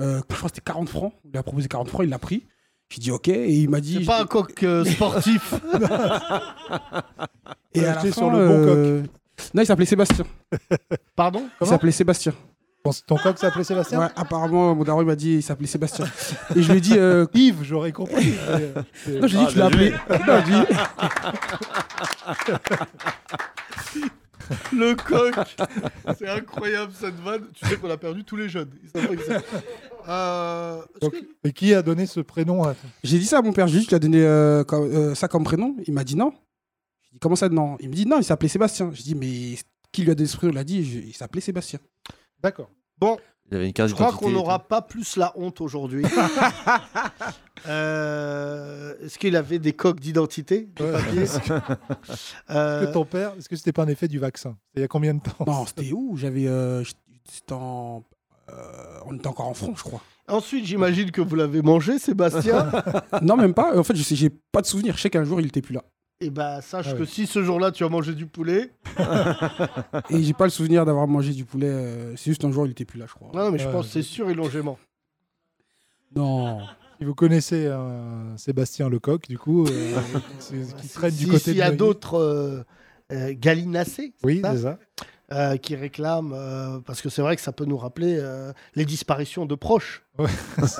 Euh, 0.00 0.20
je 0.30 0.36
crois 0.36 0.48
que 0.48 0.54
c'était 0.56 0.72
40 0.72 0.88
francs. 0.88 1.12
Lui 1.24 1.38
a 1.38 1.42
proposé 1.42 1.68
40 1.68 1.88
francs, 1.88 2.02
il 2.04 2.10
l'a 2.10 2.18
pris. 2.18 2.44
J'ai 2.88 3.00
dit, 3.00 3.10
ok. 3.10 3.28
Et 3.28 3.52
il 3.54 3.68
m'a 3.70 3.80
dit. 3.80 3.98
C'est 4.00 4.06
pas 4.06 4.22
un 4.22 4.26
coq 4.26 4.62
euh, 4.62 4.84
sportif. 4.84 5.54
Et 7.74 7.80
à 7.80 7.82
la 7.82 7.90
acheté 7.98 8.08
fin, 8.08 8.14
sur 8.14 8.30
le 8.30 8.48
bon 8.48 8.54
euh, 8.54 9.02
Non, 9.54 9.62
il 9.62 9.66
s'appelait 9.66 9.84
Sébastien. 9.86 10.24
Pardon 11.14 11.44
Il 11.60 11.66
s'appelait 11.66 11.92
Sébastien. 11.92 12.32
Ton, 12.82 12.90
ton 13.06 13.16
coq 13.16 13.38
s'appelait 13.38 13.62
Sébastien 13.62 14.00
Ouais, 14.00 14.08
apparemment, 14.16 14.74
mon 14.74 14.84
daron 14.84 15.02
il 15.02 15.06
m'a 15.06 15.14
dit 15.14 15.34
il 15.34 15.42
s'appelait 15.42 15.66
Sébastien. 15.66 16.06
Et 16.56 16.62
je 16.62 16.70
lui 16.72 16.78
ai 16.78 16.80
dit. 16.80 16.94
euh, 16.96 17.26
Yves, 17.34 17.62
j'aurais 17.62 17.92
compris. 17.92 18.34
Non, 19.06 19.26
j'ai 19.26 19.36
dit 19.38 19.44
que 19.46 19.50
je 19.52 19.56
l'ai 19.56 19.62
appelé. 19.62 19.90
Non, 20.26 20.42
j'ai 20.46 20.52
dit- 20.52 20.64
Le 24.72 24.94
coq. 24.94 25.34
C'est 26.18 26.28
incroyable 26.28 26.92
cette 26.98 27.18
vanne. 27.20 27.44
Tu 27.54 27.66
sais 27.68 27.76
qu'on 27.76 27.90
a 27.90 27.96
perdu 27.96 28.24
tous 28.24 28.36
les 28.36 28.48
jeunes. 28.48 28.70
Ils 28.82 28.88
savent 28.88 29.06
pas 29.06 29.12
Euh, 30.08 30.80
est-ce 30.94 31.00
Donc, 31.00 31.12
que- 31.12 31.48
et 31.48 31.52
qui 31.52 31.74
a 31.74 31.82
donné 31.82 32.06
ce 32.06 32.20
prénom 32.20 32.64
à 32.64 32.74
J'ai 33.04 33.18
dit 33.18 33.26
ça 33.26 33.38
à 33.38 33.42
mon 33.42 33.52
père, 33.52 33.66
j'ai 33.68 33.78
dit, 33.80 33.84
tu 33.84 33.90
lui 33.90 33.96
as 33.96 34.00
donné 34.00 34.22
euh, 34.24 34.64
comme- 34.64 34.90
euh, 34.90 35.14
ça 35.14 35.28
comme 35.28 35.44
prénom. 35.44 35.76
Il 35.86 35.92
m'a 35.94 36.04
dit 36.04 36.16
non. 36.16 36.32
J'ai 37.02 37.12
dit, 37.14 37.18
comment 37.20 37.36
ça, 37.36 37.48
non? 37.48 37.76
Il 37.80 37.88
me 37.88 37.94
dit, 37.94 38.06
non, 38.06 38.18
il 38.18 38.24
s'appelait 38.24 38.48
Sébastien. 38.48 38.90
J'ai 38.92 39.02
dit, 39.02 39.14
mais 39.14 39.56
qui 39.92 40.02
lui 40.02 40.10
a 40.10 40.14
donné 40.14 40.28
ce 40.28 40.36
prénom? 40.36 40.52
Il 40.52 40.58
a 40.58 40.64
dit, 40.64 40.84
je- 40.84 40.98
il 41.00 41.14
s'appelait 41.14 41.40
Sébastien. 41.40 41.78
D'accord. 42.42 42.70
Bon, 42.98 43.16
Il 43.50 43.54
y 43.54 43.56
avait 43.56 43.66
une 43.66 43.72
carte 43.72 43.88
je 43.90 43.94
crois 43.94 44.12
qu'on 44.12 44.30
n'aura 44.30 44.60
pas 44.68 44.80
plus 44.82 45.16
la 45.16 45.32
honte 45.36 45.60
aujourd'hui. 45.60 46.04
Euh, 47.66 48.94
Est-ce 49.02 49.18
qu'il 49.18 49.36
avait 49.36 49.58
des 49.58 49.74
coques 49.74 50.00
d'identité 50.00 50.68
Ouais. 50.80 51.26
Euh, 52.50 52.86
Que 52.86 52.92
ton 52.92 53.04
père, 53.04 53.34
est-ce 53.38 53.48
que 53.50 53.56
c'était 53.56 53.72
pas 53.72 53.82
un 53.82 53.88
effet 53.88 54.08
du 54.08 54.18
vaccin? 54.18 54.56
Il 54.74 54.80
y 54.80 54.84
a 54.84 54.88
combien 54.88 55.12
de 55.14 55.20
temps? 55.20 55.44
Non, 55.46 55.66
c'était 55.66 55.92
où? 55.92 56.16
J'avais. 56.16 56.46
euh, 56.46 56.82
c'était 57.30 57.52
en. 57.52 58.02
Euh, 58.52 58.98
on 59.06 59.14
était 59.16 59.26
encore 59.26 59.48
en 59.48 59.54
France, 59.54 59.78
je 59.78 59.82
crois. 59.84 60.02
Ensuite, 60.28 60.64
j'imagine 60.64 61.10
que 61.10 61.20
vous 61.20 61.34
l'avez 61.36 61.62
mangé, 61.62 61.98
Sébastien. 61.98 62.70
non, 63.22 63.36
même 63.36 63.54
pas. 63.54 63.76
En 63.78 63.82
fait, 63.82 63.96
je 63.96 64.02
sais, 64.02 64.14
j'ai 64.14 64.30
pas 64.30 64.60
de 64.60 64.66
souvenir. 64.66 64.96
Je 64.96 65.02
sais 65.02 65.10
qu'un 65.10 65.24
jour, 65.24 65.40
il 65.40 65.46
était 65.48 65.62
plus 65.62 65.74
là. 65.74 65.82
Et 66.20 66.28
bah, 66.30 66.60
sache 66.60 66.88
Ah 66.90 66.94
que 66.94 67.04
si 67.06 67.26
ce 67.26 67.42
jour-là, 67.42 67.72
tu 67.72 67.82
as 67.82 67.88
mangé 67.88 68.12
du 68.14 68.26
poulet. 68.26 68.70
Et 70.10 70.22
j'ai 70.22 70.34
pas 70.34 70.44
le 70.44 70.50
souvenir 70.50 70.84
d'avoir 70.84 71.08
mangé 71.08 71.32
du 71.32 71.44
poulet. 71.46 71.66
euh, 71.70 72.14
c'est 72.16 72.30
juste 72.30 72.44
un 72.44 72.50
jour, 72.52 72.66
il 72.66 72.72
était 72.72 72.84
plus 72.84 72.98
là, 72.98 73.06
je 73.08 73.14
crois. 73.14 73.30
Non, 73.34 73.50
mais 73.50 73.58
je 73.58 73.66
Ouais, 73.66 73.72
pense 73.72 73.86
que 73.86 73.92
c'est 73.92 74.02
sûr, 74.02 74.30
ils 74.30 74.36
l'ont 74.36 74.50
gémant. 74.50 74.78
Non. 76.14 76.60
Si 76.98 77.04
vous 77.04 77.14
connaissez 77.14 77.66
euh, 77.66 78.36
Sébastien 78.36 78.88
Lecoq, 78.88 79.26
du 79.28 79.38
coup, 79.38 79.66
euh, 79.66 79.96
qui 80.80 80.88
traîne 80.88 81.10
du 81.14 81.24
Si- 81.24 81.26
côté 81.26 81.38
S'il 81.38 81.54
de 81.54 81.58
y 81.58 81.62
a 81.62 81.70
d'autres 81.70 82.14
euh, 82.18 82.62
euh, 83.12 83.32
gallinacés, 83.36 84.12
c'est 84.18 84.26
Oui, 84.26 84.42
c'est 84.44 84.58
ça. 84.58 84.78
Euh, 85.32 85.56
qui 85.56 85.76
réclament, 85.76 86.32
euh, 86.34 86.80
parce 86.80 87.00
que 87.02 87.08
c'est 87.08 87.22
vrai 87.22 87.36
que 87.36 87.42
ça 87.42 87.52
peut 87.52 87.64
nous 87.64 87.76
rappeler 87.76 88.16
euh, 88.20 88.52
les 88.74 88.84
disparitions 88.84 89.46
de 89.46 89.54
proches. 89.54 90.02
Ouais, 90.18 90.28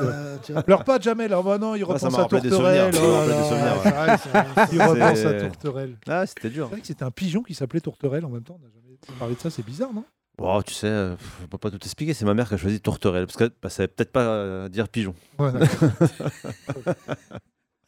Euh. 0.01 0.36
Pleure 0.66 0.84
pas, 0.84 0.98
Jamel. 1.01 1.32
Oh, 1.34 1.42
bah 1.42 1.59
non, 1.59 1.74
il 1.76 1.84
Ah, 1.88 1.98
ça 1.98 2.09
repense 2.09 2.12
m'a 2.18 2.24
à 2.24 2.28
Tourterelle. 2.40 2.92
ça 2.92 3.01
oh 3.01 3.03
là 3.03 3.20
rappelé 3.20 3.32
des 3.32 3.38
là. 3.38 3.44
souvenirs, 3.48 3.80
C'est 3.82 3.90
vrai, 3.90 4.18
c'est- 4.66 4.74
Il 4.74 4.82
repense 4.82 5.24
à 5.24 5.34
Tourterelle. 5.48 5.96
Ah, 6.09 6.26
c'était 6.26 6.51
dur. 6.51 6.66
C'est 6.66 6.72
vrai 6.72 6.80
que 6.80 6.86
c'était 6.86 7.05
un 7.05 7.11
pigeon 7.11 7.42
qui 7.42 7.55
s'appelait 7.55 7.80
Tourterelle 7.80 8.24
en 8.24 8.30
même 8.30 8.42
temps. 8.42 8.59
On 8.61 8.64
n'a 8.66 8.70
jamais 8.74 9.18
parlé 9.18 9.34
de 9.34 9.40
ça, 9.40 9.51
c'est 9.51 9.64
bizarre, 9.64 9.92
non? 9.94 10.05
Wow, 10.38 10.62
tu 10.62 10.72
sais, 10.72 10.86
euh, 10.86 11.16
je 11.42 11.46
peux 11.46 11.59
pas 11.59 11.70
tout 11.70 11.76
expliquer. 11.76 12.14
C'est 12.14 12.24
ma 12.24 12.32
mère 12.34 12.48
qui 12.48 12.55
a 12.55 12.57
choisi 12.57 12.80
tourterelle 12.80 13.26
parce 13.26 13.36
qu'elle 13.36 13.51
ne 13.62 13.68
savait 13.68 13.88
peut-être 13.88 14.11
pas 14.12 14.22
euh, 14.24 14.68
dire 14.70 14.88
pigeon. 14.88 15.14
Ouais. 15.38 15.51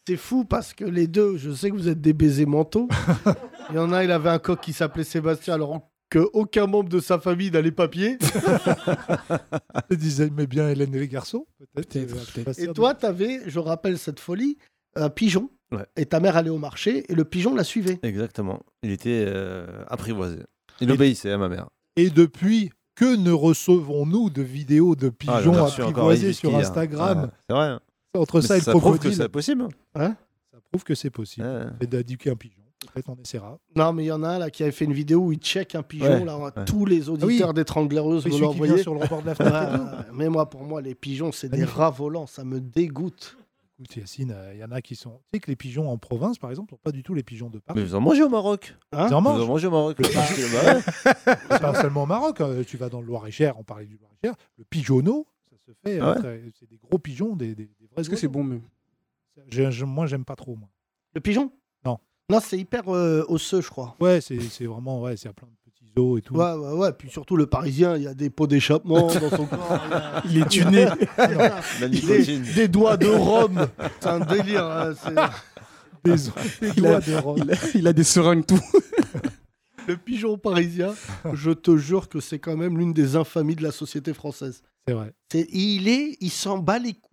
C'est 0.07 0.17
fou 0.17 0.45
parce 0.45 0.75
que 0.75 0.85
les 0.85 1.07
deux, 1.07 1.37
je 1.37 1.53
sais 1.53 1.71
que 1.71 1.77
vous 1.77 1.89
êtes 1.89 2.01
des 2.01 2.13
baisers 2.13 2.47
mentaux. 2.47 2.89
Il 3.71 3.77
y 3.77 3.79
en 3.79 3.93
a, 3.93 4.03
il 4.03 4.11
avait 4.11 4.31
un 4.31 4.41
coq 4.41 4.61
qui 4.61 4.73
s'appelait 4.73 5.05
Sébastien, 5.05 5.55
alors 5.55 5.71
qu'aucun 6.13 6.67
membre 6.67 6.89
de 6.91 7.01
sa 7.01 7.19
famille 7.19 7.51
n'a 7.51 7.61
les 7.61 7.73
papiers. 7.73 8.19
Je 9.91 9.97
disais, 9.97 10.31
mais 10.35 10.47
bien 10.47 10.69
Hélène 10.69 10.95
et 10.95 11.01
les 11.01 11.09
garçons, 11.09 11.47
peut-être. 11.75 11.97
Euh, 11.97 12.53
Et 12.59 12.67
toi, 12.73 12.95
tu 12.95 13.07
avais, 13.07 13.41
je 13.47 13.59
rappelle 13.59 13.99
cette 13.99 14.21
folie, 14.21 14.59
un 14.95 15.09
pigeon. 15.11 15.51
Ouais. 15.73 15.87
Et 15.97 16.05
ta 16.05 16.21
mère 16.21 16.37
allait 16.37 16.51
au 16.51 16.59
marché 16.59 17.11
et 17.11 17.15
le 17.15 17.25
pigeon 17.25 17.55
la 17.55 17.65
suivait. 17.65 17.99
Exactement. 18.03 18.61
Il 18.83 18.91
était 18.91 19.25
euh, 19.27 19.85
apprivoisé. 19.89 20.41
Il 20.83 20.91
obéissait 20.91 21.31
à 21.31 21.39
ma 21.39 21.49
mère. 21.49 21.69
Et 21.97 22.11
depuis, 22.11 22.71
que 22.95 23.17
ne 23.17 23.31
recevons-nous 23.33 24.29
de 24.29 24.43
vidéos 24.43 24.95
de 24.95 25.09
Ah, 25.09 25.39
pigeons 25.39 25.65
apprivoisés 25.65 26.35
sur 26.35 26.55
hein. 26.55 26.61
Instagram 26.61 27.31
Ah, 27.33 27.37
c'est 27.49 27.55
vrai. 27.55 27.67
hein. 27.69 27.81
Entre 28.15 28.41
Mais 28.43 28.47
ça 28.47 28.57
et 28.57 28.59
le 28.59 28.65
ça 28.65 28.73
prouve 28.73 28.99
que 28.99 29.11
c'est 29.11 29.29
possible. 29.31 29.67
Hein? 29.95 30.15
Ça 30.53 30.59
prouve 30.71 30.85
que 30.85 30.95
c'est 30.95 31.09
possible. 31.09 31.47
Ouais. 31.47 31.65
Et 31.81 31.87
d'éduquer 31.87 32.31
un 32.31 32.37
pigeon. 32.37 32.62
Peut-être 32.93 33.09
on 33.09 33.17
essaiera. 33.17 33.59
Non, 33.77 33.93
mais 33.93 34.05
il 34.05 34.07
y 34.09 34.13
en 34.13 34.23
a 34.23 34.29
un 34.29 34.39
là 34.39 34.51
qui 34.51 34.63
avait 34.63 34.73
fait 34.73 34.85
une 34.85 34.93
vidéo 34.93 35.21
où 35.21 35.33
il 35.33 35.39
check 35.39 35.75
un 35.75 35.83
pigeon. 35.83 36.05
Ouais, 36.21 36.25
Là, 36.25 36.39
ouais. 36.39 36.51
Tous 36.67 36.85
les 36.85 37.09
auditeurs 37.09 37.55
d'étrangleuse 37.55 38.25
Oui, 38.25 38.31
l'ont 38.33 38.37
qui 38.37 38.41
vient 38.41 38.49
envoyé. 38.65 38.83
sur 38.83 38.95
le 38.95 39.01
rebord 39.01 39.23
de 39.23 39.27
la 39.29 39.35
fenêtre. 39.35 40.07
mais 40.13 40.29
moi, 40.29 40.49
pour 40.51 40.63
moi, 40.65 40.81
les 40.83 40.95
pigeons, 40.95 41.33
c'est 41.33 41.49
des 41.49 41.65
rats 41.65 41.91
volants. 41.91 42.27
Ça 42.27 42.45
me 42.45 42.61
dégoûte. 42.61 43.37
Écoute, 43.79 43.97
Yacine, 43.97 44.33
euh, 44.33 44.53
il 44.55 44.61
y 44.61 44.65
en 44.65 44.71
a 44.71 44.81
qui 44.81 44.95
sont. 44.95 45.11
Tu 45.33 45.35
sais 45.35 45.41
que 45.41 45.51
les 45.51 45.57
pigeons 45.57 45.91
en 45.91 45.99
province, 45.99 46.39
par 46.39 46.51
exemple, 46.51 46.71
sont 46.71 46.79
pas 46.83 46.93
du 46.93 47.03
tout 47.03 47.15
les 47.15 47.23
pigeons 47.25 47.51
de 47.51 47.59
Paris. 47.59 47.81
Mais 47.81 47.85
vous 47.87 47.95
en 47.97 48.01
mangez 48.01 48.23
au 48.23 48.29
Maroc. 48.29 48.77
Hein 48.93 49.07
Ils 49.09 49.15
en 49.15 49.21
Vous 49.23 49.29
en 49.29 49.33
mangent. 49.39 49.47
mangez 49.49 49.67
au 49.67 49.71
Maroc. 49.73 49.99
Le- 49.99 51.49
Bah 51.49 51.59
pas 51.59 51.81
seulement 51.81 52.03
au 52.05 52.07
Maroc. 52.07 52.41
euh, 52.41 52.63
Tu 52.65 52.77
vas 52.77 52.89
dans 52.89 53.01
le 53.01 53.07
Loir-et-Cher, 53.07 53.59
on 53.59 53.65
parlait 53.65 53.87
du 53.87 53.97
Loir-et-Cher. 53.97 54.35
Le 54.59 54.65
pigeonneau, 54.65 55.27
ça 55.51 55.57
se 55.67 55.73
fait. 55.85 55.99
Ah 56.01 56.15
euh, 56.19 56.23
ouais 56.45 56.53
c'est 56.61 56.69
des 56.69 56.77
gros 56.79 56.99
pigeons, 56.99 57.35
des, 57.35 57.55
des, 57.55 57.65
des 57.65 57.87
vrais 57.91 58.01
Est-ce 58.03 58.11
que 58.11 58.17
c'est 58.17 58.29
bon, 58.29 58.61
je- 59.49 59.85
Moi, 59.85 60.07
j'aime 60.07 60.25
pas 60.25 60.37
trop. 60.37 60.55
Moi. 60.55 60.69
Le 61.15 61.21
pigeon? 61.21 61.51
Non. 62.31 62.41
C'est 62.41 62.59
hyper 62.59 62.83
euh, 62.89 63.25
osseux, 63.29 63.61
je 63.61 63.69
crois. 63.69 63.97
Ouais, 64.01 64.21
c'est 64.21 64.41
c'est 64.41 64.67
vraiment. 64.67 65.01
Ouais, 65.03 65.17
c'est 65.17 65.29
à 65.29 65.33
plein 65.33 65.49
de 65.49 65.71
petits 65.71 65.91
os 65.97 66.19
et 66.19 66.23
tout. 66.23 66.35
Ouais, 66.35 66.53
ouais, 66.55 66.73
ouais. 66.73 66.93
Puis 66.93 67.11
surtout, 67.11 67.37
le 67.37 67.47
parisien, 67.47 67.97
il 67.97 68.03
y 68.05 68.07
a 68.07 68.15
des 68.15 68.31
pots 68.31 68.47
d'échappement 68.47 69.09
dans 69.09 69.31
son 69.31 69.47
corps. 69.47 69.81
il 69.85 69.91
y 69.91 69.95
a- 69.95 70.23
Il 70.37 70.43
est 70.43 70.49
tuné. 70.49 70.87
Des, 71.81 72.39
des 72.55 72.69
doigts 72.69 72.97
de 72.97 73.09
rhum. 73.09 73.67
C'est 74.01 74.09
un 74.09 74.21
délire. 74.21 74.65
hein, 74.65 74.93
c'est- 75.03 75.15
Des, 76.05 76.15
des 76.17 76.73
Il 76.79 76.87
a- 76.87 76.99
doigts 76.99 77.01
de 77.01 77.15
rhum. 77.15 77.39
il, 77.39 77.53
a, 77.53 77.57
il 77.75 77.87
a 77.87 77.93
des 77.93 78.03
seringues, 78.05 78.45
tout. 78.45 78.59
Le 79.89 79.97
pigeon 79.97 80.37
parisien, 80.39 80.95
je 81.33 81.51
te 81.51 81.77
jure 81.77 82.09
que 82.09 82.19
c'est 82.21 82.39
quand 82.39 82.57
même 82.57 82.79
l'une 82.79 82.93
des 82.93 83.15
infamies 83.17 83.57
de 83.57 83.63
la 83.63 83.71
société 83.73 84.13
française. 84.15 84.63
C'est 84.87 84.95
vrai. 84.95 85.13
C'est- 85.31 85.47
il 85.53 85.89
est, 85.89 86.17
il 86.21 86.31
s'en 86.31 86.59
bat 86.59 86.79
les 86.79 86.95
couilles. 86.95 87.12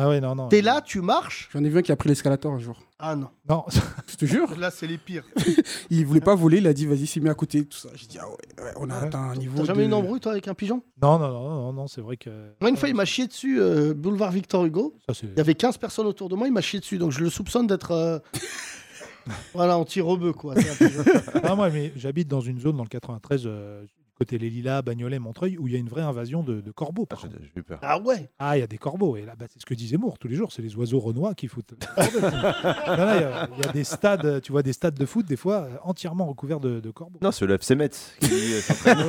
Ah 0.00 0.08
ouais, 0.08 0.20
non, 0.20 0.34
non. 0.36 0.48
T'es 0.48 0.62
là, 0.62 0.80
tu 0.80 1.00
marches. 1.00 1.48
J'en 1.52 1.64
ai 1.64 1.68
vu 1.68 1.78
un 1.78 1.82
qui 1.82 1.90
a 1.90 1.96
pris 1.96 2.08
l'escalator 2.08 2.52
un 2.52 2.58
jour. 2.58 2.78
Ah 3.00 3.16
non. 3.16 3.28
Non, 3.48 3.64
Je 4.06 4.14
te 4.16 4.24
jure. 4.26 4.56
Là, 4.58 4.70
c'est 4.70 4.86
les 4.86 4.98
pires. 4.98 5.24
Il 5.90 6.06
voulait 6.06 6.20
pas 6.20 6.34
voler, 6.34 6.58
il 6.58 6.66
a 6.66 6.72
dit 6.72 6.86
vas-y, 6.86 7.06
s'il 7.06 7.22
met 7.22 7.30
à 7.30 7.34
côté, 7.34 7.64
tout 7.64 7.78
ça. 7.78 7.88
J'ai 7.94 8.06
dit 8.06 8.18
ah 8.20 8.28
ouais, 8.28 8.64
ouais, 8.64 8.72
on 8.76 8.88
a 8.90 8.98
Ouais. 9.00 9.06
atteint 9.06 9.18
un 9.30 9.34
niveau. 9.36 9.58
T'as 9.58 9.64
jamais 9.64 9.78
de... 9.80 9.82
eu 9.84 9.86
une 9.86 9.94
embrouille, 9.94 10.20
toi, 10.20 10.32
avec 10.32 10.46
un 10.48 10.54
pigeon? 10.54 10.82
Non, 11.02 11.18
non, 11.18 11.28
non, 11.28 11.48
non, 11.48 11.72
non, 11.72 11.86
c'est 11.88 12.00
vrai 12.00 12.16
que. 12.16 12.30
Moi, 12.60 12.70
une 12.70 12.76
fois, 12.76 12.88
il 12.88 12.94
m'a 12.94 13.04
chié 13.04 13.26
dessus, 13.26 13.60
euh, 13.60 13.94
boulevard 13.94 14.30
Victor 14.30 14.64
Hugo. 14.64 14.94
Ça, 15.08 15.14
c'est- 15.14 15.26
Il 15.26 15.36
y 15.36 15.40
avait 15.40 15.54
15 15.54 15.78
personnes 15.78 16.06
autour 16.06 16.28
de 16.28 16.34
moi, 16.36 16.46
il 16.46 16.52
m'a 16.52 16.60
chié 16.60 16.80
dessus. 16.80 16.98
Donc, 16.98 17.10
je 17.12 17.20
le 17.20 17.30
soupçonne 17.30 17.66
d'être. 17.66 17.90
euh, 17.92 18.18
voilà, 19.54 19.78
anti-rebeu, 19.78 20.32
quoi. 20.32 20.54
C'est 20.60 20.70
un 20.70 20.88
pigeon. 20.88 21.02
Ah, 21.42 21.54
moi, 21.54 21.70
mais 21.70 21.92
j'habite 21.96 22.28
dans 22.28 22.40
une 22.40 22.60
zone 22.60 22.76
dans 22.76 22.82
le 22.84 22.88
93, 22.88 23.42
euh, 23.46 23.82
du 23.82 23.88
côté 24.18 24.36
les 24.38 24.50
Lilas, 24.50 24.82
Bagnolet, 24.82 25.18
Montreuil, 25.18 25.56
où 25.58 25.68
il 25.68 25.72
y 25.72 25.76
a 25.76 25.78
une 25.78 25.88
vraie 25.88 26.02
invasion 26.02 26.42
de, 26.42 26.60
de 26.60 26.70
corbeaux. 26.72 27.06
par 27.06 27.20
contre. 27.20 27.36
J'ai 27.40 27.60
eu 27.60 27.62
peur. 27.62 27.78
Ah 27.82 27.98
ouais 28.00 28.28
Ah, 28.38 28.56
il 28.56 28.60
y 28.60 28.62
a 28.62 28.66
des 28.66 28.78
corbeaux. 28.78 29.16
Et 29.16 29.24
là, 29.24 29.34
bah, 29.38 29.46
c'est 29.52 29.60
ce 29.60 29.66
que 29.66 29.74
disait 29.74 29.96
Moore 29.96 30.18
tous 30.18 30.28
les 30.28 30.34
jours. 30.36 30.52
C'est 30.52 30.62
les 30.62 30.74
oiseaux 30.76 30.98
renois 31.00 31.34
qui 31.34 31.46
foutent. 31.48 31.74
Il 31.96 32.02
y, 32.02 32.04
a- 32.24 33.48
il 33.56 33.64
y 33.64 33.68
a 33.68 33.72
des 33.72 33.84
stades, 33.84 34.40
tu 34.42 34.52
vois, 34.52 34.62
des 34.62 34.72
stades 34.72 34.94
de 34.94 35.06
foot, 35.06 35.24
des 35.26 35.36
fois, 35.36 35.62
euh, 35.62 35.76
entièrement 35.84 36.26
recouverts 36.26 36.60
de, 36.60 36.80
de 36.80 36.90
corbeaux. 36.90 37.18
Non, 37.22 37.30
c'est 37.32 37.46
le 37.46 37.54
FC 37.54 37.74
Metz 37.76 38.12
qui 38.20 38.54
euh, 38.54 38.60
s'entraîne. 38.60 38.98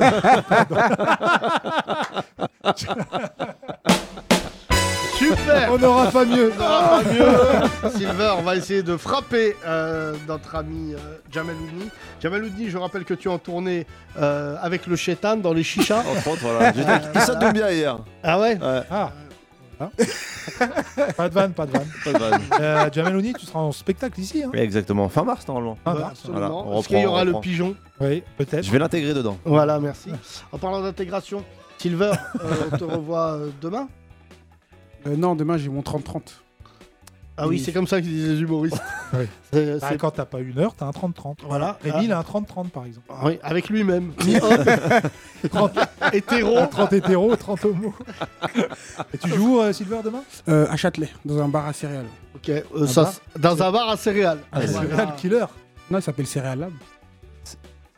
Super 5.20 5.70
On 5.72 5.78
n'aura 5.78 6.10
pas 6.10 6.24
mieux. 6.24 6.50
On 6.56 6.58
n'aura 6.62 7.02
pas 7.02 7.02
mieux. 7.12 7.90
Silver, 7.90 8.34
on 8.38 8.42
va 8.42 8.56
essayer 8.56 8.82
de 8.82 8.96
frapper 8.96 9.54
euh, 9.66 10.14
notre 10.26 10.54
ami 10.56 10.94
euh, 10.94 10.98
Jamel 11.30 11.56
Oudni. 11.56 11.90
Jamel 12.20 12.44
Oudni, 12.44 12.70
je 12.70 12.78
rappelle 12.78 13.04
que 13.04 13.14
tu 13.14 13.28
es 13.28 13.30
en 13.30 13.38
tournée 13.38 13.86
euh, 14.18 14.56
avec 14.62 14.86
le 14.86 14.96
Chétan 14.96 15.36
dans 15.36 15.52
les 15.52 15.62
chichas. 15.62 16.00
Entre 16.10 16.26
autres, 16.28 16.40
voilà. 16.42 16.72
J'étais 16.76 16.90
avec 16.90 17.14
Issa 17.14 17.34
Doumbia 17.34 17.72
hier. 17.72 17.98
Ah 18.22 18.40
ouais 18.40 18.58
Ouais. 18.58 18.82
Ah. 18.90 19.10
Voilà. 19.78 19.92
pas 21.16 21.28
de 21.28 21.34
vanne, 21.34 21.52
pas 21.52 21.66
de 21.66 21.72
vanne. 21.72 21.88
Pas 22.04 22.12
de 22.12 22.18
vanne. 22.18 22.40
Euh, 22.60 22.88
Jamel 22.92 23.16
Ouni, 23.16 23.32
tu 23.34 23.46
seras 23.46 23.60
en 23.60 23.72
spectacle 23.72 24.18
ici. 24.20 24.42
Hein 24.42 24.50
Oui, 24.52 24.58
exactement. 24.60 25.08
Fin 25.08 25.24
mars, 25.24 25.46
normalement. 25.48 25.76
Fin 25.84 25.94
mars. 25.94 26.10
absolument. 26.12 26.38
Voilà, 26.48 26.54
on 26.54 26.78
Est-ce 26.80 26.88
qu'il 26.88 26.96
y 26.98 27.00
reprend, 27.00 27.12
aura 27.12 27.20
on 27.22 27.24
le 27.24 27.30
reprend. 27.30 27.40
pigeon 27.40 27.74
Oui, 28.00 28.22
peut-être. 28.38 28.64
Je 28.64 28.70
vais 28.70 28.78
l'intégrer 28.78 29.14
dedans. 29.14 29.38
Voilà, 29.44 29.78
merci. 29.80 30.10
En 30.52 30.58
parlant 30.58 30.80
d'intégration, 30.82 31.44
Silver, 31.78 32.12
euh, 32.44 32.54
on 32.72 32.76
te 32.76 32.84
revoit 32.84 33.32
euh, 33.34 33.48
demain 33.62 33.88
Euh, 35.06 35.16
non, 35.16 35.34
demain 35.34 35.56
j'ai 35.56 35.68
mon 35.68 35.80
30-30. 35.82 36.20
Ah 37.42 37.48
oui, 37.48 37.58
c'est 37.58 37.72
comme 37.72 37.86
ça 37.86 38.02
qu'ils 38.02 38.10
disent 38.10 38.28
les 38.30 38.40
humoristes. 38.42 38.80
Oui. 39.12 39.24
C'est- 39.52 39.80
Bah, 39.80 39.86
c'est- 39.90 39.96
quand 39.98 40.12
t'as 40.12 40.24
pas 40.24 40.38
une 40.38 40.56
heure, 40.58 40.74
t'as 40.76 40.86
un 40.86 40.90
30-30. 40.92 41.38
Voilà. 41.48 41.78
Rémi, 41.82 41.96
Ah. 41.98 42.02
il 42.04 42.12
a 42.12 42.18
un 42.18 42.22
30-30 42.22 42.68
par 42.70 42.84
exemple. 42.84 43.06
Ah 43.10 43.22
oui, 43.24 43.40
avec 43.42 43.68
lui-même. 43.68 44.12
Mi-homme, 44.24 44.64
30, 45.50 45.72
hétéro. 46.12 46.66
30 46.70 46.92
hétéros, 46.92 47.34
30 47.34 47.64
homos. 47.64 47.94
Et 49.14 49.18
tu 49.18 49.30
joues 49.30 49.56
où, 49.56 49.60
euh, 49.60 49.72
Silver 49.72 49.98
demain? 50.04 50.22
Euh, 50.48 50.68
à 50.70 50.76
Châtelet, 50.76 51.08
dans 51.24 51.40
un 51.42 51.48
bar 51.48 51.66
à 51.66 51.72
céréales. 51.72 52.06
Ok, 52.36 52.50
euh, 52.50 52.62
Un 52.76 52.86
ça, 52.86 53.02
bar 53.02 53.12
c'est- 53.14 53.40
dans 53.40 53.62
un 53.64 53.72
bar 53.72 53.88
à 53.88 53.96
céréales. 53.96 54.38
Serial 54.66 55.14
killer. 55.16 55.46
Non, 55.90 55.98
il 55.98 56.02
s'appelle 56.02 56.26
Céréales 56.28 56.60
Lab. 56.60 56.72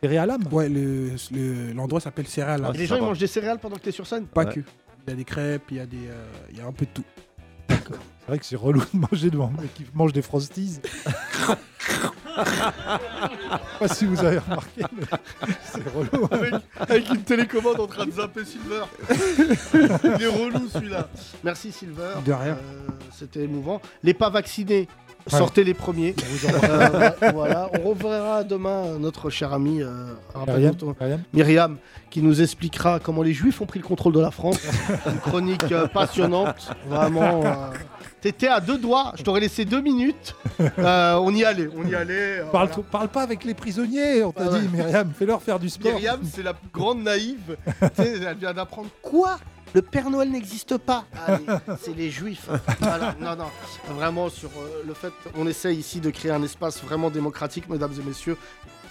Céréal 0.01 0.27
Lab 0.29 0.51
Ouais, 0.51 0.67
le- 0.69 1.11
le- 1.31 1.73
l'endroit 1.73 1.99
s'appelle 1.99 2.27
Céréales 2.27 2.61
Lab. 2.61 2.73
Et 2.73 2.79
les 2.79 2.85
gens, 2.87 2.95
ils 2.95 3.03
mangent 3.03 3.19
des 3.19 3.27
céréales 3.27 3.59
pendant 3.59 3.75
que 3.75 3.81
t'es 3.81 3.91
sur 3.91 4.07
scène? 4.07 4.25
Pas 4.25 4.45
Ouais. 4.45 4.53
que. 4.55 4.59
Il 5.05 5.09
y 5.09 5.13
a 5.13 5.15
des 5.15 5.25
crêpes, 5.25 5.63
il 5.71 5.77
y 5.77 5.79
a, 5.79 5.85
des, 5.85 6.07
euh, 6.07 6.25
il 6.51 6.57
y 6.57 6.61
a 6.61 6.65
un 6.65 6.71
peu 6.71 6.85
de 6.85 6.91
tout. 6.93 7.03
C'est 7.69 8.27
vrai 8.27 8.39
que 8.39 8.45
c'est 8.45 8.55
relou 8.55 8.79
de 8.93 8.99
manger 9.11 9.29
devant 9.29 9.47
un 9.57 9.61
mec 9.61 9.73
qui 9.73 9.85
mange 9.93 10.13
des 10.13 10.21
frosties. 10.21 10.79
Je 12.35 12.43
sais 12.45 13.79
pas 13.79 13.87
si 13.89 14.05
vous 14.05 14.23
avez 14.23 14.37
remarqué, 14.39 14.81
mais 14.95 15.03
c'est 15.65 15.87
relou. 15.89 16.25
hein. 16.25 16.29
avec, 16.31 16.53
avec 16.79 17.09
une 17.09 17.21
télécommande 17.23 17.79
en 17.81 17.87
train 17.87 18.05
de 18.05 18.11
zapper 18.11 18.45
Silver. 18.45 18.83
Il 20.17 20.21
est 20.23 20.27
relou 20.27 20.67
celui-là. 20.69 21.09
Merci 21.43 21.71
Silver. 21.71 22.13
De 22.25 22.31
rien. 22.31 22.53
Euh, 22.53 22.87
C'était 23.11 23.41
émouvant. 23.41 23.81
Les 24.03 24.13
pas 24.13 24.29
vaccinés. 24.29 24.87
Sortez 25.27 25.63
les 25.63 25.73
premiers. 25.73 26.15
Euh, 26.63 27.09
voilà, 27.33 27.69
on 27.79 27.89
reverra 27.89 28.43
demain 28.43 28.97
notre 28.99 29.29
cher 29.29 29.53
ami 29.53 29.81
euh, 29.81 30.13
Myriam, 31.33 31.77
qui 32.09 32.21
nous 32.21 32.41
expliquera 32.41 32.99
comment 32.99 33.21
les 33.23 33.33
Juifs 33.33 33.61
ont 33.61 33.65
pris 33.65 33.79
le 33.79 33.85
contrôle 33.85 34.13
de 34.13 34.19
la 34.19 34.31
France. 34.31 34.59
Une 35.05 35.19
chronique 35.19 35.71
euh, 35.71 35.87
passionnante, 35.87 36.69
vraiment. 36.87 37.43
euh, 37.45 37.51
T'étais 38.21 38.47
à 38.47 38.59
deux 38.61 38.77
doigts, 38.77 39.13
je 39.17 39.23
t'aurais 39.23 39.41
laissé 39.41 39.65
deux 39.65 39.81
minutes. 39.81 40.35
Euh, 40.79 41.15
on 41.21 41.33
y 41.33 41.43
allait, 41.43 41.67
on 41.77 41.85
y 41.87 41.93
allait. 41.95 42.39
euh, 42.39 42.45
Parle, 42.51 42.67
voilà. 42.69 42.83
parle 42.89 43.07
pas 43.09 43.21
avec 43.23 43.43
les 43.43 43.53
prisonniers, 43.53 44.23
on 44.23 44.31
t'a 44.31 44.43
Ah 44.47 44.51
ouais. 44.51 44.59
dit, 44.61 44.67
Myriam, 44.69 45.11
fais-leur 45.17 45.41
faire 45.41 45.59
du 45.59 45.69
sport. 45.69 45.91
Myriam, 45.93 46.19
c'est 46.31 46.43
la 46.43 46.53
plus 46.53 46.69
grande 46.73 47.03
naïve. 47.03 47.57
Tu 47.65 48.03
sais, 48.03 48.19
elle 48.25 48.37
vient 48.37 48.53
d'apprendre 48.53 48.89
quoi 49.01 49.37
Le 49.73 49.81
Père 49.81 50.09
Noël 50.09 50.29
n'existe 50.29 50.77
pas. 50.77 51.05
Allez, 51.25 51.45
c'est 51.81 51.95
les 51.95 52.11
Juifs. 52.11 52.49
Voilà, 52.79 53.15
non, 53.19 53.35
non. 53.35 53.47
Vraiment 53.95 54.29
sur 54.29 54.49
euh, 54.49 54.83
le 54.85 54.93
fait, 54.93 55.11
on 55.35 55.47
essaie 55.47 55.73
ici 55.75 55.99
de 55.99 56.11
créer 56.11 56.31
un 56.31 56.43
espace 56.43 56.83
vraiment 56.83 57.09
démocratique, 57.09 57.67
mesdames 57.69 57.93
et 57.99 58.03
messieurs. 58.03 58.37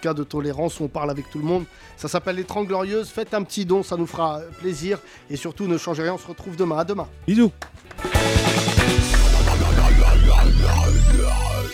Cas 0.01 0.15
de 0.15 0.25
tolérance 0.25 0.81
où 0.81 0.85
on 0.85 0.89
parle 0.89 1.11
avec 1.11 1.31
tout 1.31 1.39
le 1.39 1.45
monde. 1.45 1.65
Ça 1.97 2.09
s'appelle 2.09 2.35
les 2.37 2.45
30 2.45 2.67
Glorieuses. 2.67 3.09
Faites 3.11 3.35
un 3.35 3.45
petit 3.45 3.65
don, 3.65 3.85
ça 3.85 3.97
nous 3.97 4.07
fera 4.07 4.41
euh, 4.41 4.51
plaisir. 4.61 4.99
Et 5.31 5.37
surtout, 5.37 5.69
ne 5.69 5.79
changez 5.79 6.03
rien. 6.03 6.15
On 6.15 6.19
se 6.19 6.27
retrouve 6.27 6.57
demain. 6.57 6.79
À 6.79 6.85
demain. 6.85 7.07
Bisous. 7.29 7.53